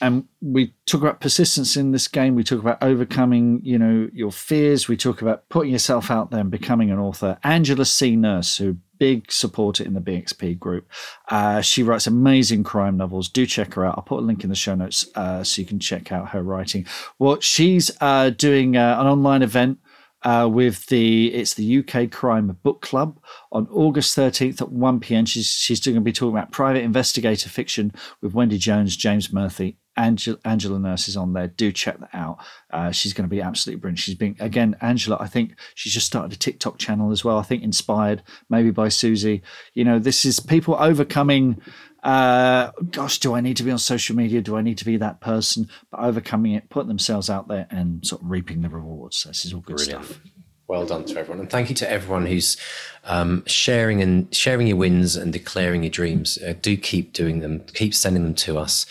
and 0.00 0.24
we 0.40 0.74
talk 0.86 1.00
about 1.00 1.20
persistence 1.20 1.76
in 1.76 1.92
this 1.92 2.08
game. 2.08 2.34
We 2.34 2.44
talk 2.44 2.60
about 2.60 2.82
overcoming, 2.82 3.60
you 3.62 3.78
know, 3.78 4.08
your 4.12 4.32
fears. 4.32 4.88
We 4.88 4.96
talk 4.96 5.22
about 5.22 5.48
putting 5.48 5.72
yourself 5.72 6.10
out 6.10 6.30
there 6.30 6.40
and 6.40 6.50
becoming 6.50 6.90
an 6.90 6.98
author. 6.98 7.38
Angela 7.44 7.84
C. 7.84 8.16
Nurse, 8.16 8.56
who 8.56 8.76
big 8.98 9.30
supporter 9.30 9.84
in 9.84 9.94
the 9.94 10.00
BXP 10.00 10.58
group, 10.58 10.90
uh, 11.30 11.60
she 11.60 11.82
writes 11.82 12.06
amazing 12.06 12.64
crime 12.64 12.96
novels. 12.96 13.28
Do 13.28 13.46
check 13.46 13.74
her 13.74 13.84
out. 13.84 13.94
I'll 13.96 14.04
put 14.04 14.20
a 14.20 14.26
link 14.26 14.44
in 14.44 14.50
the 14.50 14.56
show 14.56 14.74
notes 14.74 15.06
uh, 15.14 15.44
so 15.44 15.60
you 15.60 15.66
can 15.66 15.78
check 15.78 16.12
out 16.12 16.30
her 16.30 16.42
writing. 16.42 16.86
Well, 17.18 17.40
she's 17.40 17.90
uh, 18.00 18.30
doing 18.30 18.76
uh, 18.76 18.96
an 19.00 19.06
online 19.06 19.42
event. 19.42 19.78
Uh, 20.22 20.48
with 20.48 20.86
the 20.86 21.32
it's 21.34 21.54
the 21.54 21.78
UK 21.78 22.10
Crime 22.10 22.58
Book 22.64 22.80
Club 22.80 23.20
on 23.52 23.68
August 23.70 24.16
13th 24.16 24.60
at 24.60 24.72
1 24.72 24.98
p.m. 24.98 25.24
She's 25.24 25.46
she's 25.46 25.78
going 25.78 25.94
to 25.94 26.00
be 26.00 26.10
talking 26.10 26.36
about 26.36 26.50
private 26.50 26.82
investigator 26.82 27.48
fiction 27.48 27.92
with 28.22 28.34
Wendy 28.34 28.58
Jones, 28.58 28.96
James 28.96 29.32
Murphy, 29.32 29.78
Angela, 29.96 30.38
Angela 30.44 30.78
Nurse 30.78 31.08
is 31.08 31.16
on 31.16 31.32
there. 31.32 31.48
Do 31.48 31.72
check 31.72 31.98
that 31.98 32.10
out. 32.12 32.38
Uh, 32.70 32.90
she's 32.90 33.12
going 33.12 33.28
to 33.28 33.34
be 33.34 33.40
absolutely 33.40 33.80
brilliant. 33.80 33.98
She's 33.98 34.14
been 34.14 34.36
again, 34.40 34.76
Angela. 34.80 35.16
I 35.20 35.26
think 35.26 35.58
she's 35.74 35.92
just 35.92 36.06
started 36.06 36.32
a 36.32 36.36
TikTok 36.36 36.78
channel 36.78 37.12
as 37.12 37.24
well. 37.24 37.38
I 37.38 37.42
think 37.42 37.62
inspired 37.62 38.22
maybe 38.50 38.70
by 38.70 38.88
Susie. 38.88 39.42
You 39.74 39.84
know, 39.84 39.98
this 39.98 40.24
is 40.24 40.40
people 40.40 40.76
overcoming. 40.78 41.60
Uh, 42.02 42.70
gosh, 42.90 43.18
do 43.18 43.34
I 43.34 43.40
need 43.40 43.56
to 43.56 43.62
be 43.62 43.70
on 43.70 43.78
social 43.78 44.14
media? 44.14 44.40
Do 44.40 44.56
I 44.56 44.62
need 44.62 44.78
to 44.78 44.84
be 44.84 44.96
that 44.98 45.20
person? 45.20 45.68
But 45.90 46.00
overcoming 46.00 46.52
it, 46.52 46.68
putting 46.68 46.88
themselves 46.88 47.30
out 47.30 47.48
there, 47.48 47.66
and 47.70 48.06
sort 48.06 48.22
of 48.22 48.30
reaping 48.30 48.62
the 48.62 48.68
rewards. 48.68 49.24
This 49.24 49.44
is 49.44 49.54
all 49.54 49.60
good 49.60 49.76
brilliant. 49.76 50.04
stuff. 50.04 50.20
Well 50.68 50.84
done 50.84 51.04
to 51.04 51.18
everyone, 51.18 51.40
and 51.40 51.50
thank 51.50 51.68
you 51.68 51.76
to 51.76 51.90
everyone 51.90 52.26
who's 52.26 52.56
um, 53.04 53.44
sharing 53.46 54.02
and 54.02 54.34
sharing 54.34 54.66
your 54.66 54.76
wins 54.76 55.14
and 55.14 55.32
declaring 55.32 55.84
your 55.84 55.90
dreams. 55.90 56.38
Uh, 56.38 56.54
do 56.60 56.76
keep 56.76 57.12
doing 57.12 57.38
them. 57.38 57.64
Keep 57.72 57.94
sending 57.94 58.24
them 58.24 58.34
to 58.34 58.58
us 58.58 58.84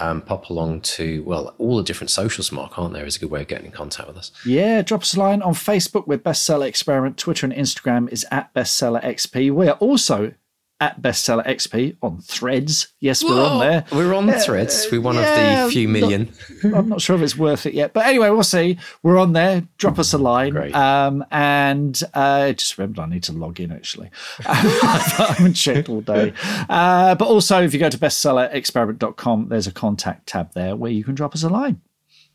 um, 0.00 0.22
pop 0.22 0.50
along 0.50 0.80
to, 0.80 1.22
well, 1.24 1.54
all 1.58 1.76
the 1.76 1.82
different 1.82 2.10
socials, 2.10 2.50
Mark, 2.50 2.78
aren't 2.78 2.94
there? 2.94 3.04
Is 3.04 3.16
a 3.16 3.20
good 3.20 3.30
way 3.30 3.42
of 3.42 3.48
getting 3.48 3.66
in 3.66 3.72
contact 3.72 4.08
with 4.08 4.16
us. 4.16 4.32
Yeah, 4.44 4.82
drop 4.82 5.02
us 5.02 5.14
a 5.14 5.20
line 5.20 5.42
on 5.42 5.54
Facebook 5.54 6.06
with 6.06 6.24
Bestseller 6.24 6.66
Experiment. 6.66 7.18
Twitter 7.18 7.46
and 7.46 7.54
Instagram 7.54 8.10
is 8.10 8.26
at 8.30 8.52
Bestseller 8.54 9.02
XP. 9.04 9.52
We 9.52 9.68
are 9.68 9.76
also 9.76 10.32
at 10.80 11.00
Bestseller 11.02 11.46
XP 11.46 11.96
on 12.02 12.20
Threads. 12.20 12.88
Yes, 13.00 13.22
we're 13.22 13.44
on 13.44 13.60
there. 13.60 13.84
We're 13.92 14.14
on 14.14 14.26
the 14.26 14.40
Threads. 14.40 14.86
We're 14.90 15.00
one 15.00 15.16
yeah, 15.16 15.64
of 15.64 15.68
the 15.68 15.72
few 15.72 15.88
million. 15.88 16.32
Not, 16.62 16.74
I'm 16.78 16.88
not 16.88 17.00
sure 17.00 17.16
if 17.16 17.22
it's 17.22 17.36
worth 17.36 17.66
it 17.66 17.74
yet, 17.74 17.92
but 17.92 18.06
anyway, 18.06 18.30
we'll 18.30 18.42
see. 18.42 18.78
We're 19.02 19.18
on 19.18 19.34
there. 19.34 19.66
Drop 19.76 19.98
us 19.98 20.12
a 20.12 20.18
line. 20.18 20.52
Great. 20.52 20.74
Um, 20.74 21.24
and 21.30 22.00
uh, 22.14 22.52
just 22.52 22.78
remember, 22.78 23.02
I 23.02 23.06
need 23.06 23.24
to 23.24 23.32
log 23.32 23.60
in 23.60 23.72
actually. 23.72 24.10
I 24.46 25.34
haven't 25.34 25.54
checked 25.54 25.88
all 25.88 26.00
day. 26.00 26.32
Uh, 26.68 27.14
but 27.14 27.28
also, 27.28 27.62
if 27.62 27.74
you 27.74 27.80
go 27.80 27.90
to 27.90 27.98
bestsellerexperiment.com, 27.98 29.48
there's 29.48 29.66
a 29.66 29.72
contact 29.72 30.26
tab 30.28 30.52
there 30.54 30.76
where 30.76 30.90
you 30.90 31.04
can 31.04 31.14
drop 31.14 31.34
us 31.34 31.42
a 31.42 31.48
line. 31.48 31.80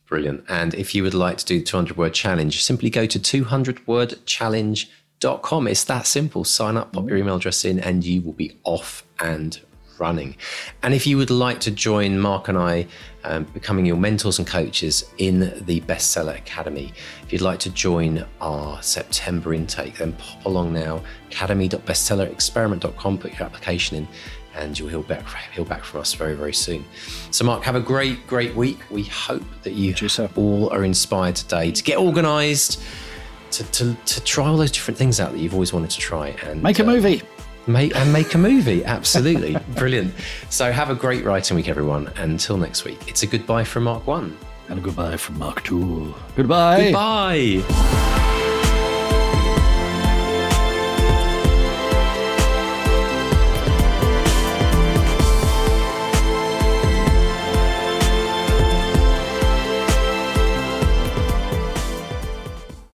Brilliant. 0.07 0.43
And 0.47 0.75
if 0.75 0.93
you 0.93 1.01
would 1.03 1.15
like 1.15 1.37
to 1.37 1.45
do 1.45 1.59
the 1.59 1.65
200 1.65 1.97
word 1.97 2.13
challenge, 2.13 2.63
simply 2.63 2.89
go 2.89 3.07
to 3.07 3.19
200 3.19 3.87
challenge 5.19 5.41
com. 5.41 5.67
It's 5.67 5.83
that 5.85 6.07
simple. 6.07 6.43
Sign 6.43 6.77
up, 6.77 6.93
pop 6.93 7.07
your 7.07 7.17
email 7.17 7.35
address 7.35 7.65
in, 7.65 7.79
and 7.79 8.03
you 8.03 8.21
will 8.21 8.33
be 8.33 8.57
off 8.63 9.03
and 9.19 9.59
running. 9.99 10.35
And 10.83 10.93
if 10.93 11.07
you 11.07 11.17
would 11.17 11.29
like 11.29 11.59
to 11.61 11.71
join 11.71 12.19
Mark 12.19 12.47
and 12.47 12.57
I 12.57 12.87
um, 13.23 13.45
becoming 13.45 13.85
your 13.85 13.97
mentors 13.97 14.39
and 14.39 14.47
coaches 14.47 15.05
in 15.17 15.53
the 15.65 15.81
Bestseller 15.81 16.37
Academy, 16.37 16.93
if 17.23 17.33
you'd 17.33 17.41
like 17.41 17.59
to 17.59 17.69
join 17.69 18.25
our 18.41 18.81
September 18.81 19.53
intake, 19.53 19.97
then 19.97 20.13
pop 20.13 20.45
along 20.45 20.73
now, 20.73 21.01
academy.bestsellerexperiment.com, 21.27 23.17
put 23.17 23.33
your 23.33 23.43
application 23.43 23.97
in. 23.97 24.07
And 24.57 24.79
you'll 24.79 24.87
hear 24.87 25.01
back, 25.01 25.27
hear 25.53 25.65
back 25.65 25.83
from 25.83 25.99
us 25.99 26.13
very, 26.13 26.33
very 26.33 26.53
soon. 26.53 26.85
So, 27.29 27.43
Mark, 27.43 27.63
have 27.63 27.75
a 27.75 27.81
great, 27.81 28.25
great 28.25 28.55
week. 28.55 28.79
We 28.89 29.03
hope 29.03 29.43
that 29.63 29.73
you 29.73 29.93
all 30.37 30.69
are 30.69 30.85
inspired 30.85 31.35
today 31.35 31.71
to 31.71 31.83
get 31.83 31.97
organized, 31.97 32.81
to, 33.57 33.63
to, 33.71 33.93
to 33.93 34.23
try 34.23 34.47
all 34.47 34.57
those 34.57 34.71
different 34.71 34.97
things 34.97 35.19
out 35.19 35.31
that 35.31 35.39
you've 35.39 35.53
always 35.53 35.73
wanted 35.73 35.89
to 35.91 35.99
try 35.99 36.29
and 36.43 36.61
make 36.61 36.79
a 36.79 36.83
uh, 36.83 36.87
movie. 36.87 37.21
Make, 37.67 37.95
and 37.95 38.13
make 38.13 38.33
a 38.35 38.37
movie. 38.37 38.85
Absolutely. 38.85 39.57
Brilliant. 39.75 40.13
So 40.49 40.71
have 40.71 40.89
a 40.89 40.95
great 40.95 41.23
writing 41.23 41.55
week, 41.55 41.67
everyone. 41.67 42.11
Until 42.17 42.57
next 42.57 42.85
week, 42.85 43.07
it's 43.07 43.23
a 43.23 43.27
goodbye 43.27 43.63
from 43.63 43.83
Mark 43.83 44.05
1. 44.05 44.37
And 44.69 44.79
a 44.79 44.81
goodbye 44.81 45.17
from 45.17 45.39
Mark 45.39 45.63
2. 45.63 46.13
Goodbye. 46.35 46.83
Goodbye. 46.85 48.31